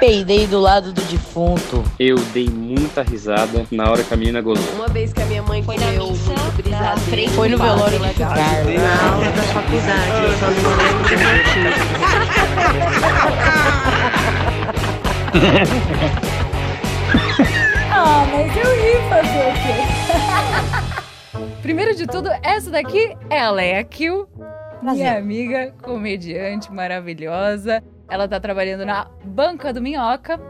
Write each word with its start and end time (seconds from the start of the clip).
peidei 0.00 0.46
do 0.46 0.58
lado 0.58 0.92
do 0.92 1.02
defunto. 1.02 1.84
Eu 1.98 2.16
dei 2.32 2.48
muita 2.48 3.02
risada 3.02 3.66
na 3.70 3.90
hora 3.90 4.02
que 4.02 4.12
a 4.12 4.16
menina 4.16 4.40
gozou. 4.40 4.64
Uma 4.74 4.88
vez 4.88 5.12
que 5.12 5.20
a 5.20 5.26
minha 5.26 5.42
mãe 5.42 5.62
Foi 5.62 5.76
na 5.76 5.86
missa 5.86 6.32
brisadeiro. 6.56 7.30
Foi 7.32 7.48
no 7.50 7.58
velório 7.58 7.98
de 7.98 8.14
Carlos. 8.14 8.74
Na 8.74 9.12
aula 9.12 9.30
da 9.30 9.42
faculdade, 9.42 10.24
eu 10.24 10.32
só 10.38 10.46
não 10.50 10.70
lembro 10.76 11.04
do 11.04 11.16
motivo. 11.28 11.80
Ah, 17.92 18.24
mas 18.32 18.56
eu 18.56 18.64
ri 18.64 18.92
fazer 19.08 19.44
o 19.48 19.52
quê? 19.62 19.76
Primeiro 21.60 21.94
de 21.94 22.06
tudo, 22.06 22.30
essa 22.42 22.70
daqui 22.70 23.14
é 23.28 23.40
a 23.40 23.50
Leia 23.50 23.84
Kill, 23.84 24.26
minha 24.82 25.18
amiga, 25.18 25.74
comediante 25.82 26.72
maravilhosa. 26.72 27.82
Ela 28.10 28.26
tá 28.28 28.40
trabalhando 28.40 28.84
na 28.84 29.06
Banca 29.24 29.72
do 29.72 29.80
Minhoca, 29.80 30.40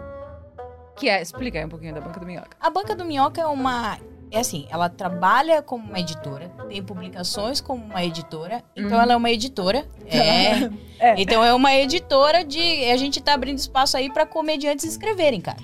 que 0.97 1.09
é... 1.09 1.21
Explica 1.21 1.59
aí 1.59 1.65
um 1.65 1.69
pouquinho 1.69 1.95
da 1.95 2.01
Banca 2.01 2.19
do 2.19 2.27
Minhoca. 2.27 2.57
A 2.61 2.71
Banca 2.71 2.95
do 2.95 3.05
Minhoca 3.05 3.41
é 3.41 3.47
uma. 3.47 3.99
É 4.33 4.39
assim, 4.41 4.67
ela 4.71 4.89
trabalha 4.89 5.61
como 5.61 5.89
uma 5.89 5.99
editora, 5.99 6.51
tem 6.69 6.81
publicações 6.83 7.61
como 7.61 7.85
uma 7.85 8.05
editora, 8.05 8.63
então 8.77 8.97
Uhum. 8.97 9.03
ela 9.03 9.13
é 9.13 9.17
uma 9.17 9.31
editora. 9.31 9.85
É. 10.13 10.71
É. 10.99 11.15
Então 11.19 11.43
é 11.45 11.53
uma 11.55 11.73
editora 11.75 12.45
de. 12.45 12.61
A 12.91 12.97
gente 12.97 13.21
tá 13.23 13.35
abrindo 13.35 13.59
espaço 13.59 13.97
aí 13.97 14.13
pra 14.13 14.27
comediantes 14.27 14.85
escreverem, 14.85 15.41
cara. 15.41 15.59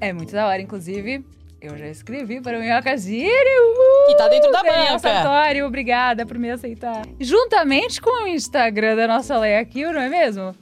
É 0.00 0.12
muito 0.12 0.32
da 0.32 0.46
hora, 0.46 0.60
inclusive. 0.60 1.24
Eu 1.60 1.76
já 1.78 1.86
escrevi 1.86 2.40
para 2.40 2.58
o 2.58 2.60
Minhoca 2.60 2.94
Ziri, 2.96 3.26
uhul! 3.30 4.06
Que 4.08 4.16
tá 4.18 4.28
dentro 4.28 4.52
da 4.52 4.62
Daniel 4.62 4.94
banca. 4.94 4.98
Sartori, 5.00 5.62
obrigada 5.62 6.26
por 6.26 6.38
me 6.38 6.50
aceitar. 6.50 7.02
Juntamente 7.18 8.00
com 8.00 8.24
o 8.24 8.26
Instagram 8.28 8.94
da 8.96 9.08
nossa 9.08 9.36
Leia 9.38 9.64
Kill, 9.64 9.92
não 9.92 10.00
é 10.00 10.08
mesmo? 10.10 10.54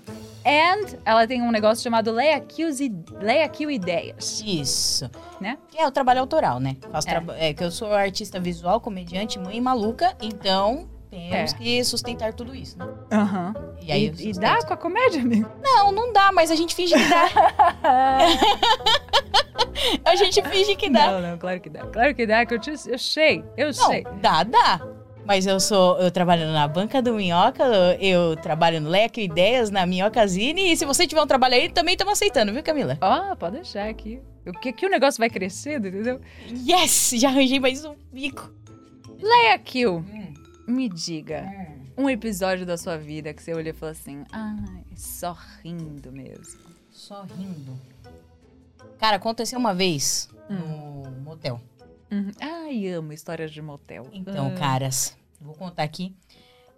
And 0.46 0.98
ela 1.04 1.26
tem 1.26 1.40
um 1.42 1.50
negócio 1.50 1.82
chamado 1.82 2.12
Leia 2.12 2.38
Kills 2.40 2.84
e 2.84 2.92
Leia 3.22 3.48
Kill 3.48 3.70
Ideias. 3.70 4.42
Isso. 4.44 5.10
Né? 5.40 5.56
Que 5.68 5.78
é 5.78 5.86
o 5.86 5.90
trabalho 5.90 6.20
autoral, 6.20 6.60
né? 6.60 6.76
Faço 6.92 7.08
É. 7.08 7.10
traba- 7.12 7.36
é 7.38 7.54
que 7.54 7.64
eu 7.64 7.70
sou 7.70 7.92
artista 7.92 8.38
visual, 8.38 8.80
comediante, 8.80 9.38
mãe 9.38 9.60
maluca, 9.60 10.14
então 10.20 10.88
temos 11.10 11.52
É. 11.52 11.56
que 11.56 11.84
sustentar 11.84 12.34
tudo 12.34 12.54
isso, 12.54 12.76
né? 12.78 12.86
Aham. 13.12 13.54
E 13.80 13.90
aí 13.92 14.12
E, 14.18 14.30
e 14.30 14.32
dá 14.32 14.58
com 14.66 14.74
a 14.74 14.76
comédia, 14.76 15.20
amigo? 15.22 15.48
Não, 15.62 15.92
não 15.92 16.12
dá, 16.12 16.30
mas 16.32 16.50
a 16.50 16.54
gente 16.56 16.74
finge 16.74 16.94
que 16.94 17.08
dá. 17.08 17.24
a 20.04 20.16
gente 20.16 20.42
finge 20.42 20.76
que 20.76 20.90
dá. 20.90 21.12
Não, 21.12 21.20
não, 21.30 21.38
claro 21.38 21.60
que 21.60 21.70
dá. 21.70 21.80
Claro 21.86 22.14
que 22.14 22.26
dá, 22.26 22.44
que 22.46 22.54
eu, 22.54 22.58
te, 22.58 22.70
eu 22.86 22.98
sei, 22.98 23.44
eu 23.56 23.66
Não, 23.66 23.72
sei. 23.72 24.04
dá, 24.20 24.42
dá. 24.42 24.80
Mas 25.26 25.46
eu 25.46 25.58
sou, 25.58 25.98
eu 25.98 26.10
trabalho 26.10 26.52
na 26.52 26.68
banca 26.68 27.00
do 27.00 27.14
Minhoca, 27.14 27.64
eu, 27.98 28.36
trabalho 28.36 28.80
no 28.80 28.90
Leque 28.90 29.22
Ideias, 29.22 29.70
na 29.70 29.86
Minhocazine, 29.86 30.72
e 30.72 30.76
se 30.76 30.84
você 30.84 31.06
tiver 31.06 31.22
um 31.22 31.26
trabalho 31.26 31.54
aí, 31.54 31.70
também 31.70 31.94
estamos 31.94 32.12
aceitando, 32.12 32.52
viu, 32.52 32.62
Camila? 32.62 32.98
Ó, 33.00 33.34
pode 33.34 33.56
deixar 33.56 33.88
aqui. 33.88 34.20
Porque 34.44 34.68
aqui 34.68 34.84
o 34.84 34.90
negócio 34.90 35.18
vai 35.18 35.30
crescendo, 35.30 35.88
entendeu? 35.88 36.20
Yes! 36.68 37.12
Já 37.16 37.28
arranjei 37.28 37.58
mais 37.58 37.84
um 37.84 37.94
bico. 38.12 38.52
Leia 39.18 39.58
Kill, 39.58 40.04
me 40.68 40.88
diga. 40.88 41.50
Um 41.96 42.10
episódio 42.10 42.66
da 42.66 42.76
sua 42.76 42.98
vida 42.98 43.32
que 43.32 43.42
você 43.42 43.54
olhou 43.54 43.70
e 43.70 43.72
falou 43.72 43.92
assim, 43.92 44.24
ai, 44.30 44.84
só 44.94 45.34
rindo 45.62 46.12
mesmo. 46.12 46.60
Só 46.90 47.22
rindo. 47.22 47.80
Cara, 48.98 49.16
aconteceu 49.16 49.58
uma 49.58 49.72
vez 49.72 50.28
no 50.50 51.10
motel. 51.22 51.60
Uhum. 52.14 52.30
Ai, 52.40 52.86
amo 52.88 53.12
histórias 53.12 53.50
de 53.50 53.60
motel. 53.62 54.08
Então, 54.12 54.48
Ah. 54.48 54.58
caras, 54.58 55.16
vou 55.40 55.54
contar 55.54 55.82
aqui. 55.82 56.14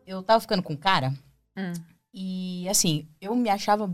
Eu 0.07 0.23
tava 0.23 0.41
ficando 0.41 0.63
com 0.63 0.73
um 0.73 0.77
cara 0.77 1.13
Hum. 1.57 1.73
e, 2.15 2.69
assim, 2.69 3.09
eu 3.21 3.35
me 3.35 3.51
achava 3.51 3.93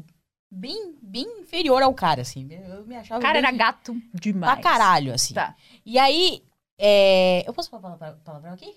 bem, 0.51 0.95
bem 1.03 1.41
inferior 1.41 1.83
ao 1.83 1.95
cara, 1.95 2.23
assim. 2.23 2.49
Eu 2.53 2.87
me 2.87 2.95
achava 2.97 3.19
O 3.19 3.23
cara 3.23 3.41
bem 3.41 3.49
era 3.49 3.57
gato 3.57 3.97
demais. 4.15 4.53
pra 4.55 4.63
caralho, 4.63 5.15
assim. 5.15 5.35
Tá. 5.35 5.57
E 5.85 5.99
aí, 5.99 6.43
é... 6.79 7.43
eu 7.49 7.53
posso 7.55 7.71
falar 7.71 7.83
palavra- 7.83 8.21
palavrão 8.25 8.53
aqui? 8.53 8.75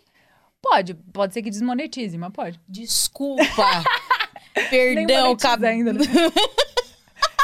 Pode, 0.61 0.93
pode 0.95 1.33
ser 1.33 1.43
que 1.43 1.49
desmonetize, 1.51 2.17
mas 2.17 2.31
pode. 2.31 2.59
Desculpa. 2.67 3.43
Perdão, 4.69 5.27
monetiza 5.27 5.49
cab... 5.49 5.65
ainda. 5.65 5.93
né? 5.93 5.99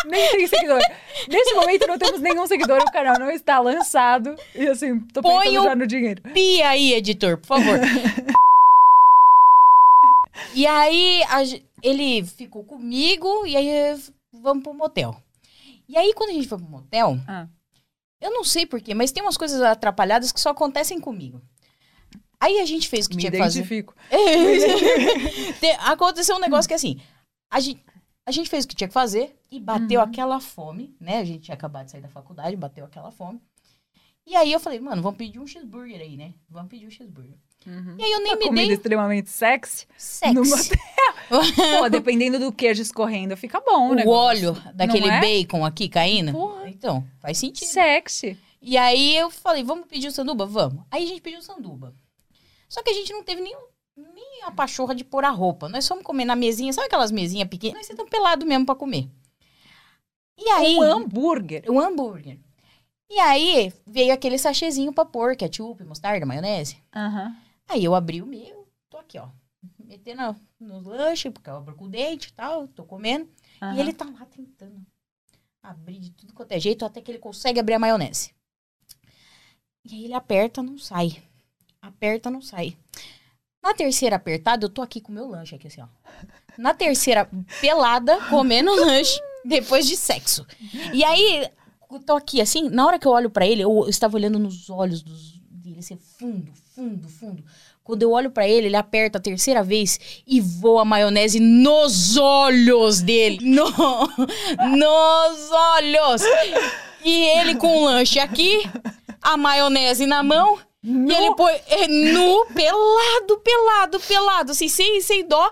Nem 0.06 0.32
tem 0.32 0.48
seguidor. 0.48 0.80
Nesse 1.28 1.54
momento 1.54 1.88
não 1.88 1.98
temos 1.98 2.20
nenhum 2.22 2.48
seguidor, 2.48 2.82
o 2.82 2.92
canal 2.92 3.20
não 3.20 3.30
está 3.30 3.60
lançado. 3.60 4.36
E 4.56 4.68
assim, 4.68 5.00
tô 5.00 5.22
Põe 5.22 5.48
pensando 5.50 5.64
já 5.64 5.76
no 5.76 5.88
dinheiro. 5.88 6.22
Pia 6.34 6.70
aí, 6.70 6.94
editor, 6.94 7.38
por 7.38 7.48
favor. 7.48 7.80
e 10.54 10.66
aí, 10.68 11.24
a 11.30 11.42
ele 11.84 12.24
ficou 12.26 12.64
comigo 12.64 13.46
e 13.46 13.56
aí 13.58 13.70
vamos 14.34 14.64
pro 14.64 14.74
motel. 14.74 15.16
E 15.90 15.98
aí, 15.98 16.14
quando 16.14 16.30
a 16.30 16.34
gente 16.34 16.48
foi 16.48 16.58
pro 16.58 16.68
motel, 16.70 17.18
Ah. 17.28 17.48
eu 18.22 18.32
não 18.32 18.44
sei 18.44 18.66
porquê, 18.66 18.94
mas 18.94 19.12
tem 19.12 19.22
umas 19.24 19.38
coisas 19.38 19.62
atrapalhadas 19.62 20.32
que 20.32 20.40
só 20.40 20.50
acontecem 20.50 21.00
comigo. 21.00 21.42
Aí 22.40 22.60
a 22.60 22.66
gente 22.66 22.88
fez 22.88 23.06
o 23.06 23.10
que 23.10 23.16
Me 23.16 23.22
tinha 23.22 23.32
que 23.32 23.38
fazer. 23.38 23.60
identifico. 23.60 23.94
Aconteceu 25.86 26.36
um 26.36 26.40
negócio 26.40 26.68
que 26.68 26.74
assim, 26.74 27.00
a 27.52 27.60
gente, 27.60 27.84
a 28.32 28.34
gente 28.34 28.50
fez 28.50 28.66
o 28.66 28.68
que 28.68 28.76
tinha 28.76 28.88
que 28.88 28.94
fazer 28.94 29.36
e 29.52 29.60
bateu 29.60 30.00
Uhum. 30.02 30.08
aquela 30.08 30.40
fome, 30.40 30.96
né? 31.00 31.20
A 31.20 31.24
gente 31.24 31.44
tinha 31.44 31.56
acabado 31.56 31.86
de 31.86 31.92
sair 31.92 32.02
da 32.02 32.08
faculdade, 32.10 32.56
bateu 32.56 32.86
aquela 32.86 33.12
fome. 33.12 33.42
E 34.26 34.36
aí 34.36 34.52
eu 34.52 34.60
falei, 34.60 34.80
mano, 34.80 35.02
vamos 35.02 35.18
pedir 35.18 35.40
um 35.40 35.48
cheeseburger 35.48 36.00
aí, 36.00 36.16
né? 36.16 36.34
Vamos 36.50 36.70
pedir 36.70 36.88
um 36.88 36.92
cheeseburger. 36.92 37.38
Uhum. 37.66 37.96
E 38.00 38.04
aí 38.04 38.12
eu 38.12 38.20
nem 38.20 38.32
Uma 38.34 38.38
me 38.40 38.46
comida 38.48 38.68
dei 38.68 38.76
extremamente 38.76 39.30
sexy. 39.30 39.88
motel. 40.34 40.78
Pô, 41.80 41.90
dependendo 41.90 42.40
do 42.40 42.52
queijo 42.52 42.82
escorrendo, 42.82 43.36
fica 43.38 43.60
bom, 43.62 43.94
né? 43.94 44.04
o 44.06 44.10
óleo 44.10 44.54
daquele 44.74 45.08
é? 45.10 45.20
bacon 45.22 45.66
aqui 45.66 45.88
caindo. 45.88 46.32
Porra. 46.32 46.70
Então, 46.70 47.06
faz 47.20 47.38
sentido. 47.38 47.68
Sexy. 47.68 48.38
E 48.62 48.78
aí 48.78 49.16
eu 49.16 49.30
falei, 49.30 49.64
vamos 49.64 49.88
pedir 49.88 50.08
o 50.08 50.12
sanduba? 50.12 50.46
Vamos. 50.46 50.84
Aí 50.92 51.04
a 51.04 51.08
gente 51.08 51.22
pediu 51.22 51.40
o 51.40 51.44
sanduba. 51.44 51.94
Só 52.70 52.82
que 52.84 52.90
a 52.90 52.94
gente 52.94 53.12
não 53.12 53.24
teve 53.24 53.42
nem, 53.42 53.56
nem 54.14 54.44
a 54.44 54.52
pachorra 54.52 54.94
de 54.96 55.04
pôr 55.04 55.24
a 55.24 55.30
roupa. 55.30 55.70
Nós 55.70 55.88
fomos 55.88 56.04
comer 56.04 56.26
na 56.26 56.36
mesinha, 56.36 56.74
sabe 56.74 56.88
aquelas 56.88 57.12
mesinhas 57.12 57.48
pequenas? 57.48 57.78
Nós 57.78 57.90
estamos 57.90 58.10
pelados 58.10 58.48
mesmo 58.48 58.66
pra 58.66 58.76
comer. 58.76 59.10
E 60.38 60.50
aí... 60.50 60.76
Um 60.78 60.82
hambúrguer. 60.82 61.70
um 61.70 61.80
hambúrguer. 61.80 62.40
E 63.10 63.20
aí 63.20 63.74
veio 63.86 64.14
aquele 64.14 64.38
sachêzinho 64.38 64.94
pra 64.94 65.04
pôr, 65.06 65.36
ketchup, 65.36 65.84
mostarda, 65.84 66.26
maionese. 66.26 66.78
Aham. 66.96 67.36
Aí 67.68 67.84
eu 67.84 67.94
abri 67.94 68.22
o 68.22 68.26
meu, 68.26 68.68
tô 68.90 68.98
aqui, 68.98 69.18
ó. 69.20 69.28
Metendo 69.78 70.36
no 70.60 70.80
lanche, 70.80 71.30
porque 71.30 71.50
eu 71.50 71.58
abro 71.58 71.76
com 71.76 71.86
o 71.86 71.90
dente 71.90 72.30
e 72.30 72.34
tal, 72.34 72.68
tô 72.70 72.84
comendo. 72.86 73.30
aham. 73.62 73.76
E 73.76 73.80
ele 73.80 73.94
tá 73.94 74.06
lá 74.06 74.26
tentando 74.26 74.82
abrir 75.62 76.00
de 76.00 76.12
tudo 76.12 76.34
quanto 76.34 76.54
é 76.54 76.60
jeito, 76.60 76.86
até 76.86 77.02
que 77.02 77.12
ele 77.12 77.20
consegue 77.20 77.60
abrir 77.60 77.76
a 77.76 77.80
maionese. 77.80 78.34
E 79.86 79.96
aí 79.96 80.06
ele 80.06 80.14
aperta, 80.14 80.64
não 80.64 80.78
sai. 80.78 81.22
Aperta, 81.82 82.30
não 82.30 82.42
sai. 82.42 82.78
Na 83.64 83.74
terceira 83.74 84.16
apertada, 84.16 84.66
eu 84.66 84.70
tô 84.70 84.82
aqui 84.82 85.00
com 85.00 85.12
o 85.12 85.16
meu 85.16 85.28
lanche 85.28 85.56
aqui, 85.56 85.68
assim, 85.68 85.82
ó. 85.82 85.86
Na 86.58 86.74
terceira, 86.74 87.30
pelada, 87.60 88.18
comendo 88.30 88.74
lanche, 88.74 89.20
depois 89.46 89.88
de 89.88 89.96
sexo. 89.96 90.46
E 90.94 91.04
aí, 91.04 91.48
eu 91.92 92.00
tô 92.00 92.14
aqui, 92.14 92.42
assim, 92.42 92.70
na 92.70 92.86
hora 92.86 92.98
que 92.98 93.08
eu 93.08 93.12
olho 93.12 93.30
pra 93.30 93.46
ele, 93.46 93.62
eu, 93.62 93.72
eu 93.84 93.90
estava 93.90 94.16
olhando 94.18 94.40
nos 94.40 94.70
olhos 94.70 95.04
dos, 95.04 95.40
dele, 95.50 95.80
assim, 95.80 95.98
fundo, 95.98 96.52
fundo, 96.76 97.08
fundo. 97.08 97.44
Quando 97.84 98.04
eu 98.04 98.12
olho 98.12 98.32
pra 98.32 98.48
ele, 98.48 98.68
ele 98.68 98.76
aperta 98.76 99.18
a 99.18 99.22
terceira 99.22 99.64
vez 99.64 100.00
e 100.26 100.40
voa 100.40 100.84
a 100.84 100.86
maionese 100.86 101.40
nos 101.40 102.16
olhos 102.18 103.02
dele. 103.02 103.40
No, 103.46 103.66
nos 103.68 105.52
olhos. 105.52 106.22
E 107.04 107.24
ele 107.38 107.56
com 107.56 107.78
o 107.80 107.86
lanche 107.86 108.20
aqui, 108.20 108.62
a 109.22 109.36
maionese 109.36 110.06
na 110.06 110.24
mão. 110.24 110.60
E 110.84 111.14
ele 111.14 111.36
põe 111.36 111.54
é, 111.68 111.88
nu, 111.88 112.46
pelado, 112.48 113.38
pelado, 113.44 114.00
pelado, 114.00 114.52
assim, 114.52 114.68
sem, 114.68 115.00
sem 115.02 115.28
dó. 115.28 115.52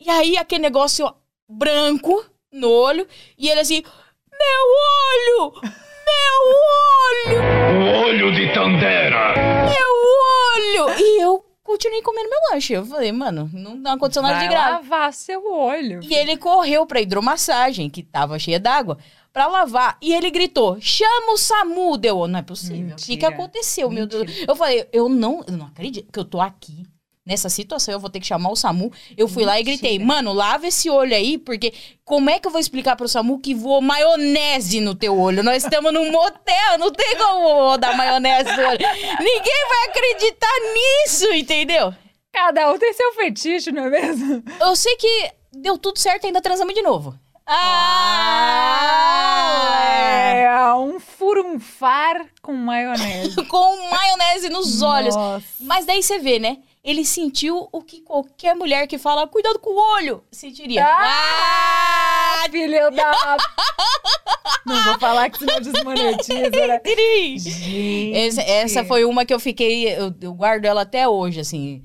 E 0.00 0.10
aí 0.10 0.36
aquele 0.36 0.62
negócio 0.62 1.06
ó, 1.06 1.14
branco 1.48 2.24
no 2.52 2.68
olho. 2.70 3.06
E 3.38 3.48
ele 3.48 3.60
assim, 3.60 3.82
meu 4.32 5.42
olho! 5.42 5.52
Meu 6.06 7.36
olho! 7.36 8.02
O 8.02 8.06
olho 8.06 8.32
de 8.34 8.52
Tandera. 8.52 9.34
Meu 9.66 10.86
olho! 10.86 10.98
E 11.00 11.22
eu 11.22 11.44
continuei 11.62 12.02
comendo 12.02 12.28
meu 12.28 12.38
lanche. 12.52 12.72
Eu 12.72 12.84
falei, 12.84 13.12
mano, 13.12 13.48
não, 13.52 13.74
não 13.74 13.92
aconteceu 13.92 14.22
nada 14.22 14.34
de 14.34 14.46
Vai 14.46 14.48
grave. 14.48 14.70
lavar 14.72 15.12
seu 15.12 15.44
olho. 15.52 16.00
E 16.02 16.14
ele 16.14 16.36
correu 16.36 16.86
pra 16.86 17.00
hidromassagem, 17.00 17.88
que 17.90 18.02
tava 18.02 18.38
cheia 18.38 18.60
d'água, 18.60 18.98
pra 19.36 19.46
lavar. 19.48 19.98
E 20.00 20.14
ele 20.14 20.30
gritou: 20.30 20.78
chama 20.80 21.32
o 21.32 21.36
SAMU. 21.36 21.98
Deu, 21.98 22.26
não 22.26 22.38
é 22.38 22.42
possível. 22.42 22.94
O 22.94 22.96
que, 22.96 23.04
que 23.04 23.12
Mentira. 23.12 23.28
aconteceu, 23.28 23.90
meu 23.90 24.06
Deus? 24.06 24.22
Mentira. 24.24 24.50
Eu 24.50 24.56
falei, 24.56 24.88
eu 24.90 25.10
não, 25.10 25.44
eu 25.46 25.52
não 25.52 25.66
acredito 25.66 26.10
que 26.10 26.18
eu 26.18 26.24
tô 26.24 26.40
aqui. 26.40 26.86
Nessa 27.26 27.48
situação, 27.48 27.92
eu 27.92 27.98
vou 27.98 28.08
ter 28.08 28.20
que 28.20 28.26
chamar 28.26 28.50
o 28.50 28.56
SAMU. 28.56 28.90
Eu 29.16 29.26
fui 29.26 29.44
lá 29.44 29.58
e 29.58 29.64
gritei, 29.64 29.98
Mentira. 29.98 30.06
mano, 30.06 30.32
lava 30.32 30.68
esse 30.68 30.88
olho 30.88 31.12
aí, 31.12 31.36
porque 31.36 31.74
como 32.04 32.30
é 32.30 32.38
que 32.38 32.46
eu 32.46 32.52
vou 32.52 32.60
explicar 32.60 32.94
pro 32.94 33.08
SAMU 33.08 33.40
que 33.40 33.52
voou 33.52 33.82
maionese 33.82 34.80
no 34.80 34.94
teu 34.94 35.18
olho? 35.18 35.42
Nós 35.42 35.64
estamos 35.64 35.92
num 35.92 36.10
motel, 36.12 36.78
não 36.78 36.92
tem 36.92 37.16
como 37.16 37.76
dar 37.78 37.96
maionese 37.96 38.56
no 38.56 38.68
olho. 38.68 38.78
Ninguém 39.18 39.68
vai 39.68 39.88
acreditar 39.88 40.52
nisso, 40.72 41.32
entendeu? 41.32 41.92
Cada 42.32 42.72
um 42.72 42.78
tem 42.78 42.92
seu 42.94 43.12
fetiche, 43.14 43.72
não 43.72 43.86
é 43.86 43.90
mesmo? 43.90 44.44
Eu 44.60 44.76
sei 44.76 44.94
que 44.96 45.32
deu 45.52 45.76
tudo 45.76 45.98
certo 45.98 46.24
e 46.24 46.26
ainda 46.28 46.40
transamos 46.40 46.74
de 46.74 46.82
novo. 46.82 47.18
Ah! 47.46 49.06
triunfar 51.56 52.26
com 52.42 52.52
maionese. 52.52 53.36
com 53.48 53.90
maionese 53.90 54.48
nos 54.48 54.82
olhos. 54.82 55.16
Nossa. 55.16 55.46
Mas 55.60 55.86
daí 55.86 56.02
você 56.02 56.18
vê, 56.18 56.38
né? 56.38 56.58
Ele 56.84 57.04
sentiu 57.04 57.68
o 57.72 57.82
que 57.82 58.00
qualquer 58.00 58.54
mulher 58.54 58.86
que 58.86 58.96
fala, 58.96 59.26
cuidado 59.26 59.58
com 59.58 59.70
o 59.70 59.94
olho, 59.96 60.22
sentiria. 60.30 60.86
Ah, 60.86 62.46
filho 62.48 62.90
da... 62.92 63.36
Não 64.64 64.84
vou 64.84 64.98
falar 64.98 65.28
que 65.30 65.38
senão 65.38 65.60
desmonetiza, 65.60 66.66
né? 66.66 66.80
Gente. 67.36 68.14
Essa, 68.14 68.42
essa 68.42 68.84
foi 68.84 69.04
uma 69.04 69.24
que 69.24 69.34
eu 69.34 69.40
fiquei, 69.40 69.88
eu, 69.88 70.14
eu 70.20 70.32
guardo 70.32 70.64
ela 70.64 70.82
até 70.82 71.08
hoje, 71.08 71.40
assim. 71.40 71.82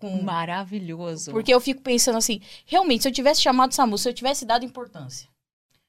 Com, 0.00 0.22
Maravilhoso. 0.22 1.30
porque 1.30 1.52
eu 1.52 1.60
fico 1.60 1.82
pensando 1.82 2.16
assim, 2.16 2.40
realmente, 2.64 3.02
se 3.02 3.08
eu 3.08 3.12
tivesse 3.12 3.42
chamado 3.42 3.70
o 3.70 3.74
SAMU, 3.74 3.98
se 3.98 4.08
eu 4.08 4.14
tivesse 4.14 4.46
dado 4.46 4.64
importância, 4.64 5.28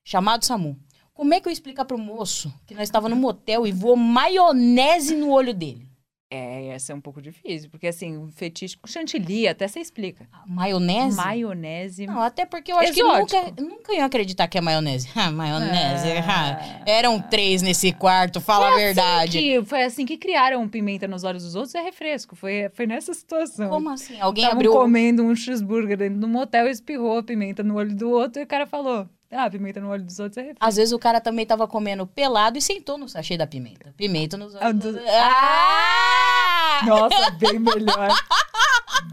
chamado 0.04 0.42
o 0.42 0.46
SAMU, 0.46 0.78
como 1.14 1.34
é 1.34 1.40
que 1.40 1.48
eu 1.48 1.50
ia 1.50 1.54
explicar 1.54 1.86
pro 1.86 1.98
moço 1.98 2.54
que 2.68 2.74
nós 2.74 2.84
estávamos 2.84 3.18
no 3.18 3.22
motel 3.22 3.66
e 3.66 3.72
voou 3.72 3.96
maionese 3.96 5.16
no 5.16 5.32
olho 5.32 5.54
dele? 5.54 5.91
É, 6.34 6.68
essa 6.68 6.94
é 6.94 6.96
um 6.96 7.02
pouco 7.02 7.22
difícil, 7.22 7.70
porque 7.70 7.88
assim, 7.88 8.16
o 8.16 8.30
fetiche 8.32 8.78
com 8.78 8.88
chantilly, 8.88 9.50
até 9.50 9.68
você 9.68 9.82
explica. 9.82 10.26
Maionese? 10.48 11.18
Maionese. 11.18 12.08
Não, 12.08 12.22
até 12.22 12.46
porque 12.46 12.72
eu 12.72 12.80
acho 12.80 12.94
Exótico. 12.94 13.28
que 13.28 13.62
nunca, 13.62 13.62
nunca 13.62 13.94
iam 13.94 14.06
acreditar 14.06 14.48
que 14.48 14.58
é 14.58 14.62
maionese. 14.62 15.10
Ah, 15.22 15.30
maionese. 15.30 16.08
Ah. 16.26 16.58
ah. 16.62 16.84
Eram 16.90 17.20
três 17.20 17.62
nesse 17.62 17.92
quarto, 17.92 18.40
fala 18.40 18.72
a 18.72 18.76
verdade. 18.76 19.38
Que 19.38 19.64
foi 19.66 19.84
assim 19.84 20.06
que 20.06 20.18
criaram 20.18 20.68
pimenta 20.70 21.06
nos 21.06 21.26
olhos 21.26 21.44
dos 21.44 21.54
outros, 21.54 21.76
é 21.76 21.82
refresco. 21.82 22.34
Foi, 22.34 22.70
foi 22.74 22.88
nessa 22.88 23.14
situação. 23.14 23.70
Como 23.70 23.90
assim? 23.90 24.18
Alguém 24.22 24.46
Estavam 24.46 24.60
abriu. 24.60 24.72
comendo 24.72 25.24
um 25.24 25.36
cheeseburger 25.36 25.98
dentro 25.98 26.18
do 26.18 26.30
motel, 26.30 26.68
espirrou 26.70 27.18
a 27.18 27.24
pimenta 27.24 27.62
no 27.62 27.76
olho 27.76 27.94
do 27.94 28.10
outro 28.10 28.42
e 28.42 28.46
o 28.46 28.48
cara 28.48 28.66
falou: 28.66 29.06
Ah, 29.32 29.50
pimenta 29.50 29.80
no 29.80 29.90
olho 29.90 30.04
dos 30.04 30.20
outros 30.20 30.38
é. 30.46 30.54
Às 30.60 30.76
vezes 30.76 30.92
o 30.92 31.00
cara 31.00 31.22
também 31.22 31.46
tava 31.46 31.66
comendo 31.68 32.06
pelado 32.06 32.58
e 32.58 32.62
sentou 32.62 32.98
no 32.98 33.08
sachê 33.08 33.38
da 33.38 33.48
pimenta. 33.48 33.94
Pimenta 33.96 34.36
nos 34.36 34.54
Ah, 34.56 34.68
olhos. 34.68 34.80
do- 34.82 35.00
Ah! 35.08 36.82
Nossa, 36.86 37.30
bem 37.32 37.60
melhor. 37.60 38.10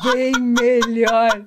bem 0.02 0.32
melhor. 0.40 1.46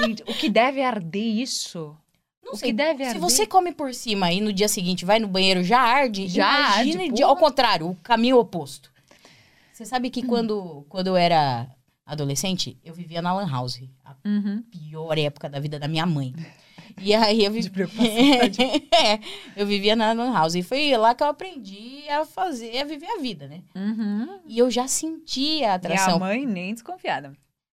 Gente, 0.00 0.22
o 0.22 0.34
que 0.34 0.48
deve 0.48 0.82
arder 0.82 1.22
isso? 1.22 1.96
Não 2.44 2.52
o 2.52 2.56
sei. 2.56 2.68
que 2.70 2.72
deve 2.72 3.02
Se 3.04 3.08
arder? 3.10 3.20
você 3.20 3.46
come 3.46 3.72
por 3.72 3.92
cima 3.92 4.32
e 4.32 4.40
no 4.40 4.52
dia 4.52 4.68
seguinte 4.68 5.04
vai 5.04 5.18
no 5.18 5.26
banheiro, 5.28 5.62
já 5.62 5.80
arde. 5.80 6.28
Já 6.28 6.48
imagina 6.78 7.02
arde, 7.02 7.14
de- 7.14 7.22
ao 7.22 7.36
contrário, 7.36 7.88
o 7.90 7.94
caminho 7.96 8.38
oposto. 8.38 8.90
Você 9.72 9.84
sabe 9.84 10.10
que 10.10 10.22
quando, 10.22 10.84
quando 10.88 11.08
eu 11.08 11.16
era 11.16 11.66
adolescente, 12.06 12.78
eu 12.84 12.94
vivia 12.94 13.20
na 13.22 13.32
Lan 13.32 13.48
House. 13.50 13.80
A 14.04 14.14
Uhum. 14.26 14.62
pior 14.70 15.16
época 15.18 15.48
da 15.48 15.60
vida 15.60 15.78
da 15.78 15.86
minha 15.88 16.06
mãe. 16.06 16.34
E 17.00 17.14
aí 17.14 17.44
eu 17.44 17.52
vivia. 17.52 17.70
é, 18.92 19.20
eu 19.56 19.66
vivia 19.66 19.94
na 19.96 20.12
Lan 20.12 20.32
House. 20.32 20.54
E 20.54 20.62
foi 20.62 20.96
lá 20.96 21.14
que 21.14 21.22
eu 21.22 21.28
aprendi 21.28 22.08
a 22.08 22.24
fazer, 22.24 22.78
a 22.80 22.84
viver 22.84 23.06
a 23.06 23.20
vida, 23.20 23.46
né? 23.48 23.62
Uhum. 23.74 24.40
E 24.46 24.58
eu 24.58 24.70
já 24.70 24.86
sentia 24.88 25.68
a 25.68 25.72
a 25.72 25.74
atração. 25.76 26.18
mãe 26.18 26.44
nem 26.46 26.72
desconfiada. 26.74 27.32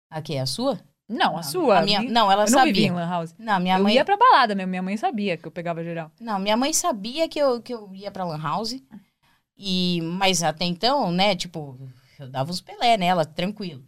Aqui, 0.09 0.37
a 0.37 0.45
sua? 0.45 0.79
Não, 1.07 1.35
a 1.35 1.41
A- 1.41 1.43
sua. 1.43 1.79
a 1.79 1.81
minha- 1.81 2.01
não, 2.01 2.31
ela 2.31 2.45
eu 2.45 2.51
não 2.51 2.63
vivia 2.63 2.85
em 2.85 2.87
sabia. 2.89 3.03
Lan 3.05 3.09
House. 3.09 3.35
Não, 3.37 3.59
minha 3.59 3.77
eu 3.77 3.83
mãe. 3.83 3.95
ia 3.95 4.05
pra 4.05 4.15
balada, 4.17 4.55
né? 4.55 4.65
Minha 4.65 4.81
mãe 4.81 4.95
sabia 4.97 5.35
que 5.37 5.45
eu 5.45 5.51
pegava 5.51 5.83
geral. 5.83 6.09
Não, 6.19 6.39
minha 6.39 6.55
mãe 6.55 6.71
sabia 6.73 7.27
que 7.27 7.37
eu, 7.39 7.61
que 7.61 7.73
eu 7.73 7.93
ia 7.93 8.09
pra 8.11 8.23
Lan 8.25 8.41
House. 8.41 8.75
E, 9.57 9.99
mas 10.01 10.41
até 10.41 10.65
então, 10.65 11.11
né, 11.11 11.35
tipo, 11.35 11.77
eu 12.17 12.29
dava 12.29 12.49
uns 12.51 12.61
pelé 12.61 12.97
nela, 12.97 13.25
tranquilo. 13.25 13.83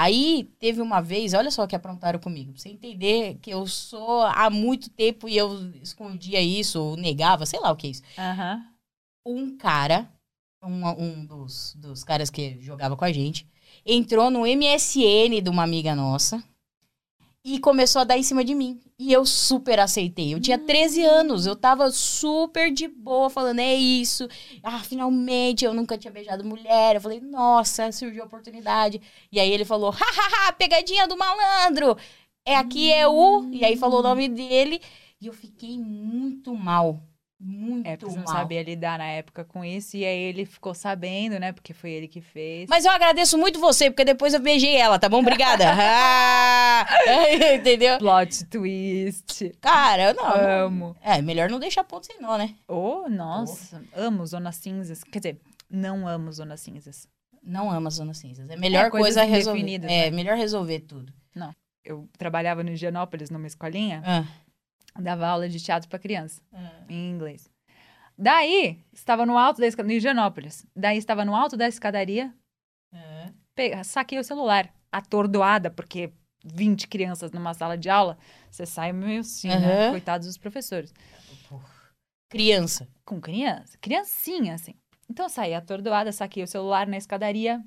Aí 0.00 0.44
teve 0.60 0.80
uma 0.80 1.00
vez, 1.00 1.34
olha 1.34 1.50
só 1.50 1.64
o 1.64 1.66
que 1.66 1.74
aprontaram 1.74 2.20
comigo. 2.20 2.52
Pra 2.52 2.62
você 2.62 2.68
entender 2.68 3.36
que 3.42 3.50
eu 3.50 3.66
sou 3.66 4.22
há 4.22 4.48
muito 4.48 4.88
tempo 4.90 5.28
e 5.28 5.36
eu 5.36 5.72
escondia 5.82 6.40
isso, 6.40 6.80
ou 6.80 6.96
negava, 6.96 7.44
sei 7.44 7.58
lá 7.58 7.72
o 7.72 7.76
que 7.76 7.88
é 7.88 7.90
isso. 7.90 8.02
Aham. 8.16 8.64
Um 9.26 9.56
cara, 9.56 10.08
um, 10.62 10.86
um 10.86 11.26
dos, 11.26 11.74
dos 11.74 12.04
caras 12.04 12.30
que 12.30 12.60
jogava 12.60 12.96
com 12.96 13.04
a 13.04 13.10
gente, 13.10 13.44
entrou 13.84 14.30
no 14.30 14.46
MSN 14.46 15.42
de 15.42 15.50
uma 15.50 15.64
amiga 15.64 15.96
nossa 15.96 16.44
e 17.54 17.58
começou 17.58 18.02
a 18.02 18.04
dar 18.04 18.18
em 18.18 18.22
cima 18.22 18.44
de 18.44 18.54
mim. 18.54 18.78
E 18.98 19.12
eu 19.12 19.24
super 19.24 19.80
aceitei. 19.80 20.34
Eu 20.34 20.40
tinha 20.40 20.58
13 20.58 21.04
anos, 21.04 21.46
eu 21.46 21.56
tava 21.56 21.90
super 21.90 22.70
de 22.70 22.88
boa, 22.88 23.30
falando, 23.30 23.60
é 23.60 23.74
isso. 23.74 24.28
Ah, 24.62 24.80
finalmente, 24.80 25.64
eu 25.64 25.72
nunca 25.72 25.96
tinha 25.96 26.12
beijado 26.12 26.44
mulher. 26.44 26.96
Eu 26.96 27.00
falei, 27.00 27.20
nossa, 27.20 27.90
surgiu 27.90 28.22
a 28.22 28.26
oportunidade. 28.26 29.00
E 29.32 29.40
aí 29.40 29.50
ele 29.50 29.64
falou, 29.64 29.90
hahaha, 29.90 30.52
pegadinha 30.52 31.08
do 31.08 31.16
malandro. 31.16 31.96
É 32.44 32.56
aqui, 32.56 32.92
é 32.92 33.06
o... 33.08 33.48
E 33.50 33.64
aí 33.64 33.76
falou 33.76 34.00
o 34.00 34.02
nome 34.02 34.28
dele. 34.28 34.80
E 35.20 35.26
eu 35.26 35.32
fiquei 35.32 35.78
muito 35.78 36.54
mal. 36.54 37.02
Muito 37.40 37.86
É, 37.86 37.96
porque 37.96 38.10
você 38.12 38.18
mal. 38.18 38.26
não 38.26 38.32
sabia 38.32 38.62
lidar 38.64 38.98
na 38.98 39.06
época 39.06 39.44
com 39.44 39.64
isso. 39.64 39.96
E 39.96 40.04
aí 40.04 40.18
ele 40.18 40.44
ficou 40.44 40.74
sabendo, 40.74 41.38
né? 41.38 41.52
Porque 41.52 41.72
foi 41.72 41.90
ele 41.92 42.08
que 42.08 42.20
fez. 42.20 42.68
Mas 42.68 42.84
eu 42.84 42.90
agradeço 42.90 43.38
muito 43.38 43.60
você, 43.60 43.90
porque 43.90 44.04
depois 44.04 44.34
eu 44.34 44.40
beijei 44.40 44.74
ela, 44.76 44.98
tá 44.98 45.08
bom? 45.08 45.18
Obrigada. 45.20 45.64
Ah, 46.80 46.84
entendeu? 47.56 47.98
Plot 47.98 48.44
twist. 48.46 49.52
Cara, 49.60 50.12
não. 50.14 50.64
Amo. 50.66 50.96
É, 51.02 51.20
melhor 51.20 51.48
não 51.50 51.58
deixar 51.58 51.82
ponto 51.84 52.06
sem 52.06 52.20
nó, 52.20 52.36
né? 52.36 52.54
Oh, 52.68 53.08
nossa. 53.08 53.82
Amo 53.94 54.24
Zonas 54.26 54.56
Cinzas. 54.56 55.02
Quer 55.02 55.18
dizer, 55.18 55.40
não 55.68 56.06
amo 56.06 56.30
Zonas 56.32 56.60
Cinzas. 56.60 57.08
Não 57.42 57.70
ama 57.70 57.90
Zona 57.90 58.14
Cinzas. 58.14 58.48
É 58.50 58.56
melhor 58.56 58.86
É, 58.86 58.90
coisa 58.90 59.22
resolver. 59.24 59.74
É, 59.74 59.78
né? 59.78 60.10
melhor 60.10 60.36
resolver 60.36 60.80
tudo. 60.80 61.12
Eu 61.84 62.06
trabalhava 62.18 62.62
no 62.62 62.70
Higienópolis, 62.70 63.30
numa 63.30 63.46
escolinha. 63.46 64.02
Ah. 64.04 64.24
Dava 64.98 65.26
aula 65.26 65.48
de 65.48 65.60
teatro 65.62 65.88
pra 65.88 65.98
criança. 65.98 66.42
em 66.88 67.10
inglês. 67.10 67.50
Daí, 68.16 68.84
estava 68.92 69.24
no 69.24 69.38
alto 69.38 69.60
da 69.60 69.66
escadaria, 69.66 69.94
no 69.94 69.98
Higienópolis. 69.98 70.66
Daí, 70.74 70.98
estava 70.98 71.24
no 71.24 71.36
alto 71.36 71.56
da 71.56 71.68
escadaria, 71.68 72.34
É. 72.92 73.32
pe- 73.54 73.84
saquei 73.84 74.18
o 74.18 74.24
celular, 74.24 74.72
atordoada, 74.90 75.70
porque 75.70 76.12
20 76.44 76.88
crianças 76.88 77.30
numa 77.30 77.54
sala 77.54 77.76
de 77.78 77.88
aula, 77.90 78.18
você 78.50 78.64
sai 78.66 78.92
meio 78.92 79.20
assim, 79.20 79.48
né? 79.48 79.54
Aham. 79.84 79.90
Coitados 79.90 80.26
dos 80.26 80.38
professores. 80.38 80.92
Criança. 82.28 82.88
Com 83.04 83.20
criança, 83.20 83.78
criancinha, 83.78 84.54
assim. 84.54 84.74
Então, 85.08 85.26
eu 85.26 85.30
saí 85.30 85.54
atordoada, 85.54 86.12
saquei 86.12 86.42
o 86.42 86.46
celular 86.46 86.86
na 86.86 86.96
escadaria, 86.98 87.64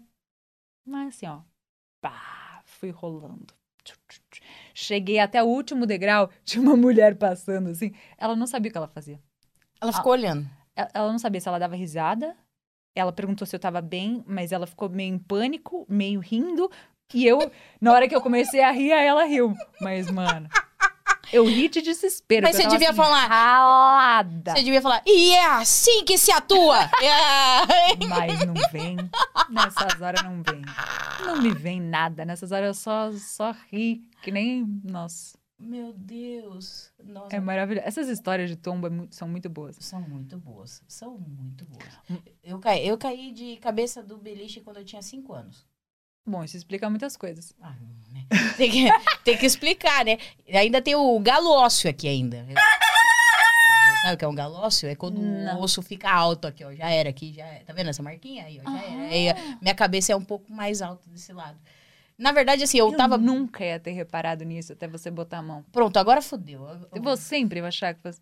mas 0.86 1.16
assim, 1.16 1.26
ó, 1.28 1.42
pá, 2.02 2.62
fui 2.66 2.92
rolando. 2.92 3.54
Tchu, 3.84 3.98
tchu, 4.08 4.22
tchu. 4.30 4.42
Cheguei 4.74 5.20
até 5.20 5.42
o 5.44 5.48
último 5.48 5.86
degrau, 5.86 6.30
tinha 6.44 6.62
uma 6.62 6.76
mulher 6.76 7.16
passando, 7.16 7.70
assim, 7.70 7.94
ela 8.18 8.36
não 8.36 8.48
sabia 8.48 8.70
o 8.70 8.72
que 8.72 8.78
ela 8.78 8.88
fazia. 8.88 9.20
Ela 9.82 9.92
ficou 9.94 10.12
olhando. 10.12 10.48
Ela, 10.76 10.90
ela 10.94 11.12
não 11.12 11.20
sabia 11.20 11.42
se 11.42 11.48
ela 11.48 11.60
dava 11.60 11.76
risada. 11.76 12.36
Ela 12.96 13.12
perguntou 13.12 13.48
se 13.48 13.56
eu 13.56 13.60
tava 13.60 13.82
bem, 13.82 14.24
mas 14.28 14.52
ela 14.52 14.68
ficou 14.68 14.90
meio 14.90 15.14
em 15.16 15.18
pânico, 15.18 15.86
meio 15.90 16.20
rindo. 16.20 16.70
E 17.14 17.26
eu, 17.26 17.52
na 17.80 17.92
hora 17.94 18.08
que 18.08 18.16
eu 18.16 18.22
comecei 18.22 18.62
a 18.62 18.72
rir, 18.72 18.92
ela 18.92 19.24
riu. 19.26 19.54
Mas, 19.82 20.10
mano, 20.12 20.48
eu 21.32 21.46
ri 21.46 21.70
de 21.70 21.82
desespero. 21.82 22.46
Mas 22.46 22.56
você 22.56 22.68
devia 22.68 22.90
assim, 22.90 22.98
falar- 22.98 23.28
Ralada. 23.28 24.52
Você 24.56 24.64
devia 24.64 24.82
falar, 24.82 25.02
e 25.06 25.32
é 25.32 25.46
assim 25.46 26.04
que 26.06 26.18
se 26.18 26.32
atua! 26.32 26.90
É. 27.02 28.06
Mas 28.08 28.46
não 28.46 28.54
vem. 28.72 28.98
Nessas 29.50 30.02
horas 30.02 30.22
não 30.24 30.42
vem. 30.44 30.62
Não 31.26 31.42
me 31.42 31.52
vem 31.52 31.80
nada. 31.82 32.26
Nessas 32.26 32.52
horas 32.52 32.68
eu 32.68 32.74
só, 32.74 33.12
só 33.14 33.56
ri. 33.72 34.04
Que 34.22 34.32
nem. 34.32 34.66
Nossa, 34.84 35.38
Meu 35.60 35.94
Deus. 35.94 36.92
Nossa. 37.04 37.36
é 37.36 37.40
maravilhoso. 37.40 37.88
Essas 37.88 38.08
histórias 38.08 38.50
de 38.50 38.56
tomba 38.56 38.88
é 38.88 39.08
são 39.12 39.28
muito 39.28 39.50
boas. 39.50 39.78
São 39.80 40.02
muito 40.02 40.38
boas. 40.38 40.82
São 40.88 41.18
muito 41.18 41.66
boas. 41.66 42.00
Hum. 42.10 42.18
Eu 42.44 42.60
caí, 42.60 42.88
eu 42.88 42.98
caí 42.98 43.32
de 43.32 43.58
cabeça 43.58 44.02
do 44.04 44.18
beliche 44.18 44.62
quando 44.62 44.78
eu 44.78 44.86
tinha 44.86 45.02
5 45.02 45.34
anos. 45.34 45.66
Bom, 46.26 46.44
isso 46.44 46.56
explica 46.56 46.90
muitas 46.90 47.18
coisas. 47.18 47.54
Ah, 47.60 47.76
né? 48.12 48.26
tem, 48.56 48.70
que, 48.70 48.88
tem 49.24 49.38
que 49.38 49.46
explicar, 49.46 50.06
né? 50.06 50.20
Ainda 50.54 50.82
tem 50.82 50.96
o 50.96 51.20
galócio 51.20 51.90
aqui 51.90 52.08
ainda. 52.08 52.46
Sabe 54.04 54.16
o 54.16 54.18
que 54.18 54.26
é 54.26 54.28
um 54.28 54.36
galócio? 54.36 54.90
É 54.90 54.96
quando 54.96 55.22
Não. 55.22 55.60
o 55.60 55.64
osso 55.64 55.82
fica 55.82 56.12
alto 56.12 56.48
aqui, 56.48 56.64
ó. 56.64 56.74
Já 56.74 56.90
era 56.90 57.10
aqui, 57.10 57.34
já 57.34 57.46
era. 57.46 57.64
Tá 57.66 57.74
vendo 57.74 57.90
essa 57.90 58.02
marquinha 58.02 58.46
aí, 58.46 58.60
ó? 58.60 58.72
Já 58.72 58.84
era. 58.84 59.02
Aí, 59.04 59.30
ó, 59.30 59.58
minha 59.62 59.76
cabeça 59.76 60.12
é 60.12 60.16
um 60.16 60.24
pouco 60.24 60.52
mais 60.52 60.82
alta 60.82 61.08
desse 61.10 61.32
lado. 61.34 61.60
Na 62.22 62.32
verdade, 62.32 62.64
assim, 62.64 62.78
eu, 62.78 62.92
Eu 62.92 62.98
tava. 62.98 63.18
nunca 63.18 63.66
ia 63.66 63.80
ter 63.80 63.92
reparado 63.92 64.46
nisso 64.46 64.74
até 64.74 64.88
você 64.88 65.10
botar 65.10 65.40
a 65.40 65.42
mão. 65.42 65.66
Pronto, 65.72 65.98
agora 65.98 66.22
fodeu. 66.22 66.68
Eu- 66.94 67.02
vou 67.02 67.18
sempre 67.18 67.60
achar 67.62 67.96
que 67.96 68.04
você, 68.04 68.22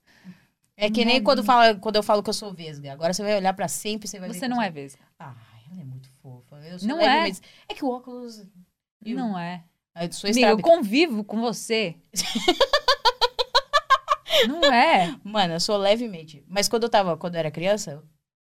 É 0.77 0.89
que 0.89 1.03
nem 1.03 1.21
quando, 1.21 1.43
fala, 1.43 1.75
quando 1.75 1.97
eu 1.97 2.03
falo 2.03 2.23
que 2.23 2.29
eu 2.29 2.33
sou 2.33 2.53
vesga. 2.53 2.93
Agora 2.93 3.13
você 3.13 3.21
vai 3.21 3.35
olhar 3.35 3.53
pra 3.53 3.67
sempre 3.67 4.07
e 4.07 4.09
você 4.09 4.17
vai 4.19 4.29
ver 4.29 4.39
você 4.39 4.47
não 4.47 4.55
sou- 4.57 4.63
é 4.65 4.69
vesga. 4.71 5.01
Ah, 5.19 5.35
ela 5.71 5.81
é 5.81 5.83
muito 5.83 6.09
fofa. 6.21 6.55
Eu 6.65 6.79
sou 6.79 6.87
Não 6.87 7.01
é. 7.01 7.05
levemente- 7.07 7.41
é. 7.67 7.73
que 7.73 7.83
o 7.83 7.89
óculos. 7.89 8.45
Eu, 9.05 9.15
Não 9.17 9.37
é. 9.37 9.63
Eu 10.01 10.11
sou 10.13 10.29
Amiga, 10.29 10.47
eu 10.47 10.61
convivo 10.61 11.23
com 11.25 11.41
você. 11.41 11.95
não 14.47 14.63
é. 14.73 15.15
Mano, 15.23 15.53
eu 15.55 15.59
sou 15.59 15.77
levemente. 15.77 16.43
Mas 16.47 16.67
quando 16.69 16.83
eu 16.83 16.89
tava, 16.89 17.17
quando 17.17 17.35
eu 17.35 17.39
era 17.39 17.51
criança, 17.51 18.03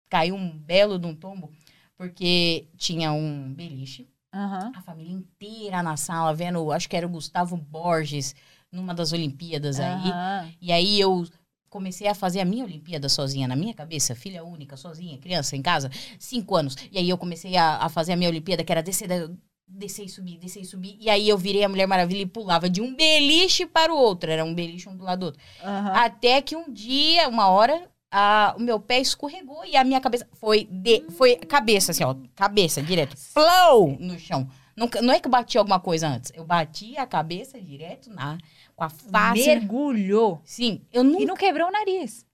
caí 0.09 0.33
um 0.33 0.57
belo 0.59 0.99
de 0.99 1.07
um 1.07 1.14
tombo, 1.14 1.50
porque 1.97 2.69
tinha 2.76 3.12
um 3.12 3.52
beliche, 3.52 4.09
Aham. 4.33 4.73
a 4.77 4.83
família 4.83 5.13
inteira 5.13 5.83
na 5.83 5.97
sala, 5.97 6.33
vendo, 6.35 6.71
acho 6.71 6.89
que 6.89 6.97
era 6.97 7.07
o 7.07 7.11
Gustavo 7.11 7.57
Borges, 7.57 8.35
numa 8.71 8.95
das 8.95 9.13
Olimpíadas 9.13 9.81
aí. 9.81 10.11
Aham. 10.11 10.53
E 10.61 10.71
aí 10.73 11.01
eu 11.01 11.27
comecei 11.69 12.07
a 12.09 12.15
fazer 12.15 12.41
a 12.41 12.45
minha 12.45 12.65
Olimpíada 12.65 13.09
sozinha, 13.09 13.47
na 13.49 13.57
minha 13.57 13.75
cabeça, 13.75 14.15
filha 14.15 14.45
única, 14.45 14.77
sozinha, 14.77 15.19
criança 15.19 15.57
em 15.57 15.63
casa, 15.63 15.91
cinco 16.19 16.57
anos. 16.57 16.77
E 16.91 16.99
aí 16.99 17.09
eu 17.09 17.19
comecei 17.19 17.57
a, 17.57 17.77
a 17.79 17.89
fazer 17.89 18.13
a 18.13 18.17
minha 18.17 18.31
Olimpíada, 18.31 18.65
que 18.65 18.73
era 18.73 18.83
descer, 18.83 19.07
da- 19.09 19.31
descer 19.67 20.05
e 20.05 20.09
subir, 20.09 20.37
descer 20.39 20.63
e 20.63 20.65
subir. 20.65 20.97
E 21.01 21.09
aí 21.09 21.29
eu 21.29 21.39
virei 21.39 21.63
a 21.65 21.69
Mulher 21.69 21.87
Maravilha 21.87 22.23
e 22.23 22.27
pulava 22.27 22.69
de 22.69 22.81
um 22.81 22.95
beliche 22.95 23.67
para 23.67 23.93
o 23.93 23.97
outro. 23.97 24.31
Era 24.31 24.45
um 24.45 24.55
beliche 24.55 24.89
um 24.89 24.97
do 24.97 25.05
lado 25.05 25.21
do 25.21 25.27
outro. 25.27 25.41
Aham. 25.63 25.93
Até 25.95 26.43
que 26.43 26.57
um 26.57 26.73
dia, 26.73 27.29
uma 27.29 27.49
hora, 27.49 27.89
a- 28.11 28.55
o 28.57 28.61
meu 28.61 28.81
pé 28.81 29.00
escorregou 29.00 29.64
e 29.64 29.76
a 29.76 29.85
minha 29.85 30.00
cabeça 30.00 30.26
foi 30.33 30.64
de, 30.71 31.02
foi 31.11 31.37
cabeça 31.37 31.93
assim, 31.93 32.05
ó, 32.05 32.14
cabeça 32.35 32.83
direto, 32.83 33.17
flow 33.17 33.97
no 33.99 34.19
chão. 34.19 34.49
Nunca, 34.76 35.02
não 35.02 35.12
é 35.12 35.21
que 35.21 35.26
eu 35.26 35.31
bati 35.31 35.59
alguma 35.59 35.79
coisa 35.81 36.09
antes, 36.09 36.33
eu 36.35 36.45
bati 36.45 36.97
a 36.97 37.07
cabeça 37.07 37.61
direto 37.61 38.09
na 38.11 38.38
com 38.75 38.85
a 38.85 38.88
face. 38.88 39.47
Mergulhou. 39.47 40.40
Sim, 40.45 40.83
eu 40.93 41.05
nunca 41.05 41.23
E 41.23 41.26
não 41.26 41.37
quebrou 41.37 41.69
o 41.69 41.73
nariz. 41.73 42.25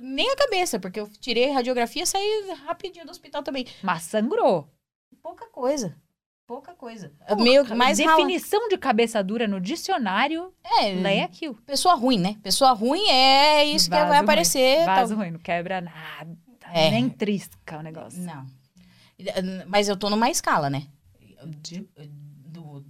nem 0.00 0.30
a 0.30 0.36
cabeça, 0.36 0.78
porque 0.80 0.98
eu 1.00 1.06
tirei 1.20 1.50
radiografia 1.50 2.04
e 2.04 2.06
saí 2.06 2.50
rapidinho 2.64 3.04
do 3.04 3.10
hospital 3.10 3.42
também. 3.42 3.66
Mas 3.82 4.04
sangrou. 4.04 4.66
Pouca 5.22 5.46
coisa. 5.50 5.94
Pouca 6.46 6.74
coisa. 6.74 7.12
Meio 7.38 7.62
Porra, 7.62 7.76
mais 7.76 7.98
rala- 7.98 8.16
Definição 8.16 8.68
de 8.68 8.76
cabeça 8.76 9.22
dura 9.22 9.46
no 9.48 9.60
dicionário, 9.60 10.52
É, 10.80 10.92
leia 10.92 11.24
aquilo. 11.24 11.54
pessoa 11.64 11.94
ruim, 11.94 12.18
né? 12.18 12.36
Pessoa 12.42 12.72
ruim 12.72 13.06
é 13.08 13.64
isso 13.64 13.88
que 13.88 13.96
Vaso 13.96 14.08
vai 14.08 14.18
ruim. 14.18 14.24
aparecer. 14.24 14.84
tal- 14.84 14.96
Vaso 14.96 15.14
ruim, 15.14 15.30
não 15.30 15.38
quebra 15.38 15.80
nada. 15.80 16.36
É. 16.72 16.90
Nem 16.90 17.08
trisca 17.08 17.78
o 17.78 17.82
negócio. 17.82 18.20
Não. 18.22 18.46
Mas 19.68 19.88
eu 19.88 19.96
tô 19.96 20.10
numa 20.10 20.30
escala, 20.30 20.68
né? 20.68 20.86
De- 21.60 21.88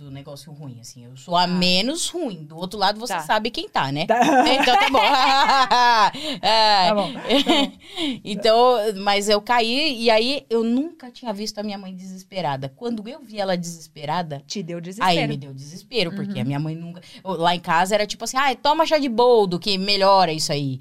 Do, 0.02 0.10
negócio 0.10 0.52
ruim, 0.52 0.78
assim. 0.80 1.04
Eu 1.04 1.16
sou 1.16 1.36
a 1.36 1.46
menos 1.46 2.08
ruim. 2.08 2.44
Do 2.44 2.56
outro 2.56 2.78
lado, 2.78 2.98
você 2.98 3.12
Tá. 3.14 3.20
sabe 3.20 3.50
quem 3.50 3.68
tá, 3.68 3.92
né? 3.92 4.06
Tá. 4.06 4.18
Então 4.52 4.76
tá 4.76 4.90
bom. 4.90 4.98
É, 6.42 6.88
Tá 6.88 6.94
bom. 6.94 7.10
então, 8.24 8.76
mas 8.96 9.28
eu 9.28 9.40
caí 9.40 9.96
e 10.02 10.10
aí 10.10 10.44
eu 10.50 10.64
nunca 10.64 11.10
tinha 11.10 11.32
visto 11.32 11.58
a 11.58 11.62
minha 11.62 11.78
mãe 11.78 11.94
desesperada. 11.94 12.72
Quando 12.76 13.06
eu 13.08 13.20
vi 13.22 13.38
ela 13.38 13.56
desesperada, 13.56 14.42
Te 14.46 14.62
deu 14.62 14.80
desespero. 14.80 15.20
aí 15.20 15.28
me 15.28 15.36
deu 15.36 15.52
desespero, 15.54 16.12
porque 16.14 16.34
Uhum. 16.34 16.40
a 16.40 16.44
minha 16.44 16.58
mãe 16.60 16.74
nunca. 16.74 17.00
Lá 17.24 17.54
em 17.54 17.60
casa 17.60 17.94
era 17.94 18.06
tipo 18.06 18.24
assim, 18.24 18.36
ah, 18.36 18.54
toma 18.54 18.86
chá 18.86 18.98
de 18.98 19.08
boldo 19.08 19.58
que 19.58 19.76
melhora 19.78 20.32
isso 20.32 20.52
aí. 20.52 20.80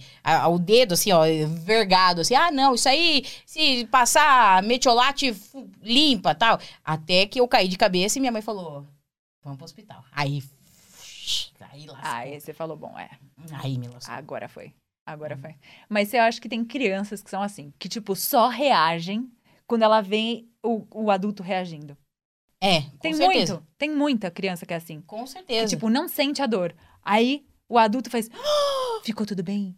O 0.49 0.57
dedo, 0.57 0.93
assim, 0.93 1.11
ó, 1.11 1.21
vergado, 1.63 2.21
assim, 2.21 2.35
ah, 2.35 2.51
não, 2.51 2.73
isso 2.75 2.89
aí, 2.89 3.23
se 3.45 3.85
passar 3.91 4.63
metiolate, 4.63 5.35
limpa 5.81 6.33
tal. 6.33 6.59
Até 6.83 7.25
que 7.25 7.39
eu 7.39 7.47
caí 7.47 7.67
de 7.67 7.77
cabeça 7.77 8.17
e 8.17 8.21
minha 8.21 8.31
mãe 8.31 8.41
falou, 8.41 8.85
vamos 9.43 9.57
pro 9.57 9.65
hospital. 9.65 10.03
Aí. 10.11 10.43
Aí 11.71 11.85
lascou. 11.85 12.09
Aí 12.11 12.39
você 12.41 12.53
falou, 12.53 12.75
bom, 12.75 12.97
é. 12.97 13.09
Aí 13.53 13.77
me 13.77 13.87
lascou. 13.87 14.13
Agora 14.13 14.47
foi. 14.49 14.73
Agora 15.05 15.37
foi. 15.37 15.55
Mas 15.89 16.13
eu 16.13 16.21
acho 16.23 16.41
que 16.41 16.49
tem 16.49 16.63
crianças 16.65 17.21
que 17.21 17.29
são 17.29 17.41
assim, 17.41 17.73
que, 17.79 17.87
tipo, 17.89 18.15
só 18.15 18.47
reagem 18.47 19.31
quando 19.67 19.83
ela 19.83 20.01
vê 20.01 20.45
o, 20.63 20.85
o 20.91 21.11
adulto 21.11 21.41
reagindo. 21.43 21.97
É, 22.59 22.81
com 22.81 22.97
Tem 22.99 23.13
certeza. 23.13 23.53
muito. 23.55 23.67
Tem 23.77 23.89
muita 23.91 24.29
criança 24.31 24.65
que 24.65 24.73
é 24.73 24.77
assim. 24.77 25.01
Com 25.01 25.23
Que, 25.23 25.29
certeza. 25.31 25.67
tipo, 25.75 25.89
não 25.89 26.07
sente 26.07 26.41
a 26.41 26.45
dor. 26.45 26.75
Aí 27.03 27.45
o 27.67 27.77
adulto 27.77 28.09
faz. 28.09 28.29
"Ah, 28.33 29.01
Ficou 29.03 29.25
tudo 29.25 29.41
bem? 29.43 29.75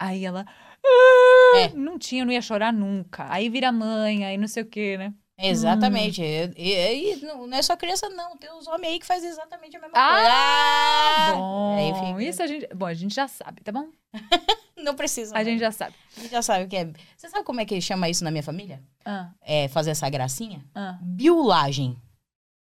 Aí 0.00 0.24
ela. 0.24 0.46
"Ah", 0.48 1.56
É. 1.58 1.68
Não 1.74 1.98
tinha, 1.98 2.24
não 2.24 2.32
ia 2.32 2.40
chorar 2.42 2.72
nunca. 2.72 3.30
Aí 3.30 3.48
vira 3.50 3.70
mãe, 3.70 4.24
aí 4.24 4.38
não 4.38 4.48
sei 4.48 4.62
o 4.62 4.66
quê, 4.66 4.96
né? 4.96 5.12
Exatamente. 5.38 6.22
E, 6.22 6.52
e- 6.56 7.12
e 7.14 7.16
não 7.26 7.52
é 7.52 7.60
só 7.62 7.76
criança, 7.76 8.08
não. 8.08 8.36
Tem 8.36 8.52
os 8.52 8.66
homens 8.68 8.92
aí 8.92 8.98
que 9.00 9.06
fazem 9.06 9.28
exatamente 9.28 9.76
a 9.76 9.80
mesma 9.80 9.96
Ah, 9.96 10.12
coisa. 10.14 10.30
Ah, 10.30 11.32
Bom, 11.36 12.06
fica- 12.16 12.22
isso 12.22 12.42
a 12.42 12.46
gente. 12.46 12.66
Bom, 12.74 12.86
a 12.86 12.94
gente 12.94 13.14
já 13.14 13.26
sabe, 13.28 13.60
tá 13.62 13.72
bom? 13.72 13.88
Não 14.76 14.94
precisa. 14.94 15.34
A 15.34 15.38
não. 15.38 15.44
gente 15.46 15.60
já 15.60 15.72
sabe. 15.72 15.94
A 16.16 16.20
gente 16.20 16.30
já 16.30 16.42
sabe 16.42 16.64
o 16.64 16.68
que 16.68 16.76
é. 16.76 16.92
Você 17.16 17.28
sabe 17.30 17.42
como 17.44 17.58
é 17.60 17.64
que 17.64 17.80
chama 17.80 18.08
isso 18.08 18.22
na 18.22 18.30
minha 18.30 18.42
família? 18.42 18.82
Ah, 19.04 19.30
É 19.40 19.66
fazer 19.68 19.90
essa 19.92 20.08
gracinha? 20.10 20.62
ah. 20.74 20.98
Biulagem. 21.00 21.96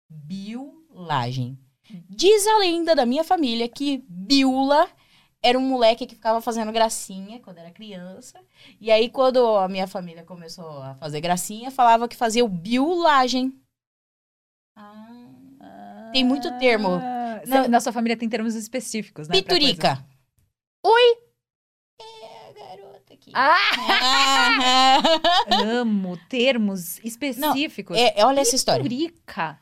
Biulagem. 0.09 1.59
Diz 2.09 2.47
a 2.47 2.59
lenda 2.59 2.95
da 2.95 3.05
minha 3.07 3.23
família 3.25 3.69
que 3.69 4.05
Biula 4.09 4.89
era 5.49 5.59
um 5.59 5.63
moleque 5.63 6.07
que 6.07 6.15
ficava 6.15 6.41
fazendo 6.41 6.73
gracinha 6.73 7.39
quando 7.41 7.59
era 7.59 7.71
criança. 7.71 8.41
E 8.81 8.91
aí, 8.91 9.09
quando 9.09 9.45
a 9.57 9.69
minha 9.69 9.87
família 9.87 10.23
começou 10.25 10.83
a 10.83 10.95
fazer 10.97 11.21
gracinha, 11.21 11.71
falava 11.71 12.09
que 12.09 12.17
fazia 12.17 12.45
o 12.45 12.49
biulagem. 12.49 13.53
Ah. 14.77 16.11
Tem 16.13 16.25
muito 16.25 16.57
termo. 16.59 16.89
Não. 17.47 17.63
cê- 17.63 17.69
Na 17.69 17.81
sua 17.81 17.93
família 17.93 18.17
tem 18.17 18.29
termos 18.29 18.55
específicos, 18.55 19.29
né? 19.29 19.35
Piturica. 19.37 20.05
Oi! 20.85 21.17
É, 22.01 22.49
a 22.49 22.53
garota 22.53 23.15
aqui. 23.15 23.31
Ah! 23.35 23.57
Ah, 23.89 25.03
Amo 25.81 26.17
termos 26.29 26.99
específicos. 27.05 27.97
é, 27.99 28.25
olha 28.25 28.41
essa 28.41 28.55
história. 28.57 28.83
Piturica. 28.83 29.61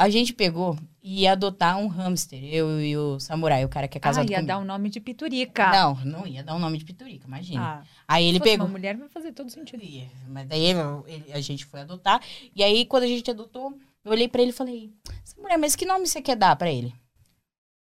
A 0.00 0.08
gente 0.08 0.32
pegou 0.32 0.78
e 1.02 1.22
ia 1.22 1.32
adotar 1.32 1.76
um 1.78 1.86
hamster, 1.86 2.42
eu 2.42 2.80
e 2.80 2.96
o 2.96 3.20
samurai, 3.20 3.62
o 3.66 3.68
cara 3.68 3.86
que 3.86 3.98
é 3.98 4.00
Ah, 4.00 4.02
casado 4.02 4.30
ia 4.30 4.36
comigo. 4.38 4.46
dar 4.48 4.58
o 4.58 4.64
nome 4.64 4.88
de 4.88 4.98
Piturica. 4.98 5.70
Não, 5.70 5.94
não 6.06 6.26
ia 6.26 6.42
dar 6.42 6.54
o 6.54 6.58
nome 6.58 6.78
de 6.78 6.86
Piturica, 6.86 7.26
imagina. 7.26 7.62
Ah, 7.62 7.84
Aí 8.08 8.26
ele 8.26 8.40
pegou. 8.40 8.64
uma 8.66 8.72
mulher 8.72 8.96
vai 8.96 9.08
fazer 9.10 9.32
todo 9.32 9.50
sentido. 9.50 9.82
Ia, 9.84 10.08
Mas 10.26 10.48
daí 10.48 10.62
ele- 10.64 11.32
a 11.34 11.40
gente 11.40 11.66
foi 11.66 11.80
adotar. 11.80 12.18
E 12.56 12.64
aí, 12.64 12.86
quando 12.86 13.02
a 13.02 13.06
gente 13.06 13.30
adotou, 13.30 13.74
eu 14.02 14.10
olhei 14.12 14.26
pra 14.26 14.40
ele 14.40 14.52
e 14.52 14.54
falei: 14.54 14.90
Samurai, 15.22 15.58
mas 15.58 15.76
que 15.76 15.84
nome 15.84 16.06
você 16.06 16.22
quer 16.22 16.36
dar 16.36 16.56
pra 16.56 16.70
ele? 16.72 16.94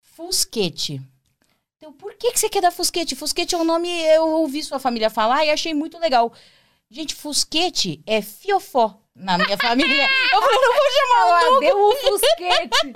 Fusquete. 0.01 1.01
Então, 1.77 1.93
por 1.93 2.13
que, 2.15 2.31
que 2.33 2.39
você 2.39 2.49
quer 2.49 2.61
dar 2.61 2.71
Fusquete? 2.71 3.15
Fusquete 3.15 3.55
é 3.55 3.57
um 3.57 3.63
nome, 3.63 3.87
eu 3.87 4.27
ouvi 4.27 4.61
sua 4.61 4.79
família 4.79 5.09
falar 5.09 5.45
e 5.45 5.51
achei 5.51 5.73
muito 5.73 5.97
legal. 5.97 6.33
Gente, 6.89 7.15
Fusquete 7.15 8.01
é 8.05 8.21
fiofó 8.21 8.99
na 9.19 9.37
minha 9.37 9.57
família. 9.57 10.07
Eu 10.33 10.41
falei, 10.41 10.59
não 10.59 10.73
vou 10.73 10.91
chamar 10.91 11.25
o 11.25 11.45
Ela 11.45 11.59
deu 11.59 11.77
o 11.77 11.95
fusquete. 11.95 12.93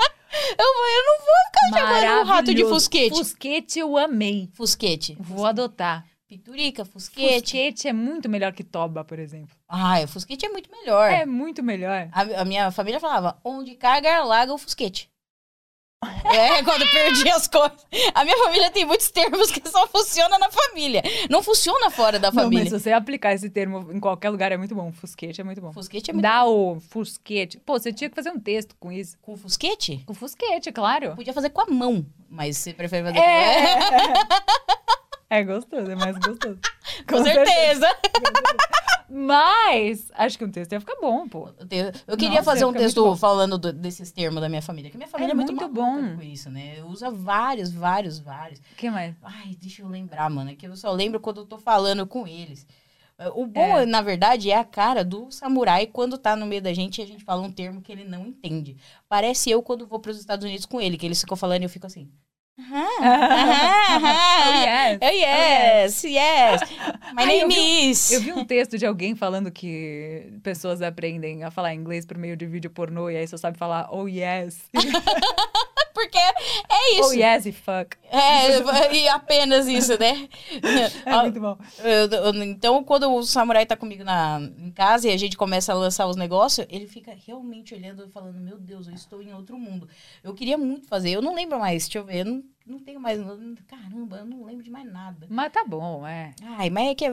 Eu 0.58 0.74
falei, 0.74 0.98
eu 0.98 1.06
não 1.06 1.20
vou 1.20 1.44
chamando 1.70 2.22
o 2.22 2.24
rato 2.26 2.54
de. 2.54 2.64
Fusquete. 2.66 3.16
Fusquete 3.16 3.80
eu 3.80 3.98
amei. 3.98 4.50
Fusquete. 4.54 5.16
Vou 5.20 5.46
adotar. 5.46 6.06
Piturica, 6.28 6.84
Fusquete. 6.84 7.42
Fusquete 7.42 7.88
é 7.88 7.94
muito 7.94 8.28
melhor 8.28 8.54
que 8.54 8.64
Toba, 8.64 9.04
por 9.04 9.20
exemplo. 9.20 9.56
Ah, 9.70 10.02
o 10.04 10.08
Fusquete 10.08 10.46
é 10.46 10.50
muito 10.50 10.72
melhor. 10.72 11.12
É 11.12 11.26
muito 11.26 11.62
melhor. 11.62 12.10
A, 12.12 12.42
a 12.42 12.46
minha 12.46 12.72
família 12.72 13.00
falava, 13.00 13.38
onde 13.44 13.76
carga, 13.76 14.24
larga 14.24 14.52
o 14.52 14.58
Fusquete. 14.58 15.13
É, 16.26 16.64
quando 16.64 16.90
perdi 16.92 17.30
as 17.30 17.48
coisas. 17.48 17.86
A 18.14 18.24
minha 18.24 18.38
família 18.38 18.70
tem 18.72 18.86
muitos 18.86 19.10
termos 19.12 19.52
que 19.52 19.68
só 19.70 19.88
funcionam 19.88 20.38
na 20.40 20.50
família. 20.52 21.02
Não 21.30 21.42
funciona 21.44 21.90
fora 21.90 22.20
da 22.20 22.32
Não, 22.32 22.44
família. 22.44 22.66
mas 22.66 22.74
se 22.74 22.80
você 22.80 22.92
aplicar 22.92 23.34
esse 23.34 23.50
termo 23.50 23.92
em 23.92 24.00
qualquer 24.00 24.30
lugar 24.30 24.52
é 24.52 24.58
muito 24.58 24.74
bom. 24.76 24.92
Fusquete 24.92 25.42
é 25.42 25.44
muito 25.44 25.62
bom. 25.62 25.72
Fusquete 25.74 26.10
é 26.12 26.14
muito... 26.14 26.24
Dá 26.24 26.46
o 26.46 26.80
fusquete. 26.90 27.60
Pô, 27.60 27.78
você 27.80 27.92
tinha 27.94 28.10
que 28.10 28.16
fazer 28.16 28.30
um 28.32 28.40
texto 28.40 28.76
com 28.80 28.92
isso. 28.92 29.18
Com 29.22 29.36
Fusquete? 29.38 30.04
Com 30.06 30.14
fusquete, 30.14 30.72
claro. 30.72 31.16
Podia 31.16 31.34
fazer 31.34 31.50
com 31.50 31.62
a 31.62 31.66
mão, 31.66 32.06
mas 32.30 32.58
você 32.58 32.74
prefere 32.74 33.04
fazer 33.08 33.20
É. 33.20 33.76
É 35.36 35.44
gostoso, 35.44 35.90
é 35.90 35.96
mais 35.96 36.16
gostoso. 36.18 36.60
com... 37.08 37.16
com 37.18 37.24
certeza. 37.24 37.88
Mas, 39.10 40.12
acho 40.16 40.38
que 40.38 40.46
um 40.46 40.50
texto 40.52 40.72
ia 40.72 40.80
ficar 40.80 40.96
bom, 41.00 41.28
pô. 41.28 41.50
Eu 42.08 42.18
queria 42.18 42.38
Nossa, 42.38 42.44
fazer 42.44 42.66
um 42.66 42.74
texto 42.74 43.16
falando 43.16 43.58
do- 43.58 43.72
desses 43.74 44.12
termos 44.12 44.42
da 44.42 44.50
minha 44.50 44.62
família, 44.62 44.90
que 44.90 44.98
minha 44.98 45.08
família 45.10 45.32
é, 45.32 45.34
É 45.34 45.36
muito, 45.36 45.54
muito 45.54 45.68
bom. 45.70 46.16
com 46.16 46.22
isso, 46.22 46.50
né? 46.50 46.84
Usa 46.86 47.12
vários, 47.12 47.72
vários, 47.72 48.18
vários. 48.20 48.60
O 48.60 48.76
que 48.76 48.90
mais? 48.90 49.16
Ai, 49.22 49.56
deixa 49.62 49.82
eu 49.84 49.88
lembrar, 49.88 50.30
mano. 50.30 50.50
É 50.52 50.56
que 50.56 50.68
eu 50.68 50.76
só 50.76 50.92
lembro 50.92 51.20
quando 51.20 51.42
eu 51.42 51.46
tô 51.46 51.58
falando 51.60 52.08
com 52.08 52.28
eles. 52.28 52.66
O 53.36 53.46
bom, 53.46 53.78
É. 53.78 53.86
na 53.86 54.02
verdade, 54.02 54.50
é 54.50 54.58
a 54.58 54.64
cara 54.66 55.04
do 55.04 55.32
samurai 55.32 55.86
quando 55.86 56.18
tá 56.18 56.36
no 56.36 56.48
meio 56.48 56.62
da 56.62 56.74
gente 56.74 57.00
e 57.00 57.04
a 57.04 57.08
gente 57.08 57.24
fala 57.24 57.42
um 57.44 57.52
termo 57.52 57.82
que 57.82 57.92
ele 57.92 58.04
não 58.04 58.26
entende. 58.26 58.76
Parece 59.08 59.50
eu 59.52 59.62
quando 59.62 59.86
vou 59.86 60.00
pros 60.00 60.20
Estados 60.20 60.44
Unidos 60.46 60.66
com 60.66 60.82
ele, 60.82 60.98
que 60.98 61.06
eles 61.06 61.22
ficam 61.22 61.38
falando 61.38 61.62
e 61.62 61.66
eu 61.66 61.70
fico 61.70 61.86
assim. 61.86 62.10
Aham, 62.60 62.86
aham, 63.02 63.74
aham. 63.90 64.14
Oh, 64.46 64.64
yes. 64.64 65.00
Oh, 65.02 65.10
yes, 65.10 66.04
yes. 66.04 66.62
My 67.14 67.24
Ai, 67.24 67.42
eu 67.42 67.48
name 67.48 67.90
is. 67.90 68.12
Eu 68.12 68.22
vi 68.22 68.32
um 68.32 68.46
texto 68.46 68.78
de 68.78 68.86
alguém 68.86 69.16
falando 69.16 69.52
que 69.52 70.32
pessoas 70.44 70.82
aprendem 70.82 71.44
a 71.44 71.50
falar 71.50 71.74
inglês 71.74 72.06
por 72.06 72.18
meio 72.18 72.38
de 72.38 72.46
vídeo 72.46 72.70
pornô 72.70 73.10
e 73.10 73.18
aí 73.18 73.28
só 73.28 73.38
sabe 73.38 73.58
falar 73.58 73.90
oh 73.92 74.08
yes. 74.08 74.70
Porque 76.04 76.18
é 76.18 77.00
isso. 77.00 77.10
oh 77.10 77.14
yes 77.14 77.46
e 77.46 77.52
fuck. 77.52 77.98
É, 78.10 78.94
e 78.94 79.08
apenas 79.08 79.68
isso, 79.68 79.98
né? 80.00 80.28
É 81.06 81.22
muito 81.22 81.40
bom. 81.40 81.58
Então, 82.46 82.84
quando 82.84 83.12
o 83.14 83.24
samurai 83.24 83.66
tá 83.66 83.76
comigo 83.76 84.04
na, 84.04 84.40
em 84.58 84.72
casa 84.72 85.08
e 85.08 85.12
a 85.12 85.18
gente 85.18 85.38
começa 85.38 85.72
a 85.72 85.76
lançar 85.76 86.08
os 86.08 86.16
negócios, 86.16 86.66
ele 86.70 86.88
fica 86.88 87.16
realmente 87.26 87.74
olhando 87.74 88.06
e 88.06 88.10
falando: 88.10 88.40
Meu 88.40 88.60
Deus, 88.60 88.88
eu 88.88 88.94
estou 88.94 89.22
em 89.22 89.34
outro 89.34 89.58
mundo. 89.58 89.88
Eu 90.24 90.34
queria 90.34 90.58
muito 90.58 90.88
fazer, 90.88 91.12
eu 91.12 91.22
não 91.22 91.34
lembro 91.34 91.60
mais, 91.60 91.84
deixa 91.84 92.00
eu 92.00 92.06
ver, 92.06 92.20
eu 92.20 92.26
não, 92.26 92.44
não 92.66 92.80
tenho 92.80 93.00
mais. 93.00 93.20
Caramba, 93.68 94.18
eu 94.18 94.26
não 94.26 94.44
lembro 94.44 94.64
de 94.64 94.70
mais 94.70 94.92
nada. 94.92 95.26
Mas 95.30 95.52
tá 95.52 95.64
bom, 95.66 96.06
é. 96.06 96.32
Ai, 96.44 96.70
mas 96.70 96.90
é 96.90 96.96
que 96.96 97.06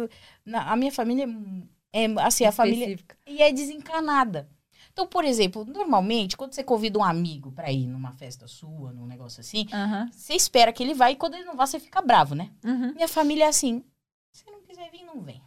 na- 0.44 0.70
a 0.70 0.76
minha 0.76 0.92
família 0.92 1.26
é, 1.92 2.04
é, 2.04 2.08
assim, 2.20 2.44
a 2.44 2.52
família. 2.52 2.84
Específica. 2.84 3.16
E 3.26 3.42
é 3.42 3.52
desencanada. 3.52 4.48
Então, 5.00 5.08
por 5.08 5.24
exemplo, 5.24 5.64
normalmente, 5.64 6.36
quando 6.36 6.52
você 6.52 6.62
convida 6.62 6.98
um 6.98 7.02
amigo 7.02 7.50
pra 7.52 7.72
ir 7.72 7.86
numa 7.86 8.12
festa 8.12 8.46
sua, 8.46 8.92
num 8.92 9.06
negócio 9.06 9.40
assim, 9.40 9.66
Aham. 9.72 10.10
você 10.12 10.34
espera 10.34 10.74
que 10.74 10.82
ele 10.82 10.92
vá 10.92 11.10
e 11.10 11.16
quando 11.16 11.36
ele 11.36 11.46
não 11.46 11.56
vá, 11.56 11.64
você 11.64 11.80
fica 11.80 12.02
bravo, 12.02 12.34
né? 12.34 12.50
Uhum. 12.62 12.92
Minha 12.92 13.08
família 13.08 13.44
é 13.44 13.48
assim. 13.48 13.82
Se 14.30 14.44
não 14.50 14.60
quiser 14.60 14.90
vir, 14.90 15.02
não 15.04 15.22
vem. 15.22 15.40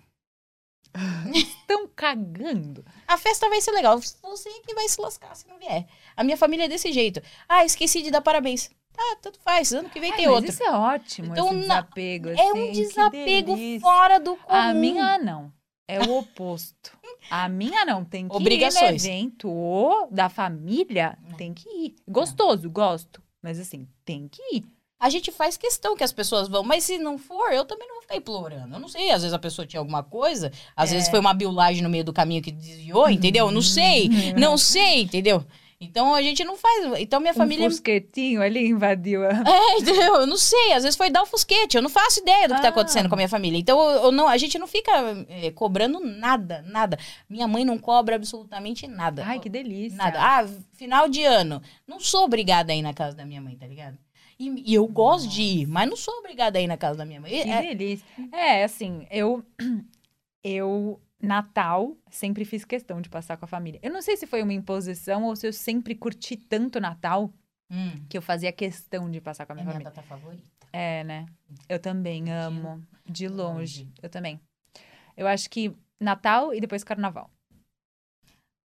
Estão 1.35 1.87
cagando. 1.95 2.83
A 3.07 3.15
festa 3.15 3.47
vai 3.47 3.61
ser 3.61 3.73
legal. 3.73 3.99
Você 3.99 4.49
que 4.65 4.73
vai 4.73 4.89
se 4.89 4.99
lascar 4.99 5.35
se 5.35 5.47
não 5.47 5.59
vier. 5.59 5.85
A 6.17 6.23
minha 6.23 6.35
família 6.35 6.65
é 6.65 6.67
desse 6.67 6.91
jeito. 6.91 7.21
Ah, 7.47 7.63
esqueci 7.63 8.01
de 8.01 8.09
dar 8.09 8.21
parabéns. 8.21 8.71
Tá, 8.91 9.17
tanto 9.21 9.39
faz. 9.39 9.71
Ano 9.71 9.87
que 9.87 9.99
vem 9.99 10.09
Ai, 10.13 10.17
tem 10.17 10.25
mas 10.25 10.35
outro. 10.35 10.49
Isso 10.49 10.63
é 10.63 10.71
ótimo, 10.71 11.31
Então, 11.31 11.59
desapego. 11.59 12.29
É 12.29 12.33
assim, 12.33 12.59
um 12.59 12.71
que 12.71 12.71
desapego 12.71 13.79
fora 13.79 14.19
do 14.19 14.35
comum. 14.35 14.57
A 14.57 14.73
minha 14.73 15.19
não. 15.19 15.53
É 15.87 15.99
o 15.99 16.17
oposto. 16.19 16.91
A 17.29 17.47
minha 17.49 17.85
não. 17.85 18.03
Tem 18.05 18.27
que 18.27 18.33
ir 18.33 18.37
Obrigações. 18.37 19.03
no 19.03 19.09
evento 19.09 19.49
ou 19.49 20.07
da 20.11 20.29
família. 20.29 21.17
Tem 21.37 21.53
que 21.53 21.67
ir. 21.69 21.95
Gostoso, 22.07 22.69
gosto. 22.69 23.21
Mas 23.41 23.59
assim, 23.59 23.87
tem 24.05 24.27
que 24.27 24.41
ir. 24.55 24.65
A 24.99 25.09
gente 25.09 25.31
faz 25.33 25.57
questão 25.57 25.97
que 25.97 26.03
as 26.03 26.13
pessoas 26.13 26.47
vão, 26.47 26.63
mas 26.63 26.85
se 26.85 26.97
não 26.97 27.17
for, 27.17 27.51
eu 27.51 27.65
também 27.65 27.85
não 27.87 27.95
vou 27.95 28.01
ficar 28.03 28.15
implorando. 28.15 28.73
Eu 28.75 28.79
não 28.79 28.87
sei, 28.87 29.11
às 29.11 29.21
vezes 29.21 29.33
a 29.33 29.39
pessoa 29.39 29.65
tinha 29.67 29.81
alguma 29.81 30.01
coisa, 30.01 30.49
às 30.77 30.91
É. 30.91 30.95
vezes 30.95 31.09
foi 31.09 31.19
uma 31.19 31.33
biolagem 31.33 31.83
no 31.83 31.89
meio 31.89 32.05
do 32.05 32.13
caminho 32.13 32.41
que 32.41 32.51
desviou, 32.51 33.09
entendeu? 33.09 33.51
Não 33.51 33.61
sei, 33.61 34.07
Uhum. 34.07 34.39
não 34.39 34.57
sei, 34.57 35.01
entendeu? 35.01 35.43
Então 35.83 36.13
a 36.15 36.21
gente 36.21 36.43
não 36.43 36.55
faz. 36.57 36.99
Então 36.99 37.19
minha 37.19 37.33
família. 37.33 37.67
Um 37.67 37.69
fusquetinho 37.69 38.41
ali 38.41 38.67
invadiu 38.67 39.23
a... 39.25 39.29
É, 39.47 39.79
entendeu? 39.79 40.15
Eu 40.15 40.27
não 40.27 40.37
sei, 40.37 40.73
às 40.73 40.83
vezes 40.83 40.95
foi 40.97 41.09
dar 41.09 41.23
o 41.23 41.25
fusquete, 41.25 41.75
eu 41.77 41.81
não 41.83 41.89
faço 41.89 42.19
ideia 42.21 42.47
do 42.47 42.55
que 42.55 42.61
tá 42.61 42.67
Ah. 42.67 42.71
acontecendo 42.71 43.07
com 43.09 43.15
a 43.15 43.17
minha 43.17 43.29
família. 43.29 43.57
Então 43.59 43.79
eu, 43.81 44.03
eu 44.05 44.11
não, 44.11 44.27
a 44.27 44.37
gente 44.37 44.57
não 44.57 44.67
fica 44.67 44.91
é, 45.29 45.51
cobrando 45.51 45.99
nada, 45.99 46.63
nada. 46.67 46.97
Minha 47.29 47.47
mãe 47.47 47.63
não 47.65 47.77
cobra 47.77 48.15
absolutamente 48.15 48.87
nada. 48.87 49.23
Ai, 49.25 49.39
que 49.39 49.49
delícia. 49.49 49.97
Nada. 49.97 50.19
Ah, 50.19 50.47
final 50.73 51.07
de 51.09 51.23
ano. 51.23 51.61
Não 51.87 51.99
sou 51.99 52.23
obrigada 52.25 52.71
a 52.71 52.75
ir 52.75 52.81
na 52.81 52.93
casa 52.93 53.15
da 53.15 53.25
minha 53.25 53.41
mãe, 53.41 53.55
tá 53.55 53.67
ligado? 53.67 53.97
E, 54.39 54.71
e 54.71 54.73
eu 54.73 54.87
gosto 54.87 55.29
de 55.29 55.41
ir, 55.41 55.67
mas 55.67 55.87
não 55.87 55.95
sou 55.95 56.13
obrigada 56.15 56.57
a 56.57 56.61
ir 56.61 56.67
na 56.67 56.75
casa 56.75 56.97
da 56.97 57.05
minha 57.05 57.21
mãe. 57.21 57.29
Que 57.31 57.49
É- 57.49 57.61
delícia. 57.75 58.05
É, 58.31 58.63
assim, 58.63 59.05
eu. 59.11 59.43
Eu, 60.45 60.99
Natal, 61.23 61.95
sempre 62.11 62.43
fiz 62.43 62.65
questão 62.65 62.99
de 62.99 63.09
passar 63.09 63.37
com 63.37 63.45
a 63.45 63.47
família. 63.47 63.79
Eu 63.81 63.91
não 63.93 64.01
sei 64.01 64.17
se 64.17 64.27
foi 64.27 64.43
uma 64.43 64.51
imposição 64.51 65.23
ou 65.23 65.35
se 65.37 65.47
eu 65.47 65.53
sempre 65.53 65.95
curti 65.95 66.35
tanto 66.35 66.81
Natal 66.81 67.31
Hum, 67.71 68.05
que 68.09 68.17
eu 68.17 68.21
fazia 68.21 68.51
questão 68.51 69.09
de 69.09 69.21
passar 69.21 69.45
com 69.45 69.53
a 69.53 69.55
é 69.55 69.63
minha 69.63 69.65
minha 69.65 69.73
família. 69.73 69.91
data 69.91 70.05
favorita. 70.07 70.67
É, 70.71 71.03
né? 71.05 71.25
Eu 71.69 71.79
também 71.79 72.29
amo. 72.29 72.85
De 73.05 73.27
longe. 73.27 73.83
longe. 73.83 73.93
Eu 74.01 74.09
também. 74.09 74.39
Eu 75.15 75.25
acho 75.25 75.49
que 75.49 75.73
Natal 75.99 76.53
e 76.53 76.59
depois 76.59 76.83
Carnaval. 76.83 77.31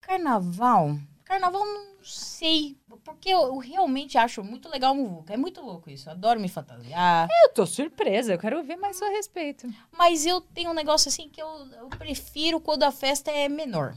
Carnaval. 0.02 0.98
Carnaval, 1.24 1.64
não 1.64 1.97
sei. 2.08 2.76
Porque 3.04 3.28
eu, 3.28 3.40
eu 3.42 3.58
realmente 3.58 4.16
acho 4.18 4.42
muito 4.42 4.68
legal 4.68 4.92
o 4.92 4.96
Muvuca. 4.96 5.34
É 5.34 5.36
muito 5.36 5.60
louco 5.60 5.88
isso. 5.90 6.08
Eu 6.08 6.12
adoro 6.12 6.40
me 6.40 6.48
fantasiar. 6.48 7.28
Eu 7.44 7.50
tô 7.54 7.64
surpresa, 7.66 8.32
eu 8.34 8.38
quero 8.38 8.62
ver 8.64 8.76
mais 8.76 8.96
seu 8.96 9.08
respeito. 9.10 9.66
Mas 9.96 10.26
eu 10.26 10.40
tenho 10.40 10.70
um 10.70 10.74
negócio 10.74 11.08
assim 11.08 11.28
que 11.28 11.40
eu, 11.40 11.48
eu 11.78 11.88
prefiro 11.88 12.60
quando 12.60 12.82
a 12.82 12.90
festa 12.90 13.30
é 13.30 13.48
menor. 13.48 13.94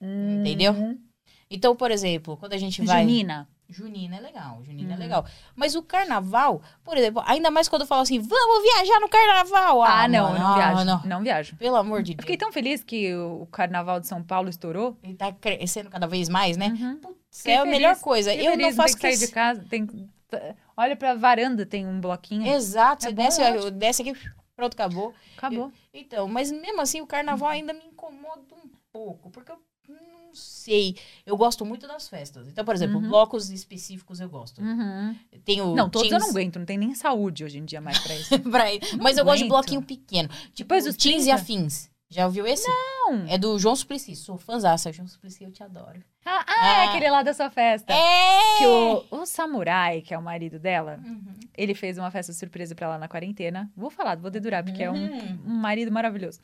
Entendeu? 0.00 0.72
Uhum. 0.72 0.98
Então, 1.50 1.74
por 1.74 1.90
exemplo, 1.90 2.36
quando 2.36 2.52
a 2.52 2.58
gente 2.58 2.82
vai. 2.82 3.02
Junina. 3.02 3.48
Junina 3.66 4.16
é 4.16 4.20
legal, 4.20 4.62
Junina 4.62 4.90
é 4.92 4.94
Uhum. 4.94 5.00
legal. 5.00 5.26
Mas 5.56 5.74
o 5.74 5.82
carnaval, 5.82 6.60
por 6.84 6.98
exemplo, 6.98 7.22
ainda 7.26 7.50
mais 7.50 7.66
quando 7.66 7.82
eu 7.82 7.88
falo 7.88 8.02
assim, 8.02 8.18
vamos 8.20 8.62
viajar 8.62 9.00
no 9.00 9.08
carnaval. 9.08 9.82
Ah, 9.82 10.06
não, 10.06 10.24
mano, 10.24 10.36
eu 10.36 10.40
não 10.40 10.46
ah, 10.48 10.54
viajo. 10.54 10.84
não. 10.84 11.02
Não 11.04 11.22
viajo. 11.22 11.56
Pelo 11.56 11.76
amor 11.76 12.02
de 12.02 12.12
Eu 12.12 12.16
Deus. 12.16 12.24
fiquei 12.24 12.36
tão 12.36 12.52
feliz 12.52 12.82
que 12.84 13.14
o 13.14 13.46
Carnaval 13.50 14.00
de 14.00 14.06
São 14.06 14.22
Paulo 14.22 14.50
estourou. 14.50 14.98
Ele 15.02 15.14
tá 15.14 15.32
crescendo 15.32 15.88
cada 15.88 16.06
vez 16.06 16.28
mais, 16.28 16.58
né? 16.58 16.68
Uhum. 16.68 17.00
Fiquei 17.36 17.54
é 17.54 17.56
a 17.58 17.62
feliz. 17.62 17.76
melhor 17.76 17.96
coisa. 18.00 18.34
Eu 18.34 18.52
não 18.52 18.58
feliz, 18.58 18.76
faço 18.76 18.96
tem 18.98 19.10
que 19.10 19.16
sair 19.16 19.26
de 19.26 19.32
casa, 19.32 19.64
tem 19.68 20.08
olha 20.76 20.96
pra 20.96 21.14
varanda, 21.14 21.64
tem 21.66 21.86
um 21.86 22.00
bloquinho. 22.00 22.46
Exato, 22.46 23.06
É 23.06 23.08
você 23.10 23.14
bom, 23.14 23.22
desce, 23.24 23.40
ótimo. 23.42 23.70
desce 23.72 24.02
aqui, 24.02 24.12
pronto, 24.56 24.74
acabou. 24.74 25.14
Acabou. 25.36 25.72
Então, 25.92 26.26
mas 26.28 26.50
mesmo 26.50 26.80
assim, 26.80 27.00
o 27.00 27.06
carnaval 27.06 27.48
ainda 27.50 27.72
me 27.72 27.84
incomoda 27.86 28.42
um 28.54 28.68
pouco, 28.92 29.30
porque 29.30 29.52
eu 29.52 29.58
não 29.88 30.34
sei. 30.34 30.96
Eu 31.24 31.36
gosto 31.36 31.64
muito 31.64 31.86
das 31.86 32.08
festas. 32.08 32.48
Então, 32.48 32.64
por 32.64 32.74
exemplo, 32.74 32.96
Uhum. 32.96 33.08
blocos 33.08 33.50
específicos 33.50 34.18
eu 34.20 34.28
gosto. 34.28 34.60
Uhum. 34.60 35.16
Tenho 35.44 35.74
Não, 35.74 35.88
todos 35.88 36.10
eu 36.10 36.18
não 36.18 36.30
aguento, 36.30 36.58
não 36.58 36.66
tem 36.66 36.76
nem 36.78 36.94
saúde 36.94 37.44
hoje 37.44 37.58
em 37.58 37.64
dia 37.64 37.80
mais 37.80 37.98
pra 37.98 38.14
isso. 38.18 38.38
pra. 38.40 38.64
Mas 39.00 39.16
eu 39.18 39.24
gosto 39.24 39.38
de 39.38 39.44
aguento. 39.44 39.48
bloquinho 39.48 39.82
pequeno. 39.82 40.28
Tipo, 40.28 40.54
Depois 40.56 40.84
dos 40.84 40.96
Teens 40.96 41.22
e 41.22 41.26
30? 41.26 41.34
Afins. 41.34 41.90
Já 42.14 42.26
ouviu 42.26 42.46
esse? 42.46 42.66
Não. 42.68 43.26
É 43.28 43.36
do 43.36 43.58
João 43.58 43.74
Suplicy. 43.74 44.14
Sou 44.14 44.38
fãzaça. 44.38 44.92
João 44.92 45.08
Suplicy, 45.08 45.42
eu 45.44 45.50
te 45.50 45.62
adoro. 45.64 46.00
Ah, 46.24 46.44
ah, 46.46 46.66
é 46.68 46.70
Ah. 46.86 46.88
aquele 46.90 47.10
lá 47.10 47.22
da 47.24 47.34
sua 47.34 47.50
festa. 47.50 47.92
É! 47.92 48.58
Que 48.58 48.66
o, 48.66 49.04
o 49.10 49.26
Samurai, 49.26 50.00
que 50.00 50.14
é 50.14 50.18
o 50.18 50.22
marido 50.22 50.58
dela, 50.58 51.00
Uhum. 51.04 51.34
ele 51.56 51.74
fez 51.74 51.98
uma 51.98 52.10
festa 52.10 52.32
surpresa 52.32 52.74
pra 52.74 52.86
ela 52.86 52.98
na 52.98 53.08
quarentena. 53.08 53.68
Vou 53.76 53.90
falar, 53.90 54.16
vou 54.16 54.30
dedurar, 54.30 54.62
porque 54.64 54.82
é 54.82 54.90
um, 54.90 54.94
Uhum. 54.94 55.38
um 55.46 55.54
marido 55.54 55.90
maravilhoso. 55.90 56.38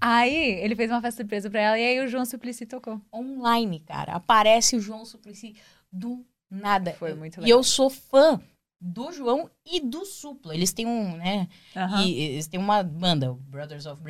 Aí, 0.00 0.34
ele 0.60 0.76
fez 0.76 0.90
uma 0.90 1.00
festa 1.00 1.22
surpresa 1.22 1.48
pra 1.48 1.60
ela 1.60 1.78
e 1.78 1.84
aí 1.86 2.00
o 2.04 2.08
João 2.08 2.24
Suplicy 2.26 2.66
tocou. 2.66 3.00
Online, 3.12 3.80
cara. 3.80 4.14
Aparece 4.14 4.76
o 4.76 4.80
João 4.80 5.04
Suplicy 5.04 5.54
do 5.90 6.26
nada. 6.50 6.92
Foi 6.94 7.14
muito 7.14 7.38
E 7.38 7.40
legal. 7.44 7.58
eu 7.58 7.62
sou 7.64 7.88
fã 7.88 8.40
do 8.80 9.12
João 9.12 9.48
e 9.64 9.80
do 9.80 10.04
Supla. 10.04 10.54
Eles 10.54 10.72
têm 10.74 10.84
um, 10.84 11.16
né? 11.16 11.48
Aham. 11.74 12.02
E 12.04 12.20
eles 12.20 12.46
têm 12.46 12.60
uma 12.60 12.82
banda, 12.82 13.32
o 13.32 13.36
Brothers 13.36 13.86
of 13.86 14.02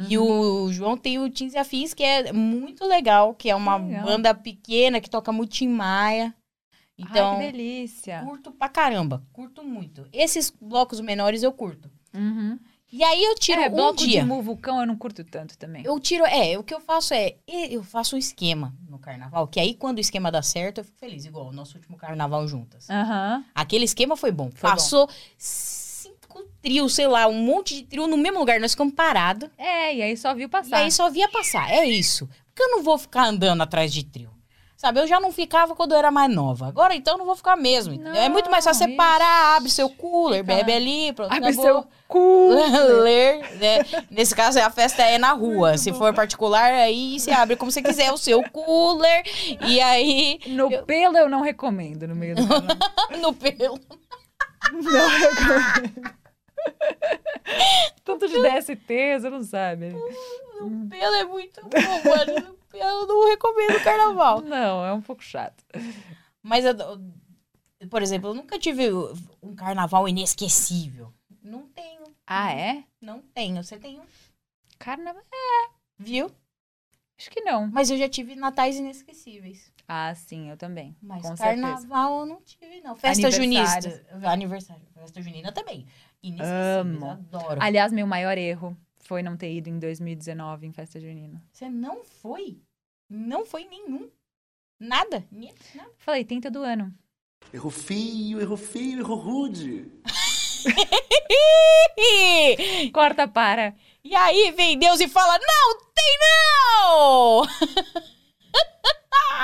Brazil. 0.00 0.10
E 0.10 0.18
Uhum. 0.18 0.64
o 0.64 0.72
João 0.72 0.96
tem 0.96 1.18
o 1.18 1.30
Teens 1.30 1.54
e 1.54 1.58
Afins, 1.58 1.94
que 1.94 2.02
é 2.02 2.32
muito 2.32 2.84
legal, 2.86 3.34
que 3.34 3.50
é 3.50 3.54
uma 3.54 3.76
Legal. 3.76 4.04
banda 4.04 4.34
pequena 4.34 5.00
que 5.00 5.10
toca 5.10 5.30
muito 5.32 5.52
Tim 5.52 5.68
Maia. 5.68 6.34
Então, 6.98 7.32
Ai, 7.32 7.46
que 7.46 7.52
delícia. 7.52 8.22
curto 8.24 8.50
pra 8.52 8.68
caramba. 8.68 9.22
Curto 9.32 9.64
muito. 9.64 10.06
Esses 10.12 10.50
blocos 10.60 11.00
menores 11.00 11.42
eu 11.42 11.52
curto. 11.52 11.90
Uhum. 12.14 12.58
E 12.92 13.04
aí 13.04 13.22
eu 13.22 13.36
tiro 13.36 13.60
é, 13.60 13.68
um 13.68 13.72
bloco 13.72 13.98
dia. 13.98 14.20
de 14.20 14.26
muvucão 14.26 14.80
eu 14.80 14.86
não 14.86 14.96
curto 14.96 15.22
tanto 15.24 15.56
também. 15.56 15.84
Eu 15.84 15.98
tiro, 16.00 16.24
é, 16.26 16.58
o 16.58 16.64
que 16.64 16.74
eu 16.74 16.80
faço 16.80 17.14
é, 17.14 17.36
eu 17.46 17.84
faço 17.84 18.16
um 18.16 18.18
esquema 18.18 18.74
no 18.88 18.98
carnaval, 18.98 19.46
que 19.46 19.60
aí 19.60 19.74
quando 19.74 19.98
o 19.98 20.00
esquema 20.00 20.28
dá 20.30 20.42
certo, 20.42 20.78
eu 20.78 20.84
fico 20.84 20.98
feliz, 20.98 21.24
igual 21.24 21.46
o 21.46 21.52
nosso 21.52 21.76
último 21.78 21.96
carnaval 21.96 22.46
juntas. 22.48 22.90
Aham. 22.90 23.44
Aquele 23.54 23.84
esquema 23.84 24.16
foi 24.16 24.32
bom. 24.32 24.50
Foi 24.52 24.68
Passou 24.68 25.08
cinco 25.38 25.79
trios, 26.62 26.94
sei 26.94 27.06
lá, 27.06 27.26
um 27.26 27.34
monte 27.42 27.74
de 27.76 27.82
trio 27.84 28.06
no 28.06 28.16
mesmo 28.16 28.38
lugar, 28.38 28.60
nós 28.60 28.72
ficamos 28.72 28.94
parados. 28.94 29.48
É, 29.58 29.94
e 29.94 30.02
aí 30.02 30.16
só 30.16 30.34
viu 30.34 30.46
E 30.46 30.48
passar. 30.48 30.76
aí 30.78 30.90
só 30.90 31.08
via 31.10 31.28
passar, 31.28 31.70
é 31.70 31.84
isso. 31.86 32.28
Porque 32.46 32.62
eu 32.62 32.70
não 32.76 32.82
vou 32.82 32.98
ficar 32.98 33.24
andando 33.26 33.62
atrás 33.62 33.92
de 33.92 34.04
trio. 34.04 34.30
Sabe, 34.76 34.98
eu 34.98 35.06
já 35.06 35.20
não 35.20 35.30
ficava 35.30 35.76
quando 35.76 35.92
eu 35.92 35.98
era 35.98 36.10
mais 36.10 36.34
nova. 36.34 36.66
Agora, 36.66 36.94
então, 36.94 37.12
eu 37.14 37.18
não 37.18 37.26
vou 37.26 37.36
ficar 37.36 37.54
mesmo. 37.54 37.92
entendeu? 37.92 38.14
é 38.14 38.30
muito 38.30 38.50
mais 38.50 38.64
fácil 38.64 38.86
Não, 38.86 38.92
você 38.92 38.96
parar, 38.96 39.56
abre 39.56 39.70
seu 39.70 39.90
cooler, 39.90 40.40
Fica 40.42 40.54
bebe 40.56 40.72
ali, 40.72 41.12
pronto, 41.12 41.30
Abre 41.34 41.48
acabou. 41.50 41.62
seu 41.64 41.86
cu. 42.08 42.48
ler, 43.04 43.40
né? 43.58 43.84
Nesse 44.10 44.34
caso, 44.34 44.58
a 44.58 44.70
festa 44.70 45.02
é 45.02 45.18
na 45.18 45.32
rua. 45.32 45.76
Se 45.76 45.92
for 45.92 46.14
particular, 46.14 46.72
aí 46.72 47.20
você 47.20 47.30
abre 47.30 47.56
como 47.56 47.70
você 47.70 47.82
quiser 47.82 48.10
o 48.10 48.16
seu 48.16 48.42
cooler. 48.50 49.22
E 49.66 49.78
aí, 49.82 50.40
No 50.46 50.70
pelo 50.86 51.18
eu 51.18 51.28
não 51.28 51.42
recomendo 51.42 52.08
no 52.08 52.14
meio 52.16 52.34
do 52.36 52.42
no 53.20 53.34
pelo. 53.34 53.78
não 54.72 55.08
recomendo. 55.08 56.10
Tanto 58.04 58.28
de 58.28 58.34
DST, 58.42 59.20
você 59.20 59.30
não 59.30 59.42
sabe. 59.42 59.90
No 60.60 60.88
pelo 60.88 61.14
é 61.16 61.24
muito 61.24 61.60
bom, 61.62 61.68
mano. 62.10 62.56
Eu 62.72 63.06
não 63.06 63.28
recomendo 63.28 63.76
o 63.76 63.82
carnaval. 63.84 64.40
Não, 64.42 64.84
é 64.86 64.92
um 64.92 65.00
pouco 65.02 65.22
chato. 65.24 65.64
Mas, 66.42 66.64
eu- 66.64 66.74
por 67.88 68.00
exemplo, 68.00 68.30
eu 68.30 68.34
nunca 68.34 68.58
tive 68.58 68.88
um 69.42 69.54
carnaval 69.56 70.08
inesquecível. 70.08 71.12
Não 71.42 71.66
tenho. 71.68 72.02
Ah, 72.26 72.52
é? 72.52 72.84
Não 73.00 73.20
tenho. 73.34 73.62
Você 73.64 73.76
tem 73.78 73.98
um? 73.98 74.04
Carnaval? 74.78 75.22
Viu? 75.98 76.30
Acho 77.18 77.30
que 77.30 77.40
não. 77.40 77.66
Mas 77.66 77.90
eu 77.90 77.98
já 77.98 78.08
tive 78.08 78.34
natais 78.36 78.76
inesquecíveis. 78.76 79.72
Ah, 79.88 80.14
sim, 80.14 80.48
eu 80.48 80.56
também. 80.56 80.96
Mas 81.02 81.22
com 81.22 81.36
certeza. 81.36 81.60
carnaval 81.60 82.20
eu 82.20 82.26
não 82.26 82.40
tive, 82.42 82.80
não. 82.82 82.94
Festa 82.94 83.30
junista. 83.32 84.04
Aniversário. 84.22 84.82
Festa 84.94 85.20
junina 85.20 85.50
também. 85.50 85.86
Inesquecíveis. 86.22 86.80
Amo. 86.80 87.10
Adoro. 87.10 87.62
Aliás, 87.62 87.92
meu 87.92 88.06
maior 88.06 88.36
erro 88.36 88.76
foi 88.98 89.22
não 89.22 89.36
ter 89.36 89.52
ido 89.52 89.68
em 89.68 89.78
2019 89.78 90.66
em 90.66 90.72
festa 90.72 91.00
junina. 91.00 91.42
Você 91.52 91.68
não 91.68 92.04
foi? 92.04 92.60
Não 93.08 93.44
foi 93.44 93.64
nenhum. 93.64 94.08
Nada. 94.78 95.24
Nada. 95.30 95.90
Falei, 95.98 96.24
tenta 96.24 96.50
do 96.50 96.62
ano. 96.62 96.92
Errou 97.52 97.70
feio, 97.70 98.40
errou 98.40 98.56
feio, 98.56 99.00
errou 99.00 99.18
rude. 99.18 99.90
Corta 102.92 103.26
para. 103.26 103.74
E 104.04 104.14
aí 104.14 104.52
vem 104.52 104.78
Deus 104.78 105.00
e 105.00 105.08
fala: 105.08 105.38
Não 105.38 105.78
tem 105.94 106.18
não! 106.20 107.42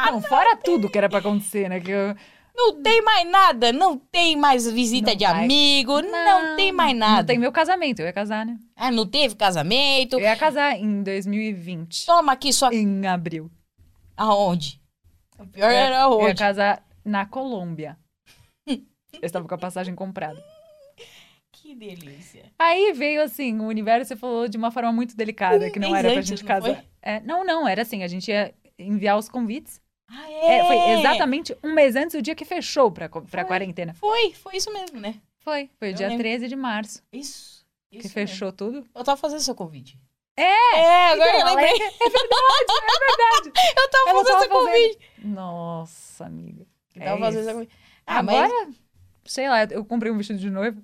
não, 0.12 0.22
fora 0.22 0.56
tudo 0.56 0.88
que 0.88 0.96
era 0.96 1.08
pra 1.08 1.18
acontecer, 1.18 1.68
né? 1.68 1.80
Que 1.80 1.90
eu... 1.90 2.14
Não 2.56 2.82
tem 2.82 3.02
mais 3.02 3.28
nada. 3.30 3.72
Não 3.72 3.98
tem 3.98 4.34
mais 4.36 4.70
visita 4.70 5.10
Não 5.10 5.16
de 5.16 5.24
vai. 5.26 5.44
amigo. 5.44 6.00
Não, 6.00 6.56
tem 6.56 6.72
mais 6.72 6.96
nada. 6.96 7.18
Não 7.18 7.26
tem 7.26 7.38
meu 7.38 7.52
casamento, 7.52 8.00
eu 8.00 8.06
ia 8.06 8.12
casar, 8.12 8.46
né? 8.46 8.58
Ah, 8.74 8.90
não 8.90 9.06
teve 9.06 9.34
casamento. 9.34 10.14
Eu 10.14 10.20
ia 10.20 10.36
casar 10.36 10.76
em 10.76 11.02
2020. 11.02 12.06
Toma 12.06 12.32
aqui 12.32 12.52
sua. 12.52 12.74
Em 12.74 13.06
abril. 13.06 13.50
Aonde? 14.16 14.80
O 15.38 15.46
pior 15.46 15.70
era 15.70 15.88
Eu 15.88 15.90
ia 15.92 16.02
aonde? 16.04 16.34
casar 16.34 16.82
na 17.04 17.26
Colômbia. 17.26 17.98
Eu 18.66 18.80
estava 19.22 19.46
com 19.46 19.54
a 19.54 19.58
passagem 19.58 19.94
comprada. 19.94 20.42
Que 21.52 21.74
delícia. 21.74 22.44
Aí 22.58 22.92
veio 22.92 23.22
assim, 23.22 23.58
o 23.60 23.64
universo 23.64 24.16
falou 24.16 24.46
de 24.46 24.56
uma 24.56 24.70
forma 24.70 24.92
muito 24.92 25.16
delicada, 25.16 25.66
Um 25.66 25.70
que 25.70 25.78
não 25.78 25.96
era 25.96 26.12
pra 26.12 26.20
gente 26.20 26.42
não 26.42 26.48
casar. 26.48 26.84
É, 27.02 27.20
não, 27.20 27.44
não, 27.44 27.66
era 27.66 27.82
assim, 27.82 28.02
a 28.02 28.08
gente 28.08 28.28
ia 28.30 28.54
enviar 28.78 29.16
os 29.18 29.28
convites. 29.28 29.80
Ah, 30.08 30.30
É, 30.30 30.58
é? 30.58 30.64
foi 30.66 30.76
exatamente 30.98 31.56
um 31.64 31.72
mês 31.74 31.96
antes 31.96 32.14
do 32.14 32.22
dia 32.22 32.34
que 32.34 32.44
fechou 32.44 32.90
pra, 32.92 33.08
pra 33.08 33.22
Foi. 33.22 33.44
quarentena. 33.44 33.92
Foi, 33.94 34.32
foi 34.34 34.56
isso 34.56 34.72
mesmo, 34.72 35.00
né? 35.00 35.16
Foi, 35.40 35.68
foi 35.78 35.88
o 35.88 35.90
Eu 35.92 35.94
dia 35.94 36.08
lembro. 36.08 36.22
13 36.22 36.48
de 36.48 36.56
março 36.56 37.02
Isso. 37.12 37.64
que 37.90 37.98
isso 37.98 38.10
fechou 38.10 38.52
tudo. 38.52 38.72
mesmo. 38.78 38.88
Eu 38.94 39.04
tava 39.04 39.16
fazendo 39.16 39.40
seu 39.40 39.54
convite. 39.54 39.98
É! 40.36 40.42
É, 40.78 41.12
agora 41.12 41.30
Então, 41.30 41.40
eu 41.40 41.46
lembrei. 41.46 41.72
É 41.72 42.08
verdade, 42.10 42.70
é 42.70 43.06
verdade. 43.06 43.52
Eu 43.80 43.90
tava 43.90 44.10
Ela 44.10 44.24
fazendo 44.24 44.40
seu 44.40 44.48
convite. 44.50 44.98
Nossa, 45.24 46.26
amiga. 46.26 46.66
Eu 46.94 47.02
É 47.02 47.04
tava 47.06 47.18
fazendo 47.20 47.38
isso. 47.40 47.44
seu 47.48 47.54
convite. 47.54 47.72
Ah, 48.06 48.22
mas 48.22 48.36
Agora, 48.52 48.68
sei 49.24 49.48
lá, 49.48 49.64
eu 49.64 49.84
comprei 49.84 50.12
um 50.12 50.16
vestido 50.18 50.38
de 50.38 50.50
noiva 50.50 50.80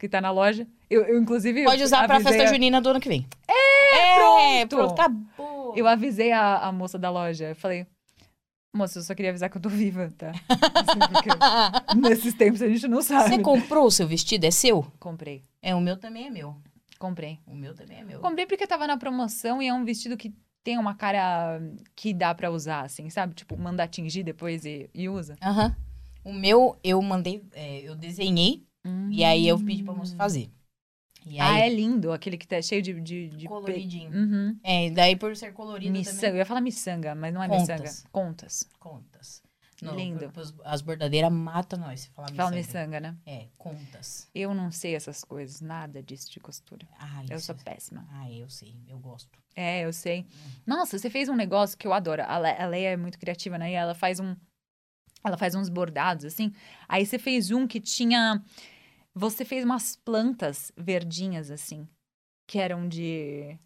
que 0.00 0.08
tá 0.08 0.20
na 0.20 0.30
loja. 0.30 0.66
Eu, 0.90 1.02
eu 1.04 1.18
inclusive. 1.18 1.64
pode 1.64 1.82
usar 1.82 2.06
pra 2.06 2.18
festa 2.20 2.42
a- 2.44 2.46
junina 2.46 2.80
do 2.80 2.88
ano 2.88 3.00
que 3.00 3.08
vem. 3.08 3.26
É, 3.46 4.14
pronto. 4.16 4.68
pronto. 4.68 5.00
Acabou. 5.00 5.74
Eu 5.76 5.86
avisei 5.86 6.32
a, 6.32 6.58
a 6.58 6.72
moça 6.72 6.98
da 6.98 7.10
loja. 7.10 7.46
Eu 7.50 7.56
falei, 7.56 7.86
moça, 8.76 8.98
eu 8.98 9.02
só 9.02 9.14
queria 9.14 9.30
avisar 9.30 9.48
que 9.48 9.56
eu 9.56 9.62
tô 9.62 9.68
viva, 9.68 10.12
tá? 10.16 10.32
Assim, 10.74 11.98
nesses 12.00 12.34
tempos 12.34 12.60
a 12.62 12.68
gente 12.68 12.86
não 12.88 13.00
sabe. 13.02 13.28
Você 13.36 13.38
comprou 13.42 13.86
o 13.86 13.90
seu 13.90 14.06
vestido? 14.06 14.44
É 14.44 14.50
seu? 14.50 14.82
Comprei, 14.98 15.44
É, 15.62 15.74
o 15.74 15.80
meu 15.80 15.96
também 15.96 16.26
é 16.26 16.30
meu. 16.30 16.56
comprei. 16.98 17.38
O 17.46 17.54
meu 17.54 17.74
também 17.74 17.98
é 18.00 18.04
meu. 18.04 18.20
Comprei 18.20 18.46
porque 18.46 18.66
tava 18.66 18.86
na 18.86 18.96
promoção 18.96 19.62
e 19.62 19.68
é 19.68 19.74
um 19.74 19.84
vestido 19.84 20.16
que 20.16 20.34
tem 20.62 20.78
uma 20.78 20.94
cara 20.94 21.60
que 21.94 22.12
dá 22.14 22.34
pra 22.34 22.50
usar, 22.50 22.82
assim, 22.82 23.10
sabe? 23.10 23.34
Tipo, 23.34 23.56
manda 23.56 23.86
tingir 23.86 24.22
depois 24.22 24.64
e, 24.64 24.88
e 24.94 25.08
usa. 25.08 25.36
Aham. 25.42 25.76
O 26.24 26.32
meu, 26.32 26.78
eu 26.82 27.00
mandei, 27.02 27.42
é, 27.52 27.80
eu 27.80 27.94
desenhei 27.94 28.64
e 29.10 29.22
aí 29.22 29.46
eu 29.46 29.58
pedi 29.58 29.82
pra 29.82 29.92
moça 29.92 30.16
fazer. 30.16 30.50
Ah, 31.38 31.54
aí, 31.54 31.62
é 31.62 31.68
lindo, 31.68 32.12
aquele 32.12 32.36
que 32.36 32.46
tá 32.46 32.60
cheio 32.60 32.82
de... 32.82 32.92
de, 33.00 33.28
de 33.30 33.38
pe- 33.38 33.48
coloridinho. 33.48 34.10
Uhum. 34.12 34.58
É, 34.62 34.90
daí 34.90 35.16
por 35.16 35.34
ser 35.36 35.52
colorido 35.52 35.90
Miçanga, 35.92 36.16
também. 36.16 36.30
eu 36.30 36.36
ia 36.36 36.46
falar 36.46 36.60
miçanga, 36.60 37.14
mas 37.14 37.32
não 37.32 37.42
é 37.42 37.48
Contas. 37.48 37.80
miçanga. 37.80 38.08
Contas. 38.12 38.68
Contas. 38.78 39.42
Lindo. 39.82 40.20
por- 40.26 40.32
pros- 40.32 40.54
as 40.64 40.80
bordadeiras 40.80 41.30
matam 41.32 41.78
nós 41.78 42.00
se 42.02 42.08
falar 42.10 42.30
Fala 42.32 42.50
miçanga. 42.52 43.00
né? 43.00 43.16
É, 43.26 43.48
contas. 43.58 44.28
Eu 44.34 44.54
não 44.54 44.70
sei 44.70 44.94
essas 44.94 45.22
coisas, 45.24 45.60
nada 45.60 46.02
disso 46.02 46.30
de 46.30 46.40
costura. 46.40 46.86
Ah, 46.98 47.22
Eu 47.28 47.38
sou 47.40 47.54
péssima. 47.54 48.06
Ah, 48.12 48.30
eu 48.30 48.48
sei, 48.48 48.74
eu 48.88 48.98
gosto. 48.98 49.38
É, 49.54 49.84
eu 49.84 49.92
sei. 49.92 50.26
Nossa, 50.66 50.98
você 50.98 51.10
fez 51.10 51.28
um 51.28 51.34
negócio 51.36 51.76
que 51.76 51.86
eu 51.86 51.92
adoro. 51.92 52.22
A 52.22 52.38
Le- 52.38 52.56
a 52.62 52.66
Leia 52.66 52.90
é 52.90 52.96
muito 52.96 53.18
criativa, 53.18 53.58
né? 53.58 53.72
E 53.72 53.74
ela 53.74 53.94
faz 53.94 54.20
um. 54.20 54.34
Ela 55.22 55.36
faz 55.36 55.54
uns 55.54 55.68
bordados, 55.68 56.24
assim. 56.24 56.52
Aí 56.88 57.04
você 57.04 57.18
fez 57.18 57.50
um 57.50 57.66
que 57.66 57.80
tinha. 57.80 58.42
Você 59.14 59.44
fez 59.44 59.64
umas 59.64 59.96
plantas 59.96 60.72
verdinhas, 60.76 61.50
assim. 61.50 61.86
Que 62.46 62.58
eram 62.58 62.88
de. 62.88 63.56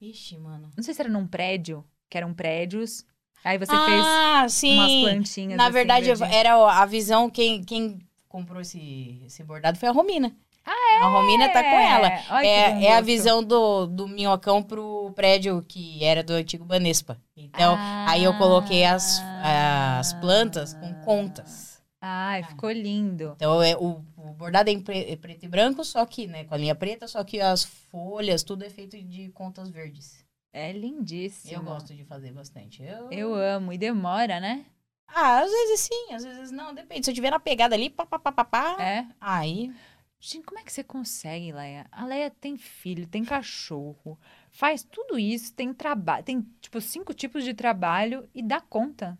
Ixi, 0.00 0.36
mano. 0.38 0.70
Não 0.76 0.84
sei 0.84 0.92
se 0.92 1.00
era 1.00 1.10
num 1.10 1.26
prédio. 1.26 1.84
Que 2.10 2.18
eram 2.18 2.34
prédios. 2.34 3.04
Aí 3.42 3.58
você 3.58 3.72
fez 3.72 4.04
ah, 4.04 4.46
sim. 4.48 4.74
umas 4.74 5.12
plantinhas. 5.12 5.56
Na 5.56 5.64
assim, 5.64 5.72
verdade, 5.72 6.06
verdinhas. 6.06 6.32
era 6.32 6.54
a 6.54 6.84
visão, 6.84 7.30
quem, 7.30 7.62
quem 7.62 8.00
comprou 8.28 8.60
esse, 8.60 9.22
esse 9.24 9.42
bordado 9.44 9.78
foi 9.78 9.88
a 9.88 9.92
Romina. 9.92 10.34
Ah, 10.64 10.94
é? 10.94 10.98
A 10.98 11.06
Romina 11.06 11.48
tá 11.50 11.62
com 11.62 11.78
ela. 11.78 12.08
Ai, 12.08 12.20
que 12.20 12.28
bom 12.28 12.80
É, 12.80 12.84
é 12.86 12.96
a 12.96 13.00
visão 13.00 13.42
do, 13.44 13.86
do 13.86 14.08
minhocão 14.08 14.60
pro 14.60 15.12
prédio 15.14 15.64
que 15.66 16.02
era 16.04 16.24
do 16.24 16.32
antigo 16.32 16.64
Banespa. 16.64 17.16
Então, 17.36 17.76
aí 17.78 18.24
eu 18.24 18.36
coloquei 18.36 18.84
as, 18.84 19.22
as 19.42 20.12
plantas 20.14 20.74
com 20.74 20.92
contas. 21.04 21.65
Ai, 22.08 22.44
ficou 22.44 22.70
lindo. 22.70 23.32
Então, 23.34 23.60
é, 23.60 23.76
o, 23.76 24.04
o 24.16 24.32
bordado 24.32 24.70
é 24.70 24.72
em 24.72 24.80
pre- 24.80 25.10
é 25.10 25.16
preto 25.16 25.44
e 25.44 25.48
branco, 25.48 25.84
só 25.84 26.06
que, 26.06 26.26
né, 26.28 26.44
com 26.44 26.54
a 26.54 26.56
linha 26.56 26.74
preta, 26.74 27.08
só 27.08 27.24
que 27.24 27.40
as 27.40 27.64
folhas, 27.64 28.44
tudo 28.44 28.64
é 28.64 28.70
feito 28.70 28.96
de 29.02 29.28
contas 29.30 29.70
verdes. 29.70 30.24
É 30.52 30.70
lindíssimo. 30.72 31.52
Eu 31.52 31.62
gosto 31.62 31.94
de 31.94 32.04
fazer 32.04 32.32
bastante. 32.32 32.82
Eu, 32.82 33.10
Eu 33.10 33.34
amo. 33.34 33.72
E 33.72 33.78
demora, 33.78 34.38
né? 34.38 34.64
Ah, 35.08 35.40
às 35.40 35.50
vezes 35.50 35.80
sim, 35.80 36.12
às 36.12 36.24
vezes 36.24 36.50
não, 36.50 36.72
depende. 36.72 37.04
Se 37.04 37.10
eu 37.10 37.14
tiver 37.14 37.30
na 37.30 37.40
pegada 37.40 37.74
ali, 37.74 37.90
pá, 37.90 38.06
pá, 38.06 38.18
pá, 38.18 38.32
pá, 38.32 38.44
pá, 38.44 38.76
É. 38.82 39.06
aí... 39.20 39.74
Gente, 40.18 40.44
como 40.46 40.58
é 40.58 40.64
que 40.64 40.72
você 40.72 40.82
consegue, 40.82 41.52
Leia? 41.52 41.86
A 41.92 42.06
Leia 42.06 42.30
tem 42.30 42.56
filho, 42.56 43.06
tem 43.06 43.22
cachorro, 43.22 44.18
faz 44.50 44.82
tudo 44.82 45.18
isso, 45.18 45.52
tem 45.52 45.74
trabalho, 45.74 46.24
tem, 46.24 46.40
tipo, 46.58 46.80
cinco 46.80 47.12
tipos 47.12 47.44
de 47.44 47.52
trabalho 47.52 48.26
e 48.34 48.42
dá 48.42 48.58
conta. 48.60 49.16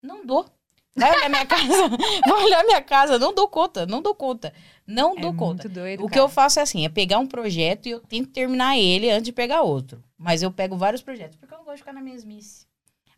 Não 0.00 0.24
dou. 0.24 0.48
Vai 0.96 1.10
olhar 1.16 1.28
minha 1.28 1.46
casa. 1.46 1.88
Vai 2.26 2.44
olhar 2.44 2.64
minha 2.64 2.82
casa. 2.82 3.18
Não 3.18 3.32
dou 3.32 3.48
conta. 3.48 3.86
Não 3.86 4.02
dou 4.02 4.14
conta. 4.14 4.52
Não 4.86 5.16
é 5.16 5.20
dou 5.20 5.32
conta. 5.34 5.68
doido, 5.68 6.00
O 6.04 6.08
que 6.08 6.14
cara. 6.14 6.22
eu 6.24 6.28
faço 6.28 6.58
é 6.58 6.62
assim: 6.62 6.84
é 6.84 6.88
pegar 6.88 7.18
um 7.18 7.26
projeto 7.26 7.86
e 7.86 7.90
eu 7.90 8.00
tento 8.00 8.30
terminar 8.30 8.76
ele 8.76 9.10
antes 9.10 9.24
de 9.24 9.32
pegar 9.32 9.62
outro. 9.62 10.02
Mas 10.18 10.42
eu 10.42 10.50
pego 10.50 10.76
vários 10.76 11.00
projetos, 11.02 11.36
porque 11.36 11.54
eu 11.54 11.58
não 11.58 11.64
gosto 11.64 11.76
de 11.76 11.82
ficar 11.82 11.92
na 11.92 12.02
mesmice. 12.02 12.66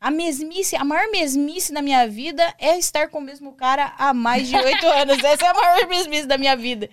A 0.00 0.10
mesmice, 0.10 0.74
a 0.76 0.84
maior 0.84 1.10
mesmice 1.12 1.72
da 1.72 1.80
minha 1.80 2.06
vida 2.08 2.54
é 2.58 2.76
estar 2.76 3.08
com 3.08 3.18
o 3.18 3.22
mesmo 3.22 3.52
cara 3.52 3.94
há 3.96 4.12
mais 4.12 4.48
de 4.48 4.56
oito 4.56 4.84
anos. 4.90 5.22
Essa 5.22 5.46
é 5.46 5.48
a 5.48 5.54
maior 5.54 5.88
mesmice 5.88 6.26
da 6.26 6.36
minha 6.36 6.56
vida. 6.56 6.90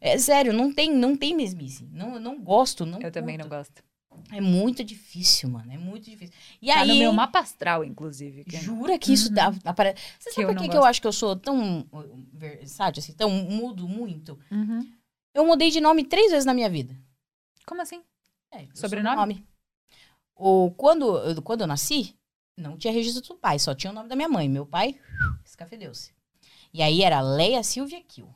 É 0.00 0.16
sério, 0.18 0.52
não 0.52 0.72
tem, 0.72 0.90
não 0.92 1.16
tem 1.16 1.34
mesmice. 1.34 1.84
Não, 1.92 2.18
não 2.20 2.38
gosto, 2.40 2.86
não 2.86 3.00
Eu 3.02 3.10
também 3.10 3.36
não 3.36 3.48
curto. 3.48 3.56
gosto. 3.58 3.82
É 4.32 4.40
muito 4.40 4.82
difícil, 4.82 5.48
mano. 5.48 5.72
É 5.72 5.78
muito 5.78 6.10
difícil. 6.10 6.34
E 6.60 6.66
Tá 6.66 6.80
aí, 6.80 6.88
no 6.88 6.94
meu 6.96 7.12
mapa 7.12 7.38
astral, 7.38 7.84
inclusive. 7.84 8.44
que- 8.44 8.56
Jura 8.56 8.98
que 8.98 9.12
isso 9.12 9.30
dá, 9.32 9.52
aparece. 9.64 10.02
Você 10.18 10.30
Que 10.30 10.34
sabe 10.42 10.46
por 10.54 10.62
que, 10.62 10.68
que 10.68 10.76
eu 10.76 10.84
acho 10.84 11.00
que 11.00 11.06
eu 11.06 11.12
sou 11.12 11.36
tão 11.36 11.80
uh, 11.92 12.26
versátil, 12.32 13.00
assim, 13.00 13.12
tão 13.12 13.30
mudo 13.30 13.88
muito? 13.88 14.38
Uhum. 14.50 14.90
Eu 15.32 15.46
mudei 15.46 15.70
de 15.70 15.80
nome 15.80 16.04
três 16.04 16.30
vezes 16.30 16.44
na 16.44 16.54
minha 16.54 16.68
vida. 16.68 16.96
Como 17.66 17.80
assim? 17.82 18.02
É, 18.52 18.66
Sobrenome? 18.74 19.16
sobrenome. 19.34 19.46
O, 20.34 20.70
quando, 20.76 21.16
eu- 21.18 21.42
quando 21.42 21.60
eu 21.62 21.66
nasci, 21.66 22.14
não 22.56 22.76
tinha 22.76 22.92
registro 22.92 23.22
do 23.34 23.38
pai, 23.40 23.58
só 23.58 23.74
tinha 23.74 23.90
o 23.90 23.94
nome 23.94 24.08
da 24.08 24.16
minha 24.16 24.28
mãe. 24.28 24.48
Meu 24.48 24.66
pai, 24.66 24.98
escafedeu-se. 25.44 26.12
E 26.74 26.82
aí 26.82 27.02
era 27.02 27.20
Leia 27.20 27.62
Silvia 27.62 28.02
Kill. 28.02 28.28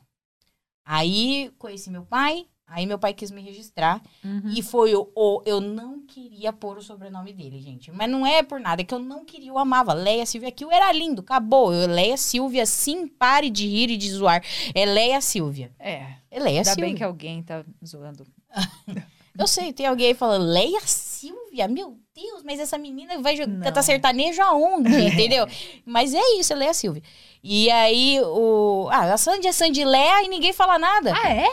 Aí 0.85 1.51
conheci 1.57 1.89
meu 1.89 2.05
pai, 2.05 2.47
aí 2.71 2.85
meu 2.85 2.97
pai 2.97 3.13
quis 3.13 3.29
me 3.31 3.41
registrar. 3.41 4.01
Uhum. 4.23 4.53
E 4.55 4.61
foi 4.63 4.95
o, 4.95 5.09
o- 5.15 5.41
Eu 5.45 5.59
não 5.61 5.99
queria 6.05 6.51
pôr 6.51 6.77
o 6.77 6.81
sobrenome 6.81 7.33
dele, 7.33 7.59
gente. 7.61 7.91
Mas 7.91 8.09
não 8.09 8.25
é 8.25 8.41
por 8.41 8.59
nada, 8.59 8.81
é 8.81 8.85
que 8.85 8.93
eu 8.93 8.99
não 8.99 9.23
queria, 9.25 9.49
eu 9.49 9.57
amava. 9.57 9.93
Leia 9.93 10.25
Silvia 10.25 10.51
Kill 10.51 10.71
era 10.71 10.91
lindo, 10.91 11.21
acabou. 11.21 11.73
Eu, 11.73 11.87
Leia 11.87 12.17
Silvia, 12.17 12.65
sim, 12.65 13.07
pare 13.07 13.49
de 13.49 13.67
rir 13.67 13.89
e 13.91 13.97
de 13.97 14.09
zoar. 14.11 14.43
É 14.73 14.85
Leia 14.85 15.21
Silvia. 15.21 15.71
É, 15.79 16.13
É 16.31 16.39
Leia 16.39 16.59
ainda 16.59 16.63
Silvia. 16.69 16.85
bem 16.85 16.95
que 16.95 17.03
alguém 17.03 17.43
tá 17.43 17.63
zoando. 17.85 18.25
Eu 19.37 19.47
sei, 19.47 19.71
tem 19.71 19.85
alguém 19.85 20.07
aí 20.07 20.13
falando, 20.13 20.43
Leia 20.45 20.81
Silvia, 20.81 21.65
meu 21.67 21.97
Deus, 22.13 22.43
mas 22.43 22.59
essa 22.59 22.77
menina 22.77 23.17
vai 23.21 23.35
cantar 23.37 23.81
sertanejo 23.81 24.41
aonde, 24.41 24.89
entendeu? 25.07 25.47
mas 25.85 26.13
é 26.13 26.19
isso, 26.37 26.51
é 26.51 26.55
Leia 26.57 26.73
Silvia. 26.73 27.01
E 27.41 27.71
aí, 27.71 28.19
o... 28.21 28.89
Ah, 28.91 29.13
a 29.13 29.17
Sandy 29.17 29.47
é 29.47 29.51
Sandy 29.53 29.85
Leia 29.85 30.23
e 30.23 30.27
ninguém 30.27 30.51
fala 30.51 30.77
nada. 30.77 31.13
Ah, 31.15 31.29
é? 31.33 31.47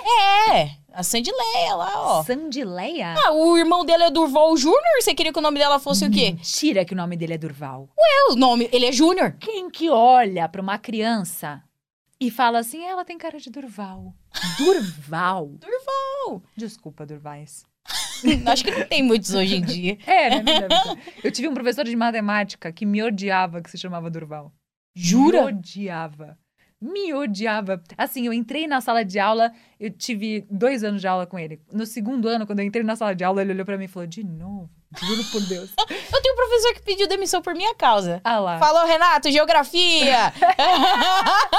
É, 0.65 0.71
a 0.93 1.03
Sandy 1.03 1.31
Leia 1.31 1.75
lá, 1.75 1.93
ó. 1.97 2.23
Sandileia? 2.25 3.15
Ah, 3.25 3.33
o 3.33 3.57
irmão 3.57 3.85
dela 3.85 4.05
é 4.07 4.11
Durval 4.11 4.57
Júnior, 4.57 4.83
você 5.01 5.15
queria 5.15 5.33
que 5.33 5.39
o 5.39 5.43
nome 5.43 5.59
dela 5.59 5.79
fosse 5.79 6.05
o 6.05 6.11
quê? 6.11 6.33
Mentira 6.33 6.85
que 6.85 6.95
o 6.95 6.97
nome 6.97 7.17
dele 7.17 7.35
é 7.35 7.39
Durval. 7.39 7.89
É, 7.99 8.33
o 8.33 8.37
nome, 8.37 8.69
ele 8.73 8.87
é 8.87 8.93
Júnior. 8.93 9.37
Quem 9.39 9.71
que 9.71 9.89
olha 9.91 10.49
pra 10.49 10.63
uma 10.63 10.79
criança 10.79 11.63
e 12.21 12.31
fala 12.31 12.59
assim, 12.59 12.85
ela 12.85 13.05
tem 13.05 13.17
cara 13.19 13.39
de 13.39 13.51
Durval. 13.51 14.13
Durval? 14.57 15.47
Durval. 15.61 16.43
Desculpa, 16.57 17.07
Durvais. 17.07 17.65
Acho 18.47 18.65
que 18.65 18.71
não 18.71 18.87
tem 18.87 19.03
muitos 19.03 19.33
hoje 19.33 19.57
em 19.57 19.63
dia. 19.63 19.99
É, 20.07 20.43
né? 20.43 20.67
Eu 21.23 21.31
tive 21.31 21.49
um 21.49 21.55
professor 21.55 21.85
de 21.85 21.95
matemática 21.95 22.73
que 22.73 22.85
me 22.85 23.03
odiava, 23.03 23.63
que 23.63 23.71
se 23.71 23.79
chamava 23.79 24.11
Durval. 24.11 24.53
Me 24.97 25.03
Jura? 25.03 25.45
odiava. 25.45 26.37
Me 26.81 27.13
odiava. 27.13 27.83
Assim, 27.97 28.27
eu 28.27 28.33
entrei 28.33 28.67
na 28.69 28.81
sala 28.81 29.05
de 29.05 29.19
aula, 29.19 29.53
eu 29.81 29.91
tive 29.91 30.47
dois 30.51 30.85
anos 30.85 31.01
de 31.01 31.09
aula 31.09 31.27
com 31.27 31.37
ele. 31.39 31.61
No 31.73 31.85
segundo 31.85 32.29
ano, 32.29 32.47
quando 32.47 32.61
eu 32.61 32.65
entrei 32.65 32.85
na 32.85 32.95
sala 32.95 33.15
de 33.15 33.25
aula, 33.25 33.43
ele 33.43 33.53
olhou 33.53 33.67
pra 33.67 33.77
mim 33.77 33.87
e 33.87 33.89
falou: 33.89 34.07
De 34.07 34.23
novo, 34.25 34.71
juro 34.97 35.25
por 35.33 35.41
Deus. 35.43 35.73
Eu 36.13 36.23
tenho 36.23 36.35
um 36.35 36.37
professor 36.37 36.75
que 36.75 36.83
pediu 36.83 37.09
demissão 37.09 37.43
por 37.43 37.55
minha 37.55 37.75
causa. 37.75 38.21
Ah 38.25 38.39
lá. 38.39 38.59
Falou, 38.59 38.87
Renato, 38.87 39.31
geografia. 39.31 40.33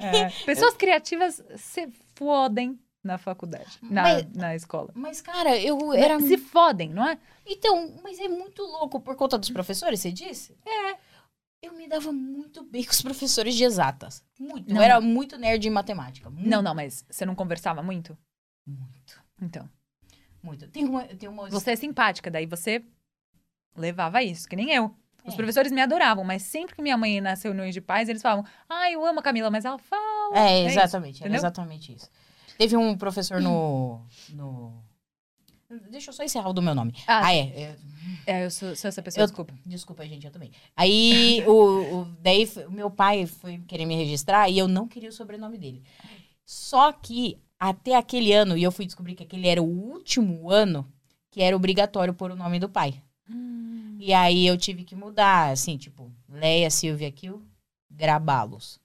É. 0.00 0.28
Pessoas 0.44 0.74
criativas 0.74 1.42
se 1.56 1.88
fodem 2.14 2.78
na 3.02 3.18
faculdade, 3.18 3.78
na, 3.82 4.02
Mas- 4.02 4.26
na 4.34 4.54
escola. 4.56 4.90
Mas, 4.94 5.20
cara, 5.20 5.56
eu 5.58 5.92
era... 5.92 6.18
Se 6.20 6.36
fodem, 6.36 6.90
não 6.90 7.06
é? 7.06 7.18
Então, 7.46 7.94
mas 8.02 8.18
é 8.18 8.28
muito 8.28 8.62
louco 8.62 9.00
por 9.00 9.14
conta 9.16 9.38
dos 9.38 9.50
professores, 9.50 10.00
você 10.00 10.10
disse? 10.10 10.56
É. 10.66 10.96
Eu 11.62 11.72
me 11.72 11.88
dava 11.88 12.12
muito 12.12 12.62
bem 12.64 12.84
com 12.84 12.90
os 12.92 13.02
professores 13.02 13.54
de 13.54 13.64
exatas. 13.64 14.22
Muito. 14.38 14.68
Não, 14.68 14.76
eu 14.76 14.82
era 14.82 15.00
muito 15.00 15.36
nerd 15.38 15.66
em 15.66 15.70
matemática. 15.70 16.30
Muito, 16.30 16.48
Não, 16.48 16.62
não, 16.62 16.74
mas 16.74 17.04
você 17.10 17.24
não 17.24 17.34
conversava 17.34 17.82
muito? 17.82 18.16
Muito, 18.66 19.22
Então. 19.40 19.68
muito. 20.42 20.68
Tem 20.68 20.84
uma... 20.84 21.04
Tem 21.04 21.28
uma... 21.28 21.48
Você 21.50 21.72
é 21.72 21.76
simpática, 21.76 22.30
daí 22.30 22.46
você 22.46 22.84
levava 23.76 24.22
isso, 24.22 24.48
que 24.48 24.56
nem 24.56 24.72
eu. 24.72 24.94
Os 25.24 25.34
É. 25.34 25.36
professores 25.36 25.72
me 25.72 25.80
adoravam, 25.80 26.24
mas 26.24 26.42
sempre 26.42 26.76
que 26.76 26.82
minha 26.82 26.96
mãe 26.96 27.14
ia 27.16 27.20
nas 27.20 27.42
reuniões 27.42 27.74
de 27.74 27.80
pais, 27.80 28.08
eles 28.08 28.22
falavam, 28.22 28.44
ah, 28.68 28.90
eu 28.90 29.04
amo 29.04 29.18
a 29.20 29.22
Camila, 29.22 29.50
mas 29.50 29.64
ela 29.64 29.78
fala. 29.78 30.38
É, 30.38 30.60
isso, 30.66 30.78
exatamente. 30.78 31.18
era 31.20 31.28
entendeu? 31.28 31.38
exatamente 31.38 31.92
isso. 31.94 32.08
Teve 32.58 32.76
um 32.76 32.96
professor 32.96 33.40
no. 33.40 34.06
no... 34.30 34.84
Deixa 35.90 36.10
eu 36.10 36.14
só 36.14 36.22
encerrar 36.22 36.48
o 36.48 36.52
do 36.52 36.62
meu 36.62 36.74
nome. 36.74 36.94
Ah, 37.06 37.26
Ah, 37.26 37.34
é. 37.34 37.40
é. 37.40 37.76
É, 38.26 38.44
eu 38.44 38.50
sou, 38.50 38.74
sou 38.76 38.88
essa 38.88 39.02
pessoa, 39.02 39.22
Eu- 39.22 39.26
desculpa. 39.26 39.54
Desculpa, 39.64 40.06
gente, 40.06 40.24
eu 40.26 40.32
também. 40.32 40.50
Aí, 40.76 41.42
o, 41.46 42.00
o- 42.02 42.04
daí, 42.20 42.48
o 42.66 42.70
meu 42.70 42.90
pai 42.90 43.26
foi 43.26 43.58
querer 43.66 43.84
me 43.84 43.96
registrar 43.96 44.48
e 44.48 44.58
eu 44.58 44.68
não 44.68 44.86
queria 44.86 45.08
o 45.08 45.12
sobrenome 45.12 45.58
dele. 45.58 45.82
Só 46.44 46.92
que, 46.92 47.38
até 47.58 47.96
aquele 47.96 48.32
ano, 48.32 48.56
e 48.56 48.62
eu 48.62 48.70
fui 48.72 48.86
descobrir 48.86 49.14
que 49.14 49.22
aquele 49.24 49.48
era 49.48 49.62
o 49.62 49.66
último 49.66 50.50
ano 50.50 50.86
que 51.30 51.42
era 51.42 51.56
obrigatório 51.56 52.14
pôr 52.14 52.30
o 52.30 52.36
nome 52.36 52.58
do 52.60 52.68
pai. 52.68 53.02
Hum. 53.28 53.96
E 54.00 54.12
aí, 54.14 54.46
eu 54.46 54.56
tive 54.56 54.84
que 54.84 54.94
mudar, 54.94 55.50
assim, 55.50 55.76
tipo, 55.76 56.12
Leia 56.28 56.70
Silvia 56.70 57.10
Kill, 57.10 57.42
Grabalos. 57.90 58.78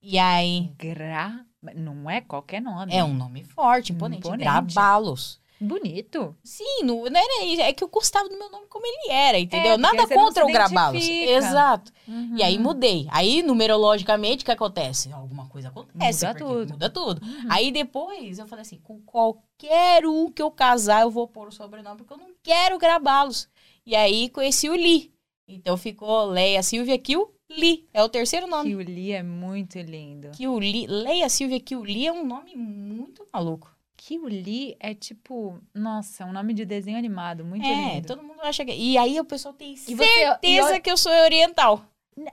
E 0.00 0.18
aí, 0.18 0.70
Gra... 0.78 1.44
Não 1.76 2.10
é 2.10 2.20
qualquer 2.20 2.60
nome. 2.60 2.92
é 2.92 3.04
um 3.04 3.14
nome 3.14 3.44
forte, 3.44 3.92
imponente, 3.92 4.26
Imponente. 4.26 4.42
Grabalos. 4.44 5.40
Bonito. 5.62 6.36
Sim, 6.42 6.82
não, 6.84 7.04
não 7.04 7.20
era 7.20 7.44
isso. 7.44 7.62
É 7.62 7.72
que 7.72 7.84
eu 7.84 7.88
gostava 7.88 8.28
do 8.28 8.36
meu 8.36 8.50
nome 8.50 8.66
como 8.68 8.84
ele 8.86 9.12
era, 9.12 9.38
entendeu? 9.38 9.72
É, 9.72 9.76
Nada 9.76 10.06
contra 10.08 10.44
o 10.44 10.48
Grabalos. 10.48 11.06
Exato. 11.06 11.92
Uhum. 12.06 12.36
E 12.36 12.42
aí 12.42 12.58
mudei. 12.58 13.06
Aí, 13.10 13.42
numerologicamente, 13.42 14.42
o 14.42 14.44
que 14.44 14.50
acontece? 14.50 15.12
Alguma 15.12 15.48
coisa 15.48 15.68
acontece. 15.68 16.26
Muda 16.26 16.38
tudo. 16.38 16.72
Muda 16.72 16.90
tudo. 16.90 17.22
Uhum. 17.24 17.46
Aí 17.48 17.70
depois 17.70 18.38
eu 18.38 18.46
falei 18.46 18.62
assim: 18.62 18.78
com 18.78 19.00
qualquer 19.02 20.04
um 20.06 20.30
que 20.30 20.42
eu 20.42 20.50
casar, 20.50 21.02
eu 21.02 21.10
vou 21.10 21.28
pôr 21.28 21.48
o 21.48 21.52
sobrenome, 21.52 21.98
porque 21.98 22.12
eu 22.12 22.18
não 22.18 22.34
quero 22.42 22.78
grabá-los. 22.78 23.48
E 23.86 23.94
aí 23.94 24.28
conheci 24.30 24.68
o 24.68 24.74
Li. 24.74 25.12
Então 25.46 25.76
ficou 25.76 26.24
Leia 26.26 26.62
Silvia 26.62 26.98
Kill 26.98 27.32
Li. 27.56 27.86
É 27.92 28.02
o 28.02 28.08
terceiro 28.08 28.46
nome. 28.46 28.70
Que 28.70 28.76
o 28.76 28.78
Lee 28.78 29.12
é 29.12 29.22
muito 29.22 29.78
lindo. 29.78 30.30
Kill 30.30 30.58
Li. 30.58 30.86
Leia 30.86 31.28
Silvia 31.28 31.60
Kill 31.60 31.84
Li 31.84 32.06
é 32.06 32.12
um 32.12 32.24
nome 32.24 32.56
muito 32.56 33.24
maluco. 33.32 33.70
Que 34.04 34.18
o 34.18 34.26
Lee 34.26 34.76
é 34.80 34.94
tipo, 34.94 35.60
nossa, 35.72 36.24
um 36.26 36.32
nome 36.32 36.52
de 36.54 36.64
desenho 36.64 36.98
animado, 36.98 37.44
muito 37.44 37.64
é, 37.64 37.94
lindo. 37.94 38.06
todo 38.08 38.20
mundo 38.22 38.40
acha 38.42 38.64
que. 38.64 38.72
E 38.72 38.98
aí 38.98 39.20
o 39.20 39.24
pessoal 39.24 39.54
tem 39.54 39.74
E 39.74 39.94
você- 39.94 40.04
certeza 40.04 40.76
e 40.76 40.80
que 40.80 40.90
eu 40.90 40.96
sou 40.96 41.12
oriental. 41.12 41.84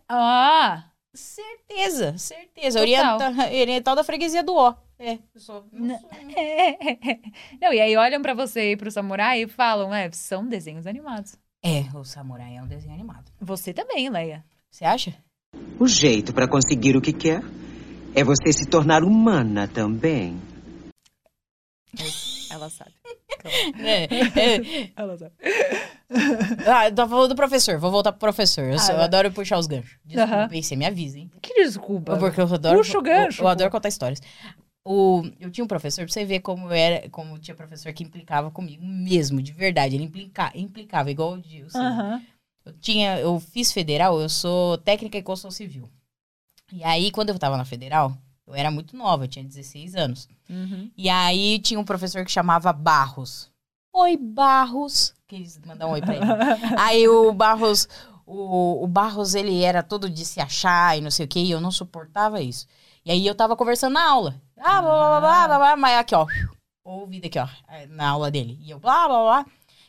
Ah! 0.08 0.86
Certeza, 1.14 2.18
certeza. 2.18 2.80
Total. 2.80 3.18
Orienta, 3.20 3.30
oriental 3.62 3.96
da 3.96 4.04
freguesia 4.04 4.42
do 4.44 4.56
Ó. 4.56 4.74
É, 4.98 5.20
eu 5.34 5.40
sou. 5.40 5.64
não 5.72 5.88
Não. 5.90 6.00
sou- 6.00 6.10
Não, 7.62 7.72
e 7.74 7.80
aí 7.80 7.96
olham 7.96 8.22
pra 8.22 8.34
você 8.34 8.72
e 8.72 8.78
pro 8.78 8.90
samurai 8.92 9.44
e 9.44 9.48
falam, 9.48 9.94
é, 9.94 10.10
são 10.12 10.48
desenhos 10.48 10.88
animados. 10.88 11.36
É, 11.64 11.82
o 11.96 12.04
samurai 12.04 12.58
é 12.58 12.64
um 12.64 12.68
desenho 12.68 12.94
animado. 12.96 13.32
Você 13.40 13.74
também, 13.74 14.10
Leia. 14.10 14.44
Você 14.72 14.86
acha? 14.86 15.14
O 15.80 15.88
jeito 15.88 16.34
para 16.34 16.48
conseguir 16.50 16.98
o 16.98 17.02
que 17.02 17.14
quer 17.14 17.42
é 18.16 18.24
você 18.24 18.52
se 18.52 18.66
tornar 18.66 19.04
humana 19.04 19.68
também. 19.68 20.40
Ela 22.52 22.70
sabe. 22.70 22.92
É, 23.80 24.04
é. 24.06 24.92
Ela 24.96 25.18
sabe. 25.18 25.34
Ah, 26.68 26.92
tá 26.92 27.08
falando 27.08 27.30
do 27.30 27.36
professor. 27.36 27.78
Vou 27.80 27.92
voltar 27.92 28.12
pro 28.12 28.20
professor. 28.20 28.64
Eu, 28.66 28.80
sou- 28.80 28.96
eu 28.96 29.02
Ah, 29.02 29.06
adoro 29.06 29.32
puxar 29.32 29.58
os 29.58 29.68
ganchos. 29.68 29.98
Desculpa, 30.04 30.50
aí 30.52 30.64
você 30.64 30.76
me 30.76 30.86
avisa, 30.86 31.20
hein? 31.20 31.32
Que 31.42 31.54
desculpa. 31.54 32.18
Porque 32.18 32.40
eu 32.42 32.46
adoro. 32.54 32.78
Puxa 32.78 32.98
o 32.98 33.02
gancho, 33.02 33.42
Eu, 33.42 33.46
eu 33.46 33.50
adoro 33.50 33.70
contar 33.72 33.90
histórias. 33.90 34.22
O, 34.86 35.22
eu 35.40 35.52
tinha 35.52 35.64
um 35.64 35.68
professor, 35.68 36.04
pra 36.06 36.12
você 36.12 36.26
ver 36.26 36.40
como 36.40 36.72
era, 36.72 37.08
como 37.10 37.38
tinha 37.38 37.54
professor 37.54 37.94
que 37.94 38.04
implicava 38.04 38.50
comigo 38.50 38.84
mesmo, 38.84 39.42
de 39.42 39.52
verdade. 39.52 39.96
Ele 39.96 40.06
implica, 40.06 40.52
implicava, 40.56 41.12
igual 41.12 41.34
o 41.34 41.38
o 41.40 41.70
seu. 41.70 41.82
Aham. 41.82 42.22
Eu 42.66 42.74
tinha, 42.74 43.20
eu 43.20 43.40
fiz 43.40 43.72
federal, 43.72 44.20
eu 44.20 44.30
sou 44.30 44.78
técnica 44.80 45.18
em 45.18 45.24
construção 45.24 45.52
civil. 45.52 45.90
E 46.72 46.84
aí, 46.84 47.12
quando 47.12 47.30
eu 47.30 47.40
tava 47.40 47.58
na 47.58 47.66
federal, 47.66 48.16
eu 48.50 48.56
era 48.56 48.72
muito 48.72 48.98
nova, 48.98 49.26
eu 49.26 49.28
tinha 49.28 49.46
16 49.46 49.96
anos. 49.96 50.28
Uhum. 50.50 50.90
E 50.98 51.08
aí 51.08 51.60
tinha 51.60 51.80
um 51.80 51.86
professor 51.86 52.26
que 52.26 52.32
chamava 52.32 52.74
Barros. 52.74 53.52
Oi, 53.94 54.18
Barros. 54.18 55.14
Quis 55.28 55.60
mandar 55.60 55.86
um 55.86 55.92
oi 55.92 56.02
pra 56.02 56.16
ele. 56.16 56.26
aí 56.78 57.08
o 57.08 57.32
Barros, 57.32 57.88
o, 58.26 58.84
o 58.84 58.88
Barros, 58.88 59.36
ele 59.36 59.62
era 59.62 59.84
todo 59.84 60.10
de 60.10 60.26
se 60.26 60.42
achar 60.42 60.98
e 60.98 61.02
não 61.02 61.12
sei 61.12 61.26
o 61.26 61.30
que, 61.30 61.40
e 61.40 61.52
eu 61.52 61.62
não 61.62 61.70
suportava 61.70 62.42
isso. 62.42 62.66
E 63.06 63.12
aí 63.12 63.26
eu 63.26 63.36
tava 63.36 63.56
conversando 63.56 63.94
na 63.94 64.10
aula. 64.10 64.42
Ah, 64.58 64.82
blá, 64.82 64.98
blá, 64.98 65.20
blá, 65.20 65.48
blá, 65.48 65.58
blá, 65.58 65.78
mas 65.78 66.00
aqui, 66.00 66.16
ó. 66.16 66.26
Ouvido 66.84 67.28
aqui, 67.28 67.38
ó, 67.38 67.48
na 67.90 68.10
aula 68.10 68.32
dele. 68.32 68.58
E 68.62 68.72
eu, 68.72 68.80
blá, 68.80 69.08
blá, 69.08 69.22
blá. 69.22 69.46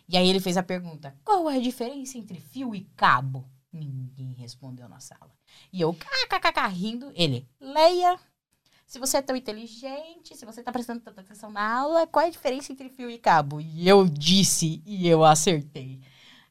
E 0.07 0.19
aí 0.19 0.29
ele 0.29 0.41
fez 0.41 0.59
a 0.59 0.63
pergunta: 0.63 1.17
qual 1.25 1.49
é 1.49 1.57
a 1.57 1.61
diferença 1.61 2.19
entre 2.19 2.39
fio 2.41 2.75
e 2.75 2.83
cabo? 2.95 3.49
Ninguém 3.73 4.35
respondeu 4.35 4.87
na 4.89 5.01
sala. 5.01 5.31
E 5.73 5.81
eu, 5.81 5.95
kkkk, 5.95 6.69
rindo. 6.69 7.11
Ele, 7.15 7.49
leia. 7.59 8.19
Se 8.91 8.99
você 8.99 9.19
é 9.19 9.23
tão 9.23 9.37
inteligente, 9.37 10.37
se 10.37 10.45
você 10.45 10.65
tá 10.65 10.73
prestando 10.73 10.99
tanta 10.99 11.21
atenção 11.21 11.49
na 11.49 11.79
aula, 11.79 12.09
qual 12.09 12.25
é 12.25 12.27
a 12.27 12.31
diferença 12.31 12.73
entre 12.73 12.89
fio 12.89 13.09
e 13.09 13.19
cabo? 13.19 13.61
E 13.61 13.89
eu 13.89 14.05
disse 14.05 14.83
e 14.85 15.07
eu 15.07 15.25
acertei. 15.25 16.01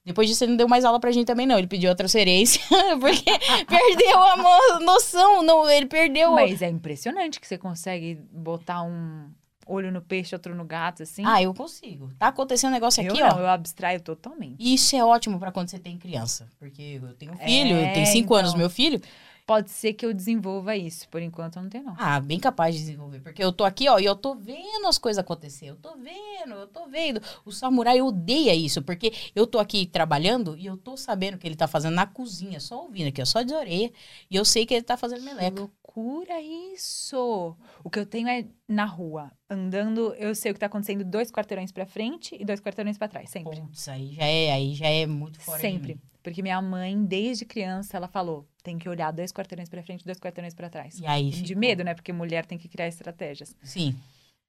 Depois 0.05 0.25
disso, 0.25 0.45
ele 0.45 0.51
não 0.51 0.57
deu 0.57 0.67
mais 0.69 0.85
aula 0.85 1.01
pra 1.01 1.11
gente 1.11 1.27
também, 1.27 1.45
não. 1.45 1.57
Ele 1.57 1.67
pediu 1.67 1.91
a 1.91 1.95
transferência, 1.95 2.61
porque 3.01 3.29
perdeu 3.67 4.23
a 4.23 4.79
noção. 4.79 5.43
Não, 5.43 5.69
ele 5.69 5.87
perdeu. 5.87 6.31
Mas 6.31 6.61
é 6.61 6.69
impressionante 6.69 7.41
que 7.41 7.45
você 7.45 7.57
consegue 7.57 8.15
botar 8.31 8.83
um 8.83 9.29
olho 9.67 9.91
no 9.91 10.01
peixe, 10.01 10.33
outro 10.33 10.55
no 10.55 10.63
gato, 10.63 11.03
assim. 11.03 11.23
Ah, 11.25 11.43
eu 11.43 11.53
consigo. 11.53 12.09
Tá 12.17 12.29
acontecendo 12.29 12.69
um 12.69 12.73
negócio 12.73 13.03
eu 13.03 13.11
aqui, 13.11 13.19
não, 13.21 13.35
ó. 13.35 13.39
eu 13.41 13.47
abstraio 13.47 13.99
totalmente. 13.99 14.55
Isso 14.59 14.95
é 14.95 15.03
ótimo 15.03 15.37
pra 15.39 15.51
quando 15.51 15.67
você 15.67 15.77
tem 15.77 15.97
criança. 15.97 16.47
Porque 16.57 17.01
eu 17.03 17.13
tenho 17.15 17.33
um 17.33 17.37
filho, 17.37 17.75
É, 17.75 17.91
tem 17.91 18.05
cinco 18.05 18.27
então. 18.27 18.37
anos 18.37 18.53
meu 18.53 18.69
filho. 18.69 19.01
Pode 19.49 19.71
ser 19.71 19.93
que 19.93 20.05
eu 20.05 20.13
desenvolva 20.13 20.75
isso. 20.75 21.09
Por 21.09 21.23
enquanto, 21.23 21.55
eu 21.55 21.63
não 21.63 21.69
tenho, 21.71 21.83
não. 21.83 21.95
Ah, 21.97 22.19
bem 22.19 22.39
capaz 22.39 22.75
de 22.75 22.81
desenvolver. 22.81 23.19
Porque 23.19 23.43
eu 23.43 23.51
tô 23.51 23.63
aqui, 23.63 23.89
ó, 23.89 23.97
e 23.97 24.05
eu 24.05 24.15
tô 24.15 24.35
vendo 24.35 24.85
as 24.87 24.99
coisas 24.99 25.17
acontecer. 25.17 25.65
Eu 25.65 25.75
tô 25.75 25.97
vendo, 25.97 26.53
eu 26.53 26.67
tô 26.67 26.85
vendo. 26.85 27.19
O 27.43 27.51
samurai 27.51 27.99
odeia 27.99 28.53
isso, 28.53 28.79
porque 28.83 29.11
eu 29.35 29.47
tô 29.47 29.57
aqui 29.57 29.87
trabalhando 29.87 30.55
e 30.55 30.67
eu 30.67 30.77
tô 30.77 30.95
sabendo 30.95 31.33
o 31.33 31.37
que 31.39 31.47
ele 31.47 31.55
tá 31.55 31.67
fazendo 31.67 31.95
na 31.95 32.05
cozinha, 32.05 32.59
só 32.59 32.83
ouvindo 32.83 33.07
aqui, 33.07 33.23
ó, 33.23 33.25
só 33.25 33.41
de 33.41 33.51
orelha. 33.51 33.91
E 34.29 34.35
eu 34.35 34.45
sei 34.45 34.67
que 34.67 34.73
ele 34.75 34.83
tá 34.83 34.95
fazendo 34.95 35.21
Que 35.21 35.25
meleca. 35.25 35.61
loucura 35.61 36.39
isso! 36.39 37.57
O 37.83 37.89
que 37.89 37.97
eu 37.97 38.05
tenho 38.05 38.27
é 38.27 38.45
na 38.67 38.85
rua, 38.85 39.31
andando, 39.49 40.13
eu 40.19 40.35
sei 40.35 40.51
o 40.51 40.53
que 40.53 40.59
tá 40.59 40.67
acontecendo 40.67 41.03
dois 41.03 41.31
quarteirões 41.31 41.71
pra 41.71 41.87
frente 41.87 42.37
e 42.39 42.45
dois 42.45 42.59
quarteirões 42.59 42.99
pra 42.99 43.07
trás, 43.07 43.31
sempre. 43.31 43.59
Putz, 43.59 43.87
aí 43.87 44.13
já 44.13 44.25
é, 44.25 44.51
aí 44.51 44.75
já 44.75 44.87
é 44.87 45.07
muito 45.07 45.39
fora 45.39 45.59
Sempre. 45.59 45.99
Porque 46.21 46.41
minha 46.41 46.61
mãe, 46.61 47.01
desde 47.03 47.45
criança, 47.45 47.95
ela 47.95 48.07
falou: 48.07 48.45
tem 48.63 48.77
que 48.77 48.87
olhar 48.89 49.11
dois 49.11 49.31
quarteirões 49.31 49.69
pra 49.69 49.81
frente 49.83 50.01
e 50.01 50.05
dois 50.05 50.19
quarteirões 50.19 50.53
pra 50.53 50.69
trás. 50.69 50.99
E 50.99 51.05
aí 51.05 51.29
De 51.29 51.43
ficou. 51.47 51.59
medo, 51.59 51.83
né? 51.83 51.93
Porque 51.93 52.11
mulher 52.13 52.45
tem 52.45 52.57
que 52.57 52.67
criar 52.67 52.87
estratégias. 52.87 53.55
Sim. 53.63 53.95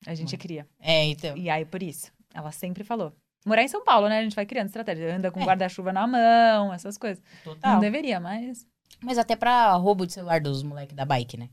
A 0.06 0.14
gente 0.14 0.36
cria. 0.36 0.66
É, 0.80 1.04
então. 1.04 1.36
E 1.36 1.48
aí, 1.50 1.64
por 1.64 1.82
isso, 1.82 2.10
ela 2.34 2.50
sempre 2.52 2.82
falou. 2.84 3.12
Morar 3.46 3.62
em 3.62 3.68
São 3.68 3.84
Paulo, 3.84 4.08
né? 4.08 4.18
A 4.18 4.22
gente 4.22 4.34
vai 4.36 4.44
criando 4.46 4.66
estratégia. 4.66 5.14
Anda 5.14 5.30
com 5.30 5.40
É. 5.40 5.44
guarda-chuva 5.44 5.92
na 5.92 6.06
mão, 6.06 6.72
essas 6.72 6.96
coisas. 6.98 7.22
Total. 7.44 7.72
Não 7.74 7.80
deveria, 7.80 8.18
mas. 8.20 8.66
Mas 9.02 9.16
até 9.18 9.34
pra 9.36 9.72
roubo 9.74 10.06
de 10.06 10.12
celular 10.12 10.40
dos 10.40 10.62
moleques 10.62 10.94
da 10.94 11.04
bike, 11.04 11.36
né? 11.38 11.48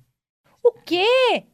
O 0.64 0.72
quê? 0.72 1.46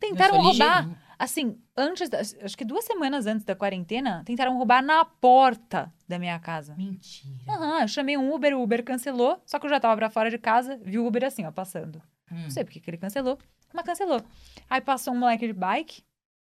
Tentaram 0.00 0.40
roubar. 0.40 0.84
ligeiro. 0.84 1.07
Assim, 1.18 1.58
antes, 1.76 2.08
da- 2.08 2.20
acho 2.20 2.56
que 2.56 2.64
duas 2.64 2.84
semanas 2.84 3.26
antes 3.26 3.44
da 3.44 3.56
quarentena, 3.56 4.22
tentaram 4.24 4.56
roubar 4.56 4.82
na 4.82 5.04
porta 5.04 5.92
da 6.06 6.18
minha 6.18 6.38
casa. 6.38 6.74
Mentira. 6.76 7.34
Aham, 7.48 7.80
eu 7.82 7.88
chamei 7.88 8.16
um 8.16 8.32
Uber, 8.32 8.56
o 8.56 8.62
Uber 8.62 8.84
cancelou, 8.84 9.42
só 9.44 9.58
que 9.58 9.66
eu 9.66 9.70
já 9.70 9.80
tava 9.80 9.96
pra 9.96 10.10
fora 10.10 10.30
de 10.30 10.38
casa, 10.38 10.78
vi 10.82 10.98
o 10.98 11.06
Uber 11.06 11.24
assim, 11.24 11.44
ó, 11.44 11.50
passando. 11.50 11.96
Hum. 12.30 12.42
Não 12.44 12.50
sei 12.50 12.62
porque 12.62 12.78
que 12.78 12.88
ele 12.88 12.98
cancelou, 12.98 13.36
mas 13.74 13.84
cancelou. 13.84 14.22
Aí 14.70 14.80
passou 14.80 15.12
um 15.12 15.18
moleque 15.18 15.46
de 15.46 15.52
bike. 15.52 16.02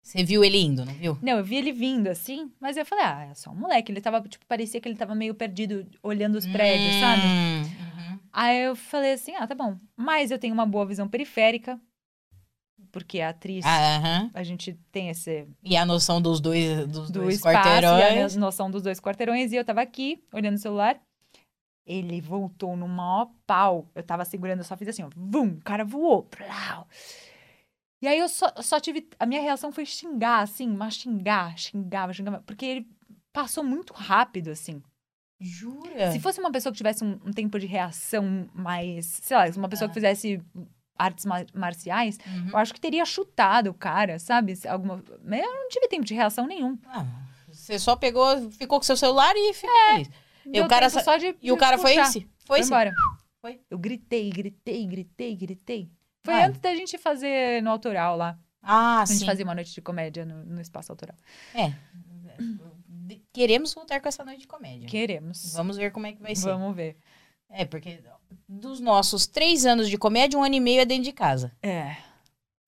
Você 0.02 0.22
viu 0.22 0.44
ele 0.44 0.58
indo, 0.58 0.84
não 0.84 0.92
viu? 0.94 1.18
Não, 1.22 1.38
eu 1.38 1.44
vi 1.44 1.56
ele 1.56 1.72
vindo 1.72 2.08
assim, 2.08 2.50
mas 2.60 2.76
eu 2.76 2.84
falei, 2.84 3.04
ah, 3.04 3.28
é 3.30 3.34
só 3.34 3.50
um 3.50 3.54
moleque. 3.54 3.90
Ele 3.92 4.00
tava, 4.00 4.20
tipo, 4.22 4.44
parecia 4.46 4.80
que 4.80 4.88
ele 4.88 4.96
tava 4.96 5.14
meio 5.14 5.34
perdido 5.34 5.86
olhando 6.02 6.36
os 6.36 6.46
prédios, 6.46 6.94
sabe? 6.96 7.22
Hum, 7.26 7.62
uhum. 7.62 8.18
Aí 8.32 8.62
eu 8.64 8.76
falei 8.76 9.12
assim, 9.12 9.34
ah, 9.34 9.46
tá 9.46 9.54
bom. 9.54 9.76
Mas 9.96 10.30
eu 10.30 10.38
tenho 10.38 10.54
uma 10.54 10.64
boa 10.66 10.86
visão 10.86 11.08
periférica, 11.08 11.78
porque 12.90 13.20
a 13.20 13.30
atriz, 13.30 13.64
Ah, 13.64 13.96
aham. 13.96 14.30
a 14.34 14.42
gente 14.42 14.78
tem 14.92 15.08
esse 15.10 15.46
E 15.62 15.76
a 15.76 15.84
noção 15.86 16.20
dos 16.20 16.40
dois, 16.40 16.86
dos 16.86 17.10
do 17.10 17.20
dois 17.20 17.36
espaço 17.36 17.56
a 17.56 17.62
quarteirões. 17.62 18.34
no- 18.34 18.40
noção 18.40 18.70
dos 18.70 18.82
dois 18.82 19.00
quarteirões. 19.00 19.52
E 19.52 19.56
eu 19.56 19.64
tava 19.64 19.80
aqui, 19.80 20.22
olhando 20.32 20.56
o 20.56 20.58
celular. 20.60 21.00
Ele 21.86 22.20
voltou 22.20 22.76
no 22.76 22.86
maior 22.86 23.30
pau. 23.46 23.86
Eu 23.94 24.02
tava 24.02 24.24
segurando, 24.24 24.58
eu 24.58 24.64
só 24.64 24.76
fiz 24.76 24.88
assim, 24.88 25.02
ó. 25.02 25.08
Vum, 25.16 25.54
o 25.54 25.62
cara 25.64 25.84
voou. 25.84 26.22
Plau. 26.24 26.86
E 28.02 28.06
aí 28.06 28.18
eu 28.18 28.28
só, 28.28 28.46
só 28.62 28.78
tive... 28.78 29.08
A 29.18 29.24
minha 29.26 29.40
reação 29.40 29.72
foi 29.72 29.86
xingar, 29.86 30.42
assim. 30.42 30.68
Mas 30.68 30.94
xingar, 30.94 31.58
xingava, 31.58 32.12
xingava. 32.12 32.42
Porque 32.46 32.64
ele 32.66 32.88
passou 33.32 33.64
muito 33.64 33.92
rápido, 33.94 34.50
assim. 34.50 34.82
Jura? 35.40 36.12
Se 36.12 36.20
fosse 36.20 36.40
uma 36.40 36.50
pessoa 36.52 36.72
que 36.72 36.76
tivesse 36.76 37.02
um, 37.04 37.12
um 37.24 37.32
tempo 37.32 37.58
de 37.58 37.66
reação 37.66 38.48
mais... 38.52 39.06
Sei 39.22 39.36
lá, 39.36 39.44
uma 39.56 39.68
pessoa 39.68 39.88
que 39.88 39.94
fizesse 39.94 40.42
artes 40.98 41.24
ma- 41.24 41.46
marciais, 41.54 42.18
Uhum. 42.26 42.50
eu 42.50 42.58
acho 42.58 42.74
que 42.74 42.80
teria 42.80 43.04
chutado 43.04 43.70
o 43.70 43.74
cara, 43.74 44.18
sabe? 44.18 44.54
Alguma... 44.68 45.02
Mas 45.24 45.40
eu 45.40 45.52
não 45.54 45.68
tive 45.68 45.86
tempo 45.88 46.04
de 46.04 46.14
reação 46.14 46.46
nenhum. 46.46 46.76
Ah, 46.86 47.06
você 47.50 47.78
só 47.78 47.94
pegou, 47.96 48.50
ficou 48.52 48.78
com 48.78 48.84
seu 48.84 48.96
celular 48.96 49.32
e 49.36 49.54
ficou 49.54 49.70
feliz. 49.90 50.10
E 50.52 50.60
o 50.60 50.68
cara, 50.68 50.88
só 50.90 51.16
de, 51.16 51.36
e 51.42 51.52
o 51.52 51.56
cara 51.56 51.78
foi 51.78 51.94
esse? 51.96 52.20
Foi 52.20 52.28
Foi 52.46 52.60
esse? 52.60 52.68
embora. 52.68 52.92
Foi. 53.40 53.60
Eu 53.70 53.78
gritei, 53.78 54.30
gritei, 54.30 54.86
gritei, 54.86 55.36
gritei. 55.36 55.90
Foi 56.24 56.34
Vai. 56.34 56.44
antes 56.44 56.60
da 56.60 56.74
gente 56.74 56.98
fazer 56.98 57.62
no 57.62 57.70
autoral 57.70 58.16
lá. 58.16 58.38
Ah, 58.62 59.02
A 59.02 59.04
gente 59.06 59.18
sim. 59.20 59.26
fazia 59.26 59.44
uma 59.44 59.54
noite 59.54 59.72
de 59.72 59.80
comédia 59.80 60.24
no, 60.26 60.44
no 60.44 60.60
espaço 60.60 60.90
autoral. 60.90 61.16
É. 61.54 61.72
Queremos 63.32 63.72
voltar 63.72 64.00
com 64.00 64.08
essa 64.08 64.24
noite 64.24 64.40
de 64.40 64.46
comédia. 64.46 64.88
Queremos. 64.88 65.52
Vamos 65.54 65.76
ver 65.76 65.92
como 65.92 66.06
é 66.06 66.12
que 66.12 66.20
vai 66.20 66.34
ser. 66.34 66.46
Vamos 66.50 66.74
ver. 66.74 66.96
É, 67.48 67.64
porque 67.64 68.00
dos 68.48 68.80
nossos 68.80 69.26
três 69.26 69.64
anos 69.66 69.88
de 69.88 69.98
comédia, 69.98 70.38
um 70.38 70.42
ano 70.44 70.54
e 70.54 70.60
meio 70.60 70.80
é 70.80 70.84
dentro 70.84 71.04
de 71.04 71.12
casa. 71.12 71.52
É, 71.62 71.96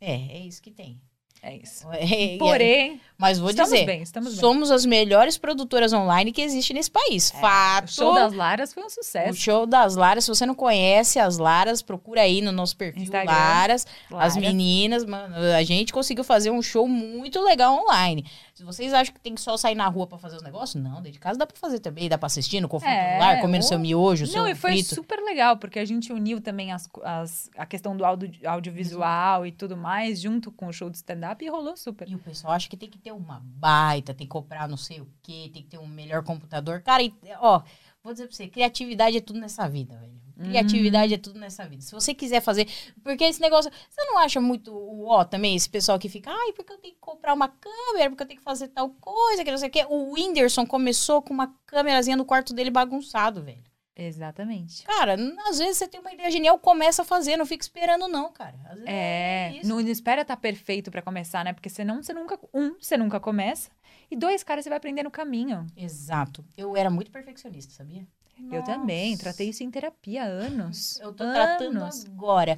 É, 0.01 0.15
é 0.39 0.39
isso 0.41 0.63
que 0.63 0.71
tem. 0.71 1.01
É 1.43 1.57
isso. 1.57 1.87
É, 1.93 2.35
é- 2.35 2.39
Porém, 2.39 3.01
mas 3.19 3.39
vou 3.39 3.51
estamos 3.51 3.71
dizer, 3.73 3.85
bem, 3.87 4.03
estamos 4.03 4.33
bem. 4.33 4.41
somos 4.41 4.71
as 4.71 4.87
melhores 4.87 5.37
produtoras 5.37 5.93
online 5.93 6.33
que 6.33 6.41
existe 6.41 6.73
nesse 6.73 6.91
país. 6.91 7.31
O 7.31 7.37
Fato. 7.39 7.93
show 7.93 8.15
das 8.15 8.33
Laras 8.33 8.73
foi 8.73 8.83
um 8.83 8.87
O 8.87 8.91
sucesso. 8.91 9.39
show 9.39 9.67
das 9.67 9.95
Laras, 9.97 10.25
se 10.25 10.31
você 10.31 10.47
não 10.47 10.55
conhece 10.55 11.19
as 11.19 11.37
Laras, 11.37 11.83
procura 11.83 12.23
aí 12.23 12.41
no 12.41 12.51
nosso 12.53 12.77
perfil 12.77 13.03
Instagram, 13.03 13.31
Laras. 13.31 13.87
As 14.11 14.35
Lara. 14.37 14.41
meninas, 14.41 15.05
mano, 15.05 15.35
a 15.37 15.63
gente 15.63 15.93
conseguiu 15.93 16.25
fazer 16.25 16.51
um 16.51 16.63
show 16.63 16.89
muito 16.89 17.41
legal 17.43 17.75
online. 17.75 18.25
Se 18.55 18.65
vocês 18.65 18.93
acham 18.93 19.15
que 19.15 19.21
tem 19.21 19.35
que 19.35 19.41
só 19.41 19.57
sair 19.57 19.75
na 19.75 19.87
rua 19.89 20.07
pra 20.07 20.19
fazer 20.19 20.37
os 20.37 20.43
negócios, 20.43 20.83
não, 20.83 20.97
dentro 20.97 21.13
de 21.13 21.19
casa 21.19 21.39
dá 21.39 21.47
pra 21.47 21.57
fazer 21.57 21.79
também, 21.81 22.09
dá 22.09 22.17
pra 22.19 22.27
assistir 22.27 22.61
no 22.61 22.69
conforto 22.69 22.93
É, 22.93 23.15
do 23.15 23.21
lar, 23.21 23.41
comendo 23.41 23.65
ou- 23.65 23.69
seu 23.69 23.79
miojo, 23.79 24.27
seu 24.27 24.43
Não, 24.43 24.49
e 24.49 24.55
foi 24.55 24.73
frito. 24.73 24.95
super 24.95 25.19
legal, 25.21 25.57
porque 25.57 25.79
a 25.79 25.85
gente 25.85 26.13
uniu 26.13 26.41
também 26.43 26.71
as, 26.73 26.89
as- 27.03 27.51
a 27.57 27.65
questão 27.65 27.97
do 27.97 28.05
audio, 28.05 28.31
audiovisual 28.47 29.47
e 29.47 29.53
tudo 29.53 29.77
mais, 29.77 30.21
junto 30.21 30.51
com 30.51 30.67
o 30.67 30.73
show 30.73 30.91
de 30.91 30.99
stand-up, 31.31 31.45
e 31.45 31.49
rolou 31.49 31.77
super. 31.77 32.09
E 32.09 32.15
o 32.15 32.19
pessoal 32.19 32.53
acha 32.53 32.69
que 32.69 32.77
tem 32.77 32.89
que 32.89 32.99
ter 32.99 33.13
uma 33.13 33.41
baita, 33.45 34.15
tem 34.15 34.27
que 34.27 34.33
comprar 34.33 34.69
não 34.69 34.77
sei 34.77 35.01
o 35.01 35.09
quê, 35.23 35.51
tem 35.53 35.63
que 35.63 35.69
ter 35.69 35.79
um 35.79 35.87
melhor 35.87 36.23
computador. 36.23 36.83
Cara, 36.83 37.03
e, 37.03 37.13
ó, 37.39 37.63
vou 38.03 38.13
dizer 38.13 38.27
pra 38.27 38.37
você, 38.37 38.49
criatividade 38.49 39.17
é 39.17 39.21
tudo 39.21 39.39
nessa 39.39 39.69
vida, 39.69 39.97
velho. 39.97 40.21
Criatividade 40.41 41.13
é 41.13 41.19
tudo 41.19 41.39
nessa 41.39 41.67
vida. 41.67 41.83
Se 41.83 41.93
você 41.93 42.15
quiser 42.15 42.41
fazer. 42.41 42.67
Porque 43.05 43.25
esse 43.25 43.43
negócio. 43.43 43.71
Você 43.91 44.03
não 44.07 44.17
acha 44.17 44.41
muito 44.41 44.73
o 44.73 45.07
ó 45.07 45.23
também, 45.23 45.55
esse 45.55 45.69
pessoal 45.69 45.99
que 45.99 46.09
fica, 46.09 46.31
ai, 46.31 46.55
porque 46.55 46.73
eu 46.73 46.79
tenho 46.79 46.95
que 46.95 47.01
comprar 47.01 47.35
uma 47.35 47.49
câmera, 47.49 48.09
porque 48.09 48.23
eu 48.23 48.27
tenho 48.27 48.39
que 48.39 48.45
fazer 48.45 48.69
tal 48.69 48.89
coisa, 48.89 49.45
que 49.45 49.51
não 49.51 49.59
sei 49.59 49.69
o 49.69 49.71
quê. 49.71 49.85
O 49.91 50.15
Whindersson 50.15 50.65
começou 50.65 51.21
com 51.21 51.35
uma 51.35 51.55
câmerazinha 51.67 52.17
no 52.17 52.25
quarto 52.25 52.55
dele 52.55 52.71
bagunçado, 52.71 53.43
velho. 53.43 53.70
Exatamente. 53.97 54.85
Cara, 54.85 55.17
às 55.49 55.59
vezes 55.59 55.77
você 55.79 55.89
tem 55.89 56.01
uma 56.01 56.13
ideia 56.13 56.31
genial, 56.31 56.59
começa 56.59 57.03
a 57.03 57.05
fazer, 57.05 57.37
não 57.37 57.45
fica 57.45 57.63
esperando, 57.65 58.09
não, 58.09 58.33
cara. 58.33 58.57
É, 58.87 59.53
isso. 59.57 59.69
não, 59.69 59.81
espera 59.81 60.23
estar 60.23 60.37
perfeito 60.37 60.91
pra 60.91 61.03
começar, 61.03 61.45
né? 61.45 61.53
Porque 61.53 61.69
senão 61.69 62.03
você 62.03 62.13
nunca. 62.13 62.39
Um, 62.55 62.75
você 62.81 62.97
nunca 62.97 63.21
começa. 63.21 63.71
E 64.11 64.17
dois, 64.17 64.43
cara, 64.43 64.63
você 64.63 64.69
vai 64.69 64.79
aprender 64.79 65.03
no 65.03 65.11
caminho. 65.11 65.67
Exato. 65.77 66.45
Eu 66.57 66.77
era 66.77 66.89
muito 66.91 67.11
perfeccionista, 67.11 67.73
sabia? 67.75 68.07
Eu 68.51 68.65
também. 68.65 69.11
Nossa. 69.11 69.25
Tratei 69.25 69.51
isso 69.51 69.63
em 69.63 69.71
terapia 69.71 70.23
há 70.23 70.27
anos. 70.27 70.99
Eu 71.03 71.13
tô 71.13 71.25
tratando 71.31 71.77
Anos. 71.83 72.07
agora. 72.07 72.57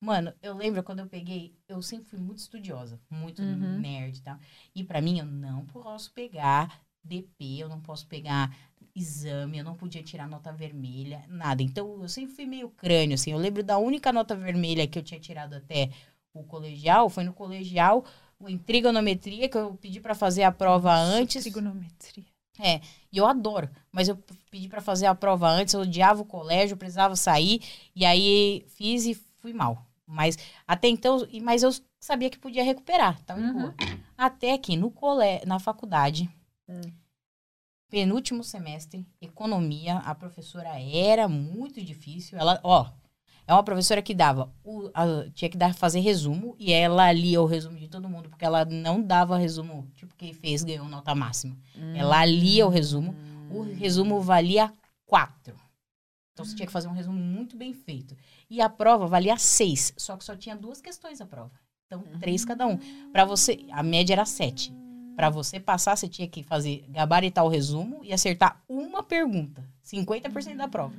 Mano, 0.00 0.32
eu 0.42 0.54
lembro 0.56 0.82
quando 0.82 1.00
eu 1.00 1.06
peguei, 1.06 1.54
eu 1.68 1.82
sempre 1.82 2.08
fui 2.08 2.18
muito 2.18 2.38
estudiosa, 2.38 2.98
muito 3.10 3.42
Uhum. 3.42 3.78
nerd, 3.78 4.22
tá? 4.22 4.40
E 4.74 4.82
pra 4.82 4.98
mim 5.02 5.18
eu 5.18 5.26
não 5.26 5.66
posso 5.66 6.10
pegar 6.14 6.80
DP, 7.04 7.58
eu 7.58 7.68
não 7.68 7.80
posso 7.82 8.06
pegar 8.06 8.50
exame, 8.94 9.58
eu 9.58 9.64
não 9.64 9.74
podia 9.74 10.02
tirar 10.02 10.28
nota 10.28 10.52
vermelha, 10.52 11.24
nada. 11.28 11.62
Então 11.62 12.02
eu 12.02 12.08
sempre 12.08 12.34
fui 12.34 12.46
meio 12.46 12.68
crânio, 12.70 13.14
assim. 13.14 13.32
Eu 13.32 13.38
lembro 13.38 13.62
da 13.62 13.78
única 13.78 14.12
nota 14.12 14.34
vermelha 14.34 14.86
que 14.86 14.98
eu 14.98 15.02
tinha 15.02 15.20
tirado 15.20 15.54
até 15.54 15.90
o 16.32 16.42
colegial, 16.44 17.08
foi 17.08 17.24
no 17.24 17.32
colegial, 17.32 18.04
em 18.46 18.56
trigonometria, 18.58 19.48
que 19.48 19.56
eu 19.58 19.74
pedi 19.74 20.00
pra 20.00 20.14
fazer 20.14 20.42
a 20.44 20.52
prova 20.52 20.94
antes. 20.94 21.42
Trigonometria. 21.42 22.24
E 23.12 23.16
eu 23.16 23.26
adoro. 23.26 23.70
Mas 23.90 24.08
eu 24.08 24.18
pedi 24.50 24.68
pra 24.68 24.80
fazer 24.82 25.06
a 25.06 25.14
prova 25.14 25.48
antes, 25.48 25.72
eu 25.72 25.80
odiava 25.80 26.20
o 26.20 26.26
colégio, 26.26 26.76
precisava 26.76 27.16
sair. 27.16 27.60
E 27.96 28.04
aí 28.04 28.64
fiz 28.68 29.06
e 29.06 29.14
fui 29.38 29.52
mal. 29.52 29.86
Mas 30.06 30.36
até 30.66 30.88
então, 30.88 31.26
e- 31.30 31.40
mas 31.40 31.62
eu 31.62 31.70
sabia 31.98 32.28
que 32.28 32.38
podia 32.38 32.62
recuperar. 32.64 33.18
De 33.24 33.32
Uhum. 33.32 33.72
Até 34.16 34.58
que 34.58 34.76
no 34.76 34.90
cole... 34.90 35.40
na 35.46 35.58
faculdade, 35.58 36.28
Hum. 36.68 36.80
Penúltimo 37.90 38.42
semestre, 38.44 39.04
economia, 39.20 39.98
a 39.98 40.14
professora 40.14 40.78
era 40.80 41.28
muito 41.28 41.82
difícil. 41.82 42.38
Ela, 42.38 42.60
ó, 42.62 42.90
é 43.46 43.52
uma 43.52 43.62
professora 43.64 44.00
que 44.00 44.14
dava, 44.14 44.52
o, 44.64 44.90
a- 44.94 45.28
tinha 45.34 45.48
que 45.50 45.56
dar, 45.58 45.74
fazer 45.74 46.00
resumo, 46.00 46.54
e 46.58 46.72
ela 46.72 47.10
lia 47.12 47.42
o 47.42 47.46
resumo 47.46 47.76
de 47.76 47.88
todo 47.88 48.08
mundo, 48.08 48.28
porque 48.30 48.44
ela 48.44 48.64
não 48.64 49.02
dava 49.02 49.36
resumo, 49.36 49.90
tipo, 49.96 50.14
quem 50.14 50.32
fez 50.32 50.62
ganhou 50.62 50.88
nota 50.88 51.14
máxima. 51.14 51.56
Ela 51.96 52.24
lia 52.24 52.64
o 52.66 52.70
resumo, 52.70 53.14
o 53.50 53.62
resumo 53.62 54.20
valia 54.20 54.72
quatro. 55.04 55.56
Então 56.32 56.44
você 56.46 56.54
tinha 56.54 56.66
que 56.66 56.72
fazer 56.72 56.86
um 56.88 56.92
resumo 56.92 57.18
muito 57.18 57.56
bem 57.56 57.74
feito. 57.74 58.16
E 58.48 58.60
a 58.62 58.68
prova 58.68 59.06
valia 59.06 59.36
seis, 59.36 59.92
só 59.96 60.16
que 60.16 60.24
só 60.24 60.36
tinha 60.36 60.54
duas 60.56 60.80
questões 60.80 61.20
a 61.20 61.26
prova. 61.26 61.50
Então, 61.86 62.04
três 62.20 62.44
cada 62.44 62.68
um. 62.68 62.78
Para 63.10 63.24
você, 63.24 63.66
a 63.72 63.82
média 63.82 64.14
era 64.14 64.24
sete. 64.24 64.72
Para 65.20 65.28
você 65.28 65.60
passar, 65.60 65.96
você 65.98 66.08
tinha 66.08 66.26
que 66.26 66.42
fazer 66.42 66.82
gabaritar 66.88 67.44
o 67.44 67.48
resumo 67.48 68.00
e 68.02 68.10
acertar 68.10 68.58
uma 68.66 69.02
pergunta. 69.02 69.62
50% 69.84 70.56
da 70.56 70.66
prova. 70.66 70.94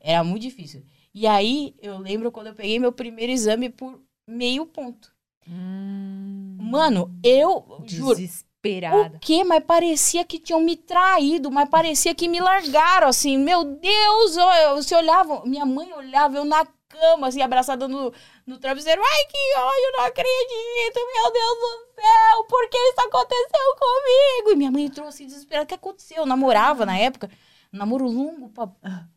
Era 0.00 0.24
muito 0.24 0.40
difícil. 0.40 0.82
E 1.12 1.26
aí, 1.26 1.74
eu 1.82 1.98
lembro 1.98 2.32
quando 2.32 2.46
eu 2.46 2.54
peguei 2.54 2.78
meu 2.78 2.92
primeiro 2.92 3.30
exame 3.30 3.68
por 3.68 4.00
meio 4.26 4.64
ponto. 4.64 5.12
Hum. 5.46 6.56
Mano, 6.58 7.14
eu 7.22 7.82
juro, 7.86 8.16
Desesperada. 8.16 9.18
o 9.18 9.20
quê? 9.20 9.44
Mas 9.44 9.62
parecia 9.64 10.24
que 10.24 10.38
tinham 10.38 10.60
me 10.62 10.74
traído, 10.74 11.50
mas 11.50 11.68
parecia 11.68 12.14
que 12.14 12.28
me 12.28 12.40
largaram, 12.40 13.08
assim. 13.08 13.36
Meu 13.36 13.64
Deus, 13.64 14.36
ó, 14.38 14.54
eu- 14.56 14.76
você 14.76 14.94
olhava, 14.94 15.44
minha 15.44 15.66
mãe 15.66 15.92
olhava, 15.92 16.38
eu 16.38 16.44
na 16.46 16.66
cama, 17.00 17.28
assim, 17.28 17.42
abraçada 17.42 17.86
no, 17.88 18.12
no 18.46 18.58
travesseiro. 18.58 19.02
Ai, 19.02 19.24
que 19.24 19.58
ódio, 19.58 19.92
não 19.92 20.04
acredito, 20.04 21.00
meu 21.14 21.32
Deus 21.32 21.58
do 21.58 22.00
céu, 22.00 22.44
por 22.48 22.68
que 22.68 22.76
isso 22.78 23.00
aconteceu 23.00 23.76
comigo? 23.78 24.52
E 24.52 24.56
minha 24.56 24.70
mãe 24.70 24.84
entrou 24.84 25.08
assim, 25.08 25.26
desesperada, 25.26 25.64
o 25.64 25.68
que 25.68 25.74
aconteceu? 25.74 26.18
Eu 26.18 26.26
namorava 26.26 26.84
na 26.86 26.96
época, 26.98 27.30
namoro 27.72 28.06
longo, 28.06 28.48
pra, 28.50 28.68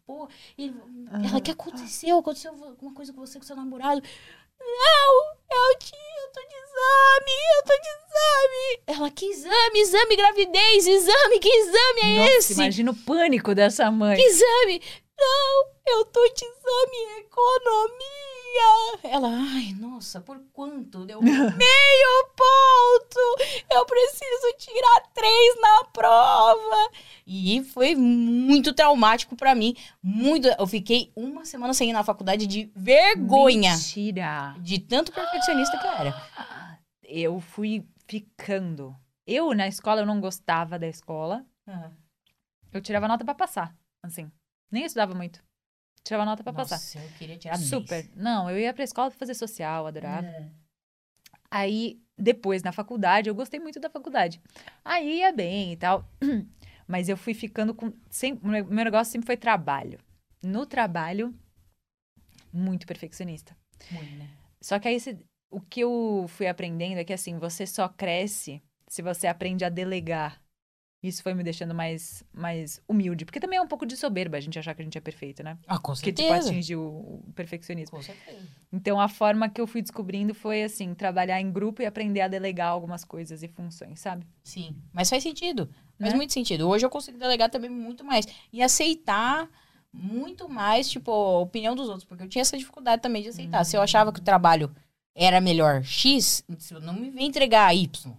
pô. 0.06 0.28
E 0.58 0.74
ela, 1.26 1.38
o 1.38 1.42
que 1.42 1.52
aconteceu? 1.52 2.18
Aconteceu 2.20 2.52
alguma 2.52 2.94
coisa 2.94 3.13
com 3.13 3.20
você, 3.26 3.39
com 3.39 3.46
seu 3.46 3.56
namorado? 3.56 4.02
Não, 4.60 5.24
eu 5.52 5.80
tinha, 5.80 6.22
eu 6.26 6.32
tô 6.34 6.42
de 6.42 6.56
exame, 6.56 7.32
eu 7.56 7.63
tô 7.63 7.82
de 7.82 7.89
exame. 7.89 8.84
Ela, 8.88 9.10
que 9.10 9.26
exame, 9.26 9.80
exame, 9.80 10.15
gravidez, 10.18 10.86
exame, 10.88 11.39
que 11.39 11.50
exame 11.50 12.02
é 12.02 12.18
Nossa, 12.20 12.32
esse? 12.38 12.54
imagina 12.54 12.92
o 12.92 12.96
pânico 12.96 13.56
dessa 13.56 13.89
mãe. 13.89 14.18
Que 14.18 14.22
exame? 14.24 14.82
Não, 15.19 15.65
eu 15.86 16.05
tô 16.05 16.23
exame 16.23 16.97
em 16.97 17.19
economia. 17.19 18.10
Ela, 19.03 19.27
ai, 19.27 19.75
nossa, 19.79 20.21
por 20.21 20.39
quanto? 20.53 21.05
Deu 21.05 21.21
meio 21.21 22.25
ponto. 22.36 23.19
Eu 23.71 23.86
preciso 23.86 24.53
tirar 24.58 25.01
três 25.13 25.62
na 25.62 25.84
prova. 25.91 26.91
E 27.27 27.63
foi 27.65 27.95
muito 27.95 28.73
traumático 28.73 29.36
pra 29.36 29.53
mim. 29.53 29.75
Muito. 30.01 30.47
Eu 30.47 30.67
fiquei 30.67 31.12
uma 31.15 31.45
semana 31.45 31.73
sem 31.73 31.89
ir 31.89 31.93
na 31.93 32.03
faculdade 32.03 32.47
de 32.47 32.71
vergonha. 32.75 33.73
Mentira. 33.73 34.55
De 34.60 34.79
tanto 34.79 35.12
perfeccionista 35.12 35.77
que 35.77 35.86
eu 35.88 35.91
era. 35.91 36.29
Eu 37.03 37.39
fui 37.39 37.86
ficando. 38.08 38.95
Eu, 39.27 39.53
na 39.53 39.67
escola, 39.67 40.01
eu 40.01 40.05
não 40.05 40.19
gostava 40.19 40.79
da 40.79 40.88
escola. 40.88 41.45
Eu 42.71 42.82
tirava 42.82 43.08
nota 43.08 43.23
pra 43.25 43.36
passar, 43.36 43.75
assim. 44.03 44.32
Nem 44.71 44.86
estudava 44.86 45.13
muito. 45.15 45.43
Tirava 46.03 46.25
nota 46.25 46.43
pra 46.43 46.53
passar. 46.53 46.75
Nossa, 46.75 46.99
eu 46.99 47.10
queria 47.17 47.38
tirar 47.38 47.58
10. 47.58 47.67
Super. 47.69 48.10
Não, 48.15 48.49
eu 48.49 48.58
ia 48.60 48.73
pra 48.73 48.84
escola 48.84 49.10
pra 49.10 49.19
fazer 49.19 49.34
social, 49.36 49.86
adorava. 49.88 50.27
É. 50.27 50.49
Aí, 51.51 52.01
depois, 52.17 52.62
na 52.63 52.71
faculdade, 52.71 53.29
eu 53.29 53.36
gostei 53.36 53.60
muito 53.60 53.79
da 53.79 53.89
faculdade. 53.89 54.41
Aí 54.84 55.19
ia 55.19 55.32
bem 55.32 55.73
e 55.73 55.77
tal. 55.77 56.08
Mas 56.88 57.10
eu 57.10 57.17
fui 57.17 57.34
ficando 57.34 57.73
com. 57.73 57.91
Sempre, 58.10 58.47
meu 58.47 58.65
meu 58.65 58.86
negócio 58.86 59.12
sempre 59.12 59.25
foi 59.27 59.38
trabalho. 59.38 59.99
No 60.43 60.65
trabalho, 60.65 61.34
muito 62.51 62.88
perfeccionista. 62.88 63.55
Muito, 63.91 64.15
né? 64.15 64.30
Só 64.61 64.80
que 64.80 64.88
aí, 64.88 64.99
se- 64.99 65.20
o 65.51 65.59
que 65.61 65.82
eu 65.82 66.26
fui 66.30 66.47
aprendendo 66.47 66.97
é 66.99 67.03
que, 67.03 67.13
assim, 67.13 67.38
você 67.38 67.65
só 67.65 67.88
cresce 67.88 68.61
se 68.88 69.01
você 69.01 69.28
aprende 69.28 69.63
a 69.65 69.70
delegar. 69.70 70.41
Isso 71.02 71.24
foi 71.24 71.34
me 71.34 71.43
deixando 71.43 71.74
mais, 71.74 72.24
mais 72.34 72.82
humilde. 72.86 73.24
Porque 73.24 73.39
também 73.39 73.58
é 73.58 73.62
um 73.62 73.68
pouco 73.68 73.86
de 73.86 73.95
soberba 73.95 74.36
a 74.36 74.39
gente 74.41 74.60
achar 74.60 74.76
que 74.76 74.82
a 74.82 74.84
gente 74.84 74.97
é 74.97 75.02
perfeito, 75.02 75.41
né? 75.41 75.58
Ah, 75.66 75.80
com 75.80 75.93
Que, 75.93 76.12
tipo, 76.12 76.28
certeza. 76.28 76.50
atingiu 76.50 76.82
o 76.82 77.24
perfeccionismo. 77.34 77.95
Com 77.97 78.04
certeza. 78.04 78.45
Então, 78.72 79.00
a 79.00 79.08
forma 79.08 79.47
que 79.47 79.62
eu 79.62 79.66
fui 79.66 79.82
descobrindo 79.82 80.34
foi, 80.34 80.62
assim, 80.62 80.93
trabalhar 80.93 81.39
em 81.39 81.50
grupo 81.52 81.82
e 81.82 81.86
aprender 81.86 82.20
a 82.20 82.28
delegar 82.28 82.68
algumas 82.68 83.06
coisas 83.06 83.41
e 83.43 83.47
funções, 83.47 84.02
sabe? 84.02 84.28
Sim, 84.43 84.76
mas 84.91 85.10
faz 85.10 85.24
sentido. 85.24 85.70
Faz 85.97 86.12
Né? 86.12 86.18
muito 86.18 86.34
sentido. 86.34 86.68
Hoje 86.68 86.86
eu 86.86 86.89
consigo 86.89 87.18
delegar 87.18 87.50
também 87.50 87.70
muito 87.70 88.04
mais. 88.04 88.26
E 88.52 88.62
aceitar 88.62 89.50
muito 89.93 90.50
mais, 90.50 90.89
tipo, 90.89 91.12
a 91.12 91.39
opinião 91.39 91.76
dos 91.76 91.88
outros. 91.88 92.04
Porque 92.04 92.24
eu 92.24 92.28
tinha 92.30 92.41
essa 92.41 92.58
dificuldade 92.58 93.02
também 93.02 93.24
de 93.24 93.30
aceitar. 93.30 93.64
Se 93.64 93.78
eu 93.78 93.82
achava 93.82 94.12
que 94.12 94.20
o 94.20 94.24
trabalho 94.24 94.70
era 95.16 95.39
melhor 95.39 95.82
X, 95.82 96.43
não 96.82 96.93
me 96.93 97.10
vem 97.10 97.28
entregar 97.28 97.74
Y. 97.74 98.14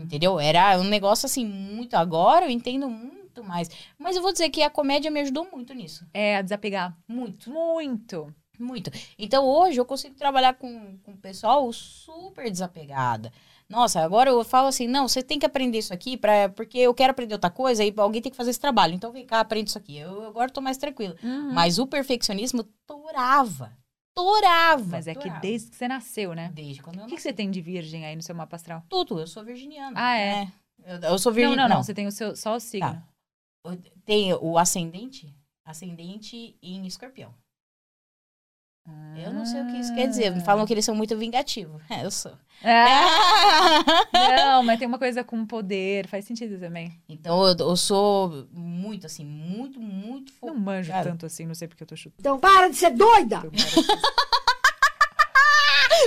Entendeu? 0.00 0.38
Era 0.38 0.78
um 0.78 0.84
negócio 0.84 1.26
assim, 1.26 1.46
muito. 1.46 1.94
Agora 1.94 2.46
eu 2.46 2.50
entendo 2.50 2.88
muito 2.88 3.42
mais. 3.42 3.68
Mas 3.98 4.16
eu 4.16 4.22
vou 4.22 4.32
dizer 4.32 4.50
que 4.50 4.62
a 4.62 4.70
comédia 4.70 5.10
me 5.10 5.20
ajudou 5.20 5.48
muito 5.50 5.72
nisso. 5.72 6.06
É, 6.12 6.36
a 6.36 6.42
desapegar. 6.42 6.96
Muito. 7.08 7.50
Muito. 7.50 8.32
Muito. 8.58 8.90
Então 9.18 9.44
hoje 9.46 9.80
eu 9.80 9.84
consigo 9.84 10.14
trabalhar 10.14 10.54
com, 10.54 10.96
com 11.02 11.12
o 11.12 11.16
pessoal 11.16 11.72
super 11.72 12.50
desapegada. 12.50 13.32
Nossa, 13.68 14.00
agora 14.00 14.30
eu 14.30 14.44
falo 14.44 14.68
assim, 14.68 14.86
não, 14.86 15.08
você 15.08 15.22
tem 15.22 15.38
que 15.38 15.46
aprender 15.46 15.78
isso 15.78 15.92
aqui, 15.92 16.16
pra, 16.16 16.50
porque 16.50 16.78
eu 16.78 16.94
quero 16.94 17.10
aprender 17.10 17.34
outra 17.34 17.50
coisa 17.50 17.82
e 17.82 17.92
alguém 17.96 18.20
tem 18.20 18.30
que 18.30 18.36
fazer 18.36 18.50
esse 18.50 18.60
trabalho. 18.60 18.94
Então 18.94 19.10
vem 19.10 19.26
cá, 19.26 19.40
aprende 19.40 19.70
isso 19.70 19.78
aqui. 19.78 19.96
Eu 19.96 20.24
agora 20.26 20.50
tô 20.50 20.60
mais 20.60 20.76
tranquila. 20.76 21.16
Uhum. 21.22 21.52
Mas 21.52 21.78
o 21.78 21.86
perfeccionismo 21.86 22.62
torava. 22.86 23.72
Torava. 24.14 24.84
Mas 24.86 25.06
é 25.08 25.14
que 25.14 25.28
desde 25.40 25.70
que 25.70 25.76
você 25.76 25.88
nasceu, 25.88 26.34
né? 26.34 26.50
Desde 26.54 26.82
quando 26.82 27.00
eu 27.00 27.04
O 27.04 27.08
que, 27.08 27.16
que 27.16 27.22
você 27.22 27.32
tem 27.32 27.50
de 27.50 27.60
virgem 27.60 28.06
aí 28.06 28.14
no 28.14 28.22
seu 28.22 28.34
mapa 28.34 28.56
astral? 28.56 28.84
Tudo, 28.88 29.18
eu 29.18 29.26
sou 29.26 29.44
virginiana. 29.44 29.96
Ah, 30.00 30.16
é? 30.16 30.52
Eu, 30.84 30.96
eu 31.00 31.18
sou 31.18 31.32
Não, 31.32 31.36
virginiana. 31.36 31.68
não, 31.68 31.76
não, 31.76 31.82
Você 31.82 31.92
tem 31.94 32.06
o 32.06 32.12
seu, 32.12 32.36
só 32.36 32.54
o 32.54 32.60
signo. 32.60 33.02
Tem 34.04 34.32
o 34.34 34.58
ascendente, 34.58 35.34
ascendente 35.64 36.56
em 36.62 36.86
escorpião. 36.86 37.34
Eu 39.16 39.32
não 39.32 39.46
sei 39.46 39.62
o 39.62 39.66
que 39.66 39.78
isso 39.78 39.94
quer 39.94 40.06
dizer. 40.06 40.38
Falam 40.42 40.66
que 40.66 40.72
eles 40.74 40.84
são 40.84 40.94
muito 40.94 41.16
vingativos. 41.16 41.80
É, 41.90 42.04
eu 42.04 42.10
sou. 42.10 42.32
Ah, 42.62 43.84
não, 44.36 44.62
mas 44.62 44.78
tem 44.78 44.86
uma 44.88 44.98
coisa 44.98 45.22
com 45.24 45.44
poder, 45.46 46.06
faz 46.06 46.24
sentido 46.24 46.58
também. 46.58 46.98
Então 47.08 47.46
eu, 47.46 47.54
eu 47.58 47.76
sou 47.76 48.46
muito, 48.52 49.06
assim, 49.06 49.24
muito, 49.24 49.78
muito 49.80 50.32
Não 50.42 50.48
focada. 50.54 50.60
manjo 50.60 50.92
tanto 51.02 51.26
assim, 51.26 51.46
não 51.46 51.54
sei 51.54 51.68
porque 51.68 51.82
eu 51.82 51.86
tô 51.86 51.96
chutando. 51.96 52.16
Então 52.20 52.38
para 52.38 52.68
de 52.68 52.76
ser 52.76 52.90
doida! 52.90 53.42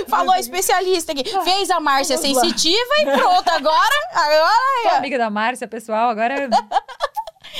Falou 0.08 0.32
a 0.32 0.40
especialista 0.40 1.12
aqui. 1.12 1.24
Fez 1.44 1.70
a 1.70 1.80
Márcia 1.80 2.16
sensitiva 2.16 2.94
e 3.00 3.04
pronto. 3.04 3.48
Agora, 3.48 3.94
agora, 4.12 4.82
Sou 4.82 4.92
amiga 4.92 5.18
da 5.18 5.28
Márcia, 5.30 5.68
pessoal, 5.68 6.08
agora 6.08 6.48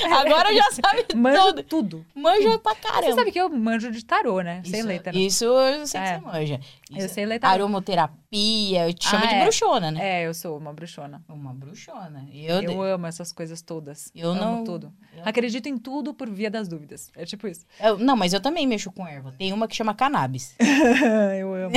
agora 0.13 0.53
já 0.55 0.71
sabe 0.71 1.05
manjo 1.15 1.41
tudo. 1.53 1.63
tudo. 1.63 2.05
Manja 2.15 2.57
pra 2.59 2.73
Você 2.75 2.81
caramba. 2.81 3.15
sabe 3.15 3.31
que 3.31 3.39
eu 3.39 3.49
manjo 3.49 3.91
de 3.91 4.03
tarô, 4.05 4.41
né? 4.41 4.61
Sem 4.65 4.79
isso, 4.79 4.87
letra. 4.87 5.17
Isso 5.17 5.45
eu 5.45 5.87
sei 5.87 5.99
que 6.01 6.07
É. 6.07 6.19
você 6.19 6.25
manja. 6.25 6.59
Eu 6.91 6.97
Isso- 7.05 7.13
sei 7.13 7.25
ler 7.25 7.39
tarô. 7.39 7.53
Aromoterapia, 7.53 8.87
eu 8.87 8.93
te 8.93 9.07
chamo 9.07 9.23
Ah, 9.23 9.27
de 9.27 9.35
é. 9.35 9.41
bruxona, 9.43 9.91
né? 9.91 10.21
É, 10.21 10.27
eu 10.27 10.33
sou 10.33 10.57
uma 10.57 10.73
bruxona. 10.73 11.21
Uma 11.29 11.53
bruxona. 11.53 12.27
Eu, 12.33 12.61
Eu 12.61 12.81
amo 12.81 13.05
essas 13.07 13.31
coisas 13.31 13.61
todas. 13.61 14.11
Eu 14.15 14.31
amo 14.31 14.39
não- 14.41 14.63
tudo. 14.63 14.91
eu- 15.15 15.23
Acredito 15.25 15.67
em 15.67 15.77
tudo 15.77 16.13
por 16.13 16.29
via 16.29 16.49
das 16.49 16.67
dúvidas. 16.67 17.11
É 17.15 17.25
tipo 17.25 17.47
isso. 17.47 17.65
eu- 17.79 17.97
não, 17.97 18.15
mas 18.15 18.33
eu 18.33 18.39
também 18.41 18.65
mexo 18.67 18.91
com 18.91 19.07
erva. 19.07 19.33
Tem 19.37 19.51
uma 19.53 19.67
que 19.67 19.75
chama 19.75 19.93
cannabis. 19.93 20.55
eu 21.39 21.53
amo. 21.53 21.75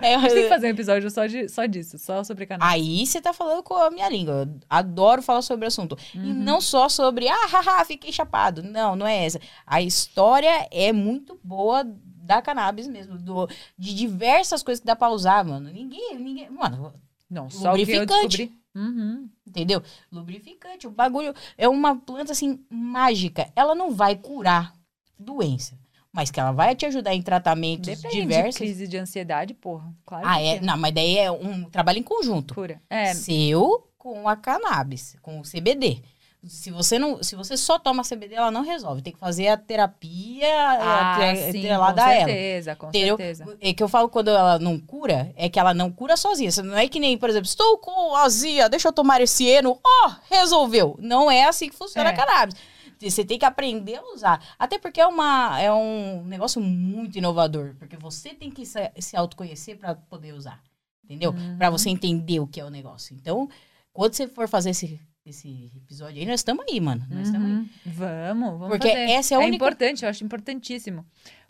É, 0.00 0.14
A 0.14 0.18
gente 0.20 0.34
tem 0.34 0.42
que 0.44 0.48
fazer 0.48 0.66
um 0.66 0.70
episódio 0.70 1.10
só, 1.10 1.26
de, 1.26 1.48
só 1.48 1.66
disso, 1.66 1.98
só 1.98 2.22
sobre 2.24 2.46
canal. 2.46 2.68
Aí 2.68 3.04
você 3.06 3.20
tá 3.20 3.32
falando 3.32 3.62
com 3.62 3.74
a 3.74 3.90
minha 3.90 4.08
língua. 4.08 4.48
Eu 4.48 4.60
adoro 4.68 5.22
falar 5.22 5.42
sobre 5.42 5.64
o 5.64 5.68
assunto. 5.68 5.96
E 6.14 6.18
Uhum. 6.18 6.34
não 6.34 6.60
só 6.60 6.88
sobre, 6.88 7.28
ah, 7.28 7.46
haha, 7.46 7.84
fiquei 7.84 8.12
chapado. 8.12 8.62
Não, 8.62 8.94
não 8.96 9.06
é 9.06 9.24
essa. 9.24 9.40
A 9.66 9.82
história 9.82 10.68
é 10.70 10.92
muito 10.92 11.38
boa 11.42 11.84
da 11.84 12.40
cannabis 12.40 12.86
mesmo. 12.86 13.18
Do, 13.18 13.48
de 13.78 13.94
diversas 13.94 14.62
coisas 14.62 14.80
que 14.80 14.86
dá 14.86 14.96
pra 14.96 15.10
usar, 15.10 15.44
mano. 15.44 15.70
Ninguém, 15.70 16.18
ninguém. 16.18 16.48
Mano, 16.50 16.94
Não, 17.28 17.50
só 17.50 17.72
o 17.72 17.74
que 17.76 17.82
eu 17.82 18.00
Lubrificante. 18.00 18.52
Uhum. 18.74 19.28
entendeu? 19.46 19.82
Lubrificante. 20.10 20.86
O 20.86 20.90
bagulho 20.90 21.34
é 21.56 21.68
uma 21.68 21.96
planta 21.96 22.32
assim, 22.32 22.58
mágica. 22.70 23.50
Ela 23.54 23.74
não 23.74 23.90
vai 23.92 24.16
curar 24.16 24.74
doença. 25.18 25.78
Mas 26.14 26.30
que 26.30 26.38
ela 26.38 26.52
vai 26.52 26.76
te 26.76 26.86
ajudar 26.86 27.12
em 27.12 27.20
tratamentos 27.20 27.88
Depende 27.88 28.20
diversos. 28.22 28.54
de 28.54 28.58
crise 28.60 28.86
de 28.88 28.96
ansiedade, 28.96 29.52
porra. 29.52 29.92
Claro 30.06 30.24
Ah, 30.26 30.36
que 30.38 30.46
é? 30.46 30.60
Não, 30.60 30.76
mas 30.78 30.94
daí 30.94 31.18
é 31.18 31.28
um 31.30 31.64
trabalho 31.64 31.98
em 31.98 32.02
conjunto. 32.04 32.54
Cura. 32.54 32.80
É, 32.88 33.12
seu 33.14 33.88
com 33.98 34.28
a 34.28 34.36
cannabis, 34.36 35.16
com 35.20 35.40
o 35.40 35.42
CBD. 35.42 35.98
Se 36.46 36.70
você 36.70 36.98
não, 36.98 37.22
se 37.22 37.34
você 37.34 37.56
só 37.56 37.78
toma 37.78 38.02
CBD, 38.04 38.34
ela 38.34 38.50
não 38.50 38.60
resolve. 38.62 39.00
Tem 39.00 39.12
que 39.14 39.18
fazer 39.18 39.48
a 39.48 39.56
terapia 39.56 40.46
ah, 40.54 41.14
atre- 41.16 41.36
sim, 41.36 41.52
com 41.52 41.58
atrelada 41.58 42.04
a 42.04 42.12
ela. 42.14 42.24
certeza, 42.26 42.76
com 42.76 42.88
Entendeu? 42.88 43.16
certeza. 43.16 43.56
É 43.62 43.72
que 43.72 43.82
eu 43.82 43.88
falo 43.88 44.08
quando 44.10 44.28
ela 44.28 44.58
não 44.58 44.78
cura, 44.78 45.32
é 45.36 45.48
que 45.48 45.58
ela 45.58 45.72
não 45.72 45.90
cura 45.90 46.16
sozinha. 46.18 46.50
Não 46.62 46.76
é 46.76 46.86
que 46.86 47.00
nem, 47.00 47.16
por 47.16 47.30
exemplo, 47.30 47.46
estou 47.48 47.78
com 47.78 48.14
azia, 48.14 48.68
deixa 48.68 48.88
eu 48.88 48.92
tomar 48.92 49.20
esse 49.22 49.46
eno, 49.48 49.80
ó, 49.84 50.10
resolveu. 50.30 50.96
Não 51.00 51.30
é 51.30 51.44
assim 51.44 51.68
que 51.70 51.74
funciona 51.74 52.10
É. 52.10 52.12
a 52.12 52.16
cannabis. 52.16 52.54
Você 53.00 53.24
tem 53.24 53.38
que 53.38 53.44
aprender 53.44 53.96
a 53.96 54.02
usar. 54.12 54.42
Até 54.58 54.78
porque 54.78 55.00
é, 55.00 55.06
uma, 55.06 55.60
é 55.60 55.72
um 55.72 56.24
negócio 56.24 56.60
muito 56.60 57.18
inovador. 57.18 57.74
Porque 57.78 57.96
você 57.96 58.34
tem 58.34 58.50
que 58.50 58.64
se, 58.64 58.78
se 58.98 59.16
autoconhecer 59.16 59.76
para 59.78 59.94
poder 59.94 60.32
usar. 60.32 60.62
Entendeu? 61.04 61.32
Uhum. 61.32 61.58
Pra 61.58 61.68
você 61.70 61.90
entender 61.90 62.40
o 62.40 62.46
que 62.46 62.60
é 62.60 62.64
o 62.64 62.70
negócio. 62.70 63.14
Então, 63.14 63.48
quando 63.92 64.14
você 64.14 64.26
for 64.26 64.48
fazer 64.48 64.70
esse, 64.70 64.98
esse 65.26 65.70
episódio 65.76 66.18
aí, 66.20 66.26
nós 66.26 66.40
estamos 66.40 66.64
aí, 66.68 66.80
mano. 66.80 67.06
Nós 67.10 67.26
estamos 67.26 67.46
aí. 67.46 67.54
Uhum. 67.54 67.68
Vamos, 67.86 68.50
vamos 68.58 68.68
Porque 68.68 68.88
fazer. 68.88 69.10
essa 69.10 69.34
é 69.34 69.36
a 69.36 69.40
única- 69.40 69.56
importante, 69.56 70.02
eu 70.04 70.08
acho 70.08 70.24
importantíssimo. 70.24 71.04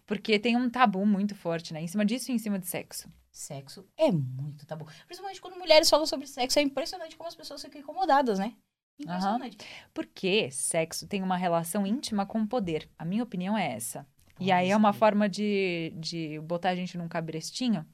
Porque 0.06 0.38
tem 0.38 0.56
um 0.56 0.68
tabu 0.68 1.06
muito 1.06 1.34
forte, 1.34 1.72
né? 1.72 1.80
Em 1.80 1.86
cima 1.86 2.04
disso 2.04 2.30
e 2.30 2.34
em 2.34 2.38
cima 2.38 2.58
de 2.58 2.66
sexo. 2.66 3.08
Sexo 3.30 3.84
é 3.96 4.12
muito 4.12 4.66
tabu. 4.66 4.86
Principalmente 5.06 5.40
quando 5.40 5.58
mulheres 5.58 5.88
falam 5.88 6.06
sobre 6.06 6.26
sexo. 6.26 6.58
É 6.58 6.62
impressionante 6.62 7.16
como 7.16 7.26
as 7.28 7.34
pessoas 7.34 7.62
ficam 7.62 7.80
incomodadas, 7.80 8.38
né? 8.38 8.54
Impressionante. 9.00 9.56
Porque 9.92 10.50
sexo 10.50 11.06
tem 11.06 11.22
uma 11.22 11.36
relação 11.36 11.86
íntima 11.86 12.24
com 12.24 12.40
o 12.42 12.46
poder. 12.46 12.88
A 12.98 13.04
minha 13.04 13.22
opinião 13.22 13.56
é 13.58 13.72
essa. 13.72 14.06
E 14.40 14.50
aí 14.50 14.70
é 14.70 14.76
uma 14.76 14.92
forma 14.92 15.28
de, 15.28 15.92
de 15.96 16.40
botar 16.40 16.70
a 16.70 16.76
gente 16.76 16.96
num 16.98 17.08
cabrestinho, 17.08 17.86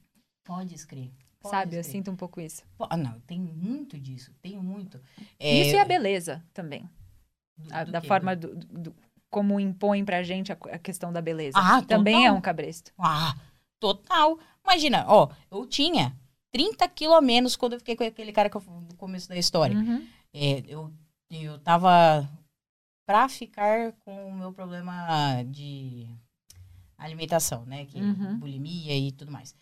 Pode 0.43 0.73
escrever. 0.73 1.11
Pode 1.39 1.51
sabe? 1.55 1.75
Eu 1.75 1.81
escrever. 1.81 1.97
sinto 1.99 2.11
um 2.11 2.15
pouco 2.15 2.41
isso. 2.41 2.63
Ah, 2.79 2.97
não, 2.97 3.19
tem 3.21 3.39
muito 3.39 3.99
disso. 3.99 4.31
Tem 4.41 4.57
muito. 4.57 4.99
É, 5.39 5.53
Isso 5.61 5.75
e 5.75 5.79
a 5.79 5.85
beleza 5.85 6.43
também. 6.53 6.89
do- 7.57 7.73
A- 7.73 7.83
do 7.83 7.91
da 7.91 8.01
quê? 8.01 8.07
forma 8.07 8.35
do, 8.35 8.55
do- 8.55 8.79
do- 8.79 8.95
como 9.29 9.59
impõe 9.59 10.03
pra 10.03 10.23
gente 10.23 10.51
a, 10.51 10.57
a 10.71 10.79
questão 10.79 11.13
da 11.13 11.21
beleza. 11.21 11.57
Ah, 11.59 11.81
também 11.83 12.15
total. 12.15 12.27
é 12.27 12.31
um 12.37 12.41
cabresto. 12.41 12.91
Ah, 12.97 13.35
total. 13.79 14.39
Imagina, 14.63 15.05
ó, 15.07 15.29
eu 15.51 15.65
tinha 15.67 16.15
30 16.51 16.87
quilos 16.89 17.15
a 17.17 17.21
menos 17.21 17.55
quando 17.55 17.73
eu 17.73 17.79
fiquei 17.79 17.95
com 17.95 18.03
aquele 18.03 18.31
cara 18.31 18.49
que 18.49 18.57
eu, 18.57 18.61
no 18.61 18.95
começo 18.95 19.29
da 19.29 19.37
história. 19.37 19.77
Uhum. 19.77 20.05
É, 20.33 20.63
eu, 20.67 20.91
eu 21.29 21.59
tava 21.59 22.27
pra 23.05 23.27
ficar 23.27 23.91
com 24.05 24.27
o 24.29 24.33
meu 24.33 24.53
problema 24.53 25.43
de 25.47 26.07
alimentação, 26.97 27.65
né? 27.65 27.85
Que 27.85 27.99
Uhum. 27.99 28.37
bulimia 28.39 28.95
e 28.97 29.11
tudo 29.11 29.31
mais. 29.31 29.55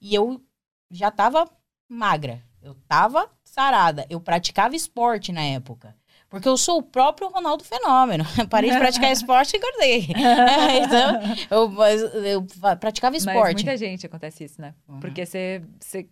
E 0.00 0.14
eu 0.14 0.42
já 0.90 1.10
tava 1.10 1.48
magra. 1.88 2.42
Eu 2.62 2.74
tava 2.86 3.30
sarada. 3.42 4.06
Eu 4.10 4.20
praticava 4.20 4.76
esporte 4.76 5.32
na 5.32 5.42
época. 5.42 5.96
Porque 6.28 6.46
eu 6.48 6.56
sou 6.56 6.78
o 6.78 6.82
próprio 6.82 7.28
Ronaldo 7.28 7.64
Fenômeno. 7.64 8.24
Parei 8.50 8.70
de 8.70 8.78
praticar 8.78 9.10
esporte 9.10 9.54
e 9.54 9.56
engordei. 9.58 10.06
então, 10.84 11.20
eu, 11.50 11.68
mas 11.70 12.00
eu 12.02 12.46
praticava 12.78 13.14
Mas 13.14 13.24
esporte. 13.26 13.54
muita 13.54 13.76
gente 13.76 14.06
acontece 14.06 14.44
isso, 14.44 14.60
né? 14.60 14.74
Uhum. 14.86 15.00
Porque 15.00 15.24
você, 15.26 15.62
você 15.80 16.08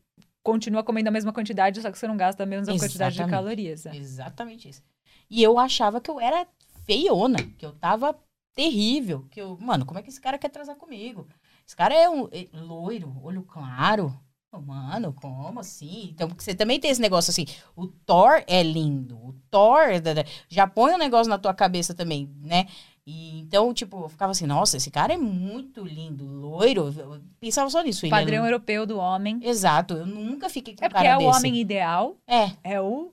continua 0.53 0.83
comendo 0.83 1.09
a 1.09 1.13
mesma 1.13 1.33
quantidade, 1.33 1.81
só 1.83 1.91
que 1.91 1.99
você 1.99 2.09
não 2.09 2.17
gasta 2.17 2.43
a 2.43 2.47
mesma 2.47 2.67
quantidade 2.79 3.15
de 3.15 3.21
Exatamente. 3.23 3.31
calorias. 3.31 3.85
né? 3.85 3.97
Exatamente 3.97 4.69
isso. 4.69 4.83
E 5.31 5.43
eu 5.43 5.59
achava 5.59 6.01
que 6.01 6.11
eu 6.11 6.19
era 6.19 6.47
feiona, 6.85 7.39
que 7.59 7.67
eu 7.67 7.73
tava 7.73 8.17
terrível. 8.55 9.27
Que 9.31 9.41
eu, 9.41 9.59
mano, 9.61 9.85
como 9.85 9.99
é 9.99 10.03
que 10.03 10.09
esse 10.09 10.21
cara 10.21 10.39
quer 10.39 10.49
transar 10.49 10.77
comigo? 10.77 11.27
Esse 11.67 11.77
cara 11.77 11.95
é 11.95 12.09
um 12.09 12.29
é 12.33 12.47
loiro, 12.53 13.15
olho 13.23 13.43
claro. 13.43 14.19
Mano, 14.67 15.13
como 15.13 15.61
assim? 15.61 16.09
Então, 16.11 16.27
porque 16.27 16.43
você 16.43 16.55
também 16.55 16.81
tem 16.81 16.91
esse 16.91 17.01
negócio 17.03 17.31
assim, 17.31 17.45
o 17.77 17.87
Thor 17.87 18.43
é 18.47 18.63
lindo, 18.63 19.15
o 19.19 19.35
Thor 19.51 20.01
da- 20.01 20.25
já 20.49 20.67
põe 20.67 20.95
um 20.95 20.99
negócio 20.99 21.29
na 21.29 21.37
tua 21.39 21.53
cabeça 21.53 21.93
também, 21.95 22.35
né? 22.41 22.67
E, 23.11 23.39
então, 23.41 23.73
tipo, 23.73 24.03
eu 24.05 24.09
ficava 24.11 24.33
assim, 24.33 24.47
nossa, 24.47 24.77
esse 24.77 24.91
cara 24.91 25.15
é 25.15 25.17
muito 25.17 25.83
lindo, 25.83 26.27
loiro. 26.27 26.93
Eu 26.95 27.23
pensava 27.41 27.71
só 27.71 27.83
nisso. 27.83 28.05
é 28.05 28.11
Padrão 28.11 28.45
europeu 28.45 28.85
do 28.85 28.99
homem. 28.99 29.41
Exato, 29.43 29.95
eu 29.95 30.05
nunca 30.07 30.51
fiquei 30.51 30.77
com 30.77 30.85
É 30.85 30.89
um 30.89 30.91
porque 30.91 31.05
cara 31.05 31.15
é 31.15 31.17
o 31.17 31.21
desse. 31.27 31.39
homem 31.39 31.57
ideal, 31.59 32.19
É, 32.27 32.51
é 32.63 32.81
o, 32.83 33.11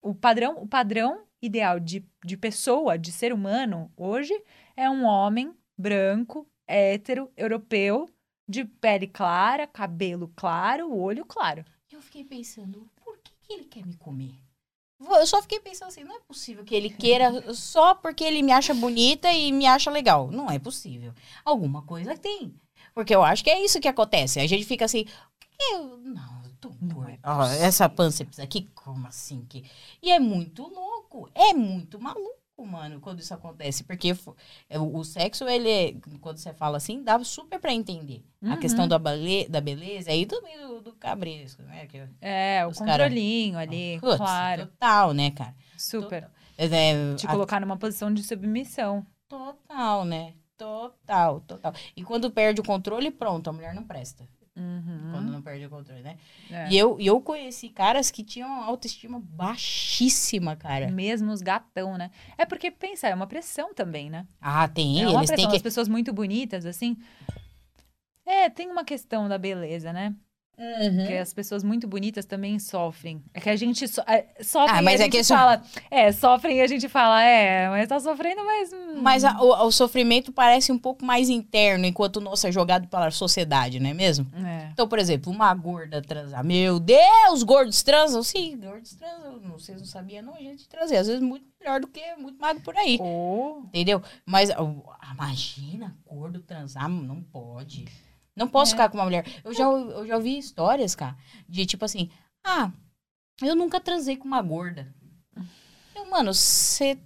o 0.00 0.14
padrão, 0.14 0.62
o 0.62 0.68
padrão 0.68 1.22
ideal 1.42 1.80
de, 1.80 2.04
de 2.24 2.36
pessoa, 2.36 2.96
de 2.96 3.10
ser 3.10 3.32
humano, 3.32 3.90
hoje, 3.96 4.32
é 4.76 4.88
um 4.88 5.04
homem 5.04 5.52
branco, 5.76 6.46
hétero, 6.64 7.28
europeu, 7.36 8.08
de 8.48 8.64
pele 8.64 9.08
clara, 9.08 9.66
cabelo 9.66 10.32
claro, 10.36 10.94
olho 10.96 11.24
claro. 11.24 11.64
Eu 11.90 12.00
fiquei 12.00 12.22
pensando, 12.24 12.88
por 13.04 13.18
que, 13.18 13.32
que 13.42 13.52
ele 13.52 13.64
quer 13.64 13.84
me 13.84 13.94
comer? 13.96 14.32
Eu 15.00 15.26
só 15.26 15.42
fiquei 15.42 15.60
pensando 15.60 15.88
assim, 15.88 16.04
não 16.04 16.16
é 16.16 16.20
possível 16.20 16.64
que 16.64 16.74
ele 16.74 16.88
queira 16.88 17.52
só 17.54 17.94
porque 17.94 18.24
ele 18.24 18.42
me 18.42 18.52
acha 18.52 18.72
bonita 18.72 19.30
e 19.32 19.52
me 19.52 19.66
acha 19.66 19.90
legal. 19.90 20.30
Não 20.30 20.50
é 20.50 20.58
possível. 20.58 21.12
Alguma 21.44 21.82
coisa 21.82 22.16
tem. 22.16 22.54
Porque 22.94 23.14
eu 23.14 23.22
acho 23.22 23.42
que 23.42 23.50
é 23.50 23.62
isso 23.62 23.80
que 23.80 23.88
acontece. 23.88 24.38
A 24.40 24.46
gente 24.46 24.64
fica 24.64 24.84
assim, 24.84 25.04
eu, 25.72 25.96
não, 25.98 26.42
eu 26.44 26.52
tô 26.60 26.70
doida. 26.80 27.18
Ó, 27.24 27.44
essa 27.44 27.88
pânceps 27.88 28.38
aqui, 28.38 28.70
como 28.74 29.06
assim? 29.06 29.44
Que... 29.48 29.64
E 30.02 30.12
é 30.12 30.18
muito 30.18 30.62
louco, 30.62 31.28
é 31.34 31.52
muito 31.52 32.00
maluco, 32.00 32.38
mano, 32.62 33.00
quando 33.00 33.20
isso 33.20 33.32
acontece. 33.34 33.82
Porque 33.84 34.14
é, 34.68 34.78
o, 34.78 35.02
sexo, 35.02 35.48
ele 35.48 35.68
é, 35.70 35.94
quando 36.20 36.36
você 36.36 36.52
fala 36.52 36.76
assim, 36.76 37.02
dá 37.02 37.22
super 37.24 37.58
pra 37.58 37.72
entender. 37.72 38.22
A 38.42 38.50
Uhum. 38.50 38.56
questão 38.60 38.86
da, 38.86 38.98
bale- 38.98 39.48
da 39.48 39.60
beleza 39.60 40.12
e 40.12 40.26
também 40.26 40.58
do, 40.60 40.80
do 40.82 40.92
cabresco, 40.92 41.62
né? 41.62 41.86
Que 41.86 42.06
É, 42.20 42.64
o 42.66 42.68
Os 42.70 42.78
cara- 42.78 43.04
controlinho 43.04 43.58
ali, 43.58 43.98
Putz, 44.00 44.16
claro. 44.18 44.66
Total, 44.66 45.12
né, 45.14 45.30
cara? 45.30 45.54
Super. 45.78 46.22
Total. 46.24 46.36
É, 46.56 47.14
Te 47.16 47.26
a- 47.26 47.30
colocar 47.30 47.60
numa 47.60 47.76
posição 47.76 48.12
de 48.12 48.22
submissão. 48.22 49.04
Total, 49.28 50.04
né? 50.04 50.34
Total, 50.56 51.40
total. 51.40 51.72
E 51.96 52.04
quando 52.04 52.30
perde 52.30 52.60
o 52.60 52.64
controle, 52.64 53.10
pronto, 53.10 53.48
a 53.50 53.52
mulher 53.52 53.74
não 53.74 53.82
presta. 53.82 54.28
Uhum. 54.56 55.10
Quando 55.10 55.32
não 55.32 55.42
perde 55.42 55.66
o 55.66 55.70
controle, 55.70 56.00
né? 56.02 56.16
É. 56.48 56.68
E 56.70 56.78
eu, 56.78 56.96
eu 57.00 57.20
conheci 57.20 57.68
caras 57.68 58.10
que 58.10 58.22
tinham 58.22 58.62
autoestima 58.62 59.20
baixíssima, 59.20 60.54
cara. 60.54 60.88
Mesmo 60.90 61.32
os 61.32 61.42
gatão, 61.42 61.98
né? 61.98 62.10
É 62.38 62.46
porque, 62.46 62.70
pensa, 62.70 63.08
é 63.08 63.14
uma 63.14 63.26
pressão 63.26 63.74
também, 63.74 64.08
né? 64.08 64.26
Ah, 64.40 64.68
tem. 64.68 65.02
é 65.02 65.08
uma 65.08 65.20
eles 65.20 65.30
pressão. 65.30 65.36
têm 65.36 65.46
As 65.46 65.60
que. 65.60 65.64
pessoas 65.64 65.88
muito 65.88 66.12
bonitas, 66.12 66.64
assim. 66.64 66.96
É, 68.24 68.48
tem 68.48 68.70
uma 68.70 68.84
questão 68.84 69.28
da 69.28 69.36
beleza, 69.36 69.92
né? 69.92 70.14
Uhum. 70.56 70.96
Porque 70.98 71.14
as 71.14 71.32
pessoas 71.32 71.64
muito 71.64 71.86
bonitas 71.88 72.24
também 72.24 72.58
sofrem. 72.58 73.22
É 73.34 73.40
que 73.40 73.50
a 73.50 73.56
gente 73.56 73.86
so 73.88 74.00
é, 74.06 74.26
sofre 74.42 74.76
Ah, 74.76 74.80
e 74.80 74.84
mas 74.84 75.00
a 75.00 75.04
é 75.04 75.06
gente 75.06 75.16
que 75.18 75.24
fala... 75.24 75.62
É, 75.90 76.12
sofrem 76.12 76.58
e 76.58 76.60
a 76.60 76.66
gente 76.66 76.88
fala, 76.88 77.22
é, 77.22 77.68
mas 77.68 77.88
tá 77.88 77.98
sofrendo, 77.98 78.44
mas... 78.44 78.72
hum, 78.72 79.00
Mas 79.02 79.24
a- 79.24 79.36
o, 79.42 79.66
o 79.66 79.72
sofrimento 79.72 80.32
parece 80.32 80.70
um 80.70 80.78
pouco 80.78 81.04
mais 81.04 81.28
interno, 81.28 81.84
enquanto 81.86 82.16
o 82.16 82.20
nosso 82.20 82.46
é 82.46 82.52
jogado 82.52 82.86
pela 82.88 83.10
sociedade, 83.10 83.80
não 83.80 83.90
é 83.90 83.94
mesmo? 83.94 84.26
É. 84.34 84.68
Então, 84.72 84.86
por 84.88 84.98
exemplo, 84.98 85.32
uma 85.32 85.52
gorda 85.54 86.00
transar. 86.00 86.44
Meu 86.44 86.78
Deus, 86.78 87.42
gordos 87.42 87.82
transam? 87.82 88.22
Sim, 88.22 88.56
gordos 88.58 88.94
transam. 88.94 89.40
Não, 89.40 89.58
vocês 89.58 89.78
não 89.78 89.86
sabiam, 89.86 90.22
não, 90.22 90.34
a 90.34 90.38
gente 90.38 90.68
transa. 90.68 90.98
Às 90.98 91.06
vezes 91.08 91.20
muito 91.22 91.44
melhor 91.60 91.80
do 91.80 91.86
que 91.88 92.00
muito 92.16 92.38
magro 92.40 92.62
por 92.62 92.76
aí. 92.76 92.98
Ou... 93.00 93.60
Entendeu? 93.66 94.02
Mas 94.26 94.50
ó, 94.50 94.94
imagina 95.12 95.96
gordo 96.06 96.40
transar, 96.40 96.88
não 96.88 97.22
pode. 97.22 97.86
Não 98.36 98.48
posso 98.48 98.72
É. 98.72 98.74
ficar 98.74 98.88
com 98.88 98.98
uma 98.98 99.04
mulher. 99.04 99.24
Eu 99.44 99.54
já, 99.54 99.64
eu 99.64 100.06
já 100.06 100.16
ouvi 100.16 100.36
histórias, 100.38 100.94
cara, 100.94 101.16
de 101.48 101.64
tipo 101.66 101.84
assim, 101.84 102.10
ah, 102.44 102.70
eu 103.42 103.54
nunca 103.54 103.80
transei 103.80 104.16
com 104.16 104.26
uma 104.26 104.42
gorda. 104.42 104.92
Eu, 105.94 106.06
mano, 106.10 106.34
você 106.34 106.98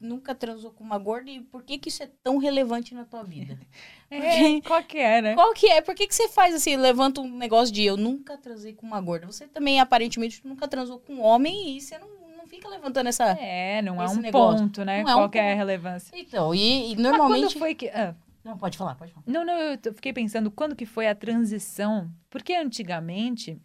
nunca 0.00 0.34
transou 0.34 0.70
com 0.70 0.82
uma 0.82 0.96
gorda 0.96 1.30
e 1.30 1.40
por 1.40 1.62
que 1.62 1.76
que 1.78 1.88
isso 1.90 2.02
é 2.02 2.10
tão 2.22 2.38
relevante 2.38 2.94
na 2.94 3.04
tua 3.04 3.22
vida? 3.22 3.58
É, 4.12 4.60
qual 4.62 4.82
que 4.82 4.98
é, 4.98 5.22
né? 5.22 5.34
Qual 5.36 5.52
que 5.54 5.68
é? 5.68 5.80
Por 5.80 5.94
que 5.94 6.04
que 6.04 6.12
você 6.12 6.28
faz 6.28 6.52
assim, 6.52 6.74
levanta 6.74 7.20
um 7.20 7.30
negócio 7.38 7.72
de 7.72 7.84
eu 7.84 7.96
nunca 7.96 8.36
transei 8.36 8.72
com 8.72 8.84
uma 8.84 9.00
gorda? 9.00 9.24
Você 9.28 9.46
também, 9.46 9.78
aparentemente, 9.78 10.44
nunca 10.44 10.66
transou 10.66 10.98
com 10.98 11.12
um 11.12 11.22
homem 11.22 11.76
e 11.76 11.80
você 11.80 11.96
não, 11.96 12.08
não 12.36 12.44
fica 12.44 12.68
levantando 12.68 13.08
essa... 13.08 13.24
É, 13.38 13.80
não 13.82 14.02
é 14.02 14.08
um 14.08 14.16
negócio. 14.16 14.58
ponto, 14.64 14.84
né? 14.84 15.04
Não 15.04 15.10
é 15.10 15.14
um 15.14 15.18
qual 15.18 15.30
que 15.30 15.38
é 15.38 15.42
a 15.42 15.44
ponto. 15.50 15.58
relevância? 15.58 16.10
Então, 16.18 16.52
e, 16.52 16.90
e 16.90 16.96
Mas 16.96 17.04
normalmente... 17.04 17.54
quando 17.54 17.58
foi 17.60 17.72
que... 17.76 17.88
ah, 17.90 18.16
Não, 18.44 18.56
pode 18.56 18.76
falar, 18.78 18.94
pode 18.94 19.12
falar. 19.12 19.24
Não, 19.26 19.44
não, 19.44 19.54
eu 19.54 19.94
fiquei 19.94 20.12
pensando 20.12 20.50
quando 20.50 20.74
que 20.74 20.86
foi 20.86 21.06
a 21.08 21.14
transição, 21.14 22.10
porque 22.30 22.54
antigamente 22.54 23.60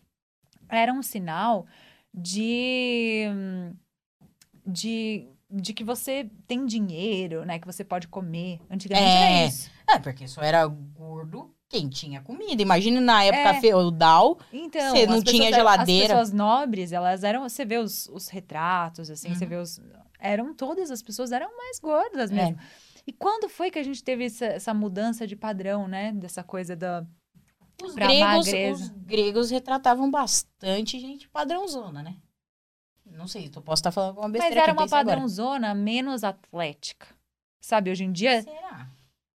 era 0.70 0.92
um 0.92 1.02
sinal 1.02 1.66
de 2.14 3.26
de, 4.66 5.28
de 5.50 5.74
que 5.74 5.84
você 5.84 6.30
tem 6.48 6.66
dinheiro, 6.66 7.46
né, 7.46 7.60
que 7.60 7.66
você 7.68 7.84
pode 7.84 8.08
comer. 8.08 8.60
Antigamente 8.70 9.08
É. 9.08 9.22
era 9.42 9.48
isso. 9.48 9.70
É, 9.88 10.00
porque 10.00 10.28
só 10.28 10.42
era 10.42 10.66
gordo 10.66 11.54
quem 11.70 11.88
tinha 11.90 12.22
comida. 12.22 12.62
Imagine 12.62 13.00
na 13.00 13.24
época 13.24 13.58
É. 13.58 13.62
feudal. 13.62 14.40
Então, 14.52 14.96
Você 14.96 15.06
não 15.06 15.22
tinha 15.24 15.48
eram- 15.48 15.58
geladeira. 15.58 16.06
As 16.06 16.10
pessoas 16.12 16.32
nobres, 16.34 16.92
elas 16.92 17.24
eram, 17.24 17.48
você 17.48 17.64
vê 17.66 17.78
os, 17.78 18.08
os 18.10 18.28
retratos 18.28 19.10
assim, 19.10 19.34
você 19.36 19.44
Uhum. 19.44 19.50
vê 19.50 19.56
os 19.58 19.80
eram 20.20 20.56
todas 20.56 20.90
as 20.90 21.04
pessoas 21.04 21.32
eram 21.32 21.56
mais 21.56 21.80
gordas 21.80 22.32
É. 22.32 22.56
E 23.08 23.14
quando 23.14 23.48
foi 23.48 23.70
que 23.70 23.78
a 23.80 23.84
gente 23.84 24.04
teve 24.04 24.26
essa, 24.26 24.46
essa 24.46 24.74
mudança 24.74 25.28
de 25.28 25.36
padrão, 25.36 25.88
né, 25.88 26.12
dessa 26.12 26.44
coisa 26.44 26.76
da 26.76 27.06
Os 27.84 27.94
gregos, 27.94 28.48
os 28.82 28.90
gregos 29.06 29.50
retratavam 29.52 30.10
bastante 30.10 31.00
gente 31.00 31.28
padrãozona, 31.30 32.02
né? 32.02 32.18
Não 33.06 33.28
sei, 33.28 33.52
eu 33.56 33.62
posso 33.62 33.82
estar 33.82 33.92
falando 33.92 34.10
alguma 34.10 34.28
Mas 34.28 34.34
besteira 34.34 34.62
era 34.62 34.72
aqui, 34.72 34.80
uma 34.80 34.84
pensei 34.84 34.98
agora. 34.98 35.16
padrãozona 35.18 35.76
menos 35.76 36.24
atlética. 36.24 37.08
Sabe, 37.62 37.92
hoje 37.92 38.04
em 38.04 38.12
dia, 38.12 38.42
Será? 38.42 38.88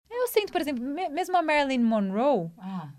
eu 0.10 0.28
sinto, 0.30 0.52
por 0.52 0.62
exemplo, 0.62 0.84
me- 0.84 1.10
mesmo 1.10 1.36
a 1.36 1.42
Marilyn 1.42 1.80
Monroe, 1.84 2.50
Ah, 2.58 2.90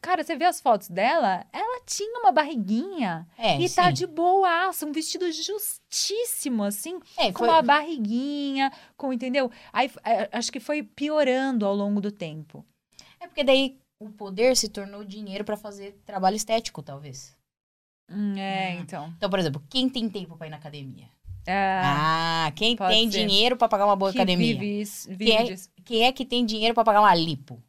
cara, 0.00 0.22
você 0.24 0.34
vê 0.36 0.44
as 0.44 0.60
fotos 0.60 0.88
dela, 0.88 1.44
ela 1.52 1.80
tinha 1.86 2.18
uma 2.20 2.32
barriguinha 2.32 3.26
é, 3.38 3.60
e 3.60 3.68
tá 3.68 3.86
sim. 3.88 3.92
de 3.92 4.06
boaça, 4.06 4.86
um 4.86 4.92
vestido 4.92 5.30
justíssimo, 5.30 6.64
assim, 6.64 6.98
É, 7.16 7.32
com 7.32 7.40
foi... 7.40 7.48
uma 7.48 7.62
barriguinha, 7.62 8.72
com, 8.96 9.12
entendeu? 9.12 9.50
Aí, 9.72 9.90
é, 10.04 10.28
acho 10.32 10.50
que 10.50 10.60
foi 10.60 10.82
piorando 10.82 11.66
ao 11.66 11.74
longo 11.74 12.00
do 12.00 12.10
tempo. 12.10 12.64
é 13.20 13.26
porque 13.26 13.44
daí 13.44 13.78
o 14.00 14.10
poder 14.10 14.56
se 14.56 14.68
tornou 14.68 15.04
dinheiro 15.04 15.44
pra 15.44 15.56
fazer 15.56 15.92
trabalho 16.04 16.34
estético, 16.36 16.82
talvez. 16.82 17.36
Hum, 18.10 18.36
é, 18.36 18.68
Ah. 18.68 18.74
então. 18.74 19.14
Então, 19.16 19.30
por 19.30 19.38
exemplo, 19.38 19.62
quem 19.70 19.88
tem 19.88 20.08
tempo 20.08 20.36
pra 20.36 20.46
ir 20.48 20.50
na 20.50 20.56
academia? 20.56 21.08
É, 21.46 21.80
Ah, 21.84 22.52
quem 22.54 22.76
tem 22.76 23.10
ser. 23.10 23.18
dinheiro 23.26 23.56
pra 23.56 23.68
pagar 23.68 23.86
uma 23.86 23.96
boa 23.96 24.12
que 24.12 24.18
academia? 24.18 24.54
vive, 24.54 24.80
isso, 24.80 25.08
vive 25.08 25.24
Quem 25.24 25.36
é-. 25.52 25.56
Quem 25.84 26.04
é 26.04 26.12
que 26.12 26.24
tem 26.24 26.44
dinheiro 26.44 26.74
pra 26.74 26.84
pagar 26.84 27.00
uma 27.00 27.14
lipo? 27.14 27.62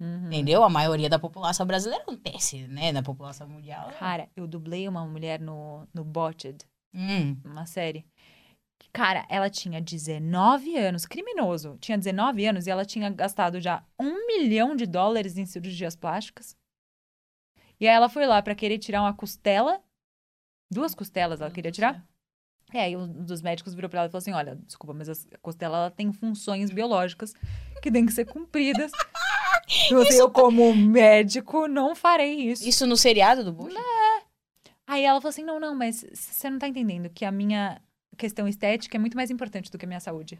Uhum. 0.00 0.26
Entendeu? 0.26 0.62
A 0.62 0.68
maioria 0.68 1.08
da 1.08 1.18
população 1.18 1.66
brasileira 1.66 2.04
não 2.06 2.14
desce, 2.14 2.66
né? 2.68 2.92
Na 2.92 3.02
população 3.02 3.48
mundial. 3.48 3.90
Cara, 3.98 4.28
eu 4.36 4.46
dublei 4.46 4.88
uma 4.88 5.04
mulher 5.06 5.40
no, 5.40 5.86
no 5.92 6.04
Botched. 6.04 6.64
Hum. 6.94 7.36
uma 7.44 7.66
série. 7.66 8.06
Cara, 8.92 9.26
ela 9.28 9.50
tinha 9.50 9.80
19 9.80 10.76
anos, 10.76 11.04
criminoso. 11.04 11.76
Tinha 11.80 11.98
19 11.98 12.46
anos 12.46 12.66
e 12.66 12.70
ela 12.70 12.84
tinha 12.84 13.10
gastado 13.10 13.60
já 13.60 13.84
um 13.98 14.26
milhão 14.26 14.74
de 14.74 14.86
dólares 14.86 15.36
em 15.36 15.44
cirurgias 15.44 15.94
plásticas. 15.94 16.56
E 17.80 17.86
aí 17.86 17.94
ela 17.94 18.08
foi 18.08 18.26
lá 18.26 18.40
pra 18.42 18.54
querer 18.54 18.78
tirar 18.78 19.02
uma 19.02 19.14
costela. 19.14 19.80
Duas 20.72 20.94
costelas 20.94 21.40
ela 21.40 21.50
queria 21.50 21.70
tirar. 21.70 22.04
É, 22.72 22.82
aí 22.82 22.96
um 22.96 23.24
dos 23.24 23.40
médicos 23.40 23.74
virou 23.74 23.88
pra 23.88 24.00
ela 24.00 24.08
e 24.08 24.10
falou 24.10 24.18
assim: 24.18 24.32
Olha, 24.32 24.56
desculpa, 24.56 24.92
mas 24.92 25.08
a 25.08 25.38
costela 25.38 25.78
ela 25.78 25.90
tem 25.90 26.12
funções 26.12 26.70
biológicas 26.70 27.34
que 27.82 27.90
têm 27.90 28.04
que 28.04 28.12
ser 28.12 28.26
cumpridas. 28.26 28.90
Assim, 30.02 30.14
eu, 30.18 30.30
como 30.30 30.74
médico, 30.74 31.66
não 31.68 31.94
farei 31.94 32.34
isso. 32.50 32.66
Isso 32.68 32.86
no 32.86 32.96
seriado 32.96 33.44
do 33.44 33.52
Bush? 33.52 33.74
Aí 34.86 35.04
ela 35.04 35.20
falou 35.20 35.30
assim: 35.30 35.44
não, 35.44 35.60
não, 35.60 35.74
mas 35.74 36.04
você 36.12 36.48
não 36.48 36.58
tá 36.58 36.66
entendendo 36.68 37.10
que 37.10 37.24
a 37.24 37.30
minha 37.32 37.80
questão 38.16 38.48
estética 38.48 38.96
é 38.96 39.00
muito 39.00 39.16
mais 39.16 39.30
importante 39.30 39.70
do 39.70 39.76
que 39.78 39.84
a 39.84 39.88
minha 39.88 40.00
saúde. 40.00 40.38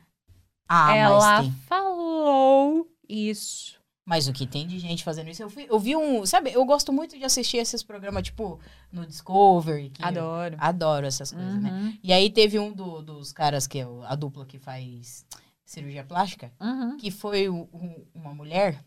Ah, 0.69 0.95
ela 0.97 1.19
mas 1.19 1.45
tem. 1.47 1.55
falou 1.67 2.89
isso. 3.09 3.79
Mas 4.05 4.27
o 4.27 4.33
que 4.33 4.47
tem 4.47 4.67
de 4.67 4.79
gente 4.79 5.05
fazendo 5.05 5.29
isso? 5.29 5.43
Eu, 5.43 5.51
fui- 5.51 5.67
eu 5.69 5.79
vi 5.79 5.95
um. 5.95 6.25
Sabe, 6.25 6.51
eu 6.53 6.65
gosto 6.65 6.91
muito 6.93 7.19
de 7.19 7.25
assistir 7.25 7.59
esses 7.59 7.83
programas, 7.83 8.23
tipo, 8.23 8.59
no 8.91 9.07
Discovery. 9.07 9.93
Adoro. 10.01 10.57
Adoro 10.59 11.07
essas 11.07 11.31
coisas, 11.31 11.63
né? 11.63 11.71
Uhum, 11.71 11.99
E 12.03 12.11
aí 12.13 12.31
teve 12.31 12.59
um 12.59 12.73
do- 12.73 13.03
dos 13.03 13.33
caras 13.33 13.67
que 13.67 13.81
é 13.81 13.87
a 14.07 14.15
dupla 14.15 14.47
que 14.47 14.59
faz 14.59 15.27
cirurgia 15.65 16.05
plástica, 16.05 16.51
uhum. 16.59 16.97
que 16.97 17.11
foi 17.11 17.51
um- 17.51 17.69
uma 18.15 18.33
mulher 18.35 18.83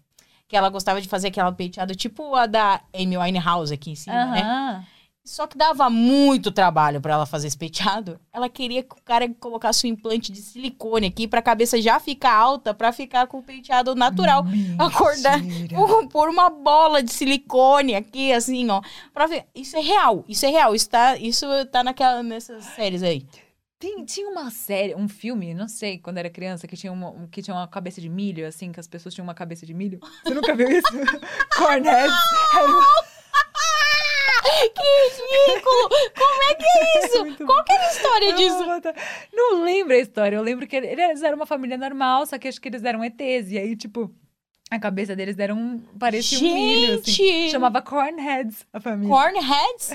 que 0.52 0.58
ela 0.58 0.68
gostava 0.68 1.00
de 1.00 1.08
fazer 1.08 1.30
aquela 1.30 1.50
penteada 1.50 1.96
tipo 1.96 2.36
a 2.36 2.46
da 2.46 2.82
Amy 2.94 3.18
Winehouse 3.18 3.74
aqui 3.74 3.92
em 3.92 3.96
cima, 3.96 4.26
né? 4.26 4.86
Só 5.24 5.48
que 5.48 5.58
dava 5.58 5.90
muito 5.90 6.52
trabalho 6.52 7.00
pra 7.00 7.14
ela 7.14 7.26
fazer 7.26 7.48
esse 7.48 7.58
penteado. 7.58 8.20
Ela 8.34 8.50
queria 8.50 8.84
que 8.84 8.94
o 8.94 9.02
cara 9.02 9.30
colocasse 9.40 9.88
um 9.88 9.90
implante 9.90 10.30
de 10.30 10.42
silicone 10.42 11.08
aqui 11.08 11.26
pra 11.26 11.42
cabeça 11.42 11.82
já 11.82 12.02
ficar 12.02 12.34
alta, 12.34 12.74
pra 12.74 12.92
ficar 12.92 13.28
com 13.28 13.38
o 13.38 13.44
penteado 13.44 13.96
natural. 13.96 14.44
Acordar 14.78 15.40
Vou 15.72 16.10
pôr 16.10 16.28
uma 16.28 16.50
bola 16.50 17.02
de 17.02 17.14
silicone 17.14 17.96
aqui, 17.96 18.34
assim, 18.34 18.70
ó. 18.70 18.82
Pra 19.14 19.28
ver. 19.28 19.46
Isso 19.56 19.78
é 19.78 19.80
real. 19.80 20.26
Isso 20.28 20.46
é 20.46 20.50
real. 20.50 20.76
Isso 20.76 20.90
tá, 20.90 21.16
isso 21.16 21.46
tá 21.72 21.82
naquela, 21.82 22.22
nessas 22.22 22.66
séries 22.66 23.04
aí. 23.04 23.26
Tem- 23.82 24.06
tinha 24.06 24.30
uma 24.30 24.52
série, 24.52 24.94
um 24.94 25.08
filme, 25.10 25.56
não 25.56 25.68
sei, 25.68 25.98
quando 25.98 26.20
era 26.20 26.30
criança, 26.30 26.68
que 26.68 26.78
tinha, 26.78 26.94
uma, 26.94 27.28
que 27.32 27.42
tinha 27.42 27.56
uma 27.56 27.68
cabeça 27.68 28.00
de 28.00 28.08
milho, 28.08 28.48
assim, 28.48 28.72
que 28.72 28.80
as 28.80 28.88
pessoas 28.88 29.16
tinham 29.16 29.26
uma 29.26 29.34
cabeça 29.34 29.66
de 29.66 29.74
milho. 29.74 30.00
Você 30.24 30.36
nunca 30.36 30.54
viu 30.56 30.70
isso? 30.70 30.88
Cornets. 31.58 32.14
Que 34.44 34.68
ridículo! 34.68 35.90
Como 36.16 36.44
é 36.52 36.56
que 36.56 36.66
é 36.78 37.06
isso? 37.06 37.20
Muito 37.26 37.46
Qual 37.46 37.64
que 37.64 37.74
é 37.74 37.78
a 37.78 37.92
história 37.92 38.34
disso? 38.34 38.66
Não 39.34 39.64
lembro 39.64 39.94
a 39.94 39.98
história. 39.98 40.36
Eu 40.36 40.42
lembro 40.44 40.68
que 40.68 40.76
eles 40.76 41.22
eram 41.24 41.38
uma 41.38 41.46
família 41.46 41.78
normal, 41.78 42.26
só 42.26 42.38
que 42.38 42.48
acho 42.48 42.60
que 42.62 42.68
eles 42.70 42.84
eram 42.84 43.04
ETs. 43.04 43.52
E 43.52 43.58
aí, 43.58 43.76
tipo, 43.76 44.14
a 44.70 44.80
cabeça 44.80 45.16
deles 45.16 45.38
era 45.40 45.54
um. 45.54 45.80
parecia 46.00 46.40
um 46.40 46.54
milho, 46.54 47.00
assim. 47.00 47.12
Gente! 47.12 47.52
Chamava 47.52 47.82
Cornheads, 47.82 48.66
a 48.72 48.80
família. 48.80 49.10
Cornheads? 49.10 49.94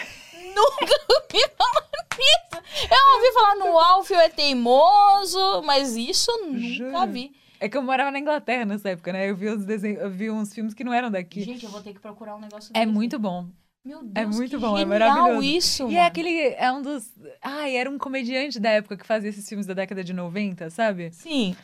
Nunca 0.57 0.95
ouvi 1.11 1.45
falar 1.57 1.87
nisso. 2.19 2.89
Eu 2.91 3.15
ouvi 3.15 3.33
falar 3.35 3.55
no 3.57 3.79
Alfio 3.79 4.17
é 4.17 4.29
teimoso, 4.29 5.63
mas 5.65 5.97
isso 5.97 6.31
nunca 6.51 7.07
vi. 7.07 7.33
É 7.59 7.69
que 7.69 7.77
eu 7.77 7.83
morava 7.83 8.11
na 8.11 8.19
Inglaterra 8.19 8.65
nessa 8.65 8.91
época, 8.91 9.13
né? 9.13 9.31
Eu 9.31 9.37
vi 9.37 9.49
uns 9.51 9.65
desenhos, 9.65 10.01
eu 10.03 10.11
vi 10.11 10.31
uns 10.31 10.53
filmes 10.53 10.75
que 10.75 10.85
não 10.85 10.93
eram 10.93 11.11
daqui. 11.11 11.41
Gente, 11.43 11.65
eu 11.65 11.71
vou 11.71 11.81
ter 11.81 11.95
que 11.95 12.01
procurar 12.01 12.37
um 12.37 12.41
negócio 12.41 12.71
é 12.75 12.81
desse. 12.81 12.93
muito 12.93 13.19
bom. 13.19 13.47
Meu 13.85 14.03
Deus, 14.03 14.37
muito 14.37 14.51
que 14.51 14.57
bom, 14.59 14.77
é 14.77 14.85
maravilhoso. 14.85 15.43
isso, 15.43 15.83
E 15.85 15.87
mano. 15.87 15.97
é 15.99 16.05
aquele. 16.07 16.55
É 16.59 16.73
um 16.73 16.83
dos. 16.83 17.09
Ai, 17.41 17.77
era 17.77 17.89
um 17.89 17.97
comediante 17.97 18.59
da 18.59 18.71
época 18.71 18.97
que 18.97 19.07
fazia 19.07 19.31
esses 19.31 19.49
filmes 19.49 19.65
da 19.65 19.75
década 19.75 20.03
de 20.03 20.13
90, 20.13 20.69
sabe? 20.71 21.11
Sim, 21.13 21.57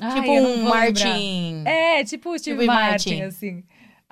Ai, 0.00 0.20
tipo 0.20 0.30
um 0.32 0.42
vou 0.42 0.48
lembrar. 0.54 0.74
Martin... 0.74 1.62
É, 1.66 2.04
tipo 2.04 2.30
o 2.30 2.38
Steve 2.38 2.56
Steve 2.58 2.66
Martin, 2.66 3.08
Martin. 3.18 3.22
assim. 3.22 3.64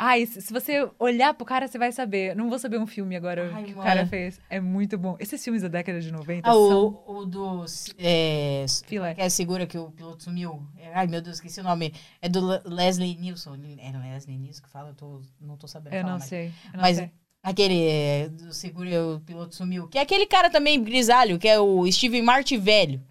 Ai, 0.02 0.24
se, 0.24 0.50
você 0.50 0.88
olhar 0.98 1.34
pro 1.34 1.44
cara, 1.44 1.68
você 1.68 1.76
vai 1.76 1.92
saber. 1.92 2.34
Não 2.34 2.48
vou 2.48 2.58
saber 2.58 2.78
um 2.78 2.86
filme 2.86 3.14
agora 3.14 3.50
Ai, 3.54 3.64
que 3.64 3.72
o 3.72 3.76
mano. 3.76 3.86
cara 3.86 4.06
fez. 4.06 4.40
É 4.48 4.58
muito 4.58 4.96
bom. 4.96 5.14
Esses 5.20 5.44
filmes 5.44 5.60
da 5.60 5.68
década 5.68 6.00
de 6.00 6.10
90 6.10 6.48
Ah, 6.48 6.52
são... 6.54 7.02
o, 7.06 7.18
o 7.18 7.26
do. 7.26 7.64
É, 7.98 8.64
Filé. 8.86 9.14
que 9.14 9.20
é 9.20 9.28
segura 9.28 9.66
que 9.66 9.76
o 9.76 9.90
piloto 9.90 10.22
sumiu. 10.22 10.66
É, 10.78 10.90
ai, 10.94 11.06
meu 11.06 11.20
Deus, 11.20 11.36
esqueci 11.36 11.60
o 11.60 11.62
nome. 11.64 11.92
É 12.22 12.30
do 12.30 12.40
Le- 12.46 12.62
Leslie 12.64 13.14
Nielsen. 13.14 13.52
É 13.78 13.90
Leslie 13.92 14.38
Nielsen 14.38 14.62
que 14.62 14.70
fala? 14.70 14.88
Eu 14.88 14.94
tô, 14.94 15.20
não 15.38 15.58
tô 15.58 15.68
sabendo 15.68 15.92
Eu 15.94 16.00
falar 16.00 16.12
não 16.14 16.20
sei. 16.20 16.46
Eu 16.46 16.72
não 16.72 16.80
Mas 16.80 16.96
sei. 16.96 17.10
aquele 17.42 17.84
é, 17.86 18.28
do 18.30 18.54
segura 18.54 18.88
o 19.06 19.20
piloto 19.20 19.54
sumiu. 19.54 19.86
Que 19.88 19.98
é 19.98 20.00
aquele 20.00 20.26
cara 20.26 20.48
também 20.48 20.82
grisalho, 20.82 21.38
que 21.38 21.46
é 21.46 21.60
o 21.60 21.84
Steven 21.92 22.22
Martin 22.22 22.58
velho. 22.58 23.02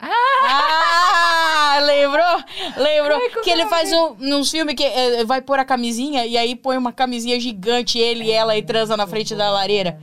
Ah! 0.00 0.85
Lembrou? 1.80 2.44
Lembrou? 2.76 3.18
Ai, 3.18 3.42
que 3.42 3.50
ele 3.50 3.62
é 3.62 3.68
faz 3.68 3.92
um, 3.92 4.16
uns 4.36 4.50
filmes 4.50 4.74
que 4.74 4.84
é, 4.84 5.24
vai 5.24 5.40
pôr 5.40 5.58
a 5.58 5.64
camisinha 5.64 6.24
e 6.26 6.36
aí 6.36 6.54
põe 6.56 6.76
uma 6.76 6.92
camisinha 6.92 7.38
gigante, 7.40 7.98
ele 7.98 8.24
e 8.24 8.30
ela, 8.30 8.56
e 8.56 8.62
transa 8.62 8.96
na 8.96 9.06
frente 9.06 9.34
da 9.34 9.50
lareira. 9.50 10.00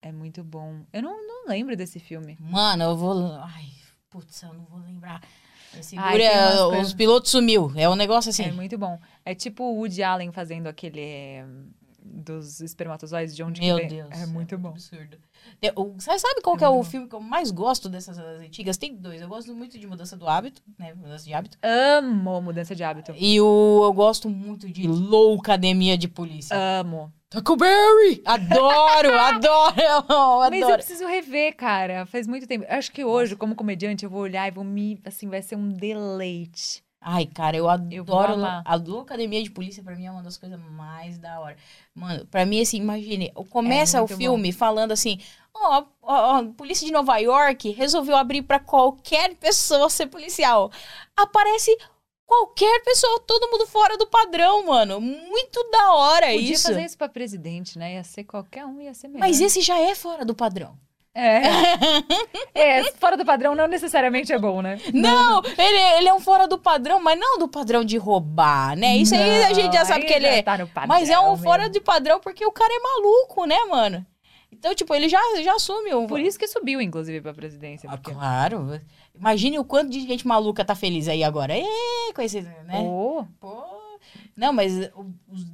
É 0.00 0.12
muito 0.12 0.42
bom. 0.44 0.80
Eu 0.92 1.02
não, 1.02 1.26
não 1.26 1.48
lembro 1.48 1.76
desse 1.76 1.98
filme. 1.98 2.36
Mano, 2.40 2.84
eu 2.84 2.96
vou. 2.96 3.32
Ai, 3.42 3.66
putz, 4.10 4.42
eu 4.42 4.52
não 4.54 4.64
vou 4.64 4.80
lembrar. 4.80 5.20
Ai, 5.74 5.82
Segura, 5.82 6.32
umas 6.32 6.60
os 6.60 6.70
coisas- 6.70 6.94
pilotos 6.94 7.30
sumiu. 7.30 7.70
É 7.76 7.88
um 7.88 7.94
negócio 7.94 8.30
assim. 8.30 8.44
É 8.44 8.52
muito 8.52 8.78
bom. 8.78 8.98
É 9.24 9.34
tipo 9.34 9.64
o 9.64 9.76
Woody 9.76 10.02
Allen 10.02 10.32
fazendo 10.32 10.66
aquele 10.66 11.00
eh, 11.00 11.44
dos 12.10 12.60
espermatozoides 12.60 13.34
de 13.36 13.42
onde 13.42 13.60
que 13.60 13.66
Meu 13.66 13.76
vem. 13.76 13.88
Deus. 13.88 14.08
É 14.10 14.26
muito 14.26 14.56
bom. 14.58 14.68
Absurdo. 14.70 15.18
O- 15.76 15.94
Sabe, 15.98 16.40
qual 16.42 16.56
É 16.60 16.64
é 16.64 16.68
o 16.68 16.72
bom. 16.74 16.84
filme 16.84 17.08
que 17.08 17.14
eu 17.14 17.20
mais 17.20 17.50
gosto 17.50 17.88
dessas 17.88 18.18
antigas? 18.18 18.76
Tem 18.76 18.94
dois. 18.96 19.20
Eu 19.20 19.28
gosto 19.28 19.54
muito 19.54 19.78
de 19.78 19.86
Mudança 19.86 20.16
do 20.16 20.28
Hábito, 20.28 20.62
né? 20.78 20.94
Mudança 20.94 21.24
de 21.24 21.34
Hábito. 21.34 21.58
Amo 21.62 22.40
mudança 22.40 22.74
de 22.74 22.82
hábito. 22.82 23.12
E 23.16 23.40
o, 23.40 23.80
eu 23.84 23.92
gosto 23.92 24.28
muito 24.28 24.68
de 24.68 24.86
Loucademia 24.86 25.96
de 25.96 26.08
Polícia. 26.08 26.56
Amo. 26.56 27.12
Tackleberry! 27.30 28.22
Adoro, 28.24 29.12
adoro, 29.18 29.74
eu 29.80 30.50
Mas 30.50 30.60
eu 30.60 30.66
adoro. 30.66 30.74
preciso 30.82 31.06
rever, 31.06 31.54
cara. 31.56 32.06
Faz 32.06 32.26
muito 32.26 32.46
tempo. 32.46 32.64
Acho 32.68 32.90
que 32.90 33.04
hoje, 33.04 33.36
como 33.36 33.54
comediante, 33.54 34.04
eu 34.04 34.10
vou 34.10 34.20
olhar 34.22 34.48
e 34.48 34.50
vou 34.50 34.64
me. 34.64 34.98
Assim, 35.04 35.28
vai 35.28 35.42
ser 35.42 35.56
um 35.56 35.68
deleite. 35.68 36.82
Ai, 37.00 37.26
cara, 37.26 37.56
eu 37.56 37.64
Eu 37.90 38.02
adoro. 38.02 38.34
amar. 38.34 38.62
a 38.64 38.74
Loucademia 38.74 39.42
de 39.42 39.50
Polícia, 39.50 39.82
pra 39.82 39.94
mim, 39.94 40.06
é 40.06 40.10
uma 40.10 40.22
das 40.22 40.36
coisas 40.36 40.58
mais 40.72 41.16
da 41.18 41.38
hora. 41.40 41.56
Mano, 41.94 42.26
pra 42.26 42.44
mim, 42.44 42.60
assim, 42.60 42.78
imagine, 42.78 43.30
começa 43.50 43.98
É 43.98 44.02
o 44.02 44.08
filme 44.08 44.52
falando 44.52 44.92
assim: 44.92 45.18
ó, 45.54 45.84
ó, 46.02 46.38
ó, 46.38 46.44
polícia 46.56 46.84
de 46.86 46.92
Nova 46.92 47.16
York 47.18 47.70
resolveu 47.70 48.16
abrir 48.16 48.42
pra 48.42 48.58
qualquer 48.58 49.34
pessoa 49.36 49.88
ser 49.88 50.06
policial. 50.08 50.72
Aparece 51.16 51.76
qualquer 52.26 52.82
pessoa, 52.82 53.20
todo 53.20 53.48
mundo 53.50 53.66
fora 53.66 53.96
do 53.96 54.06
padrão, 54.06 54.66
mano. 54.66 55.00
Muito 55.00 55.70
da 55.70 55.94
hora 55.94 56.26
Podia 56.32 56.52
isso. 56.52 56.66
fazer 56.68 56.84
isso 56.84 56.98
pra 56.98 57.08
presidente, 57.08 57.78
né? 57.78 57.94
Ia 57.94 58.04
ser 58.04 58.24
qualquer 58.24 58.66
um, 58.66 58.80
ia 58.80 58.92
ser 58.92 59.08
melhor. 59.08 59.20
Mas 59.20 59.40
esse 59.40 59.60
já 59.60 59.78
é 59.78 59.94
fora 59.94 60.24
do 60.24 60.34
padrão. 60.34 60.76
É. 61.18 61.42
é, 62.54 62.92
fora 62.92 63.16
do 63.16 63.24
padrão 63.24 63.52
não 63.52 63.66
necessariamente 63.66 64.32
é 64.32 64.38
bom, 64.38 64.62
né? 64.62 64.78
Não, 64.94 65.42
ele, 65.44 65.98
ele 65.98 66.08
é 66.08 66.14
um 66.14 66.20
fora 66.20 66.46
do 66.46 66.56
padrão, 66.56 67.02
mas 67.02 67.18
não 67.18 67.38
do 67.38 67.48
padrão 67.48 67.84
de 67.84 67.96
roubar, 67.96 68.76
né? 68.76 68.96
Isso 68.96 69.16
aí 69.16 69.42
a 69.42 69.52
gente 69.52 69.72
já 69.72 69.80
Não, 69.80 69.86
sabe 69.86 70.04
que 70.04 70.12
ele 70.12 70.26
é. 70.26 70.42
Tá 70.42 70.56
no 70.56 70.68
padrão 70.68 70.88
Mas 70.88 71.10
é 71.10 71.18
um 71.18 71.36
fora 71.36 71.62
mesmo. 71.62 71.72
de 71.72 71.80
padrão 71.80 72.20
porque 72.20 72.46
o 72.46 72.52
cara 72.52 72.72
é 72.72 72.78
maluco, 72.78 73.44
né, 73.46 73.58
mano? 73.68 74.06
Então, 74.52 74.74
tipo, 74.74 74.94
ele 74.94 75.08
já, 75.08 75.20
já 75.42 75.54
assume 75.54 75.92
o. 75.92 76.06
Por 76.06 76.20
isso 76.20 76.38
que 76.38 76.46
subiu, 76.46 76.80
inclusive, 76.80 77.20
pra 77.20 77.34
presidência. 77.34 77.88
Ah, 77.90 77.96
Porque... 77.96 78.12
claro. 78.12 78.80
Imagine 79.14 79.58
o 79.58 79.64
quanto 79.64 79.90
de 79.90 80.00
gente 80.00 80.26
maluca 80.26 80.64
tá 80.64 80.74
feliz 80.74 81.08
aí 81.08 81.24
agora. 81.24 81.56
É, 81.56 82.12
com 82.14 82.22
esse, 82.22 82.40
né? 82.40 82.80
Oh, 82.80 83.24
Pô. 83.40 83.78
Não, 84.36 84.52
mas 84.52 84.72
os, 85.26 85.44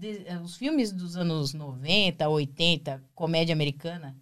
os 0.42 0.56
filmes 0.56 0.92
dos 0.92 1.16
anos 1.16 1.54
90, 1.54 2.28
80, 2.28 3.02
comédia 3.14 3.54
americana, 3.54 4.14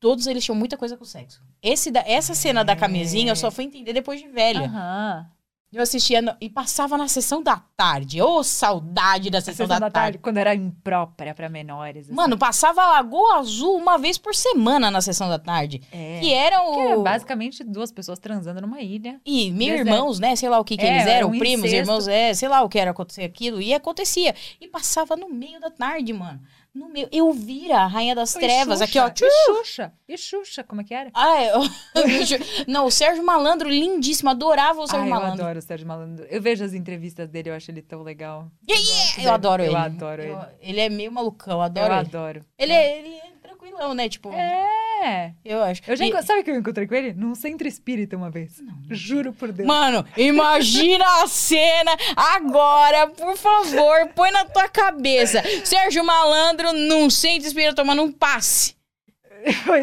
todos 0.00 0.26
eles 0.26 0.44
tinham 0.44 0.56
muita 0.56 0.76
coisa 0.76 0.96
com 0.96 1.04
sexo. 1.04 1.42
Esse 1.62 1.90
da, 1.90 2.00
essa 2.06 2.34
cena 2.34 2.64
da 2.64 2.74
camisinha 2.76 3.32
eu 3.32 3.36
só 3.36 3.50
fui 3.50 3.64
entender 3.64 3.92
depois 3.92 4.20
de 4.20 4.28
velha. 4.28 4.64
aham. 4.66 5.26
Eu 5.70 5.82
assistia 5.82 6.22
no- 6.22 6.34
e 6.40 6.48
passava 6.48 6.96
na 6.96 7.08
sessão 7.08 7.42
da 7.42 7.58
tarde. 7.76 8.22
Ô, 8.22 8.42
saudade 8.42 9.28
da 9.28 9.38
sessão, 9.38 9.66
sessão 9.66 9.78
da, 9.78 9.90
tarde. 9.90 10.16
quando 10.16 10.38
era 10.38 10.54
imprópria 10.54 11.34
pra 11.34 11.46
menores. 11.50 12.06
assim. 12.06 12.14
Mano, 12.14 12.38
passava 12.38 12.86
Lagoa 12.86 13.40
Azul 13.40 13.76
uma 13.76 13.98
vez 13.98 14.16
por 14.16 14.34
semana 14.34 14.90
na 14.90 15.02
sessão 15.02 15.28
da 15.28 15.38
tarde. 15.38 15.82
é. 15.92 16.20
Que 16.20 16.32
era 16.32 16.62
o. 16.62 16.72
Que 16.72 16.80
era 16.80 16.98
basicamente 17.00 17.62
duas 17.62 17.92
pessoas 17.92 18.18
transando 18.18 18.62
numa 18.62 18.80
ilha. 18.80 19.20
E 19.26 19.50
meus 19.50 19.80
irmãos, 19.80 20.18
né? 20.18 20.34
Sei 20.36 20.48
lá 20.48 20.58
o 20.58 20.64
que, 20.64 20.74
que 20.74 20.86
É, 20.86 20.88
eles 20.90 21.02
era 21.02 21.10
eram, 21.18 21.28
um 21.28 21.38
primos, 21.38 21.66
incesto. 21.66 21.76
irmãos, 21.76 22.08
é, 22.08 22.32
sei 22.32 22.48
lá 22.48 22.62
o 22.62 22.68
que 22.70 22.78
era 22.78 22.92
acontecer 22.92 23.24
aquilo. 23.24 23.60
E 23.60 23.74
acontecia. 23.74 24.34
E 24.58 24.68
passava 24.68 25.16
no 25.16 25.28
meio 25.28 25.60
da 25.60 25.70
tarde, 25.70 26.14
mano. 26.14 26.40
No 26.74 26.88
meio. 26.88 27.08
Eu 27.10 27.32
vira 27.32 27.78
a 27.78 27.86
Rainha 27.86 28.14
das 28.14 28.34
E 28.36 28.38
Trevas, 28.38 28.80
aqui, 28.80 28.98
ó. 28.98 29.08
Xuxa, 29.08 29.24
E 29.26 29.30
Xuxa. 29.56 29.92
E 30.08 30.16
Xuxa, 30.18 30.62
como 30.64 30.80
é 30.80 30.84
que 30.84 30.94
era? 30.94 31.10
Ah, 31.14 31.42
eu... 31.44 31.60
Não, 32.68 32.86
o 32.86 32.90
Sérgio 32.90 33.24
Malandro, 33.24 33.68
lindíssimo. 33.68 34.30
Adorava 34.30 34.80
o 34.80 34.86
Sérgio 34.86 35.04
Ai, 35.04 35.10
eu 35.10 35.14
Malandro. 35.14 35.44
adoro 35.44 35.58
o 35.58 35.62
Sérgio 35.62 35.86
Malandro. 35.88 36.26
Eu 36.30 36.40
vejo 36.40 36.62
as 36.64 36.72
entrevistas 36.74 37.28
dele, 37.28 37.50
eu 37.50 37.54
acho 37.54 37.70
ele 37.70 37.82
tão 37.82 38.02
legal. 38.02 38.50
Yeah, 38.68 38.86
yeah! 38.86 39.22
Eu 39.24 39.34
adoro 39.34 39.62
eu 39.62 39.66
ele. 39.68 39.76
adoro 39.76 40.22
Eu- 40.22 40.38
ele. 40.38 40.46
Ele 40.60 40.80
é 40.80 40.88
meio 40.88 41.10
malucão, 41.10 41.54
eu 41.54 41.58
Eu 41.58 41.62
adoro 41.62 41.86
ele. 41.86 41.94
adoro. 42.00 42.44
Ele 42.58 42.72
é, 42.72 42.98
ele 42.98 43.14
é 43.16 43.27
tranquilão, 43.58 43.94
né? 43.94 44.08
Tipo, 44.08 44.32
É. 44.32 45.32
eu 45.44 45.62
acho. 45.62 45.82
Eu 45.86 45.96
já 45.96 46.04
E- 46.06 46.22
Sabe 46.22 46.42
que 46.42 46.50
eu 46.50 46.56
encontrei 46.56 46.86
com 46.86 46.94
ele? 46.94 47.12
Num 47.14 47.34
centro 47.34 47.66
espírita 47.66 48.16
uma 48.16 48.30
vez. 48.30 48.60
Juro 48.90 49.32
por 49.32 49.52
Deus. 49.52 49.66
Mano, 49.66 50.04
imagina 50.16 51.04
a 51.22 51.26
cena 51.26 51.92
agora, 52.16 53.06
por 53.08 53.36
favor, 53.36 54.08
põe 54.14 54.30
na 54.30 54.44
tua 54.44 54.68
cabeça. 54.68 55.42
Sérgio 55.64 56.04
Malandro 56.04 56.72
num 56.72 57.08
centro 57.10 57.46
espírita 57.46 57.74
tomando 57.74 58.02
um 58.02 58.12
passe. 58.12 58.76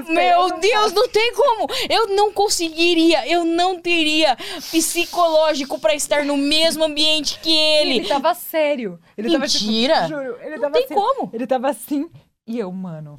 Meu 0.10 0.50
não- 0.50 0.60
Deus, 0.60 0.92
não 0.94 1.08
tem 1.08 1.34
como. 1.34 1.68
Eu 1.90 2.08
não 2.16 2.32
conseguiria, 2.32 3.26
eu 3.28 3.46
não 3.46 3.80
teria 3.80 4.36
psicológico 4.70 5.80
pra 5.80 5.96
estar 5.96 6.26
no 6.26 6.36
mesmo 6.36 6.84
ambiente 6.84 7.40
que 7.40 7.50
Ele 7.50 8.00
ele. 8.00 8.08
tava 8.08 8.34
sério. 8.34 9.00
Ele 9.18 9.32
tava 9.32 9.48
tipo, 9.48 9.66
Mentira. 9.66 10.08
juro, 10.08 10.38
ele 10.42 10.56
Não 10.56 10.62
tava 10.62 10.74
tem 10.74 10.84
assim. 10.86 10.94
como. 10.94 11.30
Ele 11.34 11.48
tava 11.48 11.70
assim. 11.70 12.10
E 12.46 12.60
eu, 12.60 12.70
mano. 12.72 13.18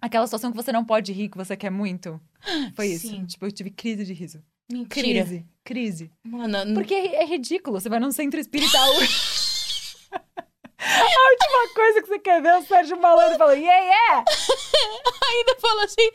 Aquela 0.00 0.26
situação 0.26 0.50
que 0.50 0.56
você 0.56 0.70
não 0.70 0.84
pode 0.84 1.12
rir, 1.12 1.28
que 1.28 1.36
você 1.36 1.56
quer 1.56 1.70
muito. 1.70 2.20
Foi 2.74 2.86
isso. 2.86 3.08
Sim. 3.08 3.24
Tipo, 3.26 3.46
eu 3.46 3.52
tive 3.52 3.70
crise 3.70 4.04
de 4.04 4.12
riso. 4.12 4.42
Mentira. 4.70 4.88
Crise. 5.24 5.46
Crise. 5.64 6.12
Mano, 6.22 6.74
Porque 6.74 6.94
é, 6.94 7.22
é 7.22 7.26
ridículo. 7.26 7.80
Você 7.80 7.88
vai 7.88 7.98
num 7.98 8.12
centro 8.12 8.38
espiritual. 8.38 8.88
A 10.80 11.30
última 11.30 11.74
coisa 11.74 12.02
que 12.02 12.08
você 12.08 12.18
quer 12.20 12.40
ver 12.40 12.48
é 12.48 12.58
o 12.58 12.62
Sérgio 12.62 13.00
Malandro 13.00 13.36
falando, 13.36 13.58
yeah, 13.58 13.84
yeah! 13.84 14.24
ainda 15.30 15.56
fala 15.60 15.84
assim. 15.84 16.10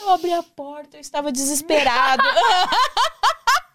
Eu 0.00 0.10
abri 0.10 0.32
a 0.32 0.42
porta, 0.42 0.96
eu 0.96 1.00
estava 1.00 1.30
desesperado. 1.30 2.22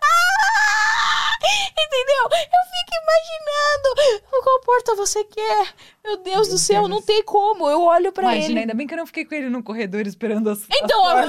Entendeu? 1.79 2.23
Eu 2.31 2.63
fico 2.71 2.93
imaginando 3.03 4.43
qual 4.43 4.61
porta 4.61 4.95
você 4.95 5.23
quer. 5.23 5.73
Meu 6.03 6.17
Deus 6.17 6.47
Meu 6.47 6.55
do 6.55 6.57
céu, 6.57 6.79
Deus. 6.83 6.89
não 6.89 7.01
tem 7.01 7.23
como. 7.23 7.69
Eu 7.69 7.81
olho 7.83 8.11
pra 8.11 8.23
Imagina, 8.23 8.49
ele. 8.51 8.59
ainda 8.61 8.73
bem 8.73 8.87
que 8.87 8.93
eu 8.93 8.97
não 8.97 9.07
fiquei 9.07 9.25
com 9.25 9.35
ele 9.35 9.49
no 9.49 9.63
corredor 9.63 10.05
esperando 10.07 10.49
as, 10.49 10.65
Então, 10.71 11.05
as 11.05 11.25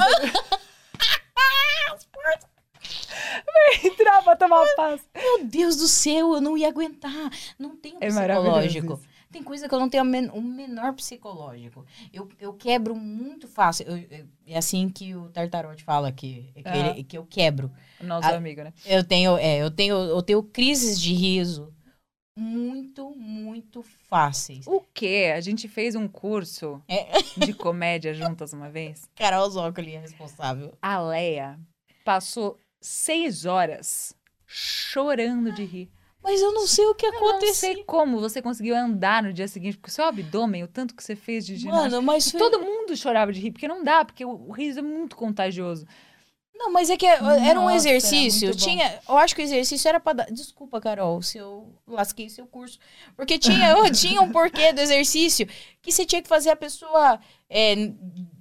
portas 2.06 2.48
entrar 3.84 4.22
pra 4.22 4.36
tomar 4.36 4.64
paz. 4.76 5.00
meu 5.14 5.44
Deus 5.44 5.76
do 5.76 5.86
céu, 5.88 6.34
eu 6.34 6.40
não 6.40 6.56
ia 6.56 6.68
aguentar. 6.68 7.30
Não 7.58 7.76
tem 7.76 7.94
um 7.94 7.98
É 8.00 8.10
maravilhoso 8.10 8.60
psicológico. 8.68 9.00
Tem 9.30 9.42
coisa 9.42 9.68
que 9.68 9.74
eu 9.74 9.78
não 9.78 9.88
tenho 9.90 10.02
o 10.04 10.06
men- 10.06 10.30
o 10.30 10.40
menor 10.40 10.94
psicológico. 10.94 11.84
Eu, 12.12 12.28
eu 12.40 12.54
quebro 12.54 12.94
muito 12.96 13.46
fácil. 13.46 13.86
Eu- 13.86 13.98
eu- 14.18 14.26
é 14.46 14.56
assim 14.56 14.88
que 14.88 15.14
o 15.14 15.28
Tartarote 15.28 15.84
fala 15.84 16.10
que, 16.10 16.50
que, 16.54 16.62
ele- 16.68 17.04
que 17.04 17.18
eu 17.18 17.26
quebro. 17.26 17.70
Nosso 18.00 18.26
Ah, 18.28 18.36
amigo, 18.36 18.62
né? 18.62 18.72
Eu 18.86 19.04
tenho, 19.04 19.36
é, 19.36 19.58
eu 19.58 19.70
tenho, 19.70 19.96
eu 19.96 20.22
tenho 20.22 20.42
crises 20.42 20.98
de 21.00 21.12
riso 21.12 21.74
muito, 22.36 23.10
muito 23.16 23.82
fáceis. 24.08 24.66
O 24.66 24.80
quê? 24.94 25.32
A 25.34 25.40
gente 25.40 25.68
fez 25.68 25.94
um 25.94 26.06
curso 26.08 26.80
É. 26.88 27.06
de 27.36 27.52
comédia 27.52 28.14
juntas 28.14 28.52
uma 28.52 28.70
vez. 28.70 29.08
Carol 29.14 29.50
Zócoli 29.50 29.94
é 29.94 29.98
responsável. 30.00 30.72
A 30.80 31.00
Leia 31.02 31.58
passou 32.04 32.58
seis 32.80 33.44
horas 33.44 34.14
chorando 34.46 35.52
de 35.52 35.64
rir. 35.64 35.90
Mas 36.22 36.40
eu 36.40 36.52
não 36.52 36.66
sei 36.66 36.84
o 36.86 36.94
que 36.94 37.06
Eu 37.06 37.12
não 37.12 37.28
aconteceu. 37.28 37.54
sei 37.54 37.84
como 37.84 38.20
você 38.20 38.42
conseguiu 38.42 38.76
andar 38.76 39.22
no 39.22 39.32
dia 39.32 39.46
seguinte, 39.46 39.76
porque 39.76 39.90
o 39.90 39.92
seu 39.92 40.04
abdômen, 40.04 40.64
o 40.64 40.68
tanto 40.68 40.94
que 40.94 41.02
você 41.02 41.14
fez 41.14 41.46
de 41.46 41.56
ginástica. 41.56 41.90
Mano, 41.90 42.02
mas 42.02 42.30
foi... 42.30 42.40
Todo 42.40 42.60
mundo 42.60 42.96
chorava 42.96 43.32
de 43.32 43.40
rir, 43.40 43.52
porque 43.52 43.68
não 43.68 43.84
dá, 43.84 44.04
porque 44.04 44.24
o, 44.24 44.50
riso 44.50 44.80
é 44.80 44.82
muito 44.82 45.16
contagioso. 45.16 45.86
Não, 46.58 46.72
mas 46.72 46.90
é 46.90 46.96
que 46.96 47.06
era 47.06 47.22
um 47.60 47.64
Nossa, 47.64 47.76
exercício. 47.76 48.48
era. 48.48 48.56
Tinha, 48.56 49.00
eu 49.08 49.16
acho 49.16 49.32
que 49.34 49.40
o 49.40 49.44
exercício 49.44 49.88
era 49.88 50.00
pra 50.00 50.12
dar. 50.12 50.24
Desculpa, 50.24 50.80
Carol, 50.80 51.22
se 51.22 51.38
eu 51.38 51.72
lasquei 51.86 52.28
seu 52.28 52.48
curso. 52.48 52.80
Porque 53.14 53.38
tinha, 53.38 53.70
eu 53.70 53.88
tinha 53.92 54.20
um 54.20 54.32
porquê 54.32 54.72
do 54.72 54.80
exercício 54.80 55.46
que 55.80 55.92
você 55.92 56.04
tinha 56.04 56.20
que 56.20 56.28
fazer 56.28 56.50
a 56.50 56.56
pessoa 56.56 57.20
é, 57.48 57.74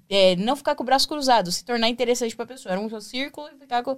é, 0.10 0.36
não 0.36 0.56
ficar 0.56 0.74
com 0.74 0.82
o 0.82 0.86
braço 0.86 1.08
cruzado, 1.08 1.52
se 1.52 1.64
tornar 1.64 1.90
interessante 1.90 2.36
pra 2.36 2.48
pessoa. 2.48 2.74
Era 2.74 2.82
um 2.82 3.00
círculo 3.00 3.50
e 3.56 3.60
ficar 3.60 3.84
com. 3.84 3.96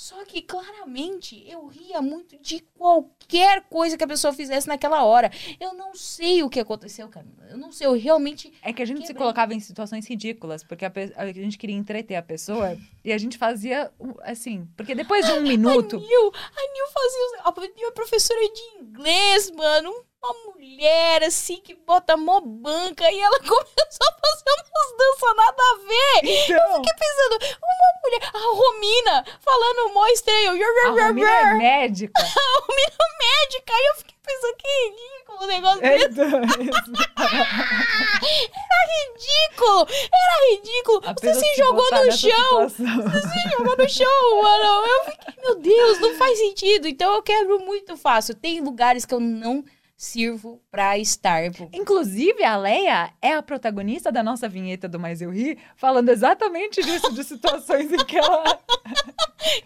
Só 0.00 0.24
que 0.24 0.40
claramente 0.40 1.44
eu 1.46 1.66
ria 1.66 2.00
muito 2.00 2.38
de 2.38 2.60
qualquer 2.78 3.64
coisa 3.68 3.98
que 3.98 4.02
a 4.02 4.06
pessoa 4.06 4.32
fizesse 4.32 4.66
naquela 4.66 5.04
hora. 5.04 5.30
Eu 5.60 5.74
não 5.74 5.94
sei 5.94 6.42
o 6.42 6.48
que 6.48 6.58
aconteceu, 6.58 7.06
cara. 7.10 7.26
Eu 7.50 7.58
não 7.58 7.70
sei, 7.70 7.86
eu 7.86 7.92
realmente. 7.92 8.50
É 8.62 8.72
que 8.72 8.80
a 8.80 8.86
gente 8.86 9.02
se 9.02 9.08
Quebrei. 9.08 9.18
colocava 9.18 9.52
em 9.52 9.60
situações 9.60 10.08
ridículas, 10.08 10.64
porque 10.64 10.86
a, 10.86 10.92
a 11.16 11.26
gente 11.30 11.58
queria 11.58 11.76
entreter 11.76 12.16
a 12.16 12.22
pessoa 12.22 12.78
e 13.04 13.12
a 13.12 13.18
gente 13.18 13.36
fazia 13.36 13.92
assim. 14.22 14.66
Porque 14.74 14.94
depois 14.94 15.26
de 15.26 15.32
um 15.32 15.42
minuto. 15.42 15.96
A 15.96 15.98
Nil, 15.98 16.32
a 16.34 16.72
Nil 16.72 16.86
fazia. 16.94 17.42
A 17.44 17.76
Nil 17.76 17.88
é 17.88 17.92
professora 17.92 18.40
de 18.40 18.82
inglês, 18.82 19.50
mano. 19.50 19.92
Uma 20.22 20.34
mulher 20.52 21.22
assim 21.24 21.56
que 21.62 21.74
bota 21.74 22.14
mó 22.14 22.40
banca 22.42 23.10
e 23.10 23.18
ela 23.20 23.38
começou 23.40 23.56
a 23.56 24.12
fazer 24.12 24.50
umas 24.50 24.96
danças 24.98 25.36
nada 25.36 25.62
a 25.62 25.76
ver. 25.78 26.28
Então, 26.30 26.74
Fiquei 26.76 26.94
pensando, 26.94 27.58
uma 27.62 27.90
mulher, 28.04 28.30
a 28.34 28.38
Romina 28.54 29.24
falando 29.40 29.94
mó 29.94 30.06
estranho. 30.08 30.56
Yor, 30.56 30.68
a 30.86 31.06
Romina 31.06 31.30
é 31.30 31.54
médica. 31.54 32.12
A 32.20 32.60
Romina 32.60 32.96
médica. 33.18 33.72
Aí 33.72 33.86
eu 33.86 33.94
fiquei 33.94 34.14
pensando, 34.22 34.56
que 34.58 34.68
ridículo 34.88 35.38
o 35.40 35.46
negócio 35.46 35.86
É, 35.86 36.08
desse. 36.08 36.20
isso. 36.20 36.92
Ridículo! 38.90 39.86
Era 39.90 40.50
ridículo! 40.50 41.00
Você 41.20 41.34
se 41.34 41.54
jogou 41.56 41.90
no 41.90 42.12
chão! 42.12 42.68
situação. 42.68 43.02
Você 43.02 43.28
se 43.28 43.50
jogou 43.56 43.76
no 43.76 43.88
chão, 43.88 44.42
mano! 44.42 44.86
Eu 44.86 45.04
fiquei, 45.04 45.34
meu 45.42 45.54
Deus, 45.56 45.98
não 46.00 46.14
faz 46.16 46.38
sentido. 46.38 46.88
Então 46.88 47.14
eu 47.14 47.22
quebro 47.22 47.58
muito 47.60 47.96
fácil. 47.96 48.34
Tem 48.34 48.60
lugares 48.60 49.04
que 49.04 49.14
eu 49.14 49.20
não 49.20 49.64
sirvo 50.02 50.62
pra 50.70 50.96
estar. 50.96 51.44
Inclusive, 51.74 52.42
a 52.42 52.56
Leia 52.56 53.12
é 53.20 53.34
a 53.34 53.42
protagonista 53.42 54.10
da 54.10 54.22
nossa 54.22 54.48
vinheta 54.48 54.88
do 54.88 54.98
Mais 54.98 55.20
Eu 55.20 55.30
Ri, 55.30 55.58
falando 55.76 56.08
exatamente 56.08 56.82
disso, 56.82 57.12
de 57.12 57.22
situações 57.22 57.92
em 57.92 57.98
que 58.06 58.16
ela. 58.16 58.44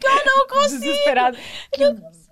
Que 0.00 0.06
eu 0.06 0.24
não 0.24 0.46
consigo! 0.46 0.80
Desesperada. 0.80 1.36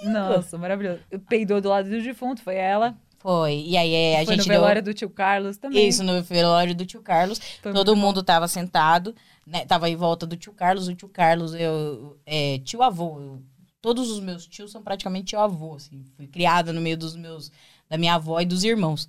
Nossa, 0.05 0.57
maravilhoso. 0.59 1.01
Peidou 1.29 1.61
do 1.61 1.69
lado 1.69 1.89
do 1.91 2.03
defunto, 2.03 2.41
foi 2.43 2.55
ela. 2.57 2.97
Foi. 3.19 3.55
E 3.67 3.77
aí 3.77 3.93
é, 3.95 4.21
a 4.21 4.25
foi 4.25 4.35
gente 4.37 4.47
no 4.47 4.53
deu. 4.53 4.61
velório 4.61 4.83
do 4.83 4.95
tio 4.95 5.11
Carlos 5.11 5.57
também. 5.57 5.87
Isso, 5.89 6.03
no 6.03 6.23
velório 6.23 6.75
do 6.75 6.85
tio 6.87 7.03
Carlos. 7.03 7.39
Foi 7.61 7.73
Todo 7.73 7.89
muito 7.95 8.01
bom. 8.01 8.07
mundo 8.09 8.23
tava 8.23 8.47
sentado, 8.49 9.15
né? 9.47 9.65
Tava 9.65 9.89
em 9.91 9.97
volta 9.97 10.25
do 10.27 10.37
tio 10.37 10.53
Carlos. 10.53 10.89
O 10.89 10.95
tio 10.95 11.09
Carlos, 11.09 11.53
eu, 11.55 12.17
é 12.27 12.59
tio 12.65 12.83
avô. 12.83 13.21
eu- 13.21 13.43
todos 13.81 14.09
os 14.11 14.21
meus 14.21 14.47
tios 14.47 14.71
são 14.71 14.81
praticamente 14.83 15.27
tio 15.27 15.41
avô, 15.41 15.75
assim. 15.75 16.05
Fui 16.17 16.27
criada 16.29 16.73
no 16.73 16.81
meio 16.81 16.97
dos 16.97 17.17
meus, 17.17 17.51
da 17.93 17.99
minha 17.99 18.15
avó 18.15 18.41
e 18.41 18.47
dos 18.47 18.65
irmãos 18.65 19.07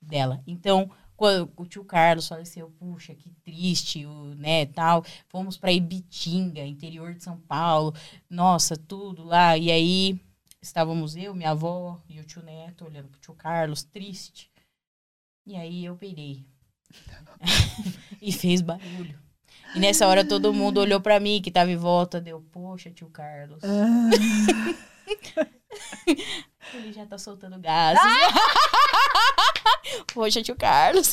dela. 0.00 0.42
Então, 0.46 0.90
quando 1.14 1.52
o 1.54 1.66
tio 1.66 1.84
Carlos 1.84 2.26
faleceu, 2.26 2.70
puxa, 2.78 3.14
que 3.14 3.30
triste, 3.44 4.06
o, 4.06 4.34
né, 4.36 4.64
tal. 4.64 5.04
Fomos 5.28 5.58
pra 5.58 5.70
Ibitinga, 5.70 6.64
interior 6.64 7.12
de 7.12 7.22
São 7.22 7.38
Paulo. 7.38 7.94
Nossa, 8.30 8.74
tudo 8.74 9.22
lá. 9.22 9.58
E 9.58 9.70
aí, 9.70 10.18
estávamos 10.62 11.14
eu, 11.14 11.34
minha 11.34 11.50
avó 11.50 12.00
e 12.08 12.20
o 12.20 12.24
tio 12.24 12.42
Neto 12.42 12.86
olhando 12.86 13.08
pro 13.08 13.20
tio 13.20 13.34
Carlos, 13.34 13.82
triste. 13.82 14.50
E 15.44 15.54
aí 15.54 15.84
eu 15.84 15.94
peidei. 15.94 16.46
e 18.18 18.32
fez 18.32 18.62
barulho. 18.62 19.18
E 19.74 19.78
nessa 19.78 20.06
hora 20.06 20.26
todo 20.26 20.54
mundo 20.54 20.80
olhou 20.80 21.02
pra 21.02 21.20
mim, 21.20 21.42
que 21.42 21.50
tava 21.50 21.70
em 21.70 21.76
volta, 21.76 22.18
deu, 22.18 22.40
poxa, 22.50 22.90
tio 22.90 23.10
Carlos. 23.10 23.60
Ele 26.74 26.92
já 26.92 27.04
tá 27.06 27.18
soltando 27.18 27.58
gases. 27.58 28.02
poxa, 30.14 30.42
tio 30.42 30.56
Carlos. 30.56 31.12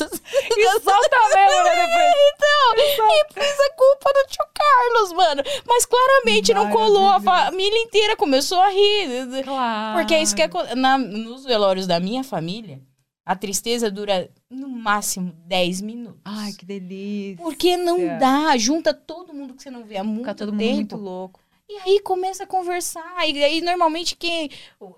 solta 0.80 1.18
mesmo, 1.34 1.64
né? 1.64 1.86
Depois. 1.86 2.14
Então, 2.34 2.74
e 2.76 3.34
fez 3.34 3.60
a 3.60 3.72
culpa 3.74 4.12
do 4.12 4.26
tio 4.28 4.44
Carlos, 4.54 5.12
mano. 5.12 5.42
Mas 5.66 5.86
claramente 5.86 6.54
não 6.54 6.70
colou, 6.70 7.08
a 7.08 7.20
família 7.20 7.78
inteira 7.82 8.16
começou 8.16 8.60
a 8.60 8.68
rir. 8.68 9.42
Claro. 9.44 9.98
Porque 9.98 10.14
é 10.14 10.22
isso 10.22 10.34
que 10.34 10.42
aco- 10.42 10.74
na, 10.76 10.96
nos 10.98 11.44
velórios 11.44 11.86
da 11.86 12.00
minha 12.00 12.24
família, 12.24 12.80
a 13.24 13.36
tristeza 13.36 13.90
dura 13.90 14.30
no 14.50 14.68
máximo 14.68 15.32
10 15.46 15.80
minutos. 15.82 16.20
Ai, 16.24 16.52
que 16.52 16.64
delícia. 16.64 17.42
Porque 17.44 17.76
não 17.76 18.18
dá, 18.18 18.56
junta 18.56 18.92
todo 18.94 19.32
mundo 19.34 19.54
que 19.54 19.62
você 19.62 19.70
não 19.70 19.84
vê 19.84 19.96
há 19.98 20.04
muito 20.04 20.20
Fica 20.20 20.34
todo 20.34 20.52
mundo 20.52 20.60
tempo. 20.60 20.74
muito 20.76 20.96
louco. 20.96 21.40
E 21.70 21.78
aí 21.84 22.00
começa 22.00 22.42
a 22.42 22.46
conversar. 22.46 23.28
E 23.28 23.44
aí, 23.44 23.60
normalmente, 23.60 24.16
quem. 24.16 24.50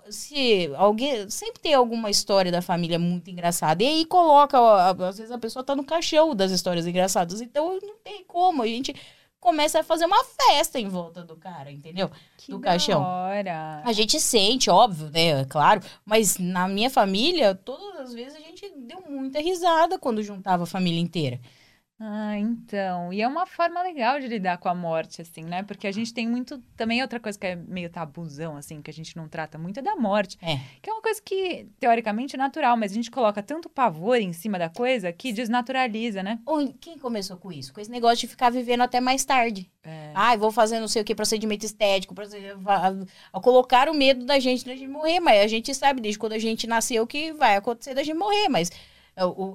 Se 0.09 0.71
alguém. 0.75 1.29
Sempre 1.29 1.61
tem 1.61 1.75
alguma 1.75 2.09
história 2.09 2.51
da 2.51 2.63
família 2.63 2.97
muito 2.97 3.29
engraçada. 3.29 3.83
E 3.83 3.87
aí 3.87 4.05
coloca. 4.05 4.57
Às 5.07 5.17
vezes 5.17 5.31
a 5.31 5.37
pessoa 5.37 5.63
tá 5.63 5.75
no 5.75 5.83
caixão 5.83 6.33
das 6.35 6.51
histórias 6.51 6.87
engraçadas. 6.87 7.41
Então 7.41 7.77
não 7.79 7.95
tem 8.03 8.23
como. 8.23 8.63
A 8.63 8.67
gente 8.67 8.95
começa 9.39 9.81
a 9.81 9.83
fazer 9.83 10.05
uma 10.05 10.23
festa 10.23 10.79
em 10.79 10.87
volta 10.87 11.21
do 11.23 11.35
cara, 11.35 11.69
entendeu? 11.69 12.09
Que 12.37 12.49
Do 12.49 12.59
caixão. 12.59 13.01
hora. 13.01 13.83
A 13.85 13.91
gente 13.91 14.19
sente, 14.19 14.69
óbvio, 14.69 15.09
né? 15.11 15.41
É 15.41 15.45
Claro. 15.45 15.81
Mas 16.03 16.39
na 16.39 16.67
minha 16.67 16.89
família, 16.89 17.53
todas 17.53 17.99
as 17.99 18.13
vezes 18.13 18.35
a 18.35 18.39
gente 18.39 18.67
deu 18.77 19.03
muita 19.07 19.39
risada 19.39 19.99
quando 19.99 20.23
juntava 20.23 20.63
a 20.63 20.65
família 20.65 20.99
inteira. 20.99 21.39
Ah, 22.05 22.37
então. 22.37 23.13
E 23.13 23.21
é 23.21 23.27
uma 23.27 23.45
forma 23.45 23.81
legal 23.81 24.19
de 24.19 24.27
lidar 24.27 24.57
com 24.57 24.67
a 24.67 24.75
morte, 24.75 25.21
assim, 25.21 25.41
né? 25.43 25.63
Porque 25.63 25.87
a 25.87 25.91
gente 25.91 26.13
tem 26.13 26.27
muito. 26.27 26.57
Também 26.75 27.01
outra 27.01 27.17
coisa 27.17 27.39
que 27.39 27.47
é 27.47 27.55
meio 27.55 27.89
tabuzão, 27.89 28.57
assim, 28.57 28.81
que 28.81 28.91
a 28.91 28.93
gente 28.93 29.15
não 29.15 29.29
trata 29.29 29.57
muito 29.57 29.79
é 29.79 29.81
da 29.81 29.95
morte. 29.95 30.37
É. 30.41 30.59
Que 30.81 30.89
é 30.89 30.93
uma 30.93 31.01
coisa 31.01 31.21
que, 31.23 31.65
teoricamente, 31.79 32.35
é 32.35 32.37
natural, 32.37 32.75
mas 32.75 32.91
a 32.91 32.95
gente 32.95 33.09
coloca 33.09 33.41
tanto 33.41 33.69
pavor 33.69 34.17
em 34.17 34.33
cima 34.33 34.59
da 34.59 34.67
coisa 34.67 35.13
que 35.13 35.31
desnaturaliza, 35.31 36.21
né? 36.21 36.39
Ou 36.45 36.73
Quem 36.73 36.97
começou 36.97 37.37
com 37.37 37.53
isso? 37.53 37.73
Com 37.73 37.79
esse 37.79 37.89
negócio 37.89 38.17
de 38.17 38.27
ficar 38.27 38.49
vivendo 38.49 38.81
até 38.81 38.99
mais 38.99 39.23
tarde. 39.23 39.71
É. 39.81 40.11
Ai, 40.13 40.37
vou 40.37 40.51
fazer 40.51 40.81
não 40.81 40.89
sei 40.89 41.01
o 41.03 41.05
que, 41.05 41.15
procedimento 41.15 41.65
estético, 41.65 42.13
proced... 42.13 42.53
va- 42.57 42.93
a- 43.31 43.39
colocar 43.39 43.87
o 43.87 43.93
medo 43.93 44.25
da 44.25 44.39
gente 44.39 44.65
da 44.65 44.75
gente 44.75 44.89
morrer, 44.89 45.21
mas 45.21 45.41
a 45.41 45.47
gente 45.47 45.73
sabe 45.73 46.01
desde 46.01 46.19
quando 46.19 46.33
a 46.33 46.39
gente 46.39 46.67
nasceu 46.67 47.07
que 47.07 47.31
vai 47.31 47.55
acontecer 47.55 47.93
da 47.93 48.03
gente 48.03 48.17
morrer, 48.17 48.49
mas 48.49 48.69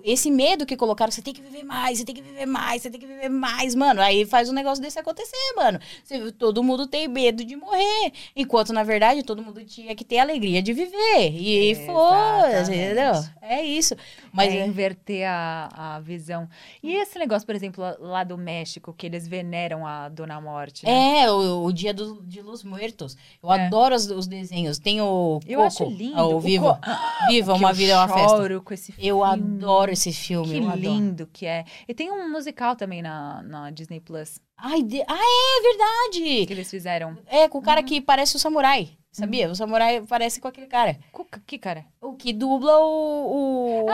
esse 0.04 0.30
medo 0.30 0.64
que 0.64 0.76
colocaram, 0.76 1.10
você 1.10 1.20
tem 1.20 1.34
que 1.34 1.42
viver 1.42 1.64
mais, 1.64 1.98
você 1.98 2.04
tem 2.04 2.14
que 2.14 2.22
viver 2.22 2.46
mais, 2.46 2.82
você 2.82 2.90
tem 2.90 3.00
que 3.00 3.06
viver 3.06 3.28
mais, 3.28 3.74
mano, 3.74 4.00
aí 4.00 4.24
faz 4.24 4.48
um 4.48 4.52
negócio 4.52 4.82
desse 4.82 4.98
acontecer, 4.98 5.36
mano. 5.56 5.80
Você- 6.04 6.30
todo 6.32 6.62
mundo 6.62 6.86
tem 6.86 7.08
medo 7.08 7.44
de 7.44 7.56
morrer, 7.56 8.12
enquanto 8.36 8.72
na 8.72 8.82
verdade 8.84 9.22
todo 9.22 9.42
mundo 9.42 9.64
tinha 9.64 9.94
que 9.96 10.04
ter 10.04 10.18
a 10.18 10.22
alegria 10.22 10.62
de 10.62 10.72
viver. 10.72 11.32
E 11.34 11.74
foda-se, 11.86 12.70
entendeu? 12.72 13.12
É 13.42 13.62
isso. 13.64 13.96
Mas 14.32 14.52
é 14.52 14.58
é- 14.58 14.66
inverter 14.66 15.26
a, 15.28 15.96
a 15.96 16.00
visão. 16.00 16.48
E 16.82 16.94
esse 16.94 17.18
negócio, 17.18 17.44
por 17.46 17.54
exemplo, 17.54 17.82
lá- 18.00 18.24
do 18.28 18.36
México, 18.36 18.92
que 18.92 19.06
eles 19.06 19.26
veneram 19.26 19.86
a 19.86 20.08
Dona 20.08 20.40
Morte, 20.40 20.84
né? 20.84 21.20
É, 21.22 21.30
o, 21.30 21.64
o 21.64 21.72
dia 21.72 21.94
do, 21.94 22.22
de 22.22 22.42
Los 22.42 22.62
Muertos. 22.62 23.16
Eu 23.42 23.50
É. 23.52 23.66
adoro 23.66 23.94
os, 23.94 24.06
os 24.10 24.26
desenhos. 24.26 24.78
Tem 24.78 25.00
o 25.00 25.40
Eu 25.46 25.60
Coco, 25.60 25.66
acho 25.66 25.84
lindo. 25.84 26.20
O 26.20 26.36
O 26.36 26.40
Viva. 26.48 26.74
Co- 26.82 27.28
Viva, 27.28 27.54
uma 27.54 27.70
eu 27.70 27.74
vida 27.74 27.92
é 27.92 27.96
uma 27.96 28.08
festa. 28.08 28.28
choro 28.36 28.60
com 28.62 28.74
esse 28.74 28.92
Eu 28.98 29.20
filme. 29.20 29.22
Adoro 29.56 29.90
esse 29.92 30.12
filme. 30.12 30.52
Que 30.52 30.58
eu 30.58 30.68
adoro. 30.68 30.80
lindo 30.80 31.26
que 31.32 31.46
é. 31.46 31.64
E 31.86 31.94
tem 31.94 32.10
um 32.10 32.30
musical 32.30 32.76
também 32.76 33.02
na, 33.02 33.42
na 33.42 33.70
Disney 33.70 34.00
Plus 34.00 34.40
Ai, 34.56 34.82
de- 34.82 35.02
ah, 35.06 35.16
é 35.16 35.62
verdade! 35.62 36.46
que 36.46 36.52
eles 36.52 36.68
fizeram. 36.70 37.16
É, 37.26 37.48
com 37.48 37.58
o 37.58 37.60
Uhum. 37.60 37.64
cara 37.64 37.82
que 37.82 38.00
parece 38.00 38.34
o 38.36 38.38
samurai. 38.38 38.90
Sabia? 39.12 39.50
O 39.50 39.54
samurai 39.54 40.02
parece 40.08 40.40
com 40.40 40.46
aquele 40.48 40.66
cara. 40.66 40.96
Cuca- 41.10 41.40
Que 41.46 41.58
cara? 41.58 41.84
O 42.00 42.12
que 42.14 42.32
dubla 42.32 42.78
o. 42.78 43.86
o... 43.86 43.90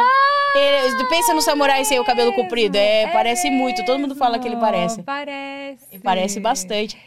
Ele- 0.56 1.04
pensa 1.08 1.32
no 1.34 1.40
samurai 1.40 1.84
sem 1.84 1.98
o 1.98 2.04
cabelo 2.04 2.32
comprido. 2.34 2.76
É, 2.76 3.04
Ah, 3.04 3.08
É 3.08 3.12
parece 3.12 3.50
muito. 3.50 3.84
Todo 3.84 3.98
mundo 4.00 4.14
fala 4.14 4.38
que 4.38 4.46
ele 4.46 4.56
mesmo, 4.56 4.60
parece. 4.70 5.02
Parece. 5.02 5.98
Parece 6.00 6.40
bastante. 6.40 6.98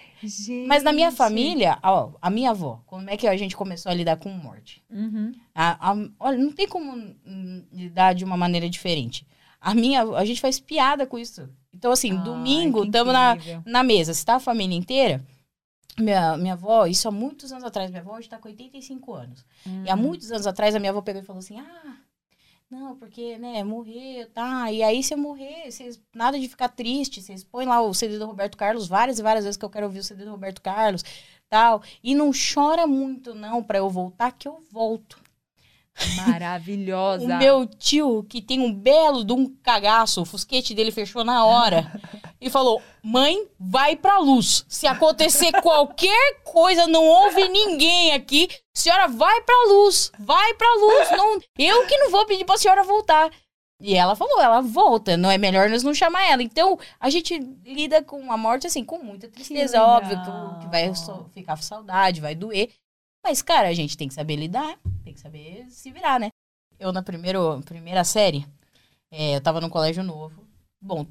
Mas 0.68 0.84
na 0.84 0.92
minha 0.92 1.10
Gente. 1.10 1.18
família, 1.18 1.78
ó, 1.84 2.12
a 2.22 2.30
minha 2.30 2.52
avó, 2.52 2.82
como 2.86 3.10
é 3.10 3.16
que 3.18 3.28
a 3.28 3.38
gente 3.38 3.56
começou 3.56 3.92
a 3.92 3.96
lidar 3.96 4.18
com 4.18 4.30
morte? 4.30 4.84
Uhum. 4.90 5.32
A- 5.54 5.92
a- 5.92 6.10
olha, 6.20 6.38
não 6.38 6.52
tem 6.52 6.68
como 6.68 6.92
hum, 7.26 7.64
lidar 7.72 8.14
de 8.14 8.24
uma 8.26 8.36
maneira 8.38 8.70
diferente. 8.70 9.26
A 9.62 9.74
minha, 9.74 10.04
a 10.04 10.26
gente 10.26 10.42
faz 10.42 10.60
piada 10.60 11.06
com 11.06 11.18
isso. 11.18 11.50
Então, 11.74 11.92
assim, 11.92 12.12
Ai, 12.12 12.24
domingo, 12.24 12.84
estamos 12.86 13.14
na, 13.14 13.38
na 13.66 13.84
mesa. 13.84 14.14
Se 14.14 14.26
tá 14.26 14.36
a 14.36 14.40
família 14.40 14.76
inteira, 14.76 15.24
minha, 16.00 16.38
minha 16.38 16.54
avó, 16.54 16.86
isso 16.86 17.08
há 17.08 17.12
muitos 17.12 17.52
anos 17.52 17.64
atrás, 17.64 17.90
minha 17.90 18.02
avó 18.02 18.16
hoje 18.18 18.30
tá 18.30 18.38
com 18.38 18.48
85 18.48 19.14
anos. 19.14 19.46
E 19.86 19.90
há 19.90 19.96
Uhum. 19.96 20.02
muitos 20.02 20.32
anos 20.32 20.46
atrás, 20.48 20.76
a 20.76 20.80
minha 20.80 20.92
avó 20.92 21.02
pegou 21.02 21.22
e 21.22 21.26
falou 21.26 21.40
assim, 21.40 21.60
ah, 21.60 21.96
não, 22.70 22.98
porque, 22.98 23.38
né, 23.38 23.64
morreu, 23.64 24.28
tá. 24.34 24.72
E 24.72 24.84
aí, 24.84 25.02
se 25.02 25.14
eu 25.14 25.18
morrer, 25.18 25.72
vocês, 25.72 26.02
nada 26.14 26.38
de 26.38 26.50
ficar 26.50 26.68
triste, 26.68 27.22
vocês 27.22 27.44
põem 27.44 27.66
lá 27.66 27.82
o 27.82 27.94
CD 27.94 28.20
do 28.20 28.26
Roberto 28.26 28.58
Carlos 28.58 28.88
várias 28.88 29.20
e 29.20 29.24
várias 29.24 29.46
vezes 29.46 29.58
que 29.58 29.64
eu 29.64 29.70
quero 29.70 29.86
ouvir 29.86 30.00
o 30.00 30.04
CD 30.04 30.26
do 30.26 30.32
Roberto 30.32 30.62
Carlos, 30.62 31.04
tal. 31.50 31.82
E 32.04 32.14
não 32.14 32.32
chora 32.32 32.86
muito, 32.86 33.34
não, 33.34 33.64
pra 33.64 33.78
eu 33.78 33.90
voltar, 33.90 34.34
que 34.34 34.48
eu 34.48 34.62
volto. 34.70 35.18
Maravilhosa. 36.16 37.26
O 37.26 37.40
meu 37.40 37.66
tio, 37.66 38.24
que 38.24 38.42
tem 38.42 38.60
um 38.60 38.74
belo 38.74 39.24
de 39.24 39.34
um 39.34 39.48
cagaço, 39.64 40.22
o 40.22 40.26
fusquete 40.26 40.76
dele 40.76 40.92
fechou 40.92 41.24
na 41.24 41.46
hora. 41.46 42.00
e 42.40 42.50
falou: 42.50 42.82
Mãe, 43.04 43.48
vai 43.60 43.96
pra 43.96 44.20
luz. 44.20 44.66
Se 44.68 44.88
acontecer 44.88 45.52
qualquer 45.62 46.42
coisa, 46.44 46.88
não 46.88 47.06
houve 47.06 47.48
ninguém 47.48 48.14
aqui. 48.14 48.50
Senhora, 48.74 49.08
vai 49.08 49.42
pra 49.42 49.56
luz. 49.70 50.12
Vai 50.20 50.54
pra 50.54 50.74
luz. 50.76 51.12
Não, 51.12 51.40
eu 51.58 51.88
que 51.88 51.98
não 51.98 52.12
vou 52.12 52.26
pedir 52.26 52.46
pra 52.46 52.58
senhora 52.58 52.84
voltar. 52.84 53.32
E 53.80 53.94
ela 53.94 54.16
falou, 54.16 54.42
ela 54.42 54.60
volta, 54.60 55.16
não 55.16 55.30
é 55.30 55.38
melhor 55.38 55.70
nós 55.70 55.84
não 55.84 55.94
chamar 55.94 56.24
ela. 56.32 56.42
Então, 56.42 56.80
a 57.00 57.12
gente 57.12 57.38
lida 57.64 58.04
com 58.04 58.32
a 58.32 58.38
morte, 58.38 58.66
assim, 58.66 58.84
com 58.84 58.98
muita 58.98 59.28
tristeza, 59.28 59.78
legal. 59.78 59.98
óbvio, 59.98 60.18
que, 60.18 60.62
que 60.62 60.72
vai 60.72 60.92
ficar 61.32 61.56
com 61.56 61.62
saudade, 61.62 62.20
vai 62.20 62.34
doer. 62.34 62.72
Mas, 63.24 63.44
cara, 63.44 63.68
a 63.68 63.74
gente 63.74 63.96
tem 63.96 64.08
que 64.08 64.16
saber 64.16 64.36
lidar, 64.36 64.80
tem 65.04 65.14
que 65.14 65.20
saber 65.20 65.68
se 65.70 65.92
virar, 65.92 66.20
né? 66.20 66.30
Eu, 66.80 66.92
na 66.92 67.04
primeiro, 67.04 67.62
primeira 67.66 68.04
série, 68.04 68.48
é, 69.12 69.36
eu 69.36 69.42
tava 69.42 69.62
num 69.62 69.70
colégio 69.70 70.04
novo. 70.04 70.48
Bom, 70.82 71.06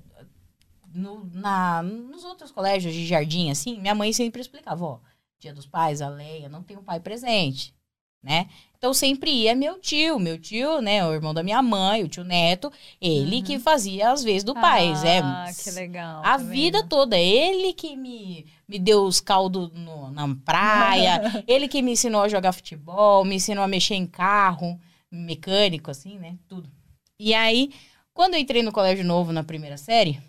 no- 0.96 1.28
na, 1.32 1.82
nos 1.82 2.24
outros 2.24 2.50
colégios 2.50 2.94
de 2.94 3.06
jardim, 3.06 3.50
assim, 3.50 3.78
minha 3.80 3.94
mãe 3.94 4.12
sempre 4.12 4.40
explicava, 4.40 4.84
ó, 4.84 4.98
dia 5.38 5.52
dos 5.52 5.66
pais, 5.66 6.00
a 6.00 6.08
Leia 6.08 6.48
não 6.48 6.62
tem 6.62 6.76
um 6.76 6.82
pai 6.82 6.98
presente, 7.00 7.74
né? 8.22 8.48
Então 8.78 8.92
sempre 8.94 9.30
ia 9.30 9.54
meu 9.54 9.78
tio, 9.80 10.18
meu 10.18 10.38
tio, 10.38 10.80
né, 10.80 11.06
o 11.06 11.12
irmão 11.12 11.32
da 11.34 11.42
minha 11.42 11.62
mãe, 11.62 12.02
o 12.04 12.08
tio 12.08 12.24
Neto, 12.24 12.72
ele 13.00 13.36
Uhum. 13.36 13.42
que 13.42 13.58
fazia 13.58 14.10
as 14.10 14.22
vezes 14.24 14.44
do 14.44 14.54
pai, 14.54 14.92
é. 15.04 15.18
Ah, 15.20 15.46
que 15.62 15.70
legal. 15.70 16.20
A 16.20 16.22
tá 16.22 16.36
vida 16.38 16.78
vendo? 16.78 16.88
toda, 16.88 17.18
ele 17.18 17.72
que 17.72 17.94
me, 17.96 18.46
me 18.68 18.78
deu 18.78 19.04
os 19.04 19.20
caldos 19.20 19.70
no- 19.72 20.10
na 20.10 20.34
praia, 20.44 21.20
ele 21.46 21.68
que 21.68 21.82
me 21.82 21.92
ensinou 21.92 22.22
a 22.22 22.28
jogar 22.28 22.52
futebol, 22.52 23.24
me 23.24 23.36
ensinou 23.36 23.64
a 23.64 23.68
mexer 23.68 23.94
em 23.94 24.06
carro, 24.06 24.78
mecânico, 25.10 25.90
assim, 25.90 26.18
né? 26.18 26.36
Tudo. 26.48 26.70
E 27.18 27.32
aí, 27.34 27.70
quando 28.12 28.34
eu 28.34 28.40
entrei 28.40 28.62
no 28.62 28.72
colégio 28.72 29.04
novo 29.04 29.32
na 29.32 29.42
primeira 29.44 29.76
série, 29.76 30.20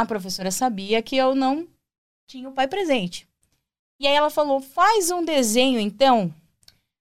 a 0.00 0.06
professora 0.06 0.50
sabia 0.50 1.02
que 1.02 1.16
eu 1.16 1.34
não 1.34 1.66
tinha 2.26 2.48
o 2.48 2.52
pai 2.52 2.68
presente. 2.68 3.28
E 3.98 4.06
aí 4.06 4.14
ela 4.14 4.30
falou: 4.30 4.60
faz 4.60 5.10
um 5.10 5.24
desenho, 5.24 5.80
então, 5.80 6.32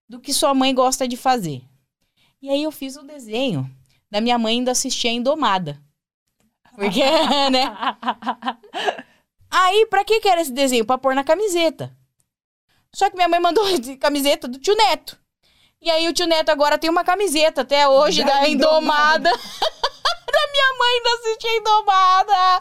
do 0.10 0.20
que 0.20 0.34
sua 0.34 0.54
mãe 0.54 0.74
gosta 0.74 1.08
de 1.08 1.16
fazer. 1.16 1.62
E 2.42 2.50
aí 2.50 2.64
eu 2.64 2.72
fiz 2.72 2.98
um 2.98 3.06
desenho 3.06 3.70
da 4.10 4.22
minha 4.22 4.38
mãe 4.38 4.58
indo 4.58 4.70
assistir 4.70 5.10
a 5.10 5.12
Indomada. 5.12 5.80
Porque, 6.76 7.04
né? 7.52 7.74
Aí, 9.50 9.86
pra 9.88 10.04
que 10.04 10.20
que 10.20 10.28
era 10.28 10.42
esse 10.42 10.52
desenho? 10.52 10.86
Pra 10.86 10.98
pôr 10.98 11.14
na 11.14 11.24
camiseta. 11.24 11.96
Só 12.94 13.10
que 13.10 13.16
minha 13.16 13.28
mãe 13.28 13.40
mandou 13.40 13.64
camiseta 14.00 14.48
do 14.48 14.60
tio 14.60 14.76
Neto. 14.76 15.18
E 15.80 15.92
aí 15.92 16.08
o 16.08 16.14
tio 16.14 16.26
Neto 16.26 16.50
agora 16.50 16.78
tem 16.78 16.90
uma 16.90 17.04
camiseta 17.04 17.62
até 17.62 17.88
hoje 17.88 18.24
da, 18.24 18.42
Da 18.42 18.50
Indomada. 18.50 19.32
da 20.38 20.52
minha 20.52 20.74
mãe 20.78 20.98
indo 20.98 21.08
assistir 21.10 21.48
a 21.48 21.56
Indomada. 21.58 22.60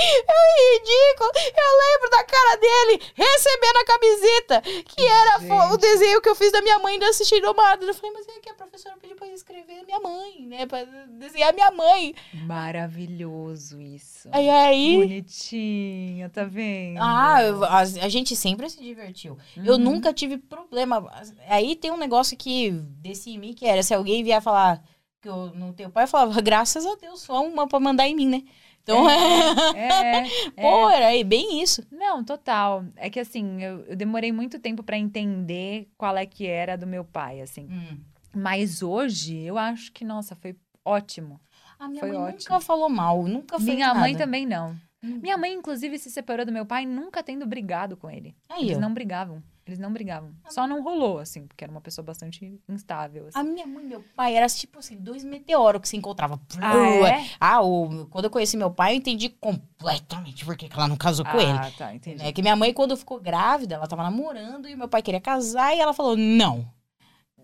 ridículo. 0.78 1.30
Eu 1.34 1.70
lembro 1.82 2.10
da 2.10 2.22
cara 2.24 2.56
dele 2.56 3.02
recebendo 3.14 3.76
a 3.78 3.84
camiseta, 3.84 4.60
que 4.84 5.02
era 5.04 5.40
fo- 5.40 5.66
o 5.68 5.70
Gente. 5.72 5.80
desenho 5.80 6.20
que 6.22 6.28
eu 6.28 6.36
fiz 6.36 6.52
da 6.52 6.62
minha 6.62 6.78
mãe 6.78 6.94
indo 6.96 7.04
assistir 7.04 7.38
Indomada. 7.38 7.84
Eu 7.84 7.92
falei, 7.94 8.12
mas 8.12 8.28
é 8.28 8.38
que 8.38 8.48
a 8.48 8.54
professora 8.54 8.96
pediu 9.00 9.16
pra 9.16 9.26
eu 9.26 9.34
escrever 9.34 9.84
minha 9.84 9.98
mãe, 9.98 10.46
né? 10.46 10.66
Pra 10.66 10.84
desenhar 11.08 11.52
minha 11.52 11.70
mãe. 11.72 12.14
Maravilhoso 12.32 13.80
isso. 13.80 14.28
Aí, 14.30 14.48
aí 14.48 14.96
Bonitinha, 14.98 16.28
tá 16.30 16.44
vendo? 16.44 16.98
Ah, 17.02 17.42
eu- 17.42 17.64
a, 17.64 17.78
a 17.80 18.08
gente 18.08 18.36
sempre 18.36 18.70
se 18.70 18.80
divertiu. 18.80 19.36
Eu 19.56 19.72
Uhum. 19.74 19.78
nunca 19.80 20.12
tive 20.12 20.38
problema. 20.38 21.04
Aí 21.48 21.74
tem 21.74 21.90
um 21.90 21.96
negócio 21.96 22.36
que 22.36 22.70
descia 22.70 23.34
em 23.34 23.38
mim 23.38 23.52
que 23.52 23.66
era 23.66 23.82
se 23.82 23.92
alguém 23.92 24.22
vier 24.22 24.40
falar 24.40 24.80
que 25.20 25.28
eu 25.28 25.52
não 25.54 25.72
tenho 25.72 25.90
pai, 25.90 26.04
eu 26.04 26.08
falava, 26.08 26.40
graças 26.42 26.84
a 26.86 26.94
Deus, 26.96 27.22
só 27.22 27.44
uma 27.44 27.66
pra 27.68 27.80
mandar 27.80 28.06
em 28.08 28.14
mim, 28.14 28.28
né? 28.28 28.42
Então, 28.82 29.04
É, 29.76 30.24
é. 30.56 30.62
pô, 30.62 30.88
era 30.88 31.08
aí 31.08 31.22
bem 31.22 31.60
isso. 31.62 31.82
Não, 31.90 32.24
total. 32.24 32.84
É 32.96 33.10
que 33.10 33.20
assim, 33.20 33.62
eu, 33.62 33.80
eu 33.84 33.96
demorei 33.96 34.32
muito 34.32 34.58
tempo 34.58 34.82
pra 34.82 34.96
entender 34.96 35.88
qual 35.98 36.16
é 36.16 36.24
que 36.24 36.46
era 36.46 36.76
do 36.76 36.86
meu 36.86 37.04
pai, 37.04 37.40
assim. 37.40 37.66
Hum. 37.70 37.98
Mas 38.34 38.82
hoje, 38.82 39.38
eu 39.40 39.58
acho 39.58 39.92
que, 39.92 40.04
nossa, 40.04 40.34
foi 40.36 40.56
ótimo. 40.84 41.40
A 41.78 41.86
minha 41.88 42.00
Foi 42.00 42.10
mãe 42.12 42.18
ótimo. 42.18 42.38
nunca 42.50 42.60
falou 42.60 42.88
mal, 42.88 43.22
nunca 43.24 43.58
fez 43.58 43.74
Minha 43.74 43.94
mãe 43.94 44.12
nada. 44.12 44.24
também 44.24 44.46
não. 44.46 44.70
Hum. 45.02 45.20
Minha 45.22 45.36
mãe, 45.38 45.52
inclusive, 45.52 45.98
se 45.98 46.10
separou 46.10 46.44
do 46.44 46.50
meu 46.52 46.66
pai 46.66 46.84
nunca 46.86 47.22
tendo 47.22 47.46
brigado 47.46 47.96
com 47.96 48.10
ele. 48.10 48.34
Aí, 48.48 48.64
Eles 48.64 48.78
ó. 48.78 48.80
não 48.80 48.92
brigavam. 48.92 49.42
Eles 49.68 49.78
não 49.78 49.92
brigavam. 49.92 50.32
Só 50.48 50.66
não 50.66 50.82
rolou, 50.82 51.18
assim, 51.18 51.46
porque 51.46 51.62
era 51.62 51.70
uma 51.70 51.82
pessoa 51.82 52.02
bastante 52.02 52.58
instável. 52.66 53.26
Assim. 53.26 53.38
A 53.38 53.44
minha 53.44 53.66
mãe 53.66 53.84
e 53.84 53.86
meu 53.86 54.02
pai 54.16 54.34
era 54.34 54.48
tipo 54.48 54.78
assim, 54.78 54.96
dois 54.96 55.22
meteoros 55.22 55.82
que 55.82 55.88
se 55.90 55.94
encontravam. 55.94 56.40
Ah, 56.58 56.78
é? 57.06 57.28
Ah, 57.38 57.60
o, 57.60 58.06
quando 58.06 58.24
eu 58.24 58.30
conheci 58.30 58.56
meu 58.56 58.70
pai, 58.70 58.94
eu 58.94 58.96
entendi 58.96 59.28
completamente 59.28 60.42
por 60.42 60.56
que 60.56 60.70
ela 60.72 60.88
não 60.88 60.96
casou 60.96 61.22
com 61.26 61.38
ele. 61.38 61.52
Ah, 61.52 61.70
tá, 61.76 61.94
entendi. 61.94 62.24
É 62.24 62.32
que 62.32 62.40
minha 62.40 62.56
mãe, 62.56 62.72
quando 62.72 62.96
ficou 62.96 63.20
grávida, 63.20 63.74
ela 63.74 63.86
tava 63.86 64.02
namorando 64.02 64.66
e 64.66 64.74
meu 64.74 64.88
pai 64.88 65.02
queria 65.02 65.20
casar 65.20 65.76
e 65.76 65.80
ela 65.80 65.92
falou 65.92 66.16
não. 66.16 66.66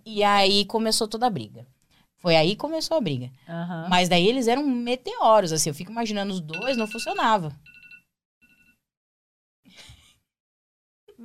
E 0.03 0.25
aí 0.25 0.65
começou 0.65 1.07
toda 1.07 1.27
a 1.27 1.31
briga. 1.31 1.67
Foi 2.17 2.37
aí 2.37 2.53
que 2.53 2.57
começou 2.57 2.97
a 2.97 3.01
briga. 3.03 3.31
Aham. 3.47 3.87
Mas 3.91 4.09
daí 4.09 4.27
eles 4.27 4.49
eram 4.49 4.67
meteoros, 4.67 5.53
assim. 5.53 5.69
Eu 5.69 5.75
fico 5.75 5.93
imaginando 5.93 6.33
os 6.33 6.41
dois, 6.41 6.75
não 6.75 6.87
funcionava. 6.87 7.55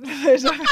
Veja 0.00 0.50
bem. 0.50 0.60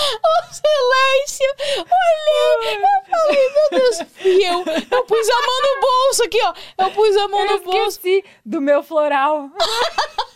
O 0.00 0.54
silêncio! 0.54 1.46
Olhei! 1.78 2.76
Eu 2.76 3.04
falei, 3.10 3.50
meu 3.52 3.70
Deus, 3.80 3.96
fui 4.16 4.44
eu. 4.44 4.64
Eu 4.90 5.04
pus 5.04 5.28
a 5.28 5.34
mão 5.46 5.62
no 5.62 5.80
bolso 5.80 6.22
aqui, 6.24 6.38
ó. 6.42 6.54
Eu 6.84 6.90
pus 6.92 7.16
a 7.16 7.28
mão 7.28 7.40
Eu 7.44 7.58
no 7.58 7.64
bolso. 7.64 8.00
do 8.44 8.60
meu 8.60 8.82
floral. 8.82 9.50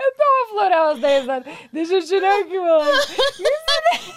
Eu 0.00 0.12
tomo 0.16 0.50
floral 0.50 0.90
às 0.90 0.98
10 1.00 1.28
horas. 1.28 1.44
Deixa 1.72 1.94
eu 1.94 2.04
tirar 2.06 2.40
aqui, 2.40 2.58
mano. 2.58 2.90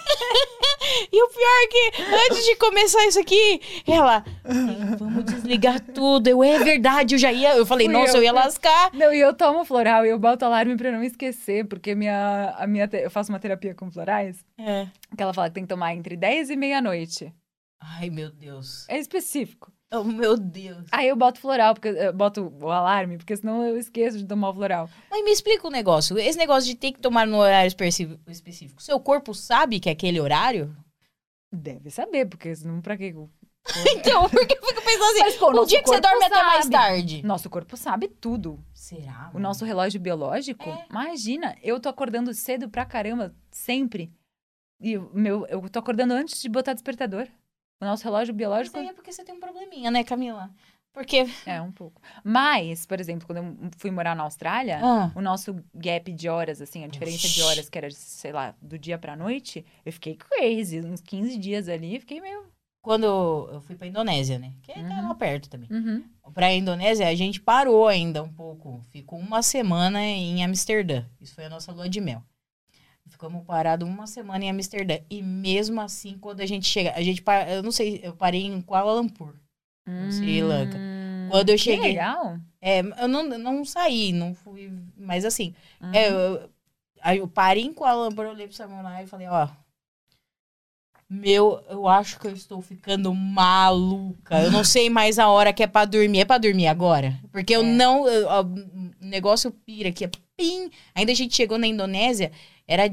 E 1.12 1.22
o 1.22 1.28
pior 1.28 1.62
é 1.62 1.66
que, 1.68 2.02
antes 2.26 2.44
de 2.44 2.56
começar 2.56 3.06
isso 3.06 3.18
aqui, 3.20 3.60
ela, 3.86 4.24
"Ei, 4.44 4.96
vamos 4.96 5.24
desligar 5.24 5.80
tudo. 5.80 6.26
Eu, 6.26 6.42
é 6.42 6.58
verdade, 6.58 7.14
eu 7.14 7.18
já 7.18 7.30
ia. 7.32 7.54
Eu 7.56 7.64
falei, 7.64 7.86
Fui 7.86 7.94
nossa, 7.94 8.12
eu, 8.12 8.16
eu 8.16 8.24
ia 8.24 8.32
lascar. 8.32 8.90
Não, 8.92 9.12
e 9.12 9.20
eu 9.20 9.32
tomo 9.32 9.64
floral 9.64 10.04
e 10.04 10.08
eu 10.10 10.18
boto 10.18 10.44
alarme 10.44 10.76
pra 10.76 10.90
não 10.90 11.02
esquecer, 11.02 11.66
porque 11.66 11.94
minha, 11.94 12.54
a 12.58 12.66
minha, 12.66 12.88
te- 12.88 12.96
eu 13.02 13.10
faço 13.10 13.30
uma 13.32 13.38
terapia 13.38 13.74
com 13.74 13.90
florais, 13.90 14.44
É. 14.58 14.86
que 15.16 15.22
ela 15.22 15.32
fala 15.32 15.48
que 15.48 15.54
tem 15.54 15.62
que 15.64 15.68
tomar 15.68 15.94
entre 15.94 16.16
10 16.16 16.50
e 16.50 16.56
meia-noite. 16.56 17.32
Ai, 17.80 18.10
meu 18.10 18.30
Deus. 18.30 18.86
É 18.88 18.98
específico. 18.98 19.70
Oh, 19.94 20.04
meu 20.04 20.38
Deus. 20.38 20.86
Aí 20.90 21.08
eu 21.08 21.16
boto 21.16 21.38
floral, 21.38 21.74
porque 21.74 21.88
eu 21.88 22.12
boto 22.14 22.50
o 22.62 22.70
alarme, 22.70 23.18
porque 23.18 23.36
senão 23.36 23.62
eu 23.62 23.76
esqueço 23.76 24.16
de 24.16 24.24
tomar 24.26 24.48
o 24.48 24.54
floral. 24.54 24.88
Mas 25.10 25.22
me 25.22 25.30
explica 25.30 25.68
um 25.68 25.70
negócio. 25.70 26.18
Esse 26.18 26.38
negócio 26.38 26.66
de 26.66 26.74
ter 26.74 26.92
que 26.92 26.98
tomar 27.00 27.26
no 27.26 27.36
horário 27.36 27.68
específico. 27.68 28.82
Seu 28.82 28.98
corpo 28.98 29.34
sabe 29.34 29.78
que 29.78 29.90
é 29.90 29.92
aquele 29.92 30.18
horário? 30.18 30.74
Deve 31.52 31.90
saber, 31.90 32.24
porque 32.26 32.54
senão 32.56 32.80
pra 32.80 32.96
quê? 32.96 33.14
Então, 33.94 34.28
porque 34.28 34.56
eu 34.58 34.62
fico 34.66 34.82
pensando 34.82 35.10
assim, 35.10 35.20
Mas, 35.20 35.36
pô, 35.36 35.50
um 35.62 35.64
dia 35.66 35.82
que 35.82 35.88
você 35.88 36.00
dorme 36.00 36.24
até 36.24 36.42
mais 36.42 36.64
sabe. 36.64 36.70
tarde. 36.72 37.22
Nosso 37.22 37.48
corpo 37.48 37.76
sabe 37.76 38.08
tudo. 38.08 38.58
Será? 38.74 39.30
O 39.32 39.38
nosso 39.38 39.64
relógio 39.64 40.00
biológico, 40.00 40.68
É. 40.68 40.86
imagina, 40.90 41.56
eu 41.62 41.78
tô 41.78 41.88
acordando 41.88 42.34
cedo 42.34 42.68
pra 42.68 42.84
caramba, 42.84 43.32
sempre. 43.52 44.10
E 44.80 44.98
meu, 45.14 45.46
eu 45.46 45.68
tô 45.68 45.78
acordando 45.78 46.12
antes 46.12 46.42
de 46.42 46.48
botar 46.48 46.72
despertador. 46.72 47.28
O 47.82 47.84
nosso 47.84 48.04
relógio 48.04 48.32
Mas 48.32 48.38
biológico 48.38 48.78
aí 48.78 48.86
é 48.86 48.92
porque 48.92 49.12
você 49.12 49.24
tem 49.24 49.34
um 49.34 49.40
probleminha, 49.40 49.90
né, 49.90 50.04
Camila? 50.04 50.48
Porque... 50.92 51.26
é 51.46 51.60
um 51.60 51.72
pouco. 51.72 52.00
Mas, 52.22 52.86
por 52.86 53.00
exemplo, 53.00 53.26
quando 53.26 53.38
eu 53.38 53.70
fui 53.78 53.90
morar 53.90 54.14
na 54.14 54.22
Austrália, 54.22 54.78
Ah, 54.82 55.10
o 55.16 55.20
nosso 55.20 55.56
gap 55.74 56.12
de 56.12 56.28
horas, 56.28 56.60
assim, 56.62 56.84
a 56.84 56.86
diferença 56.86 57.26
de 57.26 57.42
horas 57.42 57.68
que 57.68 57.76
era, 57.78 57.90
sei 57.90 58.30
lá, 58.30 58.54
do 58.62 58.78
dia 58.78 58.98
pra 58.98 59.16
noite, 59.16 59.64
eu 59.84 59.92
fiquei 59.92 60.14
crazy. 60.16 60.80
Uns 60.80 61.00
15 61.00 61.36
dias 61.38 61.68
ali, 61.68 61.98
fiquei 61.98 62.20
meio. 62.20 62.44
quando 62.84 63.04
eu 63.52 63.60
fui 63.62 63.74
pra 63.76 63.86
Indonésia, 63.86 64.38
né? 64.40 64.52
Que 64.62 64.72
tá 64.74 64.80
Uhum. 64.80 65.08
lá 65.08 65.14
perto 65.14 65.48
também. 65.48 65.68
Uhum. 65.70 66.04
Pra 66.34 66.52
Indonésia, 66.52 67.06
a 67.08 67.14
gente 67.14 67.40
parou 67.40 67.86
ainda 67.88 68.22
um 68.22 68.32
pouco. 68.32 68.80
Ficou 68.90 69.18
uma 69.20 69.40
semana 69.40 70.00
em 70.04 70.44
Amsterdã. 70.44 71.04
Isso 71.20 71.32
foi 71.34 71.44
a 71.44 71.48
nossa 71.48 71.70
lua 71.72 71.88
de 71.88 72.00
mel. 72.00 72.22
Ficamos 73.12 73.44
parados 73.44 73.88
uma 73.88 74.06
semana 74.06 74.44
em 74.44 74.50
Amsterdã. 74.50 74.98
E 75.08 75.22
mesmo 75.22 75.80
assim, 75.80 76.16
quando 76.18 76.40
a 76.40 76.46
gente 76.46 76.66
chega... 76.66 76.92
A 76.96 77.02
gente, 77.02 77.22
pa- 77.22 77.48
eu 77.48 77.62
não 77.62 77.70
sei, 77.70 78.00
eu 78.02 78.14
parei 78.16 78.44
em 78.46 78.60
Kuala 78.60 78.92
Lumpur. 78.94 79.34
No 79.86 80.10
Sri 80.10 80.42
Lanka. 80.42 80.76
Hum, 80.78 81.28
Quando 81.30 81.50
eu 81.50 81.56
que 81.56 81.62
cheguei- 81.62 81.88
legal. 81.90 82.36
É, 82.60 82.80
eu 82.80 83.08
não, 83.08 83.22
não 83.38 83.64
saí, 83.64 84.12
não 84.12 84.34
fui... 84.34 84.72
Mas 84.96 85.24
assim, 85.24 85.54
Uhum. 85.80 85.92
é, 85.94 86.08
eu, 86.10 86.50
aí 87.00 87.18
eu 87.18 87.28
parei 87.28 87.64
em 87.64 87.72
Kuala 87.72 88.08
Lumpur, 88.08 88.24
eu 88.24 88.30
olhei 88.30 88.46
pro 88.46 88.56
Samurai 88.56 89.04
e 89.04 89.06
falei, 89.06 89.26
ó... 89.28 89.48
Meu, 91.08 91.62
eu 91.68 91.86
acho 91.86 92.18
que 92.18 92.26
eu 92.26 92.32
estou 92.32 92.62
ficando 92.62 93.14
maluca. 93.14 94.40
Eu 94.40 94.50
não 94.50 94.64
sei 94.64 94.88
mais 94.88 95.18
a 95.18 95.28
hora 95.28 95.52
que 95.52 95.62
é 95.62 95.66
pra 95.66 95.84
dormir. 95.84 96.20
É 96.20 96.24
pra 96.24 96.38
dormir 96.38 96.66
agora? 96.68 97.18
Porque 97.30 97.54
eu 97.54 97.60
É. 97.60 97.64
não. 97.64 98.08
eu- 98.08 98.26
O 98.30 99.04
negócio 99.04 99.50
pira 99.50 99.90
aqui. 99.90 100.04
É 100.06 100.10
pim. 100.42 100.70
Ainda 100.94 101.12
a 101.12 101.14
gente 101.14 101.34
chegou 101.36 101.58
na 101.58 101.66
Indonésia, 101.66 102.32
era 102.66 102.84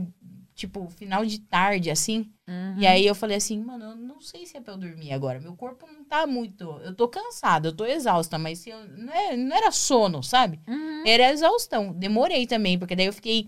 tipo, 0.55 0.87
final 0.89 1.25
de 1.25 1.39
tarde, 1.39 1.89
assim. 1.89 2.29
Uhum. 2.47 2.75
E 2.77 2.85
aí 2.85 3.05
eu 3.07 3.15
falei 3.15 3.37
assim, 3.37 3.61
mano, 3.63 3.85
eu 3.85 3.95
não 3.95 4.19
sei 4.19 4.45
se 4.45 4.57
é 4.57 4.61
pra 4.61 4.73
eu 4.73 4.77
dormir 4.77 5.13
agora. 5.13 5.39
Meu 5.39 5.55
corpo 5.55 5.87
não 5.87 6.03
tá 6.03 6.27
muito. 6.27 6.63
Eu 6.83 6.93
tô 6.93 7.07
cansada, 7.07 7.69
eu 7.69 7.73
tô 7.75 7.85
exausta, 7.85 8.37
mas 8.37 8.67
eu, 8.67 8.85
não, 8.89 9.13
é- 9.13 9.37
não 9.37 9.55
era 9.55 9.71
sono, 9.71 10.21
sabe? 10.21 10.59
Uhum. 10.67 11.03
Era 11.07 11.31
exaustão. 11.31 11.93
Demorei 11.93 12.45
também, 12.45 12.77
porque 12.77 12.95
daí 12.95 13.05
eu 13.05 13.13
fiquei 13.13 13.47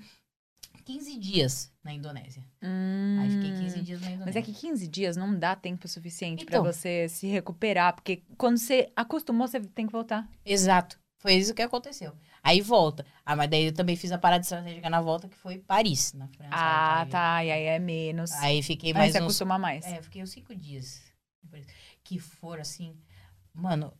15 0.86 1.18
dias 1.18 1.72
na 1.84 1.93
Indonésia. 1.93 2.43
Aí 2.62 3.30
fiquei 3.30 3.52
15 3.60 3.82
dias 3.82 4.02
na 4.02 4.08
Indonésia. 4.12 4.22
Hum. 4.22 4.26
Mas 4.26 4.36
é 4.36 4.41
que 4.41 4.54
15 4.54 4.88
dias 4.88 5.18
não 5.18 5.38
dá 5.38 5.56
tempo 5.56 5.88
suficiente 5.88 6.43
Então. 6.43 6.64
pra 6.64 6.72
você 6.72 7.08
se 7.10 7.28
recuperar, 7.28 7.93
porque 7.93 8.24
quando 8.38 8.58
você 8.58 8.89
acostumou, 8.95 9.47
você 9.47 9.60
tem 9.60 9.86
que 9.86 9.91
voltar. 9.91 10.28
Exato. 10.45 10.97
Foi 11.20 11.34
isso 11.34 11.54
que 11.54 11.62
aconteceu. 11.62 12.14
Aí 12.44 12.60
volta. 12.62 13.06
Ah, 13.26 13.36
mas 13.36 13.50
daí 13.50 13.66
eu 13.66 13.74
também 13.74 13.96
fiz 13.96 14.12
a 14.12 14.18
parada 14.18 14.42
estratégica 14.42 14.89
na 14.89 15.00
volta, 15.02 15.28
que 15.30 15.36
foi 15.36 15.60
Paris, 15.60 16.14
na 16.14 16.28
França. 16.28 16.50
Ah, 16.56 17.02
Aí- 17.04 17.10
tá. 17.10 17.46
E 17.46 17.52
aí 17.52 17.64
é 17.66 17.80
menos. 17.80 18.32
Aí 18.34 18.64
fiquei 18.64 18.89
Aí 18.92 18.98
mais 18.98 19.12
você 19.12 19.20
uns 19.20 19.24
acostuma 19.24 19.58
mais. 19.60 19.86
É, 19.86 20.02
fiquei 20.02 20.24
uns 20.24 20.32
cinco 20.32 20.56
dias. 20.56 21.02
Que 22.04 22.18
foram 22.20 22.62
assim. 22.62 22.96
Mano, 23.54 23.94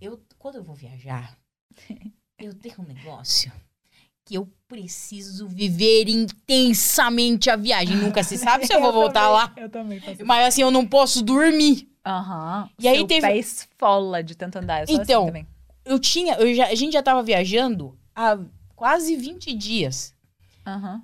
eu 0.00 0.20
quando 0.38 0.56
eu 0.56 0.64
vou 0.64 0.74
viajar, 0.74 1.36
eu 2.38 2.52
tenho 2.54 2.76
um 2.80 2.84
negócio 2.84 3.52
que 4.24 4.34
eu 4.36 4.50
preciso 4.66 5.46
viver 5.46 6.08
intensamente 6.08 7.50
a 7.50 7.56
viagem. 7.56 7.96
Nunca 7.96 8.22
se 8.22 8.38
sabe 8.38 8.66
se 8.66 8.72
eu 8.74 8.80
vou 8.80 8.92
voltar 8.92 9.28
lá. 9.28 9.52
Eu 9.56 9.68
também 9.68 10.00
faço. 10.00 10.24
Mas 10.24 10.46
assim, 10.48 10.62
eu 10.62 10.70
não 10.70 10.86
posso 10.86 11.22
dormir. 11.22 11.88
Aham. 12.04 12.68
E 12.78 12.88
aí 12.88 12.96
Seu 12.98 13.06
teve- 13.06 13.20
pé 13.26 13.36
esfola 13.36 14.22
de 14.22 14.34
tanto 14.34 14.56
andar. 14.58 14.80
Eu 14.82 14.86
sou 14.86 14.96
Então, 14.96 15.22
assim 15.22 15.26
também. 15.28 15.46
Eu 15.84 15.98
tinha, 15.98 16.34
eu 16.36 16.54
já, 16.54 16.66
a 16.68 16.74
gente 16.74 16.92
já 16.94 17.02
tava 17.02 17.22
viajando 17.22 17.98
há 18.14 18.38
quase 18.74 19.14
20 19.16 19.52
dias. 19.54 20.14
Aham. 20.66 21.02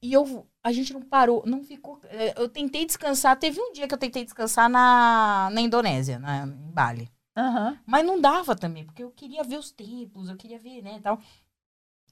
E 0.00 0.12
eu, 0.12 0.46
a 0.62 0.72
gente 0.72 0.92
não 0.92 1.02
parou, 1.02 1.42
não 1.46 1.64
ficou. 1.64 1.98
eh, 2.04 2.34
Eu 2.36 2.48
tentei 2.48 2.86
descansar. 2.86 3.36
Teve 3.38 3.60
um 3.60 3.72
dia 3.72 3.88
que 3.88 3.94
eu 3.94 3.98
tentei 3.98 4.24
descansar 4.24 4.68
na, 4.68 5.48
na 5.52 5.60
Indonésia, 5.60 6.18
na, 6.18 6.46
em 6.46 6.70
Bali. 6.72 7.10
Aham. 7.36 7.78
Mas 7.84 8.06
não 8.06 8.20
dava 8.20 8.54
também, 8.54 8.84
porque 8.84 9.02
eu 9.02 9.10
queria 9.10 9.42
ver 9.42 9.58
os 9.58 9.70
templos, 9.70 10.28
eu 10.28 10.36
queria 10.36 10.58
ver, 10.58 10.82
né, 10.82 11.00
tal. 11.02 11.20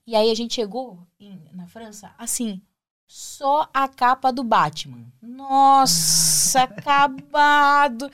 E 0.07 0.15
aí 0.17 0.31
a 0.31 0.35
gente 0.35 0.55
chegou 0.55 1.07
em- 1.19 1.41
na 1.53 1.67
França, 1.67 2.15
assim, 2.19 2.61
só 3.07 3.69
a 3.73 3.89
capa 3.89 4.31
do 4.33 4.45
Batman. 4.45 5.07
Nossa, 5.23 6.63
acabado. 6.77 8.11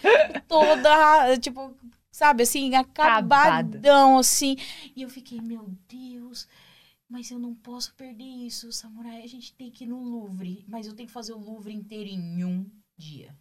Toda, 0.46 1.36
tipo, 1.38 1.74
sabe, 2.20 2.42
assim, 2.42 2.74
acabadão, 2.74 4.18
assim. 4.18 4.54
E 4.94 5.00
eu 5.00 5.08
fiquei, 5.08 5.40
meu 5.40 5.74
Deus, 5.88 6.46
mas 7.08 7.30
eu 7.30 7.38
não 7.38 7.54
posso 7.54 7.94
perder 7.94 8.24
isso, 8.24 8.70
samurai. 8.70 9.22
A 9.22 9.26
gente 9.26 9.54
tem 9.54 9.70
que 9.70 9.84
ir 9.84 9.86
no 9.86 10.02
Louvre, 10.02 10.62
mas 10.68 10.86
eu 10.86 10.94
tenho 10.94 11.06
que 11.06 11.14
fazer 11.14 11.32
o 11.32 11.38
Louvre 11.38 11.72
inteiro 11.72 12.10
em 12.10 12.44
um 12.44 12.70
dia. 12.94 13.34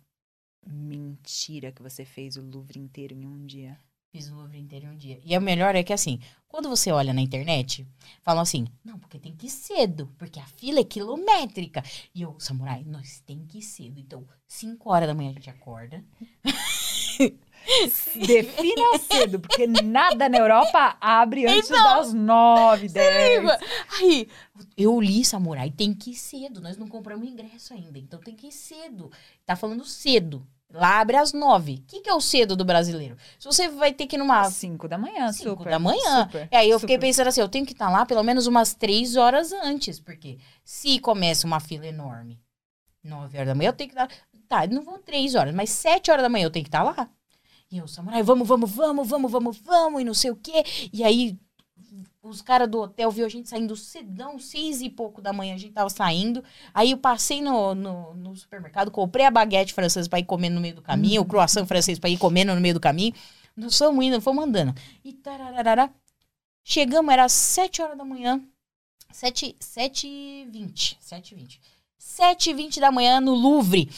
Mentira 0.65 1.73
que 1.73 1.83
você 1.83 2.05
fez 2.05 2.37
o 2.37 2.41
Louvre 2.41 2.79
inteiro 2.79 3.13
em 3.13 3.25
um 3.25 3.45
dia. 3.45 3.77
Fiz 4.13 4.29
o 4.29 4.35
Louvre 4.35 4.57
inteiro 4.57 4.85
em 4.85 4.89
um 4.91 4.95
dia. 4.95 5.19
E 5.25 5.37
o 5.37 5.41
melhor 5.41 5.75
é 5.75 5.83
que, 5.83 5.91
assim, 5.91 6.21
quando 6.47 6.69
você 6.69 6.89
olha 6.89 7.13
na 7.13 7.19
internet, 7.19 7.85
falam 8.21 8.41
assim, 8.41 8.65
não, 8.81 8.97
porque 8.97 9.19
tem 9.19 9.35
que 9.35 9.47
ir 9.47 9.51
cedo, 9.51 10.09
porque 10.17 10.39
a 10.39 10.45
fila 10.45 10.79
é 10.79 10.85
quilométrica. 10.85 11.83
E 12.15 12.21
eu, 12.21 12.39
samurai, 12.39 12.85
nós 12.85 13.19
tem 13.25 13.45
que 13.45 13.57
ir 13.57 13.61
cedo. 13.61 13.99
Então, 13.99 14.25
5 14.47 14.89
horas 14.89 15.09
da 15.09 15.13
manhã 15.13 15.31
a 15.31 15.33
gente 15.33 15.49
acorda. 15.49 16.01
Defina 18.27 18.97
cedo, 18.99 19.39
porque 19.39 19.67
nada 19.67 20.27
na 20.27 20.37
Europa 20.37 20.97
abre 20.99 21.45
antes 21.45 21.69
Então, 21.69 21.83
das 21.83 22.13
nove, 22.13 22.87
dez. 22.89 23.41
liga? 23.41 23.59
Aí, 23.99 24.27
eu 24.77 24.99
li, 24.99 25.23
samurai, 25.23 25.69
tem 25.71 25.93
que 25.93 26.11
ir 26.11 26.15
cedo. 26.15 26.61
Nós 26.61 26.77
não 26.77 26.87
compramos 26.87 27.27
ingresso 27.27 27.73
ainda, 27.73 27.97
então 27.99 28.19
tem 28.19 28.35
que 28.35 28.47
ir 28.47 28.51
cedo. 28.51 29.11
Tá 29.45 29.55
falando 29.55 29.85
cedo. 29.85 30.45
Lá 30.71 30.99
abre 30.99 31.17
às 31.17 31.33
nove. 31.33 31.75
O 31.75 31.81
que, 31.87 32.01
que 32.01 32.09
é 32.09 32.13
o 32.13 32.21
cedo 32.21 32.55
do 32.55 32.63
brasileiro? 32.63 33.17
Se 33.39 33.45
você 33.47 33.67
vai 33.69 33.91
ter 33.91 34.05
que 34.05 34.15
ir 34.15 34.19
numa 34.19 34.43
Cinco 34.51 34.87
da 34.87 34.99
manhã, 34.99 35.31
Cinco 35.33 35.49
super. 35.57 35.69
da 35.71 35.79
manhã. 35.79 36.25
super, 36.25 36.47
E 36.51 36.55
aí 36.55 36.69
eu 36.69 36.79
fiquei 36.79 36.95
super. 36.95 37.07
pensando 37.07 37.27
assim, 37.27 37.41
eu 37.41 37.49
tenho 37.49 37.65
que 37.65 37.71
estar 37.73 37.89
lá 37.89 38.05
pelo 38.05 38.21
menos 38.21 38.45
umas 38.45 38.75
três 38.75 39.15
horas 39.15 39.51
antes, 39.51 39.99
porque 39.99 40.37
se 40.63 40.99
começa 40.99 41.47
uma 41.47 41.59
fila 41.59 41.87
enorme, 41.87 42.39
nove 43.03 43.35
horas 43.37 43.47
da 43.47 43.55
manhã, 43.55 43.69
eu 43.69 43.73
tenho 43.73 43.89
que 43.89 43.95
estar. 43.99 44.09
Tá, 44.47 44.67
não 44.67 44.83
vou 44.83 44.99
três 44.99 45.33
horas, 45.35 45.53
mas 45.55 45.69
sete 45.71 46.11
horas 46.11 46.21
da 46.23 46.29
manhã 46.29 46.45
eu 46.45 46.51
tenho 46.51 46.63
que 46.63 46.69
estar 46.69 46.83
lá. 46.83 47.09
E 47.71 47.77
eu, 47.77 47.87
samurai, 47.87 48.23
vamos, 48.23 48.47
vamos, 48.47 48.71
vamos, 48.71 49.07
vamos, 49.07 49.31
vamos, 49.31 49.57
vamos, 49.57 50.01
e 50.01 50.03
não 50.03 50.13
sei 50.13 50.31
o 50.31 50.35
quê. 50.35 50.63
E 50.91 51.03
aí 51.03 51.37
os 52.21 52.41
caras 52.41 52.69
do 52.69 52.79
hotel 52.79 53.09
viu 53.11 53.25
a 53.25 53.29
gente 53.29 53.47
saindo 53.47 53.75
cedão, 53.75 54.37
seis 54.37 54.81
e 54.81 54.89
pouco 54.89 55.21
da 55.21 55.31
manhã, 55.31 55.55
a 55.55 55.57
gente 55.57 55.73
tava 55.73 55.89
saindo. 55.89 56.43
Aí 56.73 56.91
eu 56.91 56.97
passei 56.97 57.41
no, 57.41 57.73
no, 57.73 58.13
no 58.13 58.35
supermercado, 58.35 58.91
comprei 58.91 59.25
a 59.25 59.31
baguete 59.31 59.73
francesa 59.73 60.09
pra 60.09 60.19
ir 60.19 60.25
comendo 60.25 60.55
no 60.55 60.61
meio 60.61 60.75
do 60.75 60.81
caminho, 60.81 61.21
o 61.21 61.25
croissant 61.25 61.65
francês 61.65 61.97
pra 61.97 62.09
ir 62.09 62.17
comendo 62.17 62.53
no 62.53 62.61
meio 62.61 62.73
do 62.73 62.79
caminho. 62.79 63.13
Nós 63.55 63.77
fomos 63.77 64.05
indo, 64.05 64.21
fomos 64.21 64.43
andando. 64.43 64.73
E 65.03 65.13
tarararara. 65.13 65.93
Chegamos, 66.63 67.11
era 67.11 67.27
sete 67.27 67.81
horas 67.81 67.97
da 67.97 68.05
manhã. 68.05 68.41
Sete, 69.11 69.55
sete 69.59 70.07
e 70.07 70.47
vinte. 70.49 70.97
Sete 70.99 71.33
e 71.33 71.35
vinte. 71.35 71.61
Sete 71.97 72.51
e 72.51 72.53
vinte 72.53 72.79
da 72.79 72.91
manhã 72.91 73.19
no 73.19 73.33
Louvre. 73.33 73.89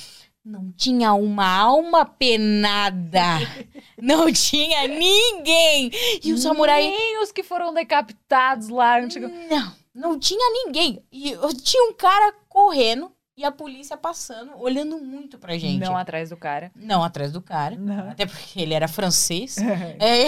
Não 0.43 0.71
tinha 0.71 1.13
uma 1.13 1.45
alma 1.47 2.03
penada. 2.05 3.21
Não 4.01 4.31
tinha 4.33 4.87
ninguém. 4.87 5.91
E 6.23 6.33
o 6.33 6.37
samurai... 6.37 6.81
Nem 6.81 7.21
os 7.21 7.31
que 7.31 7.43
foram 7.43 7.73
decapitados 7.73 8.67
lá. 8.69 8.99
antigo- 8.99 9.27
Não, 9.27 9.75
não 9.93 10.19
tinha 10.19 10.43
ninguém. 10.65 11.03
E 11.11 11.35
tinha 11.61 11.83
um 11.89 11.93
cara 11.93 12.33
correndo 12.49 13.11
e 13.37 13.43
a 13.45 13.51
polícia 13.51 13.95
passando, 13.95 14.51
olhando 14.57 14.97
muito 14.97 15.37
pra 15.37 15.57
gente. 15.57 15.79
Não 15.79 15.95
atrás 15.95 16.29
do 16.31 16.37
cara. 16.37 16.71
Não 16.75 17.03
atrás 17.03 17.31
do 17.31 17.41
cara. 17.41 17.75
Não. 17.75 18.09
Até 18.09 18.25
porque 18.25 18.59
ele 18.61 18.73
era 18.73 18.87
francês. 18.87 19.57
É. 19.99 20.25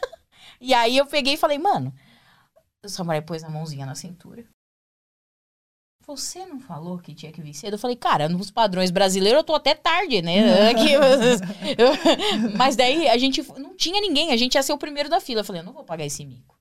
e 0.60 0.72
aí 0.72 0.96
eu 0.96 1.04
peguei 1.06 1.34
e 1.34 1.38
falei, 1.38 1.58
mano, 1.58 1.92
o 2.82 2.88
samurai 2.88 3.20
pôs 3.20 3.44
a 3.44 3.50
mãozinha 3.50 3.84
na 3.84 3.94
cintura. 3.94 4.44
Você 6.06 6.44
não 6.44 6.58
falou 6.58 6.98
que 6.98 7.14
tinha 7.14 7.30
que 7.30 7.40
vir 7.40 7.54
cedo? 7.54 7.74
Eu 7.74 7.78
falei, 7.78 7.96
cara, 7.96 8.28
nos 8.28 8.50
padrões 8.50 8.90
brasileiros 8.90 9.38
eu 9.38 9.44
tô 9.44 9.54
até 9.54 9.74
tarde, 9.74 10.20
né? 10.20 10.70
Aqui, 10.70 10.92
Mas 12.56 12.74
daí 12.76 13.08
a 13.08 13.16
gente 13.16 13.42
não 13.56 13.76
tinha 13.76 14.00
ninguém, 14.00 14.32
a 14.32 14.36
gente 14.36 14.56
ia 14.56 14.62
ser 14.62 14.72
o 14.72 14.78
primeiro 14.78 15.08
da 15.08 15.20
fila. 15.20 15.40
Eu 15.40 15.44
falei, 15.44 15.62
eu 15.62 15.66
não 15.66 15.72
vou 15.72 15.84
pagar 15.84 16.04
esse 16.04 16.24
mico. 16.26 16.56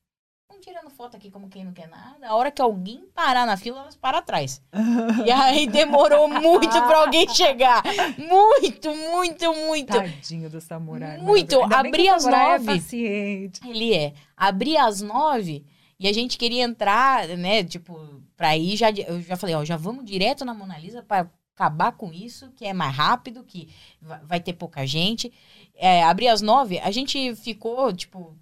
Vamos 0.48 0.64
tirando 0.64 0.92
foto 0.92 1.18
aqui 1.18 1.32
como 1.32 1.50
quem 1.50 1.66
não 1.66 1.74
quer 1.74 1.88
nada. 1.88 2.28
A 2.28 2.36
hora 2.36 2.52
que 2.52 2.62
alguém 2.62 3.04
parar 3.16 3.48
na 3.48 3.58
fila, 3.58 3.82
elas 3.82 3.96
param 3.96 4.20
atrás. 4.20 4.62
E 5.26 5.32
aí 5.32 5.68
demorou 5.68 6.28
muito 6.28 6.70
pra 6.70 7.00
alguém 7.00 7.28
chegar. 7.30 7.84
Muito, 8.18 8.94
muito, 8.96 9.54
muito. 9.54 9.94
Tadinho 9.94 10.50
do 10.50 10.62
samurai. 10.62 11.18
Muito. 11.18 11.62
Abri 11.64 12.08
às 12.10 12.26
nove. 12.26 12.74
É. 12.74 13.68
Ele 13.68 13.94
é. 13.94 14.14
Abri 14.38 14.78
às 14.78 15.02
nove 15.02 15.66
e 16.00 16.08
a 16.08 16.14
gente 16.14 16.38
queria 16.38 16.64
entrar, 16.64 17.28
né? 17.30 17.64
Tipo, 17.64 18.21
pra 18.42 18.58
ir 18.58 18.76
já. 18.76 18.90
Eu 18.90 19.22
já 19.22 19.38
falei, 19.38 19.54
ó, 19.54 19.64
já 19.64 19.78
vamos 19.78 20.04
direto 20.04 20.44
na 20.44 20.52
Mona 20.52 20.76
Lisa 20.80 21.04
pra 21.04 21.30
acabar 21.56 21.92
com 21.92 22.12
isso, 22.12 22.50
que 22.56 22.66
é 22.66 22.74
mais 22.74 22.96
rápido, 22.96 23.44
que 23.44 23.70
va- 24.02 24.20
vai 24.24 24.40
ter 24.40 24.54
pouca 24.54 24.84
gente. 24.88 25.32
É, 25.76 26.04
abri 26.04 26.28
às 26.28 26.42
nove, 26.42 26.80
a 26.80 26.90
gente 26.90 27.36
ficou, 27.36 27.94
tipo. 27.94 28.36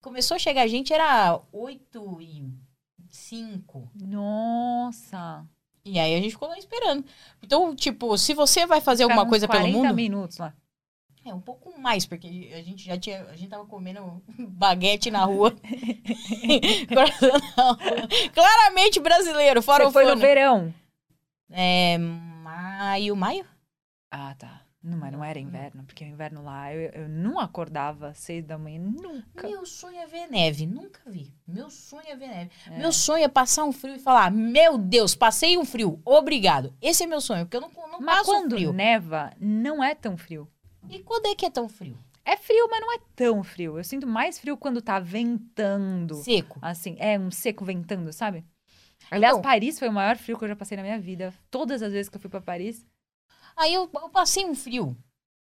Começou 0.00 0.36
a 0.36 0.38
chegar 0.38 0.68
gente, 0.68 0.92
era 0.92 1.40
oito 1.52 2.20
e 2.22 2.44
cinco. 3.08 3.90
Nossa. 4.00 5.44
E 5.84 5.98
aí 5.98 6.14
a 6.14 6.20
gente 6.20 6.30
ficou 6.30 6.48
lá 6.48 6.56
esperando. 6.56 7.04
Então, 7.42 7.74
tipo, 7.74 8.16
se 8.16 8.34
você 8.34 8.66
vai 8.66 8.80
fazer 8.80 9.02
alguma 9.02 9.26
coisa 9.26 9.48
pelo 9.48 9.60
40 9.64 9.78
mundo. 9.88 9.94
minutos 9.96 10.38
lá. 10.38 10.54
É, 11.24 11.34
um 11.34 11.40
pouco 11.40 11.78
mais, 11.78 12.06
porque 12.06 12.50
a 12.54 12.62
gente 12.62 12.84
já 12.84 12.98
tinha. 12.98 13.22
A 13.24 13.36
gente 13.36 13.50
tava 13.50 13.66
comendo 13.66 14.22
baguete 14.38 15.10
na 15.12 15.24
rua. 15.24 15.54
Claramente 18.32 19.00
brasileiro, 19.00 19.62
fora 19.62 19.84
Você 19.84 19.88
o 19.88 19.92
foi 19.92 20.04
no 20.06 20.16
verão. 20.16 20.74
É. 21.50 21.98
Maio, 21.98 23.14
maio? 23.16 23.44
Ah, 24.10 24.34
tá. 24.38 24.62
Não, 24.82 24.96
mas 24.96 25.12
não 25.12 25.22
era 25.22 25.38
inverno, 25.38 25.84
porque 25.84 26.02
o 26.02 26.06
inverno 26.06 26.42
lá 26.42 26.72
eu, 26.72 26.90
eu 27.02 27.06
não 27.06 27.38
acordava 27.38 28.08
às 28.08 28.18
seis 28.18 28.42
da 28.42 28.56
manhã, 28.56 28.80
nunca. 28.80 29.46
Meu 29.46 29.66
sonho 29.66 29.98
é 29.98 30.06
ver 30.06 30.26
neve. 30.26 30.66
Nunca 30.66 31.00
vi. 31.06 31.34
Meu 31.46 31.68
sonho 31.68 32.06
é 32.08 32.16
ver 32.16 32.28
neve. 32.28 32.50
É. 32.66 32.78
Meu 32.78 32.90
sonho 32.90 33.22
é 33.22 33.28
passar 33.28 33.64
um 33.64 33.72
frio 33.72 33.96
e 33.96 33.98
falar: 33.98 34.30
Meu 34.30 34.78
Deus, 34.78 35.14
passei 35.14 35.58
um 35.58 35.66
frio. 35.66 36.00
Obrigado. 36.02 36.74
Esse 36.80 37.04
é 37.04 37.06
meu 37.06 37.20
sonho, 37.20 37.44
porque 37.44 37.58
eu 37.58 37.60
não, 37.60 37.68
não 37.68 38.00
Mas 38.00 38.20
passo 38.20 38.30
quando 38.30 38.56
frio. 38.56 38.72
neva, 38.72 39.30
não 39.38 39.84
é 39.84 39.94
tão 39.94 40.16
frio. 40.16 40.48
E 40.88 40.98
quando 41.00 41.26
é 41.26 41.34
que 41.34 41.46
é 41.46 41.50
tão 41.50 41.68
frio? 41.68 41.96
É 42.24 42.36
frio, 42.36 42.68
mas 42.70 42.80
não 42.80 42.92
é 42.94 42.98
tão 43.16 43.42
frio. 43.42 43.78
Eu 43.78 43.84
sinto 43.84 44.06
mais 44.06 44.38
frio 44.38 44.56
quando 44.56 44.80
tá 44.82 44.98
ventando. 45.00 46.16
Seco. 46.16 46.58
Assim, 46.62 46.96
é 46.98 47.18
um 47.18 47.30
seco 47.30 47.64
ventando, 47.64 48.12
sabe? 48.12 48.44
Aliás, 49.10 49.34
Então- 49.36 49.42
Paris 49.42 49.78
foi 49.78 49.88
o 49.88 49.92
maior 49.92 50.16
frio 50.16 50.38
que 50.38 50.44
eu 50.44 50.48
já 50.48 50.56
passei 50.56 50.76
na 50.76 50.82
minha 50.82 50.98
vida. 50.98 51.32
Todas 51.50 51.82
as 51.82 51.92
vezes 51.92 52.08
que 52.08 52.16
eu 52.16 52.20
fui 52.20 52.30
pra 52.30 52.40
Paris. 52.40 52.86
Aí 53.56 53.74
eu, 53.74 53.90
eu 53.92 54.08
passei 54.10 54.44
um 54.44 54.54
frio 54.54 54.96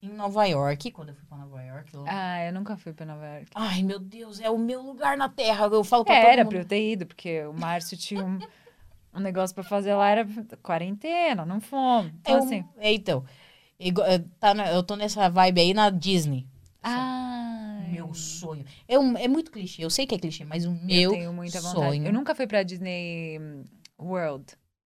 em 0.02 0.10
Nova 0.10 0.46
York, 0.46 0.92
quando 0.92 1.10
eu 1.10 1.16
fui 1.16 1.26
pra 1.26 1.38
Nova 1.38 1.62
York. 1.64 1.96
lá. 1.98 2.06
Ah, 2.08 2.46
eu 2.46 2.54
nunca 2.54 2.78
fui 2.78 2.94
pra 2.94 3.06
Nova 3.06 3.26
York. 3.26 3.48
Ai, 3.56 3.82
meu 3.82 4.00
Deus, 4.00 4.40
é 4.40 4.50
o 4.50 4.58
meu 4.58 4.82
lugar 4.82 5.18
na 5.18 5.28
terra. 5.30 5.66
Eu 5.66 5.84
falo 5.84 6.06
pra 6.06 6.14
É, 6.16 6.22
todo 6.22 6.30
era 6.32 6.44
mundo. 6.44 6.52
pra 6.52 6.60
eu 6.60 6.66
ter 6.66 6.92
ido, 6.92 7.06
porque 7.08 7.44
o 7.46 7.54
Márcio 7.54 7.98
tinha 7.98 8.24
um, 8.24 8.38
O 9.14 9.20
negócio 9.20 9.56
pra 9.56 9.64
fazer 9.64 9.96
lá 9.96 10.10
era 10.10 10.28
quarentena, 10.62 11.44
não 11.44 11.60
fomos. 11.60 12.12
Então, 12.20 12.36
Eu- 12.36 12.44
assim. 12.44 12.64
é, 12.78 12.94
então, 12.94 13.26
é, 13.26 13.47
tá 14.40 14.54
na- 14.54 14.72
eu 14.72 14.84
tô 14.84 14.96
nessa 14.96 15.30
vibe 15.30 15.62
aí 15.62 15.74
na 15.74 15.90
Disney. 15.90 16.48
Ah. 16.84 17.84
Meu 17.90 18.14
sonho. 18.14 18.66
É, 18.88 18.98
um- 19.00 19.18
é 19.18 19.28
muito 19.28 19.52
clichê, 19.52 19.84
eu 19.84 19.90
sei 19.90 20.06
que 20.06 20.16
é 20.16 20.20
clichê, 20.20 20.44
mas 20.46 20.66
o 20.66 20.70
Eu 20.70 20.74
meu 20.86 21.12
tenho 21.12 21.34
muita 21.34 21.62
vontade. 21.62 21.86
sonho. 21.88 22.06
Eu 22.06 22.14
nunca 22.14 22.36
fui 22.36 22.46
pra 22.48 22.64
Disney 22.64 23.40
hum, 23.40 23.64
World. 24.00 24.46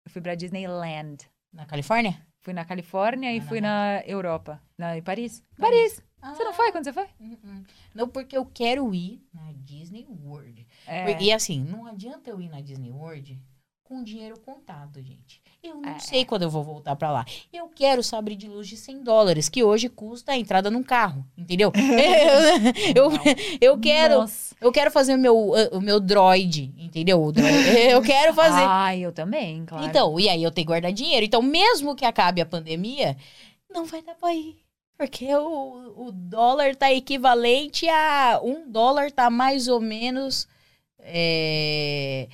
Eu 0.05 0.11
fui 0.11 0.21
pra 0.23 0.35
Disneyland. 0.35 1.19
Na 1.53 1.67
Califórnia? 1.67 2.21
Fui 2.43 2.53
na 2.55 2.65
Califórnia 2.65 3.33
e 3.33 3.39
Ah, 3.39 3.43
na 3.43 3.49
fui 3.49 3.61
na 3.61 4.03
Europa. 4.07 4.63
Na, 4.79 4.97
em 4.97 5.03
Paris. 5.03 5.43
Paris. 5.59 6.03
Você 6.23 6.45
não 6.45 6.53
foi 6.55 6.73
quando 6.73 6.85
você 6.85 6.93
foi? 6.93 7.07
Hum, 7.21 7.37
hum. 7.45 7.63
Não, 7.95 8.09
porque 8.09 8.37
eu 8.37 8.45
quero 8.47 8.93
ir 8.95 9.23
na 9.33 9.53
Disney 9.53 10.07
World. 10.25 10.67
É. 10.87 11.23
E 11.23 11.33
assim, 11.33 11.63
não 11.63 11.87
adianta 11.87 12.31
eu 12.31 12.41
ir 12.41 12.49
na 12.49 12.61
Disney 12.61 12.91
World 12.91 13.41
com 13.89 14.03
dinheiro 14.03 14.39
contado, 14.41 15.01
gente. 15.03 15.41
Eu 15.63 15.77
não 15.77 15.91
É. 15.91 15.99
sei 15.99 16.25
quando 16.25 16.43
eu 16.43 16.51
vou 16.51 16.63
voltar 16.63 16.95
pra 16.97 17.11
lá. 17.11 17.25
Eu 17.53 17.69
quero 17.69 18.03
sabre 18.03 18.37
de 18.37 18.47
luz 18.49 18.69
de 18.69 18.77
100 18.77 19.03
dólares, 19.03 19.49
que 19.49 19.65
hoje 19.65 19.89
custa 19.89 20.33
a 20.33 20.37
entrada 20.37 20.71
num 20.71 20.83
carro, 20.83 21.25
entendeu? 21.37 21.73
eu, 22.95 23.11
eu 23.61 23.79
quero 23.81 24.19
Nossa. 24.21 24.55
eu 24.61 24.71
quero 24.71 24.91
fazer 24.91 25.15
o 25.15 25.19
meu, 25.19 25.37
o 25.73 25.81
meu 25.81 25.99
droid, 26.01 26.73
entendeu? 26.79 27.33
Droid. 27.33 27.47
Eu 27.91 28.03
quero 28.03 28.33
fazer. 28.35 28.63
Ah, 28.65 28.97
eu 28.97 29.13
também, 29.13 29.65
claro. 29.65 29.87
Então, 29.87 30.19
e 30.21 30.29
aí 30.29 30.43
eu 30.43 30.51
tenho 30.51 30.67
que 30.67 30.73
guardar 30.73 30.93
dinheiro. 30.93 31.25
Então, 31.25 31.43
mesmo 31.43 31.95
que 31.97 32.05
acabe 32.05 32.41
a 32.41 32.47
pandemia, 32.47 33.17
não 33.71 33.85
vai 33.85 34.03
dar 34.03 34.15
pra 34.15 34.35
ir. 34.35 34.57
Porque 34.99 35.33
o, 35.35 36.07
o 36.09 36.13
dólar 36.13 36.75
tá 36.77 36.93
equivalente 36.93 37.89
a. 37.89 38.41
Um 38.43 38.71
dólar 38.71 39.11
tá 39.11 39.29
mais 39.31 39.69
ou 39.69 39.81
menos. 39.81 40.47
é, 41.01 42.29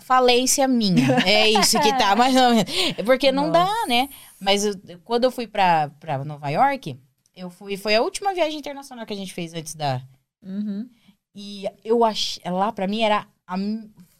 falência 0.00 0.66
minha. 0.68 1.16
É 1.26 1.50
isso 1.50 1.80
que 1.80 1.96
tá, 1.98 2.14
mais 2.16 2.34
ou 2.36 2.50
menos. 2.50 2.64
Porque 3.04 3.30
não 3.32 3.50
dá, 3.50 3.68
né? 3.88 4.08
Mas 4.40 4.64
eu- 4.64 4.74
quando 5.04 5.24
eu 5.24 5.30
fui 5.30 5.46
pra, 5.46 5.88
pra 6.00 6.24
Nova 6.24 6.48
York, 6.50 6.98
eu 7.34 7.50
fui. 7.50 7.76
Foi 7.76 7.94
a 7.94 8.02
última 8.02 8.32
viagem 8.34 8.58
internacional 8.58 9.06
que 9.06 9.12
a 9.12 9.16
gente 9.16 9.32
fez 9.32 9.52
antes 9.54 9.74
da, 9.74 10.02
Uhum. 10.44 10.88
e 11.34 11.64
eu 11.84 12.04
achei. 12.04 12.42
Lá, 12.50 12.70
pra 12.72 12.86
mim, 12.86 13.00
era. 13.02 13.26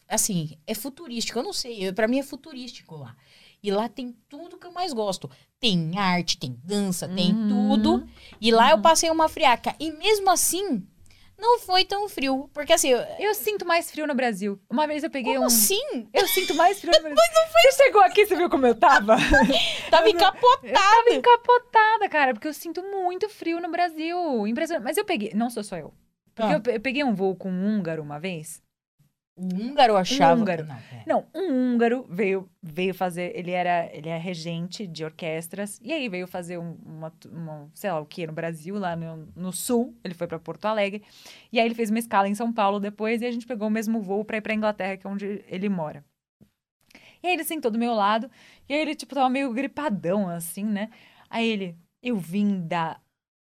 assim, 0.09 0.57
é 0.65 0.73
futurístico. 0.73 1.37
Eu 1.39 1.43
não 1.43 1.53
sei. 1.53 1.87
eu- 1.87 1.93
Pra 1.93 2.07
mim 2.07 2.19
é 2.19 2.23
futurístico 2.23 2.95
lá. 2.95 3.15
E 3.61 3.69
lá 3.71 3.89
tem 3.89 4.15
tudo 4.29 4.57
que 4.57 4.65
eu 4.67 4.71
mais 4.71 4.93
gosto. 4.93 5.29
Tem 5.59 5.97
arte, 5.97 6.37
tem 6.37 6.55
dança, 6.63 7.07
tem 7.09 7.33
Uhum. 7.33 7.49
tudo. 7.49 8.07
E 8.39 8.51
lá 8.51 8.71
eu 8.71 8.81
passei 8.81 9.09
uma 9.09 9.27
friaca. 9.27 9.75
E 9.79 9.91
mesmo 9.91 10.29
assim, 10.29 10.85
não 11.37 11.59
foi 11.59 11.85
tão 11.85 12.07
frio. 12.09 12.49
Porque 12.53 12.73
assim, 12.73 12.89
eu- 12.89 13.05
Eu 13.19 13.33
sinto 13.33 13.65
mais 13.65 13.89
frio 13.91 14.07
no 14.07 14.15
Brasil. 14.15 14.59
Uma 14.69 14.85
vez 14.87 15.03
eu 15.03 15.09
peguei 15.09 15.33
como 15.33 15.43
um. 15.43 15.47
assim? 15.47 16.09
Eu 16.13 16.27
sinto 16.27 16.53
mais 16.55 16.79
frio 16.79 16.91
no 16.93 17.01
Brasil. 17.01 17.15
Você 17.61 17.83
chegou 17.83 18.01
aqui, 18.01 18.25
você 18.25 18.35
viu 18.35 18.49
como 18.49 18.65
eu 18.65 18.75
tava? 18.75 19.15
Tava 19.89 20.05
Eu 20.07 20.11
encapotado. 20.13 20.73
tava 20.73 21.09
encapotada, 21.11 22.09
cara, 22.09 22.33
porque 22.33 22.47
eu 22.47 22.53
sinto 22.53 22.81
muito 22.83 23.29
frio 23.29 23.59
no 23.61 23.69
Brasil. 23.69 24.45
Impressionante. 24.47 24.83
Mas 24.83 24.97
eu 24.97 25.05
peguei. 25.05 25.31
Não 25.33 25.49
sou 25.49 25.63
só 25.63 25.77
eu. 25.77 25.93
Porque 26.35 26.53
Ah. 26.53 26.61
eu, 26.65 26.73
eu 26.73 26.81
peguei 26.81 27.03
um 27.03 27.15
voo 27.15 27.35
com 27.35 27.49
um 27.49 27.77
húngaro 27.77 28.03
uma 28.03 28.19
vez. 28.19 28.61
O 29.39 29.45
húngaro 29.53 29.95
achava. 29.95 30.41
húngaro. 30.41 30.65
Não, 30.65 30.75
é. 30.75 31.03
Não, 31.05 31.25
um 31.35 31.73
húngaro 31.73 32.05
veio, 32.09 32.49
veio 32.61 32.93
fazer. 32.93 33.31
Ele 33.37 33.51
era, 33.51 33.87
ele 33.95 34.09
é 34.09 34.17
regente 34.17 34.87
de 34.87 35.05
orquestras. 35.05 35.79
E 35.83 35.93
aí 35.93 36.09
veio 36.09 36.25
fazer 36.25 36.57
um- 36.57 36.75
uma, 36.83 37.13
uma, 37.31 37.69
sei 37.75 37.91
lá 37.91 37.99
o 37.99 38.05
que, 38.05 38.25
no 38.25 38.33
Brasil, 38.33 38.79
lá 38.79 38.95
no, 38.95 39.27
no 39.35 39.53
sul. 39.53 39.95
Ele 40.03 40.15
foi 40.15 40.25
pra 40.25 40.39
Porto 40.39 40.65
Alegre. 40.65 41.03
E 41.53 41.59
aí 41.59 41.65
ele 41.67 41.75
fez 41.75 41.91
uma 41.91 41.99
escala 41.99 42.27
em 42.27 42.33
São 42.33 42.51
Paulo 42.51 42.79
depois. 42.79 43.21
E 43.21 43.25
a 43.27 43.31
gente 43.31 43.45
pegou 43.45 43.67
o 43.67 43.71
mesmo 43.71 44.01
voo 44.01 44.25
pra 44.25 44.37
ir 44.37 44.41
pra 44.41 44.55
Inglaterra, 44.55 44.97
que 44.97 45.05
é 45.05 45.09
onde 45.09 45.43
ele 45.47 45.69
mora. 45.69 46.03
E 47.21 47.27
aí 47.27 47.33
ele 47.33 47.43
sentou 47.43 47.69
do 47.69 47.77
meu 47.79 47.93
lado. 47.93 48.29
E 48.67 48.73
aí 48.73 48.79
ele, 48.81 48.95
tipo, 48.95 49.13
tava 49.13 49.29
meio 49.29 49.53
gripadão, 49.53 50.27
assim, 50.29 50.63
né? 50.63 50.89
Aí 51.29 51.47
ele, 51.47 51.75
eu 52.01 52.17
vim 52.17 52.65
da, 52.67 52.99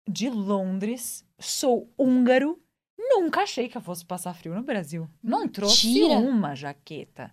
de 0.08 0.28
Londres, 0.28 1.24
sou 1.38 1.90
húngaro. 1.98 2.60
Nunca 3.08 3.42
achei 3.42 3.68
que 3.68 3.76
eu 3.76 3.82
fosse 3.82 4.04
passar 4.04 4.34
frio 4.34 4.54
no 4.54 4.62
Brasil. 4.62 5.08
Não 5.22 5.48
trouxe 5.48 6.02
uma 6.02 6.54
jaqueta. 6.54 7.32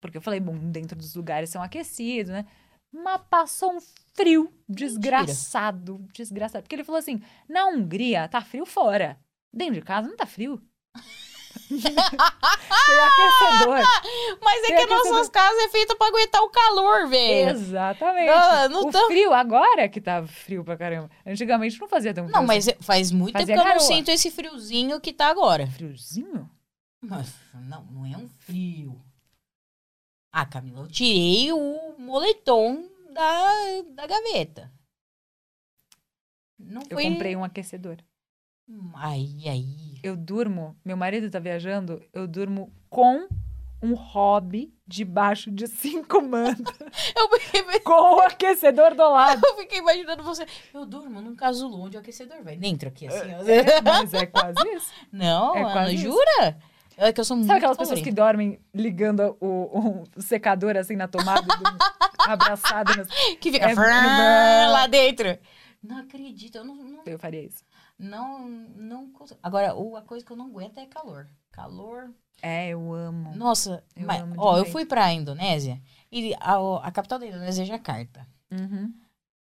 Porque 0.00 0.18
eu 0.18 0.22
falei, 0.22 0.40
bom, 0.40 0.56
dentro 0.70 0.96
dos 0.96 1.14
lugares 1.14 1.50
são 1.50 1.62
aquecidos, 1.62 2.30
né? 2.30 2.46
Mas 2.92 3.22
passou 3.28 3.72
um 3.74 3.80
frio 4.14 4.52
desgraçado, 4.68 6.06
desgraçado. 6.12 6.62
Porque 6.62 6.76
ele 6.76 6.84
falou 6.84 6.98
assim, 6.98 7.20
na 7.48 7.66
Hungria 7.66 8.28
tá 8.28 8.40
frio 8.40 8.64
fora. 8.64 9.18
Dentro 9.52 9.74
de 9.74 9.82
casa 9.82 10.08
não 10.08 10.16
tá 10.16 10.26
frio. 10.26 10.62
Aquecedor. 13.04 13.78
Mas 14.42 14.62
é 14.64 14.66
Tem 14.66 14.76
que 14.76 14.82
aquecedor. 14.82 15.12
nossas 15.12 15.28
casas 15.28 15.58
é 15.64 15.68
feita 15.68 15.96
pra 15.96 16.06
aguentar 16.08 16.42
o 16.42 16.50
calor, 16.50 17.08
velho. 17.08 17.50
Exatamente. 17.50 18.26
Não, 18.26 18.68
não 18.68 18.88
o 18.88 19.06
frio 19.06 19.32
agora 19.32 19.88
que 19.88 20.00
tá 20.00 20.26
frio 20.26 20.64
pra 20.64 20.76
caramba. 20.76 21.10
Antigamente 21.26 21.80
não 21.80 21.88
fazia 21.88 22.12
tão 22.14 22.24
frio. 22.24 22.36
Não, 22.36 22.46
mas 22.46 22.68
é- 22.68 22.76
faz 22.80 23.10
muito 23.10 23.32
tempo 23.34 23.46
que 23.46 23.52
eu 23.52 23.64
não 23.74 23.80
sinto 23.80 24.10
esse 24.10 24.30
friozinho 24.30 25.00
que 25.00 25.12
tá 25.12 25.28
agora. 25.28 25.64
assim. 25.64 25.72
Friozinho? 25.72 26.50
Mas, 27.00 27.34
não, 27.54 27.84
não 27.84 28.06
é 28.06 28.16
um 28.16 28.28
frio. 28.28 29.00
Ah, 30.32 30.46
Camila, 30.46 30.80
eu 30.80 30.88
tirei 30.88 31.52
o 31.52 31.94
moletom 31.98 32.88
da, 33.12 33.48
da 33.94 34.06
gaveta. 34.06 34.72
Não 36.58 36.82
Eu 36.82 36.96
foi... 36.96 37.04
comprei 37.04 37.36
um 37.36 37.44
aquecedor. 37.44 37.98
Aí, 38.96 39.48
aí. 39.48 39.98
Eu 40.02 40.16
durmo, 40.16 40.76
meu 40.84 40.96
marido 40.96 41.30
tá 41.30 41.38
viajando, 41.38 42.02
eu 42.12 42.26
durmo 42.26 42.72
com 42.88 43.28
um 43.82 43.94
hobby 43.94 44.72
debaixo 44.86 45.50
de 45.50 45.66
cinco 45.66 46.22
mantas, 46.22 46.74
Eu 47.14 47.28
fiquei, 47.38 47.80
com 47.80 48.16
o 48.16 48.20
aquecedor 48.20 48.94
do 48.94 49.02
lado. 49.10 49.42
eu 49.44 49.56
fiquei 49.56 49.78
imaginando 49.78 50.22
você. 50.22 50.46
Eu 50.72 50.86
durmo 50.86 51.20
num 51.20 51.36
casulo 51.36 51.82
onde 51.82 51.96
o 51.96 52.00
aquecedor 52.00 52.42
vai 52.42 52.56
dentro 52.56 52.88
aqui, 52.88 53.06
assim. 53.06 53.34
ó. 53.34 53.42
É, 53.46 53.80
mas 53.82 54.14
é 54.14 54.26
quase 54.26 54.66
isso. 54.74 54.90
Não, 55.12 55.54
É 55.54 55.72
quase 55.72 55.96
jura? 55.98 56.58
É 56.96 57.12
que 57.12 57.20
eu 57.20 57.24
sou 57.24 57.36
muito 57.36 57.48
Sabe 57.48 57.58
aquelas 57.58 57.76
pessoas 57.76 58.00
que 58.00 58.12
dormem 58.12 58.58
ligando 58.72 59.36
o, 59.40 60.04
o 60.16 60.22
secador 60.22 60.76
assim 60.76 60.94
na 60.96 61.08
tomada, 61.08 61.42
abraçado? 62.20 62.96
Nas... 62.96 63.08
Que 63.40 63.50
fica 63.50 63.68
É, 63.68 64.66
lá 64.68 64.86
dentro. 64.86 65.36
Não 65.82 65.98
acredito, 65.98 66.56
eu 66.56 66.64
não, 66.64 66.74
não, 66.76 67.02
Eu 67.04 67.18
faria 67.18 67.42
isso. 67.42 67.62
Não, 67.98 68.48
não. 68.48 69.10
Agora, 69.42 69.74
o- 69.74 69.96
a 69.96 70.02
coisa 70.02 70.24
que 70.24 70.30
eu 70.32 70.36
não 70.36 70.46
aguento 70.46 70.78
é 70.78 70.86
calor. 70.86 71.28
Calor. 71.52 72.10
É, 72.42 72.68
eu 72.68 72.92
amo. 72.92 73.34
Nossa, 73.36 73.82
Eu 73.96 74.06
mas, 74.06 74.20
amo 74.20 74.34
ó, 74.38 74.58
eu 74.58 74.64
fui 74.66 74.84
pra 74.84 75.12
Indonésia 75.12 75.80
e 76.10 76.34
a, 76.40 76.56
a 76.86 76.90
capital 76.90 77.18
da 77.18 77.26
Indonésia 77.26 77.62
é 77.62 77.66
Jakarta. 77.66 78.26
Uhum. 78.50 78.92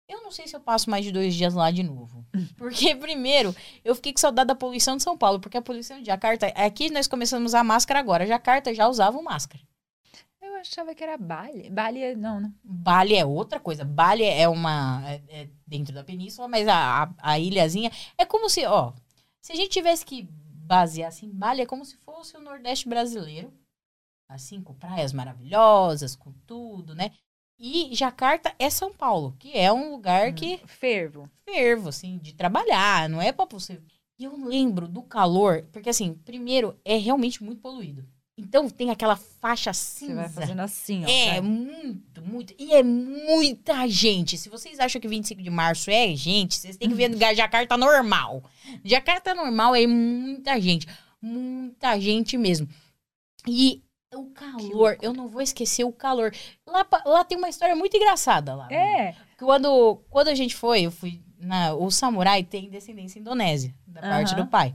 Eu 0.07 0.21
não 0.21 0.31
sei 0.31 0.47
se 0.47 0.55
eu 0.55 0.59
passo 0.59 0.89
mais 0.89 1.03
de 1.03 1.11
dois 1.11 1.33
dias 1.33 1.53
lá 1.53 1.71
de 1.71 1.81
novo. 1.81 2.25
Porque, 2.57 2.95
primeiro, 2.95 3.55
eu 3.83 3.95
fiquei 3.95 4.13
com 4.13 4.19
saudade 4.19 4.47
da 4.47 4.55
poluição 4.55 4.95
de 4.95 5.03
São 5.03 5.17
Paulo, 5.17 5.39
porque 5.39 5.57
a 5.57 5.61
poluição 5.61 5.99
de 5.99 6.05
Jakarta. 6.05 6.47
Aqui 6.47 6.89
nós 6.91 7.07
começamos 7.07 7.53
a 7.53 7.59
usar 7.59 7.63
máscara 7.63 7.99
agora. 7.99 8.27
Jakarta 8.27 8.73
já 8.73 8.87
usava 8.87 9.21
máscara. 9.21 9.63
Achava 10.63 10.95
que 10.95 11.03
era 11.03 11.17
Bali. 11.17 11.69
Bali 11.69 12.01
é. 12.01 12.15
Não, 12.15 12.39
né? 12.39 12.53
Bali 12.63 13.15
é 13.15 13.25
outra 13.25 13.59
coisa. 13.59 13.83
Bali 13.83 14.23
é 14.23 14.47
uma. 14.47 15.03
É, 15.05 15.21
é 15.27 15.49
dentro 15.67 15.93
da 15.93 16.05
península, 16.05 16.47
mas 16.47 16.67
a, 16.69 17.03
a, 17.03 17.13
a 17.33 17.39
ilhazinha. 17.39 17.91
É 18.17 18.25
como 18.25 18.49
se, 18.49 18.65
ó. 18.65 18.93
Se 19.41 19.51
a 19.51 19.55
gente 19.55 19.71
tivesse 19.71 20.05
que 20.05 20.25
basear 20.65 21.09
assim, 21.09 21.29
Bali 21.29 21.61
é 21.61 21.65
como 21.65 21.83
se 21.83 21.97
fosse 21.97 22.37
o 22.37 22.41
Nordeste 22.41 22.87
brasileiro. 22.87 23.53
Assim, 24.29 24.61
com 24.61 24.73
praias 24.73 25.11
maravilhosas, 25.11 26.15
com 26.15 26.31
tudo, 26.47 26.95
né? 26.95 27.11
E 27.59 27.93
Jakarta 27.93 28.55
é 28.57 28.69
São 28.69 28.91
Paulo, 28.93 29.35
que 29.37 29.51
é 29.57 29.71
um 29.71 29.91
lugar 29.91 30.33
que 30.33 30.57
Fervo. 30.65 31.29
fervo, 31.45 31.89
assim, 31.89 32.17
de 32.17 32.33
trabalhar, 32.33 33.09
não 33.09 33.21
é 33.21 33.33
pra 33.33 33.45
você. 33.45 33.81
E 34.17 34.23
eu 34.23 34.35
lembro 34.37 34.87
do 34.87 35.03
calor, 35.03 35.67
porque 35.73 35.89
assim, 35.89 36.13
primeiro, 36.13 36.79
é 36.85 36.95
realmente 36.95 37.43
muito 37.43 37.61
poluído. 37.61 38.07
Então 38.37 38.67
tem 38.67 38.89
aquela 38.89 39.15
faixa 39.15 39.71
Você 39.71 40.05
cinza. 40.05 40.15
vai 40.15 40.29
fazendo 40.29 40.61
assim, 40.61 41.03
ó. 41.05 41.07
É, 41.07 41.39
muito, 41.39 42.21
muito. 42.21 42.53
E 42.57 42.73
é 42.73 42.81
muita 42.81 43.87
gente. 43.87 44.37
Se 44.37 44.49
vocês 44.49 44.79
acham 44.79 44.99
que 44.99 45.07
25 45.07 45.41
de 45.41 45.49
março 45.51 45.91
é 45.91 46.15
gente, 46.15 46.55
vocês 46.55 46.75
têm 46.75 46.89
que 46.89 46.95
ver 46.95 47.09
no 47.09 47.17
Jacarta 47.17 47.77
normal. 47.77 48.43
Jacarta 48.83 49.35
normal 49.35 49.75
é 49.75 49.85
muita 49.85 50.59
gente. 50.59 50.87
Muita 51.21 51.99
gente 51.99 52.35
mesmo. 52.35 52.67
E 53.47 53.83
o 54.15 54.25
calor, 54.31 54.97
eu 55.01 55.13
não 55.13 55.27
vou 55.27 55.41
esquecer 55.41 55.83
o 55.83 55.91
calor. 55.91 56.33
Lá, 56.65 56.85
lá 57.05 57.23
tem 57.23 57.37
uma 57.37 57.49
história 57.49 57.75
muito 57.75 57.95
engraçada 57.95 58.55
lá. 58.55 58.67
É. 58.71 59.15
Quando, 59.37 60.01
quando 60.09 60.29
a 60.29 60.35
gente 60.35 60.55
foi, 60.55 60.83
eu 60.83 60.91
fui. 60.91 61.21
Na, 61.37 61.73
o 61.73 61.91
samurai 61.91 62.41
tem 62.41 62.69
descendência 62.69 63.19
indonésia, 63.19 63.75
da 63.85 64.01
parte 64.01 64.33
do 64.33 64.47
pai. 64.47 64.73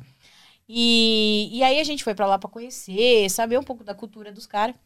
E, 0.69 1.49
e 1.53 1.62
aí 1.62 1.81
a 1.81 1.85
gente 1.85 2.05
foi 2.05 2.15
pra 2.15 2.27
lá 2.27 2.39
pra 2.39 2.51
conhecer, 2.51 3.31
saber 3.31 3.59
um 3.59 3.62
pouco 3.62 3.82
da 3.82 3.95
cultura 3.95 4.31
dos 4.32 4.47
caras. 4.47 4.77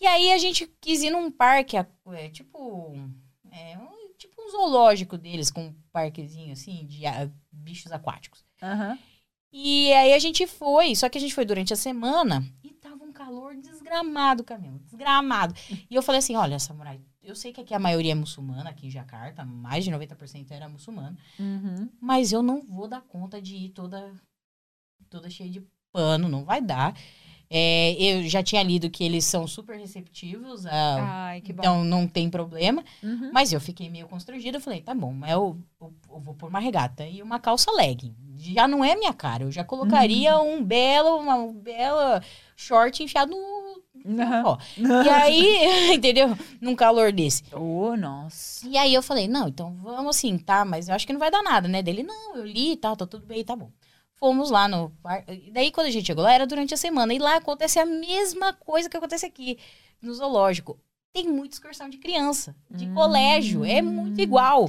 E 0.00 0.06
aí 0.06 0.32
a 0.32 0.38
gente 0.38 0.66
quis 0.80 1.02
ir 1.02 1.10
num 1.10 1.30
parque, 1.30 1.76
a- 1.76 1.86
é, 2.12 2.28
tipo. 2.28 2.94
É, 3.50 3.78
um, 3.78 4.12
tipo 4.18 4.34
um 4.42 4.50
zoológico 4.50 5.16
deles, 5.16 5.50
com 5.50 5.66
um 5.68 5.74
parquezinho 5.92 6.52
assim, 6.52 6.84
de 6.86 7.06
ah, 7.06 7.30
bichos 7.50 7.90
aquáticos. 7.92 8.44
Aham. 8.62 8.98
E 9.52 9.90
aí 9.94 10.12
a 10.12 10.18
gente 10.18 10.46
foi, 10.46 10.94
só 10.94 11.08
que 11.08 11.16
a 11.16 11.20
gente 11.20 11.34
foi 11.34 11.44
durante 11.46 11.72
a 11.72 11.76
semana 11.76 12.44
e 12.62 12.70
tava 12.74 13.02
um 13.04 13.12
calor 13.12 13.54
desgramado, 13.56 14.44
Camila, 14.44 14.78
desgramado. 14.80 15.54
E 15.88 15.94
eu 15.94 16.02
falei 16.02 16.18
assim, 16.18 16.34
olha, 16.36 16.58
Samurai, 16.58 17.00
eu 17.22 17.34
sei 17.34 17.52
que 17.54 17.60
aqui 17.62 17.72
a 17.72 17.78
maioria 17.78 18.12
é 18.12 18.14
muçulmana, 18.14 18.68
aqui 18.68 18.88
em 18.88 18.90
Jacarta, 18.90 19.44
mais 19.46 19.82
de 19.84 19.90
90% 19.90 20.50
era 20.50 20.68
muçulmano, 20.68 21.16
Uhum. 21.38 21.88
mas 21.98 22.32
eu 22.32 22.42
não 22.42 22.60
vou 22.66 22.86
dar 22.86 23.00
conta 23.00 23.40
de 23.40 23.56
ir 23.56 23.70
toda, 23.70 24.12
toda 25.08 25.30
cheia 25.30 25.48
de 25.50 25.62
pano, 25.92 26.28
não 26.28 26.44
vai 26.44 26.60
dar. 26.60 26.94
É, 27.48 27.92
eu 28.02 28.28
já 28.28 28.42
tinha 28.42 28.60
lido 28.62 28.90
que 28.90 29.04
eles 29.04 29.24
são 29.24 29.46
super 29.46 29.78
receptivos, 29.78 30.66
a- 30.66 31.28
Ai, 31.28 31.40
que 31.40 31.52
bom. 31.52 31.60
então 31.62 31.84
não 31.84 32.08
tem 32.08 32.28
problema. 32.28 32.82
Uhum. 33.02 33.30
Mas 33.32 33.52
eu 33.52 33.60
fiquei 33.60 33.88
meio 33.88 34.08
constrangida. 34.08 34.58
Falei, 34.60 34.80
tá 34.82 34.92
bom, 34.94 35.12
mas 35.12 35.30
eu, 35.30 35.56
eu, 35.80 35.94
eu 36.10 36.20
vou 36.20 36.34
pôr 36.34 36.48
uma 36.48 36.58
regata 36.58 37.06
e 37.06 37.22
uma 37.22 37.38
calça 37.38 37.70
legging. 37.70 38.14
Já 38.36 38.66
não 38.66 38.84
é 38.84 38.96
minha 38.96 39.12
cara. 39.12 39.44
Eu 39.44 39.52
já 39.52 39.62
colocaria 39.64 40.36
um 40.40 40.62
belo, 40.62 41.16
uma, 41.18 41.36
um 41.36 41.52
belo 41.52 42.20
short 42.56 43.02
enfiado 43.02 43.30
no. 43.30 43.76
Aham. 44.22 44.42
ó. 44.44 44.58
E 45.04 45.08
aí, 45.08 45.94
entendeu? 45.94 46.36
Num 46.60 46.74
calor 46.74 47.12
desse. 47.12 47.44
Oh, 47.52 47.96
nossa. 47.96 48.66
E 48.68 48.76
aí 48.76 48.92
eu 48.92 49.02
falei, 49.02 49.26
não, 49.28 49.48
então 49.48 49.72
vamos 49.82 50.16
assim, 50.16 50.36
tá? 50.36 50.64
Mas 50.64 50.88
eu 50.88 50.94
acho 50.96 51.06
que 51.06 51.12
não 51.12 51.20
vai 51.20 51.30
dar 51.30 51.42
nada, 51.42 51.68
né? 51.68 51.80
Dele, 51.82 52.02
não, 52.02 52.36
eu 52.36 52.44
li 52.44 52.72
e 52.72 52.76
tal, 52.76 52.96
tá 52.96 53.06
tudo 53.06 53.24
bem, 53.24 53.44
tá 53.44 53.54
bom. 53.54 53.70
Fomos 54.16 54.50
lá 54.50 54.66
no. 54.66 54.90
Daí, 55.52 55.70
quando 55.70 55.88
a 55.88 55.90
gente 55.90 56.06
chegou 56.06 56.24
lá, 56.24 56.32
era 56.32 56.46
durante 56.46 56.72
a 56.74 56.76
semana. 56.76 57.12
E 57.12 57.18
lá 57.18 57.36
acontece 57.36 57.78
a 57.78 57.84
mesma 57.86 58.52
coisa 58.52 58.88
que 58.88 58.96
acontece 58.96 59.26
aqui, 59.26 59.58
no 60.00 60.12
zoológico. 60.14 60.78
Tem 61.12 61.28
muita 61.28 61.54
excursão 61.54 61.88
de 61.88 61.98
criança, 61.98 62.54
de 62.70 62.86
colégio. 62.92 63.64
É 63.64 63.80
muito 63.82 64.20
igual. 64.20 64.68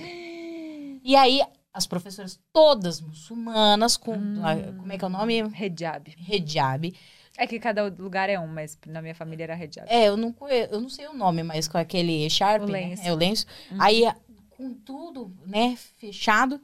E 1.03 1.15
aí, 1.15 1.41
as 1.73 1.85
professoras 1.87 2.39
todas 2.51 2.99
muçulmanas, 3.01 3.95
com. 3.97 4.13
a- 4.43 4.73
como 4.77 4.91
é 4.91 4.97
que 4.97 5.03
é 5.03 5.07
o 5.07 5.09
nome? 5.09 5.39
Hijab. 5.39 6.13
Hijab. 6.17 6.93
É 7.37 7.45
que 7.45 7.59
cada 7.59 7.83
lugar 7.83 8.29
é 8.29 8.39
um, 8.39 8.47
mas 8.47 8.77
na 8.87 9.01
minha 9.01 9.13
família 9.13 9.43
era 9.43 9.55
hijab. 9.63 9.87
É, 9.87 10.07
eu 10.07 10.17
não, 10.17 10.35
eu 10.71 10.81
não 10.81 10.89
sei 10.89 11.07
o 11.07 11.13
nome, 11.13 11.43
mas 11.43 11.67
com 11.67 11.77
aquele 11.77 12.27
sharp, 12.29 12.63
O 12.63 12.65
né? 12.65 12.71
lenço. 12.89 13.03
É 13.03 13.13
o 13.13 13.15
lenço. 13.15 13.45
Uhum. 13.71 13.77
Aí, 13.79 14.03
com 14.49 14.73
tudo, 14.73 15.31
né, 15.45 15.77
fechado. 15.97 16.59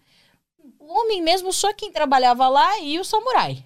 O 0.83 0.99
homem 0.99 1.21
mesmo, 1.21 1.53
só 1.53 1.73
quem 1.73 1.91
trabalhava 1.91 2.47
lá 2.49 2.79
e 2.81 2.99
o 2.99 3.05
samurai. 3.05 3.65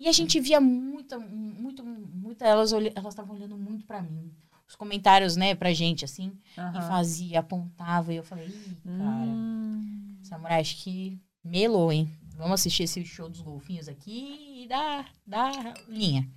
E 0.00 0.08
a 0.08 0.12
gente 0.12 0.40
via 0.40 0.60
muita, 0.60 1.18
muito, 1.18 1.84
muita, 1.84 2.46
elas 2.46 2.72
elas 2.72 3.12
estavam 3.14 3.36
olhando 3.36 3.56
muito 3.56 3.84
pra 3.86 4.00
mim. 4.02 4.34
Os 4.66 4.74
comentários, 4.74 5.36
né, 5.36 5.54
pra 5.54 5.72
gente, 5.74 6.04
assim. 6.06 6.32
E 6.56 6.60
Aham. 6.60 6.80
fazia, 6.88 7.40
apontava. 7.40 8.12
E 8.12 8.16
eu 8.16 8.22
falei, 8.24 8.48
Ih, 8.48 8.76
cara, 8.98 9.30
Hum. 9.30 10.18
samurai, 10.22 10.60
acho 10.60 10.82
que 10.82 11.20
melou, 11.44 11.92
hein? 11.92 12.10
Vamos 12.34 12.54
assistir 12.60 12.82
esse 12.84 13.04
show 13.04 13.28
dos 13.28 13.40
golfinhos 13.42 13.88
aqui 13.88 14.62
e 14.64 14.68
dar, 14.68 15.12
dar 15.26 15.74
linha. 15.88 16.28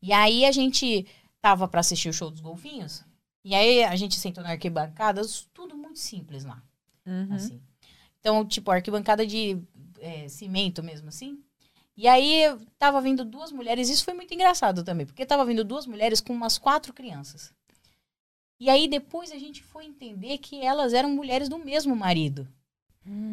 E 0.00 0.12
aí 0.12 0.44
a 0.44 0.52
gente 0.52 1.06
tava 1.40 1.66
pra 1.68 1.80
assistir 1.80 2.08
o 2.08 2.12
show 2.12 2.30
dos 2.30 2.40
golfinhos. 2.40 3.04
E 3.44 3.54
aí 3.54 3.82
a 3.82 3.96
gente 3.96 4.18
sentou 4.18 4.42
na 4.44 4.50
arquibancada, 4.50 5.22
tudo 5.52 5.76
muito 5.76 5.98
simples 5.98 6.44
lá. 6.44 6.62
Uhum. 7.06 7.28
Assim. 7.34 7.60
Então, 8.22 8.46
tipo, 8.46 8.70
arquibancada 8.70 9.26
de 9.26 9.60
é, 9.98 10.28
cimento 10.28 10.80
mesmo, 10.80 11.08
assim. 11.08 11.42
E 11.96 12.06
aí 12.06 12.44
tava 12.78 13.00
vindo 13.00 13.24
duas 13.24 13.50
mulheres, 13.50 13.90
isso 13.90 14.04
foi 14.04 14.14
muito 14.14 14.32
engraçado 14.32 14.84
também, 14.84 15.04
porque 15.04 15.26
tava 15.26 15.44
vindo 15.44 15.64
duas 15.64 15.86
mulheres 15.86 16.20
com 16.20 16.32
umas 16.32 16.56
quatro 16.56 16.92
crianças. 16.92 17.52
E 18.60 18.70
aí 18.70 18.86
depois 18.86 19.32
a 19.32 19.38
gente 19.38 19.60
foi 19.60 19.86
entender 19.86 20.38
que 20.38 20.64
elas 20.64 20.94
eram 20.94 21.10
mulheres 21.10 21.48
do 21.48 21.58
mesmo 21.58 21.96
marido. 21.96 22.46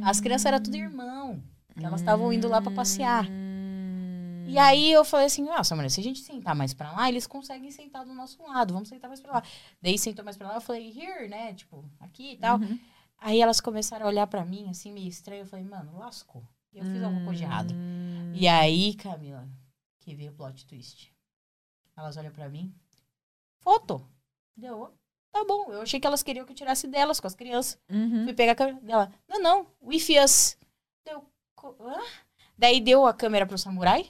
As 0.03 0.19
crianças 0.19 0.47
eram 0.47 0.61
tudo 0.61 0.75
irmão, 0.75 1.41
elas 1.79 2.01
estavam 2.01 2.33
indo 2.33 2.49
lá 2.49 2.59
pra 2.59 2.71
passear. 2.71 3.29
Hum. 3.29 4.45
E 4.47 4.57
aí 4.57 4.91
eu 4.91 5.05
falei 5.05 5.27
assim, 5.27 5.43
nossa, 5.43 5.75
mulher, 5.75 5.91
se 5.91 5.99
a 5.99 6.03
gente 6.03 6.21
sentar 6.21 6.55
mais 6.55 6.73
pra 6.73 6.91
lá, 6.91 7.07
eles 7.07 7.27
conseguem 7.27 7.69
sentar 7.69 8.03
do 8.03 8.15
nosso 8.15 8.41
lado, 8.41 8.73
vamos 8.73 8.89
sentar 8.89 9.07
mais 9.07 9.21
pra 9.21 9.33
lá. 9.33 9.43
Daí 9.79 9.95
sentou 9.95 10.25
mais 10.25 10.35
pra 10.35 10.47
lá, 10.47 10.55
eu 10.55 10.61
falei, 10.61 10.89
here, 10.89 11.29
né, 11.29 11.53
tipo, 11.53 11.85
aqui 11.99 12.31
e 12.31 12.37
tal. 12.37 12.57
Uhum. 12.57 12.79
Aí 13.21 13.41
elas 13.41 13.59
começaram 13.59 14.05
a 14.05 14.09
olhar 14.09 14.27
pra 14.27 14.45
mim, 14.45 14.69
assim, 14.69 14.91
meio 14.91 15.07
estranho. 15.07 15.41
Eu 15.41 15.47
falei, 15.47 15.65
mano, 15.65 15.97
lascou. 15.97 16.43
Eu 16.73 16.85
fiz 16.85 17.03
alguma 17.03 17.25
coisa 17.25 17.37
de 17.37 17.43
errado. 17.43 17.73
Hum. 17.73 18.31
E 18.33 18.47
aí, 18.47 18.93
Camila, 18.93 19.47
que 19.99 20.15
veio 20.15 20.31
o 20.31 20.35
plot 20.35 20.65
twist. 20.65 21.13
Elas 21.97 22.15
olham 22.15 22.31
pra 22.31 22.47
mim. 22.47 22.73
Foto. 23.59 24.05
Deu. 24.55 24.93
Tá 25.31 25.43
bom. 25.43 25.71
Eu 25.71 25.81
achei 25.81 25.99
que 25.99 26.07
elas 26.07 26.23
queriam 26.23 26.45
que 26.45 26.51
eu 26.51 26.55
tirasse 26.55 26.87
delas 26.87 27.19
com 27.19 27.27
as 27.27 27.35
crianças. 27.35 27.77
Uhum. 27.89 28.23
Fui 28.23 28.33
pegar 28.33 28.53
a 28.53 28.55
câmera 28.55 28.79
dela. 28.81 29.11
Não, 29.27 29.41
não. 29.41 29.67
With 29.81 30.19
us. 30.23 30.57
Deu. 31.05 31.23
hã? 31.81 31.99
Daí 32.57 32.79
deu 32.79 33.05
a 33.05 33.13
câmera 33.13 33.45
pro 33.45 33.57
samurai. 33.57 34.09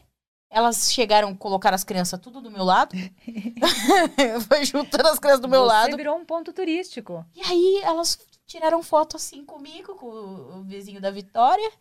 Elas 0.52 0.91
chegaram, 0.91 1.36
colocaram 1.36 1.76
as 1.76 1.84
crianças 1.84 2.19
tudo 2.19 2.41
do 2.41 2.49
meu 2.49 2.64
lado. 2.64 2.95
Foi 4.48 4.65
juntando 4.65 5.07
as 5.07 5.19
crianças 5.19 5.41
do 5.41 5.48
meu 5.48 5.61
Você 5.61 5.68
lado. 5.68 5.98
virou 5.98 6.18
um 6.18 6.26
ponto 6.26 6.52
turístico. 6.52 7.26
E 7.36 7.41
aí 7.41 7.81
elas 7.84 8.15
tiraram 8.50 8.82
foto 8.82 9.16
assim 9.16 9.46
comigo, 9.46 9.96
com 9.96 10.08
o 10.08 10.64
vizinho 10.64 11.00
da 11.00 11.12
Vitória. 11.12 11.72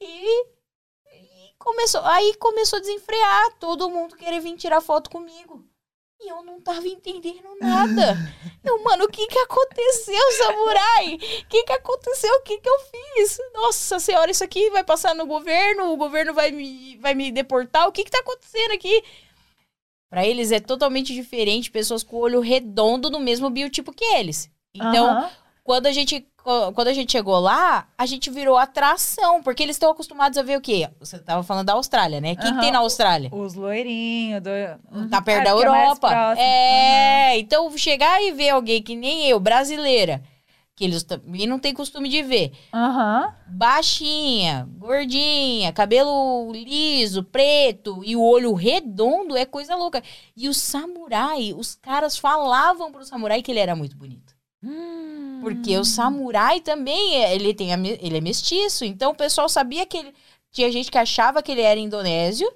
E, 0.00 0.44
e 1.10 1.54
começou, 1.58 2.02
aí 2.04 2.34
começou 2.36 2.76
a 2.76 2.80
desenfrear, 2.80 3.58
todo 3.58 3.90
mundo 3.90 4.16
querer 4.16 4.40
vir 4.40 4.56
tirar 4.56 4.82
foto 4.82 5.08
comigo. 5.10 5.64
E 6.20 6.30
eu 6.30 6.42
não 6.42 6.60
tava 6.60 6.86
entendendo 6.86 7.56
nada. 7.60 8.16
Eu, 8.64 8.82
mano, 8.82 9.04
o 9.04 9.08
que 9.08 9.26
que 9.26 9.38
aconteceu, 9.40 10.32
samurai? 10.38 11.16
O 11.16 11.48
que 11.48 11.64
que 11.64 11.72
aconteceu? 11.74 12.34
O 12.36 12.42
que 12.42 12.58
que 12.58 12.68
eu 12.68 12.78
fiz? 12.80 13.38
Nossa 13.52 14.00
senhora, 14.00 14.30
isso 14.30 14.42
aqui 14.42 14.70
vai 14.70 14.82
passar 14.82 15.14
no 15.14 15.26
governo? 15.26 15.92
O 15.92 15.98
governo 15.98 16.32
vai 16.32 16.50
me, 16.50 16.96
vai 16.96 17.14
me 17.14 17.30
deportar? 17.30 17.86
O 17.86 17.92
que 17.92 18.04
que 18.04 18.10
tá 18.10 18.20
acontecendo 18.20 18.72
aqui? 18.72 19.04
Pra 20.08 20.26
eles 20.26 20.50
é 20.50 20.60
totalmente 20.60 21.12
diferente, 21.12 21.70
pessoas 21.70 22.02
com 22.02 22.16
o 22.16 22.20
olho 22.20 22.40
redondo 22.40 23.10
no 23.10 23.20
mesmo 23.20 23.50
biotipo 23.50 23.92
que 23.92 24.04
eles. 24.04 24.50
Então, 24.74 25.08
Aham. 25.08 25.30
Quando 25.64 25.86
a 25.86 25.92
gente 25.92 26.24
quando 26.74 26.88
a 26.88 26.92
gente 26.92 27.10
chegou 27.10 27.38
lá, 27.40 27.88
a 27.96 28.04
gente 28.04 28.28
virou 28.28 28.58
atração, 28.58 29.42
porque 29.42 29.62
eles 29.62 29.76
estão 29.76 29.90
acostumados 29.90 30.36
a 30.36 30.42
ver 30.42 30.58
o 30.58 30.60
quê? 30.60 30.90
Você 31.00 31.18
tava 31.18 31.42
falando 31.42 31.64
da 31.64 31.72
Austrália, 31.72 32.20
né? 32.20 32.32
O 32.32 32.36
que, 32.36 32.42
que 32.42 32.48
Aham. 32.48 32.60
tem 32.60 32.70
na 32.70 32.80
Austrália? 32.80 33.30
Os 33.32 33.54
loirinhos. 33.54 34.42
Do... 34.42 35.08
Tá 35.08 35.22
perto 35.22 35.40
É, 35.40 35.44
da 35.44 35.50
é 35.50 35.52
Europa. 35.54 36.06
próximo. 36.08 36.46
É, 36.46 37.38
então 37.38 37.74
chegar 37.78 38.22
e 38.22 38.30
ver 38.32 38.50
alguém 38.50 38.82
que 38.82 38.94
nem 38.94 39.26
eu, 39.26 39.40
brasileira, 39.40 40.22
que 40.76 40.84
eles 40.84 41.02
também 41.02 41.46
não 41.46 41.58
tem 41.58 41.72
costume 41.72 42.10
de 42.10 42.22
ver, 42.22 42.52
Aham. 42.74 43.32
baixinha, 43.46 44.68
gordinha, 44.76 45.72
cabelo 45.72 46.52
liso, 46.52 47.22
preto 47.24 48.02
e 48.04 48.14
o 48.16 48.22
olho 48.22 48.52
redondo, 48.52 49.34
é 49.34 49.46
coisa 49.46 49.74
louca. 49.76 50.02
E 50.36 50.46
o 50.46 50.52
samurai, 50.52 51.54
os 51.56 51.74
caras 51.74 52.18
falavam 52.18 52.92
pro 52.92 53.02
samurai 53.04 53.40
que 53.40 53.50
ele 53.50 53.60
era 53.60 53.74
muito 53.74 53.96
bonito. 53.96 54.23
Hum. 54.64 55.40
Porque 55.42 55.76
o 55.76 55.84
samurai 55.84 56.60
também, 56.60 57.16
é- 57.16 57.34
ele, 57.34 57.52
tem 57.52 57.70
ele 57.72 58.16
é 58.16 58.20
mestiço. 58.20 58.84
Então 58.84 59.12
o 59.12 59.14
pessoal 59.14 59.48
sabia 59.48 59.84
que 59.86 59.96
ele. 59.98 60.14
Tinha 60.50 60.70
gente 60.72 60.90
que 60.90 60.96
achava 60.98 61.42
que 61.42 61.52
ele 61.52 61.60
era 61.60 61.78
indonésio. 61.78 62.50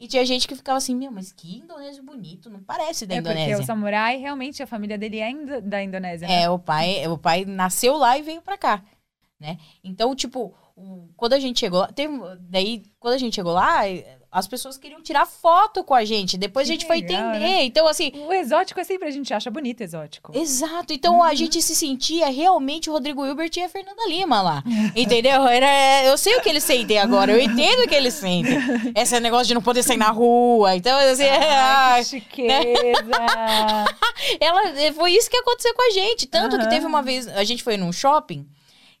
E 0.00 0.08
tinha 0.08 0.24
gente 0.26 0.46
que 0.48 0.56
ficava 0.56 0.76
assim, 0.76 0.94
meu, 0.94 1.10
mas 1.10 1.32
que 1.32 1.58
indonésio 1.58 2.02
bonito, 2.02 2.50
não 2.50 2.62
parece 2.62 3.06
da 3.06 3.14
É 3.14 3.22
porque 3.22 3.32
Indonésia. 3.32 3.60
o 3.62 3.64
samurai, 3.64 4.16
realmente, 4.18 4.62
a 4.62 4.66
família 4.66 4.98
dele 4.98 5.20
é 5.20 5.30
indo- 5.30 5.62
da 5.62 5.82
Indonésia, 5.82 6.26
né? 6.26 6.42
É, 6.42 6.50
o 6.50 6.58
pai, 6.58 7.06
o 7.06 7.16
pai 7.16 7.44
nasceu 7.44 7.96
lá 7.96 8.18
e 8.18 8.22
veio 8.22 8.42
pra 8.42 8.58
cá, 8.58 8.82
né? 9.38 9.56
Então, 9.84 10.14
tipo, 10.14 10.52
quando 11.16 11.34
a 11.34 11.38
gente 11.38 11.60
chegou 11.60 11.80
lá, 11.80 11.92
teve, 11.92 12.18
daí, 12.40 12.82
quando 12.98 13.14
a 13.14 13.18
gente 13.18 13.34
chegou 13.36 13.52
lá, 13.52 13.82
as 14.36 14.48
pessoas 14.48 14.76
queriam 14.76 15.00
tirar 15.00 15.26
foto 15.26 15.84
com 15.84 15.94
a 15.94 16.04
gente. 16.04 16.36
Depois 16.36 16.66
Que 16.66 16.72
a 16.72 16.74
gente 16.74 16.86
foi 16.88 17.00
legal, 17.00 17.30
entender. 17.30 17.38
né? 17.38 17.64
Então, 17.64 17.86
assim, 17.86 18.10
O 18.26 18.32
exótico 18.32 18.80
é 18.80 18.84
sempre 18.84 19.06
a 19.08 19.10
gente 19.12 19.32
acha 19.32 19.48
bonito 19.50 19.80
exótico. 19.80 20.36
Exato. 20.36 20.92
Então 20.92 21.14
Uhum. 21.18 21.22
a 21.22 21.34
gente 21.34 21.62
se 21.62 21.74
sentia 21.76 22.26
realmente 22.30 22.90
o 22.90 22.92
Rodrigo 22.92 23.24
Hilbert 23.24 23.50
e 23.56 23.62
a 23.62 23.68
Fernanda 23.68 24.02
Lima 24.08 24.42
lá. 24.42 24.64
Entendeu? 24.96 25.46
Era, 25.46 26.04
eu 26.04 26.18
sei 26.18 26.36
o 26.36 26.40
que 26.42 26.48
eles 26.48 26.64
sentem 26.64 26.98
agora. 26.98 27.30
Eu 27.30 27.38
entendo 27.40 27.84
o 27.84 27.88
que 27.88 27.94
eles 27.94 28.14
sentem. 28.14 28.58
Esse 28.96 29.20
negócio 29.20 29.46
de 29.46 29.54
não 29.54 29.62
poder 29.62 29.84
sair 29.84 29.96
na 29.98 30.10
rua. 30.10 30.74
Então, 30.74 30.98
assim, 30.98 31.22
Ai, 31.22 31.38
ai, 31.48 32.04
que 32.04 32.10
chiqueza! 32.10 33.10
ela, 34.40 34.92
foi 34.94 35.12
isso 35.12 35.30
que 35.30 35.36
aconteceu 35.36 35.74
com 35.74 35.88
a 35.88 35.90
gente. 35.92 36.26
Tanto 36.26 36.56
que 36.56 36.62
Aham. 36.62 36.70
teve 36.70 36.86
uma 36.86 37.02
vez, 37.02 37.28
a 37.28 37.44
gente 37.44 37.62
foi 37.62 37.76
num 37.76 37.92
shopping. 37.92 38.46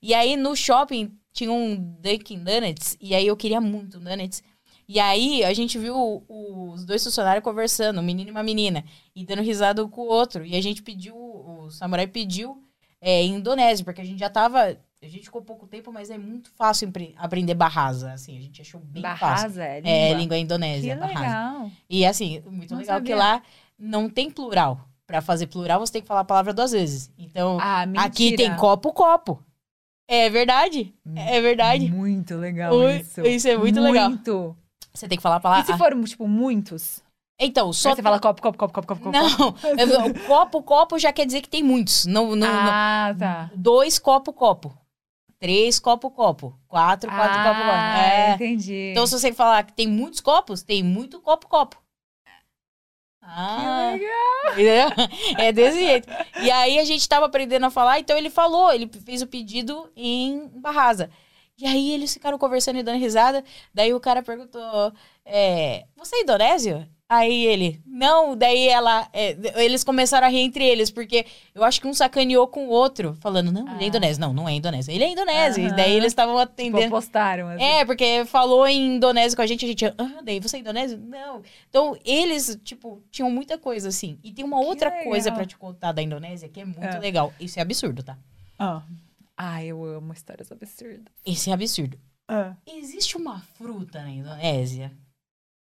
E 0.00 0.14
aí 0.14 0.36
no 0.36 0.54
shopping 0.54 1.10
tinha 1.32 1.50
um 1.50 1.74
Dunkin' 2.00 2.38
Donuts. 2.44 2.96
E 3.00 3.14
aí 3.14 3.26
eu 3.26 3.36
queria 3.36 3.60
muito 3.60 3.98
Donuts. 3.98 4.42
E 4.86 5.00
aí 5.00 5.42
a 5.44 5.52
gente 5.54 5.78
viu 5.78 5.96
o- 5.96 6.70
os 6.72 6.84
dois 6.84 7.02
funcionários 7.02 7.42
conversando, 7.44 8.00
um 8.00 8.02
menino 8.02 8.28
e 8.28 8.30
uma 8.30 8.42
menina, 8.42 8.84
e 9.14 9.24
dando 9.24 9.42
risada 9.42 9.84
um 9.84 9.88
com 9.88 10.02
o 10.02 10.06
outro. 10.08 10.44
E 10.44 10.54
a 10.56 10.60
gente 10.62 10.82
pediu, 10.82 11.14
o 11.16 11.70
samurai 11.70 12.06
pediu 12.06 12.62
é, 13.00 13.22
em 13.22 13.34
indonésio, 13.36 13.84
porque 13.84 14.00
a 14.00 14.04
gente 14.04 14.18
já 14.18 14.30
tava. 14.30 14.76
A 15.02 15.06
gente 15.06 15.24
ficou 15.24 15.42
pouco 15.42 15.66
tempo, 15.66 15.92
mas 15.92 16.08
é 16.08 16.16
muito 16.16 16.50
fácil 16.56 16.90
aprender 17.18 17.52
barrasa. 17.54 18.12
Assim, 18.14 18.38
a 18.38 18.40
gente 18.40 18.62
achou 18.62 18.80
bem 18.80 19.02
fácil. 19.02 19.20
Barrasa, 19.50 19.62
é 19.64 19.80
língua. 19.80 19.90
É, 19.90 20.14
língua 20.14 20.36
Que 20.36 20.42
indonésia, 20.42 20.96
barrasa. 20.96 21.20
legal. 21.20 21.70
E 21.90 22.06
assim, 22.06 22.40
muito 22.46 22.70
Não 22.72 22.78
legal 22.80 23.02
que 23.02 23.08
sabia. 23.12 23.16
lá 23.16 23.42
não 23.78 24.08
tem 24.08 24.30
plural. 24.30 24.80
Pra 25.06 25.20
fazer 25.20 25.48
plural, 25.48 25.80
você 25.80 25.92
tem 25.92 26.00
que 26.02 26.08
falar 26.08 26.20
a 26.20 26.24
palavra 26.24 26.54
duas 26.54 26.72
vezes. 26.72 27.10
Então, 27.18 27.58
Ah, 27.60 27.84
aqui 27.98 28.34
tem 28.36 28.56
copo, 28.56 28.90
copo. 28.94 29.42
É 30.08 30.30
verdade. 30.30 30.94
É 31.14 31.40
verdade. 31.42 31.90
Muito 31.90 32.34
legal 32.36 32.74
Ui, 32.74 33.00
isso. 33.00 33.20
isso 33.26 33.46
é 33.48 33.58
muito 33.58 33.78
legal. 33.80 34.08
Muito. 34.08 34.56
Você 34.96 35.08
tem 35.08 35.16
que 35.18 35.22
falar 35.22 35.36
a 35.36 35.40
palavra. 35.40 35.62
E 35.64 35.66
se 35.66 35.76
for, 35.78 36.04
tipo, 36.04 36.28
muitos? 36.28 37.02
Então, 37.40 37.72
só. 37.72 37.90
Aí 37.90 37.96
você 37.96 38.02
fala 38.02 38.20
copo, 38.20 38.40
copo, 38.40 38.56
copo, 38.56 38.72
copo, 38.72 38.86
copo, 38.86 39.02
copo. 39.02 39.18
Não, 39.18 40.14
copo, 40.26 40.62
copo 40.62 40.98
já 40.98 41.12
quer 41.12 41.26
dizer 41.26 41.40
que 41.40 41.48
tem 41.48 41.62
muitos. 41.64 42.06
Não, 42.06 42.36
não, 42.36 42.46
não. 42.46 42.70
Ah, 42.72 43.14
tá. 43.18 43.50
Dois 43.54 43.98
copo, 43.98 44.32
copo. 44.32 44.72
Três 45.40 45.80
copo, 45.80 46.10
copo. 46.10 46.56
Quatro, 46.68 47.10
quatro, 47.10 47.36
copo, 47.42 47.60
copo. 47.60 47.70
ah, 47.72 47.98
É. 47.98 48.34
entendi. 48.34 48.90
Então, 48.92 49.06
se 49.06 49.18
você 49.18 49.32
falar 49.32 49.64
que 49.64 49.72
tem 49.72 49.88
muitos 49.88 50.20
copos, 50.20 50.62
tem 50.62 50.82
muito 50.82 51.20
copo, 51.20 51.48
copo. 51.48 51.76
Ah, 53.20 53.94
entendeu? 54.52 54.88
É 55.38 55.50
desse 55.50 55.78
jeito. 55.80 56.08
E 56.42 56.50
aí 56.50 56.78
a 56.78 56.84
gente 56.84 57.08
tava 57.08 57.26
aprendendo 57.26 57.64
a 57.66 57.70
falar, 57.70 57.98
então 57.98 58.16
ele 58.16 58.28
falou, 58.30 58.70
ele 58.72 58.88
fez 59.04 59.22
o 59.22 59.26
pedido 59.26 59.90
em 59.96 60.46
Barrasa. 60.60 61.10
E 61.58 61.66
aí 61.66 61.92
eles 61.92 62.12
ficaram 62.12 62.36
conversando 62.38 62.78
e 62.78 62.82
dando 62.82 62.98
risada. 62.98 63.44
Daí 63.72 63.94
o 63.94 64.00
cara 64.00 64.22
perguntou: 64.22 64.92
é, 65.24 65.84
Você 65.96 66.16
é 66.16 66.20
indonésio? 66.22 66.86
Aí 67.06 67.44
ele, 67.46 67.80
não, 67.86 68.34
daí 68.34 68.66
ela. 68.66 69.06
é, 69.12 69.36
eles 69.62 69.84
começaram 69.84 70.26
a 70.26 70.30
rir 70.30 70.40
entre 70.40 70.64
eles, 70.64 70.90
porque 70.90 71.26
eu 71.54 71.62
acho 71.62 71.78
que 71.80 71.86
um 71.86 71.92
sacaneou 71.92 72.48
com 72.48 72.66
o 72.66 72.70
outro, 72.70 73.14
falando, 73.20 73.52
não, 73.52 73.62
ele 73.74 73.82
é 73.82 73.84
Ah. 73.84 73.88
indonésio. 73.88 74.20
Não, 74.22 74.32
não 74.32 74.48
é 74.48 74.54
indonésio. 74.54 74.90
Ele 74.92 75.04
é 75.04 75.10
indonésio. 75.12 75.68
Daí 75.76 75.92
eles 75.92 76.06
estavam 76.08 76.32
Tipo, 76.34 76.42
atendendo. 76.42 76.88
postaram. 76.90 77.48
Assim. 77.50 77.62
É, 77.62 77.84
porque 77.84 78.24
falou 78.24 78.66
em 78.66 78.96
indonésio 78.96 79.36
com 79.36 79.42
a 79.42 79.46
gente, 79.46 79.64
a 79.64 79.68
gente, 79.68 79.84
ah, 79.86 80.20
daí 80.24 80.40
você 80.40 80.56
é 80.56 80.60
indonésio? 80.60 80.98
Não. 80.98 81.42
Então, 81.68 81.94
eles, 82.04 82.58
tipo, 82.64 83.00
tinham 83.12 83.30
muita 83.30 83.58
coisa 83.58 83.90
assim. 83.90 84.18
E 84.24 84.32
tem 84.32 84.44
uma 84.44 84.58
outra 84.58 84.88
legal. 84.88 85.04
coisa 85.04 85.30
pra 85.30 85.44
te 85.44 85.56
contar 85.58 85.92
da 85.92 86.02
Indonésia 86.02 86.48
que 86.48 86.60
é 86.62 86.64
muito 86.64 86.82
É. 86.82 86.98
legal. 86.98 87.32
Isso 87.38 87.58
é 87.58 87.62
absurdo, 87.62 88.02
tá? 88.02 88.16
Ah. 88.58 88.82
Ah, 89.36 89.64
eu 89.64 89.84
amo 89.84 90.12
histórias 90.12 90.50
absurdas. 90.52 91.12
Isso 91.26 91.50
é 91.50 91.52
absurdo. 91.52 91.98
Ah. 92.28 92.54
Existe 92.66 93.16
uma 93.16 93.40
fruta 93.40 94.02
na 94.02 94.10
Indonésia 94.10 94.92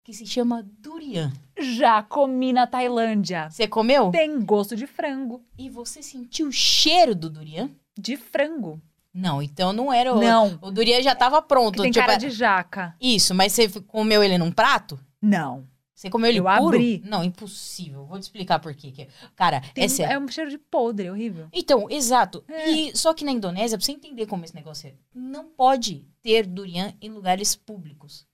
que 0.03 0.13
se 0.13 0.27
chama 0.27 0.67
durian. 0.79 1.33
Já 1.59 2.03
comi 2.03 2.53
na 2.53 2.67
Tailândia. 2.67 3.49
Você 3.51 3.69
comeu? 3.69 4.11
Tem 4.11 4.43
gosto 4.45 4.75
de 4.75 4.87
frango. 4.87 5.45
E 5.57 5.69
você 5.69 6.03
sentiu 6.03 6.49
o 6.49 6.53
cheiro 6.53 7.15
do 7.15 7.31
durian? 7.31 7.71
De 7.99 8.17
frango. 8.17 8.81
Não, 9.13 9.43
então 9.43 9.73
não 9.73 9.93
era 9.93 10.15
o... 10.15 10.21
Não. 10.21 10.59
O 10.63 10.71
durian 10.71 11.03
já 11.03 11.15
tava 11.15 11.43
pronto. 11.43 11.77
Que 11.77 11.83
tem 11.83 11.91
tipo, 11.93 12.07
cara 12.07 12.19
de 12.19 12.31
jaca. 12.31 12.97
Isso, 13.01 13.35
mas 13.35 13.53
você 13.53 13.69
comeu 13.83 14.23
ele 14.23 14.39
num 14.39 14.51
prato? 14.51 14.99
Não. 15.21 15.69
Você 16.01 16.09
comeu 16.09 16.31
ele 16.31 16.39
Eu 16.39 16.45
puro? 16.45 16.69
abri. 16.77 17.03
Não, 17.05 17.23
impossível. 17.23 18.07
Vou 18.07 18.19
te 18.19 18.23
explicar 18.23 18.59
por 18.59 18.75
quê. 18.75 18.91
que- 18.91 19.07
Cara, 19.37 19.61
Tem- 19.75 19.85
é 19.85 19.89
sério. 19.89 20.15
é 20.15 20.19
um 20.19 20.27
cheiro 20.29 20.49
de 20.49 20.57
podre, 20.57 21.09
é 21.09 21.13
horrível. 21.13 21.47
Então, 21.53 21.87
exato. 21.91 22.43
É. 22.49 22.71
E 22.71 22.97
só 22.97 23.13
que 23.13 23.23
na 23.23 23.31
Indonésia, 23.33 23.77
pra 23.77 23.85
você 23.85 23.93
entender 23.93 24.25
como 24.25 24.43
esse 24.43 24.55
negócio 24.55 24.89
é, 24.89 24.95
não 25.15 25.45
pode 25.51 26.07
ter 26.23 26.47
durian 26.47 26.95
em 27.03 27.11
lugares 27.11 27.55
públicos. 27.55 28.27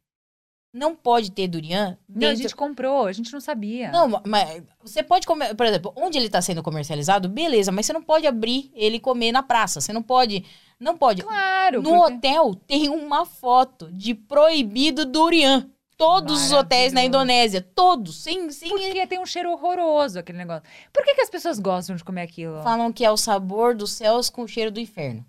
Não 0.72 0.94
pode 0.94 1.32
ter 1.32 1.48
durian 1.48 1.98
Não, 2.08 2.16
a 2.16 2.30
dentro... 2.30 2.42
gente 2.42 2.54
comprou, 2.54 3.06
a 3.06 3.12
gente 3.12 3.32
não 3.32 3.40
sabia. 3.40 3.90
Não, 3.90 4.20
mas 4.24 4.62
você 4.84 5.02
pode 5.02 5.26
comer, 5.26 5.52
por 5.56 5.66
exemplo, 5.66 5.92
onde 5.96 6.18
ele 6.18 6.28
tá 6.28 6.40
sendo 6.40 6.62
comercializado, 6.62 7.28
beleza, 7.28 7.72
mas 7.72 7.86
você 7.86 7.92
não 7.92 8.02
pode 8.02 8.28
abrir 8.28 8.70
ele 8.74 8.98
e 8.98 9.00
comer 9.00 9.32
na 9.32 9.42
praça. 9.42 9.80
Você 9.80 9.92
não 9.92 10.02
pode, 10.04 10.44
não 10.78 10.96
pode. 10.96 11.22
Claro. 11.22 11.82
No 11.82 11.90
porque- 11.90 12.14
hotel 12.14 12.54
tem 12.54 12.88
uma 12.90 13.24
foto 13.26 13.90
de 13.90 14.14
proibido 14.14 15.04
durian. 15.04 15.68
Todos 15.96 16.44
os 16.46 16.52
hotéis 16.52 16.92
na. 16.92 17.02
Indonésia, 17.02 17.62
todos, 17.74 18.22
sem, 18.22 18.50
sem 18.50 18.68
Porque 18.68 19.06
tem 19.06 19.18
um 19.18 19.24
cheiro 19.26 19.50
horroroso 19.50 20.18
aquele 20.18 20.38
negócio. 20.38 20.62
Por 20.92 21.04
que, 21.04 21.14
que 21.14 21.20
as 21.22 21.30
pessoas 21.30 21.58
gostam 21.58 21.96
de 21.96 22.04
comer 22.04 22.22
aquilo? 22.22 22.62
falam 22.62 22.92
que 22.92 23.04
é 23.04 23.10
o 23.10 23.16
sabor 23.16 23.74
dos 23.74 23.92
céus 23.92 24.28
com 24.28 24.42
o 24.42 24.48
cheiro 24.48 24.70
do 24.70 24.78
inferno. 24.80 25.24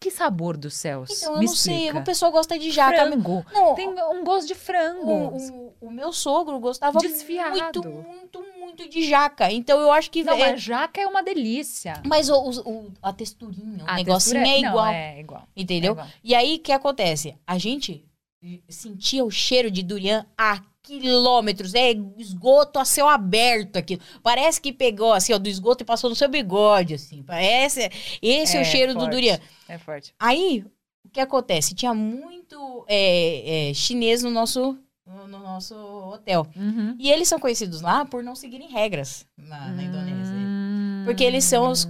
Que 0.00 0.10
sabor 0.10 0.56
dos 0.56 0.74
céus? 0.74 1.08
Então, 1.10 1.34
eu 1.34 1.38
Me 1.38 1.46
não 1.46 1.54
sei, 1.54 1.74
explica. 1.84 1.98
o 2.00 2.04
pessoal 2.04 2.30
gosta 2.32 2.58
de 2.58 2.70
jaca. 2.70 3.06
Frango. 3.06 3.46
Não, 3.52 3.74
Tem 3.74 3.88
um 3.88 4.24
gosto 4.24 4.48
de 4.48 4.54
frango. 4.54 5.10
o, 5.10 5.36
o, 5.36 5.74
o 5.82 5.90
meu 5.90 6.12
sogro 6.12 6.58
gostava 6.58 6.98
Desfiado. 6.98 7.82
muito, 7.82 8.08
muito, 8.08 8.44
muito 8.58 8.88
de 8.88 9.08
jaca. 9.08 9.50
Então 9.50 9.80
eu 9.80 9.90
acho 9.92 10.10
que. 10.10 10.22
Não, 10.24 10.34
é- 10.34 10.50
mas 10.52 10.60
jaca 10.62 11.00
é 11.00 11.06
uma 11.06 11.22
delícia. 11.22 12.02
mas 12.04 12.28
o, 12.28 12.34
o- 12.36 12.68
o- 12.70 12.92
a 13.00 13.12
texturinha, 13.14 13.84
o 13.84 13.88
A 13.88 13.94
negocinho 13.94 14.34
textura 14.34 14.38
é 14.40 14.60
não, 14.60 14.68
igual. 14.70 14.86
é 14.86 15.20
igual. 15.20 15.48
Entendeu? 15.56 15.92
É 15.92 15.94
igual. 15.94 16.08
E 16.24 16.34
aí, 16.34 16.56
o 16.56 16.58
que 16.58 16.72
acontece? 16.72 17.38
A 17.46 17.56
gente 17.56 18.04
sentia 18.68 19.24
o 19.24 19.30
cheiro 19.30 19.70
de 19.70 19.82
durian 19.82 20.24
a 20.36 20.62
quilômetros. 20.82 21.74
É 21.74 21.92
esgoto 22.18 22.78
a 22.78 22.84
céu 22.84 23.08
aberto 23.08 23.76
aqui. 23.76 23.98
Parece 24.22 24.60
que 24.60 24.72
pegou, 24.72 25.12
assim, 25.12 25.32
ó, 25.32 25.38
do 25.38 25.48
esgoto 25.48 25.82
e 25.82 25.86
passou 25.86 26.10
no 26.10 26.16
seu 26.16 26.28
bigode, 26.28 26.94
assim. 26.94 27.22
Parece... 27.22 27.90
Esse 28.22 28.56
é, 28.56 28.60
o 28.60 28.64
cheiro 28.64 28.94
do 28.94 29.08
durian. 29.08 29.38
É 29.68 29.78
forte. 29.78 30.14
Aí, 30.18 30.64
o 31.04 31.08
que 31.08 31.20
acontece? 31.20 31.74
Tinha 31.74 31.94
muito 31.94 32.84
é, 32.86 33.70
é, 33.70 33.74
chinês 33.74 34.22
no 34.22 34.30
nosso, 34.30 34.78
no 35.06 35.26
no 35.26 35.38
nosso 35.38 35.74
hotel. 35.74 36.46
Uhum. 36.54 36.96
E 36.98 37.10
eles 37.10 37.28
são 37.28 37.38
conhecidos 37.38 37.80
lá 37.80 38.04
por 38.04 38.22
não 38.22 38.34
seguirem 38.36 38.70
regras 38.70 39.26
na, 39.36 39.68
na 39.68 39.82
Indonésia. 39.82 40.34
Hum. 40.34 41.02
Porque 41.04 41.24
eles 41.24 41.44
são 41.44 41.70
os 41.70 41.86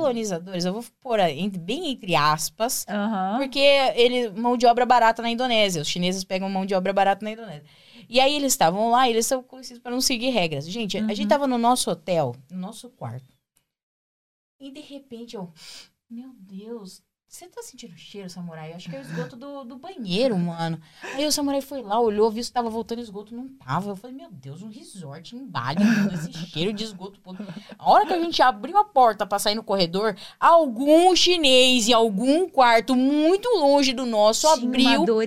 colonizadores. 0.00 0.64
Eu 0.64 0.72
vou 0.72 0.84
pôr 1.00 1.18
bem 1.58 1.90
entre 1.92 2.14
aspas. 2.14 2.84
Aham. 2.88 3.38
Porque 3.38 3.58
ele, 3.58 4.30
mão 4.30 4.56
de 4.56 4.66
obra 4.66 4.84
barata 4.86 5.22
na 5.22 5.30
Indonésia. 5.30 5.82
Os 5.82 5.88
chineses 5.88 6.24
pegam 6.24 6.48
mão 6.48 6.64
de 6.66 6.74
obra 6.74 6.92
barata 6.92 7.24
na 7.24 7.32
Indonésia. 7.32 7.64
E 8.08 8.20
aí 8.20 8.34
eles 8.34 8.52
estavam 8.52 8.90
lá 8.90 9.08
e 9.08 9.12
eles 9.12 9.26
são 9.26 9.42
conhecidos 9.42 9.82
para 9.82 9.92
não 9.92 10.00
seguir 10.00 10.30
regras. 10.30 10.68
Gente, 10.68 10.98
a 10.98 11.02
Uhum. 11.02 11.14
gente 11.14 11.28
tava 11.28 11.46
no 11.46 11.56
nosso 11.56 11.90
hotel, 11.90 12.34
no 12.50 12.58
nosso 12.58 12.90
quarto. 12.90 13.32
E 14.60 14.70
de 14.70 14.80
repente 14.80 15.34
eu, 15.36 15.50
meu 16.10 16.30
Deus, 16.38 17.02
você 17.32 17.46
tá 17.46 17.62
sentindo 17.62 17.96
cheiro, 17.96 18.28
samurai? 18.28 18.72
Eu 18.72 18.76
acho 18.76 18.90
que 18.90 18.94
é 18.94 18.98
o 18.98 19.02
esgoto 19.02 19.36
do, 19.36 19.64
do 19.64 19.76
banheiro, 19.76 20.36
mano. 20.36 20.78
Aí 21.14 21.24
o 21.24 21.32
samurai 21.32 21.62
foi 21.62 21.80
lá, 21.80 21.98
olhou, 21.98 22.30
viu 22.30 22.44
se 22.44 22.52
tava 22.52 22.68
voltando 22.68 23.00
esgoto, 23.00 23.34
não 23.34 23.48
tava. 23.48 23.88
Eu 23.88 23.96
falei, 23.96 24.14
meu 24.14 24.28
Deus, 24.30 24.60
um 24.60 24.68
resort 24.68 25.34
em 25.34 25.46
Bali, 25.46 25.82
esse 26.12 26.30
cheiro 26.52 26.74
de 26.74 26.84
esgoto. 26.84 27.18
A 27.78 27.90
hora 27.90 28.04
que 28.04 28.12
a 28.12 28.20
gente 28.20 28.42
abriu 28.42 28.76
a 28.76 28.84
porta 28.84 29.24
pra 29.24 29.38
sair 29.38 29.54
no 29.54 29.62
corredor, 29.62 30.14
algum 30.38 31.16
chinês 31.16 31.88
em 31.88 31.94
algum 31.94 32.46
quarto 32.50 32.94
muito 32.94 33.48
longe 33.56 33.94
do 33.94 34.04
nosso 34.04 34.42
Tinha 34.42 34.68
abriu 34.68 35.22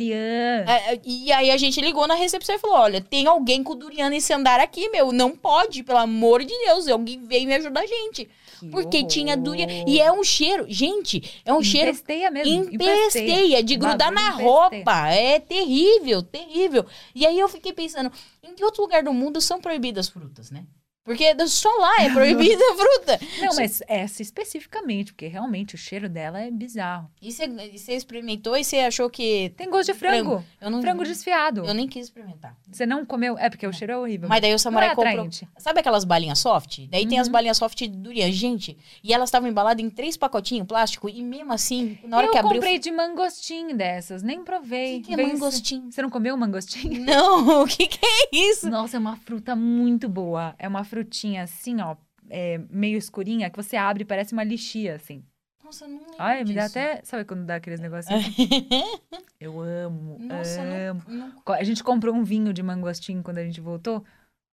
é, 0.68 0.94
é, 0.94 1.02
e 1.04 1.32
aí 1.32 1.50
a 1.50 1.58
gente 1.58 1.82
ligou 1.82 2.08
na 2.08 2.14
recepção 2.14 2.54
e 2.56 2.60
falou: 2.60 2.78
olha, 2.78 3.02
tem 3.02 3.26
alguém 3.26 3.64
com 3.64 3.76
durian 3.76 4.10
nesse 4.10 4.32
andar 4.32 4.60
aqui, 4.60 4.90
meu. 4.90 5.12
Não 5.12 5.32
pode, 5.32 5.82
pelo 5.82 5.98
amor 5.98 6.46
de 6.46 6.56
Deus. 6.66 6.88
Alguém 6.88 7.20
veio 7.26 7.48
me 7.48 7.56
ajudar 7.56 7.82
a 7.82 7.88
gente. 7.88 8.30
Que 8.60 8.68
Porque 8.70 9.04
tinha 9.04 9.34
horror. 9.34 9.44
durian. 9.44 9.68
E 9.88 10.00
é 10.00 10.12
um 10.12 10.24
cheiro, 10.24 10.66
gente, 10.70 11.42
é 11.44 11.54
um 11.54 11.64
cheiro. 11.64 11.95
Empesteia 11.96 12.32
mesmo. 12.32 12.74
Empesteia, 12.74 13.64
de 13.64 13.76
grudar 13.76 14.12
na 14.12 14.22
empesteia. 14.22 14.50
roupa. 14.50 15.10
É 15.10 15.40
terrível, 15.40 16.22
terrível. 16.22 16.86
E 17.14 17.26
aí 17.26 17.40
eu 17.40 17.50
fiquei 17.50 17.74
pensando, 17.74 18.12
em 18.44 18.54
que 18.54 18.64
outro 18.64 18.82
lugar 18.82 19.04
do 19.04 19.14
mundo 19.14 19.42
são 19.42 19.60
proibidas 19.60 20.10
frutas, 20.10 20.52
né? 20.52 20.66
Porque 21.06 21.36
só 21.48 21.70
lá 21.70 22.02
é 22.04 22.10
proibida 22.10 22.64
a 22.72 22.76
fruta. 22.76 23.20
Não, 23.40 23.56
mas 23.56 23.82
essa 23.88 24.24
especificamente, 24.24 25.14
porque 25.14 25.28
realmente 25.28 25.76
o 25.76 25.78
cheiro 25.78 26.10
dela 26.10 26.42
é 26.42 26.50
bizarro. 26.50 27.10
E 27.22 27.32
você, 27.32 27.94
experimentou 27.94 28.58
e 28.58 28.64
você 28.64 28.80
achou 28.80 29.08
que. 29.08 29.54
Tem 29.56 29.70
gosto 29.70 29.94
de 29.94 30.00
frango. 30.00 30.44
Eu 30.60 30.72
não, 30.72 30.82
Frango 30.82 31.04
desfiado. 31.04 31.64
Eu 31.64 31.74
nem 31.76 31.88
quis 31.88 32.06
experimentar. 32.06 32.58
Você 32.72 32.88
não 32.88 33.06
comeu? 33.06 33.38
É 33.38 33.50
porque 33.52 33.68
o 33.68 33.72
cheiro 33.72 33.94
é 33.94 33.98
horrível. 33.98 34.28
Mas 34.28 34.42
daí 34.42 34.54
o 34.54 34.58
samurai 34.60 34.90
é 34.90 34.96
comprou. 34.96 35.30
Sabe 35.60 35.80
aquelas 35.80 36.04
balinhas 36.04 36.40
soft? 36.40 36.80
Daí 36.90 37.06
tem 37.08 37.20
as 37.20 37.28
Uhum. 37.28 37.34
balinhas 37.34 37.58
soft 37.58 37.78
de 37.78 37.88
durian. 37.88 38.32
Gente, 38.32 38.76
e 39.04 39.14
elas 39.14 39.30
estavam 39.30 39.48
embaladas 39.48 39.84
em 39.86 39.90
três 39.92 40.18
pacotinhos 40.18 40.68
plástico. 40.68 41.08
E 41.08 41.22
mesmo 41.22 41.54
assim, 41.54 42.00
na 42.04 42.18
hora 42.18 42.28
eu 42.28 42.32
que 42.32 42.38
abriu. 42.40 42.54
comprei 42.54 42.80
de 42.80 42.92
mangostim 42.92 43.76
dessas, 43.76 44.24
nem 44.24 44.44
provei. 44.44 45.00
O 45.00 45.02
que, 45.04 45.16
que 45.16 45.22
é 45.22 45.26
mangostim? 45.28 45.92
Você 45.92 46.02
não 46.02 46.10
comeu 46.10 46.36
mangostim? 46.36 46.90
Não, 47.00 47.62
o 47.62 47.68
que, 47.68 47.86
que 47.88 48.00
é 48.04 48.30
isso? 48.36 48.70
Nossa, 48.70 48.98
é 48.98 49.00
uma 49.00 49.16
fruta 49.18 49.56
muito 49.56 50.10
boa. 50.10 50.56
É 50.58 50.68
uma 50.68 50.84
frutinha 50.96 51.44
assim, 51.44 51.82
ó, 51.82 51.96
é, 52.30 52.58
meio 52.70 52.98
escurinha, 52.98 53.50
que 53.50 53.58
você 53.58 53.76
abre 53.76 54.04
e 54.04 54.06
parece 54.06 54.32
uma 54.34 54.44
lixia, 54.44 54.96
assim. 54.96 55.24
Nossa, 55.64 55.86
eu 55.86 55.90
não 55.90 55.98
lembro. 56.00 56.16
Ai, 56.20 56.44
me 56.46 56.54
dá 56.54 56.68
disso. 56.68 56.78
até. 56.80 57.02
Sabe 57.04 57.26
quando 57.26 57.44
dá 57.46 57.56
aqueles 57.56 57.80
negocinhos? 57.80 58.24
Eu 59.40 59.60
amo. 59.60 60.18
Nossa, 60.20 60.62
amo. 60.62 61.02
não, 61.08 61.28
não. 61.46 61.54
A 61.56 61.64
gente 61.64 61.84
comprou 61.84 62.16
um 62.16 62.24
vinho 62.24 62.54
de 62.54 62.62
mangostim 62.64 63.22
quando 63.22 63.40
a 63.40 63.44
gente 63.44 63.60
voltou. 63.60 64.04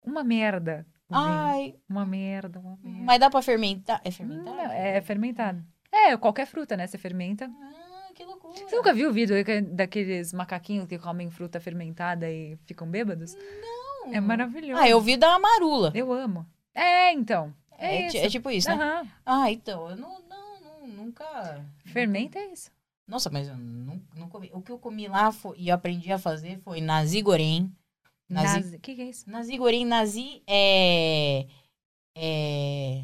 Uma 0.05 0.23
merda. 0.23 0.85
Ai, 1.11 1.75
Uma 1.89 2.05
merda, 2.05 2.59
uma 2.59 2.77
merda. 2.83 3.03
mas 3.03 3.19
dá 3.19 3.29
pra 3.29 3.41
fermentar? 3.41 3.99
É 4.05 4.11
fermentar? 4.11 4.43
Não, 4.45 4.71
é 4.71 5.01
fermentado. 5.01 5.63
É, 5.91 6.15
qualquer 6.15 6.45
fruta, 6.45 6.77
né? 6.77 6.85
Você 6.85 6.97
fermenta. 6.99 7.49
Ah, 7.51 8.11
que 8.13 8.23
loucura. 8.23 8.53
Você 8.55 8.75
nunca 8.75 8.93
viu 8.93 9.09
o 9.09 9.13
vídeo 9.13 9.43
que- 9.43 9.61
daqueles 9.61 10.31
macaquinhos 10.31 10.85
que 10.87 10.99
comem 10.99 11.31
fruta 11.31 11.59
fermentada 11.59 12.29
e 12.29 12.55
ficam 12.65 12.87
bêbados? 12.87 13.33
Não. 13.33 13.88
É 14.11 14.19
maravilhoso. 14.19 14.81
Ah, 14.81 14.87
eu 14.89 14.99
vi 15.01 15.17
da 15.17 15.33
amarula. 15.35 15.91
Eu 15.95 16.11
amo. 16.11 16.45
É, 16.73 17.11
então. 17.13 17.53
É, 17.77 18.03
É, 18.03 18.07
isso. 18.07 18.17
é 18.17 18.29
tipo 18.29 18.49
isso, 18.51 18.67
né? 18.69 18.75
Aham. 18.75 19.07
Ah, 19.25 19.51
então, 19.51 19.89
eu 19.89 19.95
não, 19.95 20.19
não, 20.27 20.61
não- 20.61 20.87
nunca... 20.87 21.65
Fermenta 21.85 22.37
é 22.39 22.51
isso. 22.51 22.69
Nossa, 23.07 23.29
mas 23.29 23.47
eu 23.47 23.57
não, 23.57 23.99
não 24.15 24.29
comi. 24.29 24.51
O 24.53 24.61
que 24.61 24.71
eu 24.71 24.77
comi 24.77 25.07
lá 25.07 25.31
foi, 25.31 25.57
e 25.57 25.69
eu 25.69 25.75
aprendi 25.75 26.11
a 26.11 26.19
fazer 26.19 26.59
foi 26.59 26.79
nazi 26.81 27.21
goreng. 27.21 27.71
Nazi, 28.29 28.55
Nazi. 28.59 28.75
O 28.75 28.79
que, 28.79 28.95
que 28.95 29.01
é 29.01 29.05
isso? 29.05 29.29
nazi 29.29 29.57
goreng, 29.57 29.85
nazi 29.85 30.43
é... 30.45 31.47
É... 32.15 33.01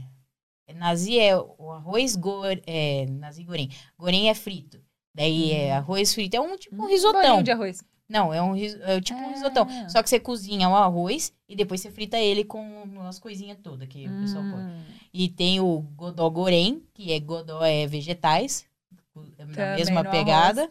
é 0.67 0.73
nazi 0.73 1.19
é 1.19 1.35
o 1.37 1.71
arroz 1.71 2.15
go, 2.15 2.41
é, 2.67 3.05
nazi 3.09 3.43
goreng. 3.43 3.69
Goreng 3.97 4.27
é 4.29 4.33
frito. 4.35 4.79
Daí 5.13 5.51
é 5.51 5.73
arroz 5.73 6.13
frito. 6.13 6.35
É 6.35 6.41
um 6.41 6.55
tipo 6.57 6.75
um 6.83 6.87
risotão. 6.87 7.21
Bolinho 7.21 7.43
de 7.43 7.51
arroz. 7.51 7.83
Não, 8.07 8.31
é 8.33 8.41
um 8.41 8.55
é 8.55 9.01
tipo 9.01 9.19
um 9.19 9.27
Ah. 9.29 9.31
risotão. 9.31 9.67
Só 9.89 10.03
que 10.03 10.09
você 10.09 10.19
cozinha 10.19 10.69
o 10.69 10.75
arroz 10.75 11.33
e 11.49 11.55
depois 11.55 11.81
você 11.81 11.89
frita 11.89 12.17
ele 12.19 12.43
com 12.43 12.83
as 13.07 13.17
coisinhas 13.19 13.57
todas 13.63 13.87
que 13.87 14.07
o 14.07 14.19
pessoal 14.21 14.43
põe. 14.43 14.61
Hum, 14.63 14.83
E 15.13 15.27
tem 15.29 15.59
o 15.59 15.79
godó 15.95 16.29
goreng, 16.29 16.83
que 16.93 17.11
é 17.11 17.19
godó 17.19 17.63
é 17.63 17.87
vegetais, 17.87 18.65
na 19.15 19.31
Também 19.37 19.55
mesma 19.77 20.03
pegada. 20.11 20.69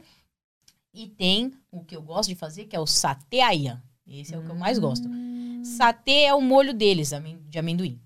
E 0.93 1.09
tem 1.09 1.53
o 1.73 1.83
que 1.83 1.97
eu 1.97 2.03
gosto 2.03 2.29
de 2.29 2.35
fazer, 2.37 2.67
que 2.67 2.77
é 2.77 2.81
o 2.81 2.87
satê 2.87 3.41
ayam. 3.41 3.81
Esse 4.07 4.35
é 4.35 4.39
o 4.39 4.43
que 4.45 4.51
eu 4.51 4.55
mais 4.55 4.79
gosto. 4.79 5.09
hum, 5.09 5.63
Satê 5.65 6.25
é 6.25 6.35
o 6.35 6.41
molho 6.41 6.73
deles, 6.75 7.11
de 7.49 7.59
amendoim. 7.59 7.99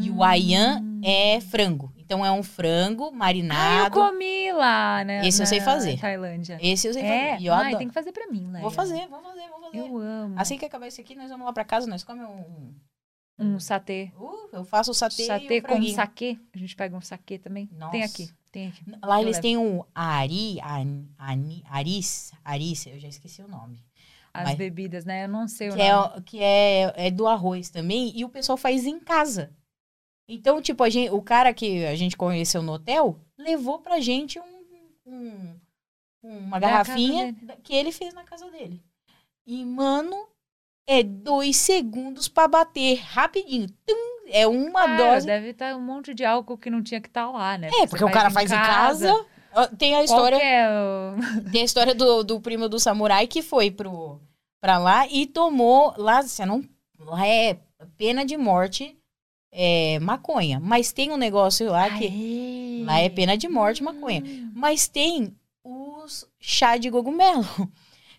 E 0.00 0.10
o 0.10 0.22
ayam 0.22 0.95
é 1.08 1.40
frango. 1.40 1.92
Então 1.96 2.24
é 2.26 2.32
um 2.32 2.42
frango 2.42 3.04
Ah, 3.04 3.08
eu 3.08 3.12
marinado. 3.12 3.90
comi 3.94 4.50
lá, 4.52 5.04
né? 5.04 5.26
Esse 5.26 5.40
eu 5.42 5.46
sei 5.46 5.60
fazer. 5.60 5.98
Tailândia. 6.00 6.58
Esse 6.60 6.88
eu 6.88 6.92
sei 6.92 7.02
É, 7.02 7.30
fazer. 7.32 7.42
E 7.42 7.46
eu 7.46 7.54
ai, 7.54 7.60
adoro. 7.66 7.78
tem 7.78 7.88
que 7.88 7.94
fazer 7.94 8.12
pra 8.12 8.26
mim, 8.26 8.46
Leia. 8.50 8.62
Vou 8.62 8.70
fazer, 8.70 9.06
vou 9.08 9.20
fazer, 9.22 9.48
vou 9.48 9.60
fazer. 9.60 9.78
Eu 9.78 9.98
amo. 9.98 10.34
Assim 10.38 10.58
que 10.58 10.64
acabar 10.64 10.88
isso 10.88 11.00
aqui, 11.00 11.14
nós 11.14 11.28
vamos 11.30 11.46
lá 11.46 11.52
pra 11.52 11.64
casa, 11.64 11.86
nós 11.86 12.02
comemos 12.02 12.30
um... 12.30 12.74
Um 13.38 13.60
satê. 13.60 14.10
Uh, 14.18 14.48
eu 14.50 14.64
faço 14.64 14.90
o 14.92 14.94
satê, 14.94 15.24
e 15.24 15.26
Satê 15.26 15.58
o 15.58 15.62
com 15.62 15.68
franguinho. 15.68 15.94
saquê. 15.94 16.38
A 16.54 16.58
gente 16.58 16.74
pega 16.74 16.96
um 16.96 17.02
saquê 17.02 17.38
também. 17.38 17.66
Tem 17.66 17.78
Nossa. 17.78 18.04
aqui, 18.04 18.30
tem 18.50 18.68
aqui. 18.68 18.82
Lá 19.04 19.16
Eu 19.18 19.22
eles 19.24 19.36
levo. 19.36 19.42
têm 19.42 19.56
o 19.58 19.84
ari, 19.94 20.58
ani, 20.62 21.06
ani, 21.18 21.62
aris, 21.68 22.32
aris, 22.42 22.86
eu 22.86 22.98
já 22.98 23.08
esqueci 23.08 23.42
o 23.42 23.48
nome. 23.48 23.84
As 24.32 24.54
bebidas, 24.54 25.04
né? 25.04 25.24
Eu 25.24 25.28
não 25.28 25.46
sei 25.48 25.68
o 25.68 25.74
Que, 25.74 25.80
é, 25.82 25.92
nome. 25.94 26.14
o- 26.18 26.22
que 26.22 26.42
é, 26.42 26.92
é 26.96 27.10
do 27.10 27.26
arroz 27.26 27.68
também, 27.68 28.10
e 28.18 28.24
o 28.24 28.28
pessoal 28.30 28.56
faz 28.56 28.86
em 28.86 28.98
casa. 28.98 29.50
Então, 30.28 30.60
tipo, 30.60 30.82
a 30.82 30.88
gente, 30.90 31.10
o 31.10 31.22
cara 31.22 31.52
que 31.54 31.84
a 31.86 31.94
gente 31.94 32.16
conheceu 32.16 32.62
no 32.62 32.72
hotel 32.72 33.18
levou 33.38 33.78
pra 33.78 34.00
gente 34.00 34.40
um, 34.40 34.44
um- 35.06 35.60
uma 36.22 36.58
Da 36.58 36.66
garrafinha 36.68 37.32
casa 37.32 37.58
que 37.62 37.74
ele 37.74 37.92
fez 37.92 38.12
na 38.12 38.24
casa 38.24 38.50
dele. 38.50 38.82
E, 39.46 39.64
mano, 39.64 40.26
é 40.88 41.02
dois 41.02 41.56
segundos 41.56 42.26
pra 42.28 42.48
bater 42.48 42.96
rapidinho. 43.00 43.68
Tum, 43.86 43.94
é 44.28 44.46
uma 44.46 44.96
dose. 44.96 45.26
deve 45.26 45.50
estar 45.50 45.76
um 45.76 45.80
monte 45.80 46.12
de 46.12 46.24
álcool 46.24 46.58
que 46.58 46.68
não 46.70 46.82
tinha 46.82 47.00
que 47.00 47.06
estar 47.08 47.30
lá, 47.30 47.56
né? 47.56 47.70
É, 47.80 47.86
porque 47.86 48.04
o 48.04 48.10
cara 48.10 48.30
faz 48.30 48.50
em 48.50 48.56
casa. 48.56 49.12
Ó, 49.54 49.66
Tem 49.68 49.94
a 49.94 50.02
história. 50.02 50.36
É 50.36 50.68
o... 50.68 51.16
Tem 51.52 51.62
a 51.62 51.64
história 51.64 51.94
do, 51.94 52.24
do 52.24 52.40
primo 52.40 52.68
do 52.68 52.80
samurai 52.80 53.26
que 53.28 53.40
foi 53.42 53.70
pro, 53.70 54.20
pra 54.60 54.78
lá 54.78 55.06
e 55.06 55.26
tomou. 55.26 55.94
Lá, 55.96 56.22
você 56.22 56.44
não, 56.44 56.64
lá 56.98 57.24
é 57.26 57.58
pena 57.96 58.24
de 58.24 58.36
morte 58.36 58.98
é, 59.52 59.98
maconha. 60.00 60.60
Mas 60.60 60.92
tem 60.92 61.10
um 61.10 61.16
negócio 61.16 61.70
lá 61.70 61.90
que. 61.90 62.82
Lá 62.84 62.98
é 63.00 63.08
pena 63.08 63.36
de 63.36 63.48
morte 63.48 63.82
maconha. 63.82 64.22
Mas 64.54 64.86
tem 64.88 65.34
os 65.64 66.28
chá 66.40 66.76
de 66.76 66.90
cogumelo. 66.90 67.44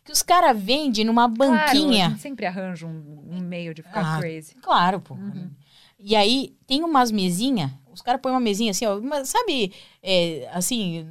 Que 0.04 0.14
os 0.14 0.22
caras 0.22 0.58
vendem 0.58 1.04
numa 1.04 1.30
Claro, 1.30 1.36
banquinha. 1.52 2.12
gente 2.12 2.22
sempre 2.22 2.46
arranja 2.46 2.88
um, 2.88 3.26
um 3.30 3.40
meio 3.42 3.74
de 3.74 3.82
ficar 3.82 4.16
Ah, 4.16 4.20
crazy. 4.22 4.56
Claro, 4.62 5.02
pô. 5.02 5.16
Uhum. 5.16 5.52
E 6.00 6.16
aí 6.16 6.56
tem 6.66 6.82
umas 6.82 7.12
mesinhas, 7.12 7.70
os 7.92 8.02
caras 8.02 8.22
põem 8.22 8.32
uma 8.32 8.40
mesinha 8.40 8.72
assim, 8.72 8.86
ó, 8.86 9.02
sabe, 9.26 9.74
é, 10.02 10.50
assim, 10.54 11.06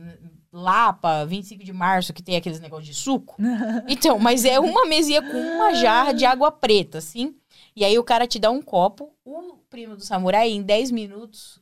Lapa, 0.51 1.27
25 1.27 1.63
de 1.63 1.75
março, 1.75 2.15
que 2.15 2.23
tem 2.23 2.37
aqueles 2.37 2.59
negócios 2.59 2.89
de 2.89 2.95
suco? 2.95 3.37
Então, 3.87 4.19
mas 4.19 4.47
é 4.47 4.59
uma 4.59 4.87
mesinha 4.87 5.21
com 5.21 5.37
uma 5.39 5.75
jarra 5.75 6.15
de 6.15 6.25
água 6.25 6.51
preta, 6.51 6.97
assim. 6.97 7.35
E 7.77 7.85
aí 7.85 7.99
o 7.99 8.05
cara 8.05 8.27
te 8.27 8.39
dá 8.39 8.51
um 8.51 8.63
copo, 8.63 9.13
o 9.23 9.59
primo 9.77 9.95
do 9.95 10.03
samurai, 10.03 10.51
em 10.51 10.63
10 10.63 10.91
minutos, 10.91 11.61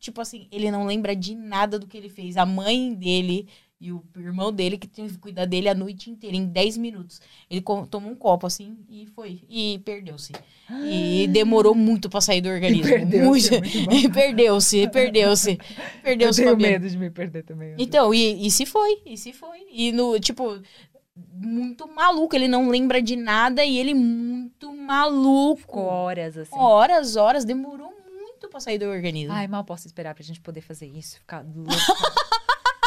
tipo 0.00 0.20
assim, 0.20 0.48
ele 0.50 0.72
não 0.72 0.84
lembra 0.86 1.14
de 1.14 1.36
nada 1.36 1.78
do 1.78 1.86
que 1.86 1.96
ele 1.96 2.08
fez. 2.08 2.36
A 2.36 2.44
mãe 2.44 2.92
dele 2.92 3.46
e 3.80 3.92
o 3.92 4.02
irmão 4.16 4.52
dele, 4.52 4.76
que 4.76 4.88
tem 4.88 5.06
que 5.06 5.16
cuidar 5.18 5.44
dele 5.44 5.68
a 5.68 5.74
noite 5.74 6.10
inteira, 6.10 6.34
em 6.36 6.46
10 6.46 6.76
minutos. 6.78 7.20
Ele 7.48 7.62
tomou 7.88 8.10
um 8.10 8.16
copo, 8.16 8.44
assim, 8.44 8.76
e 8.88 9.06
foi. 9.06 9.42
E 9.48 9.80
perdeu-se. 9.84 10.32
E 10.84 11.28
demorou 11.28 11.76
muito 11.76 12.10
pra 12.10 12.20
sair 12.20 12.40
do 12.40 12.48
organismo. 12.48 12.88
perdeu-se, 12.88 13.50
Muito. 13.52 13.78
é 13.78 14.02
bom. 14.08 14.10
perdeu-se, 14.12 14.88
perdeu-se. 14.88 15.50
Eu 15.52 15.58
Perdeu-se 16.02 16.42
tenho 16.42 16.56
medo 16.56 16.88
de 16.88 16.98
me 16.98 17.10
perder 17.10 17.44
também. 17.44 17.76
Então, 17.78 18.12
e, 18.12 18.44
e 18.44 18.50
se 18.50 18.66
foi, 18.66 19.00
e 19.06 19.16
se 19.16 19.32
foi. 19.32 19.58
E 19.70 19.92
no, 19.92 20.18
tipo, 20.18 20.60
muito 21.16 21.86
maluco, 21.88 22.34
ele 22.34 22.48
não 22.48 22.68
lembra 22.68 23.00
de 23.00 23.16
nada 23.16 23.64
e 23.64 23.78
ele 23.78 23.94
muito 23.94 24.74
maluco. 24.74 25.60
Ficou 25.60 25.84
horas, 25.84 26.36
assim. 26.36 26.56
Horas, 26.56 27.16
horas, 27.16 27.44
demorou 27.44 27.92
muito 28.10 28.48
pra 28.48 28.60
sair 28.60 28.78
do 28.78 28.86
organismo. 28.86 29.32
Ai, 29.32 29.46
mal 29.46 29.64
posso 29.64 29.86
esperar 29.86 30.14
pra 30.14 30.24
gente 30.24 30.40
poder 30.40 30.60
fazer 30.60 30.86
isso. 30.86 31.18
Ficar 31.18 31.44
louca. 31.44 31.72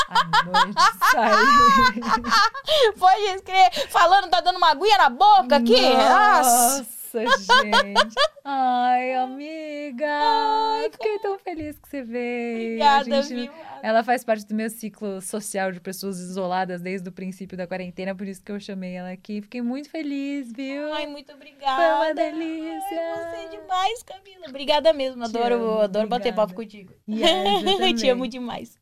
à 0.10 0.44
noite, 0.46 0.82
sair. 1.12 2.94
Pode 2.98 3.22
escrever, 3.22 3.90
falando, 3.90 4.30
tá 4.30 4.42
dando 4.42 4.58
uma 4.58 4.72
aguinha 4.72 4.98
na 4.98 5.10
boca 5.10 5.58
aqui? 5.58 5.82
Nossa. 5.82 6.80
Nossa, 6.80 6.86
gente. 7.12 8.16
Ai, 8.44 9.14
amiga. 9.16 10.90
Fiquei 10.92 11.20
tão 11.20 11.38
feliz 11.40 11.78
que 11.80 11.88
você 11.88 12.04
veio. 12.04 12.66
Obrigada, 12.76 13.22
gente- 13.22 13.34
viu? 13.36 13.52
Ela 13.84 14.04
faz 14.04 14.24
parte 14.24 14.46
do 14.48 14.56
meu 14.56 14.70
ciclo 14.70 15.22
social 15.22 15.72
de 15.72 15.80
pessoas 15.80 16.20
isoladas 16.20 16.82
desde 16.82 17.08
o 17.10 17.12
princípio 17.12 17.56
da 17.56 17.68
quarentena, 17.68 18.16
por 18.16 18.28
isso 18.28 18.42
que 18.44 18.52
eu 18.52 18.60
chamei 18.60 18.96
ela 18.96 19.12
aqui. 19.12 19.42
Fiquei 19.42 19.62
muito 19.62 19.90
feliz, 19.90 20.52
viu? 20.52 20.92
Ai, 20.94 21.06
muito 21.06 21.32
obrigada. 21.32 21.76
Foi 21.76 21.86
uma 22.08 22.14
delícia. 22.14 23.00
Ai, 23.00 23.32
você 23.32 23.46
é 23.56 23.60
demais, 23.62 24.04
Camila. 24.04 24.46
Obrigada 24.50 24.94
mesmo. 24.94 25.24
Adoro, 25.24 25.56
amo, 25.56 25.82
adoro 25.82 26.08
bater 26.08 26.30
obrigada. 26.30 26.36
papo 26.48 26.54
contigo. 26.56 26.92
Yes, 27.08 27.24
eu. 27.80 27.96
Te 27.96 28.10
amo 28.10 28.28
demais. 28.28 28.78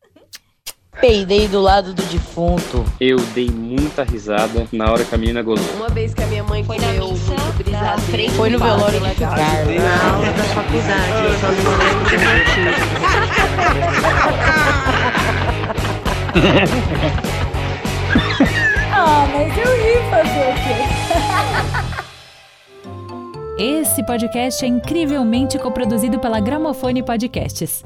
Peidei 0.98 1.46
do 1.46 1.60
lado 1.60 1.92
do 1.92 2.02
defunto. 2.04 2.82
Eu 2.98 3.18
dei 3.34 3.50
muita 3.50 4.02
risada 4.02 4.66
na 4.72 4.90
hora 4.90 5.04
que 5.04 5.14
a 5.14 5.18
menina 5.18 5.42
gozou. 5.42 5.74
Uma 5.76 5.90
vez 5.90 6.14
que 6.14 6.22
a 6.22 6.26
minha 6.26 6.42
mãe 6.42 6.64
Foi 6.64 6.78
na 6.78 6.86
comeu 6.86 7.08
Foi 8.36 8.50
no 8.50 8.58
velório 8.58 9.00
de 9.00 9.06
legal. 9.06 9.34
Carlos. 9.34 9.76
Na 9.82 10.12
aula 10.12 10.26
da 10.32 10.44
faculdade, 10.44 11.24
eu 11.24 11.34
só 11.40 11.48
não 11.52 11.76
lembro 11.78 12.04
do 12.04 12.18
motivo. 12.26 13.76
Ah, 18.92 19.26
mas 19.32 19.56
eu 19.56 19.64
ri 19.76 19.94
fazer 20.10 20.46
o 20.50 20.54
quê? 20.64 20.76
Esse 23.58 24.04
podcast 24.04 24.64
é 24.64 24.68
incrivelmente 24.68 25.58
coproduzido 25.58 26.18
pela 26.18 26.40
Gramofone 26.40 27.02
Podcasts. 27.02 27.82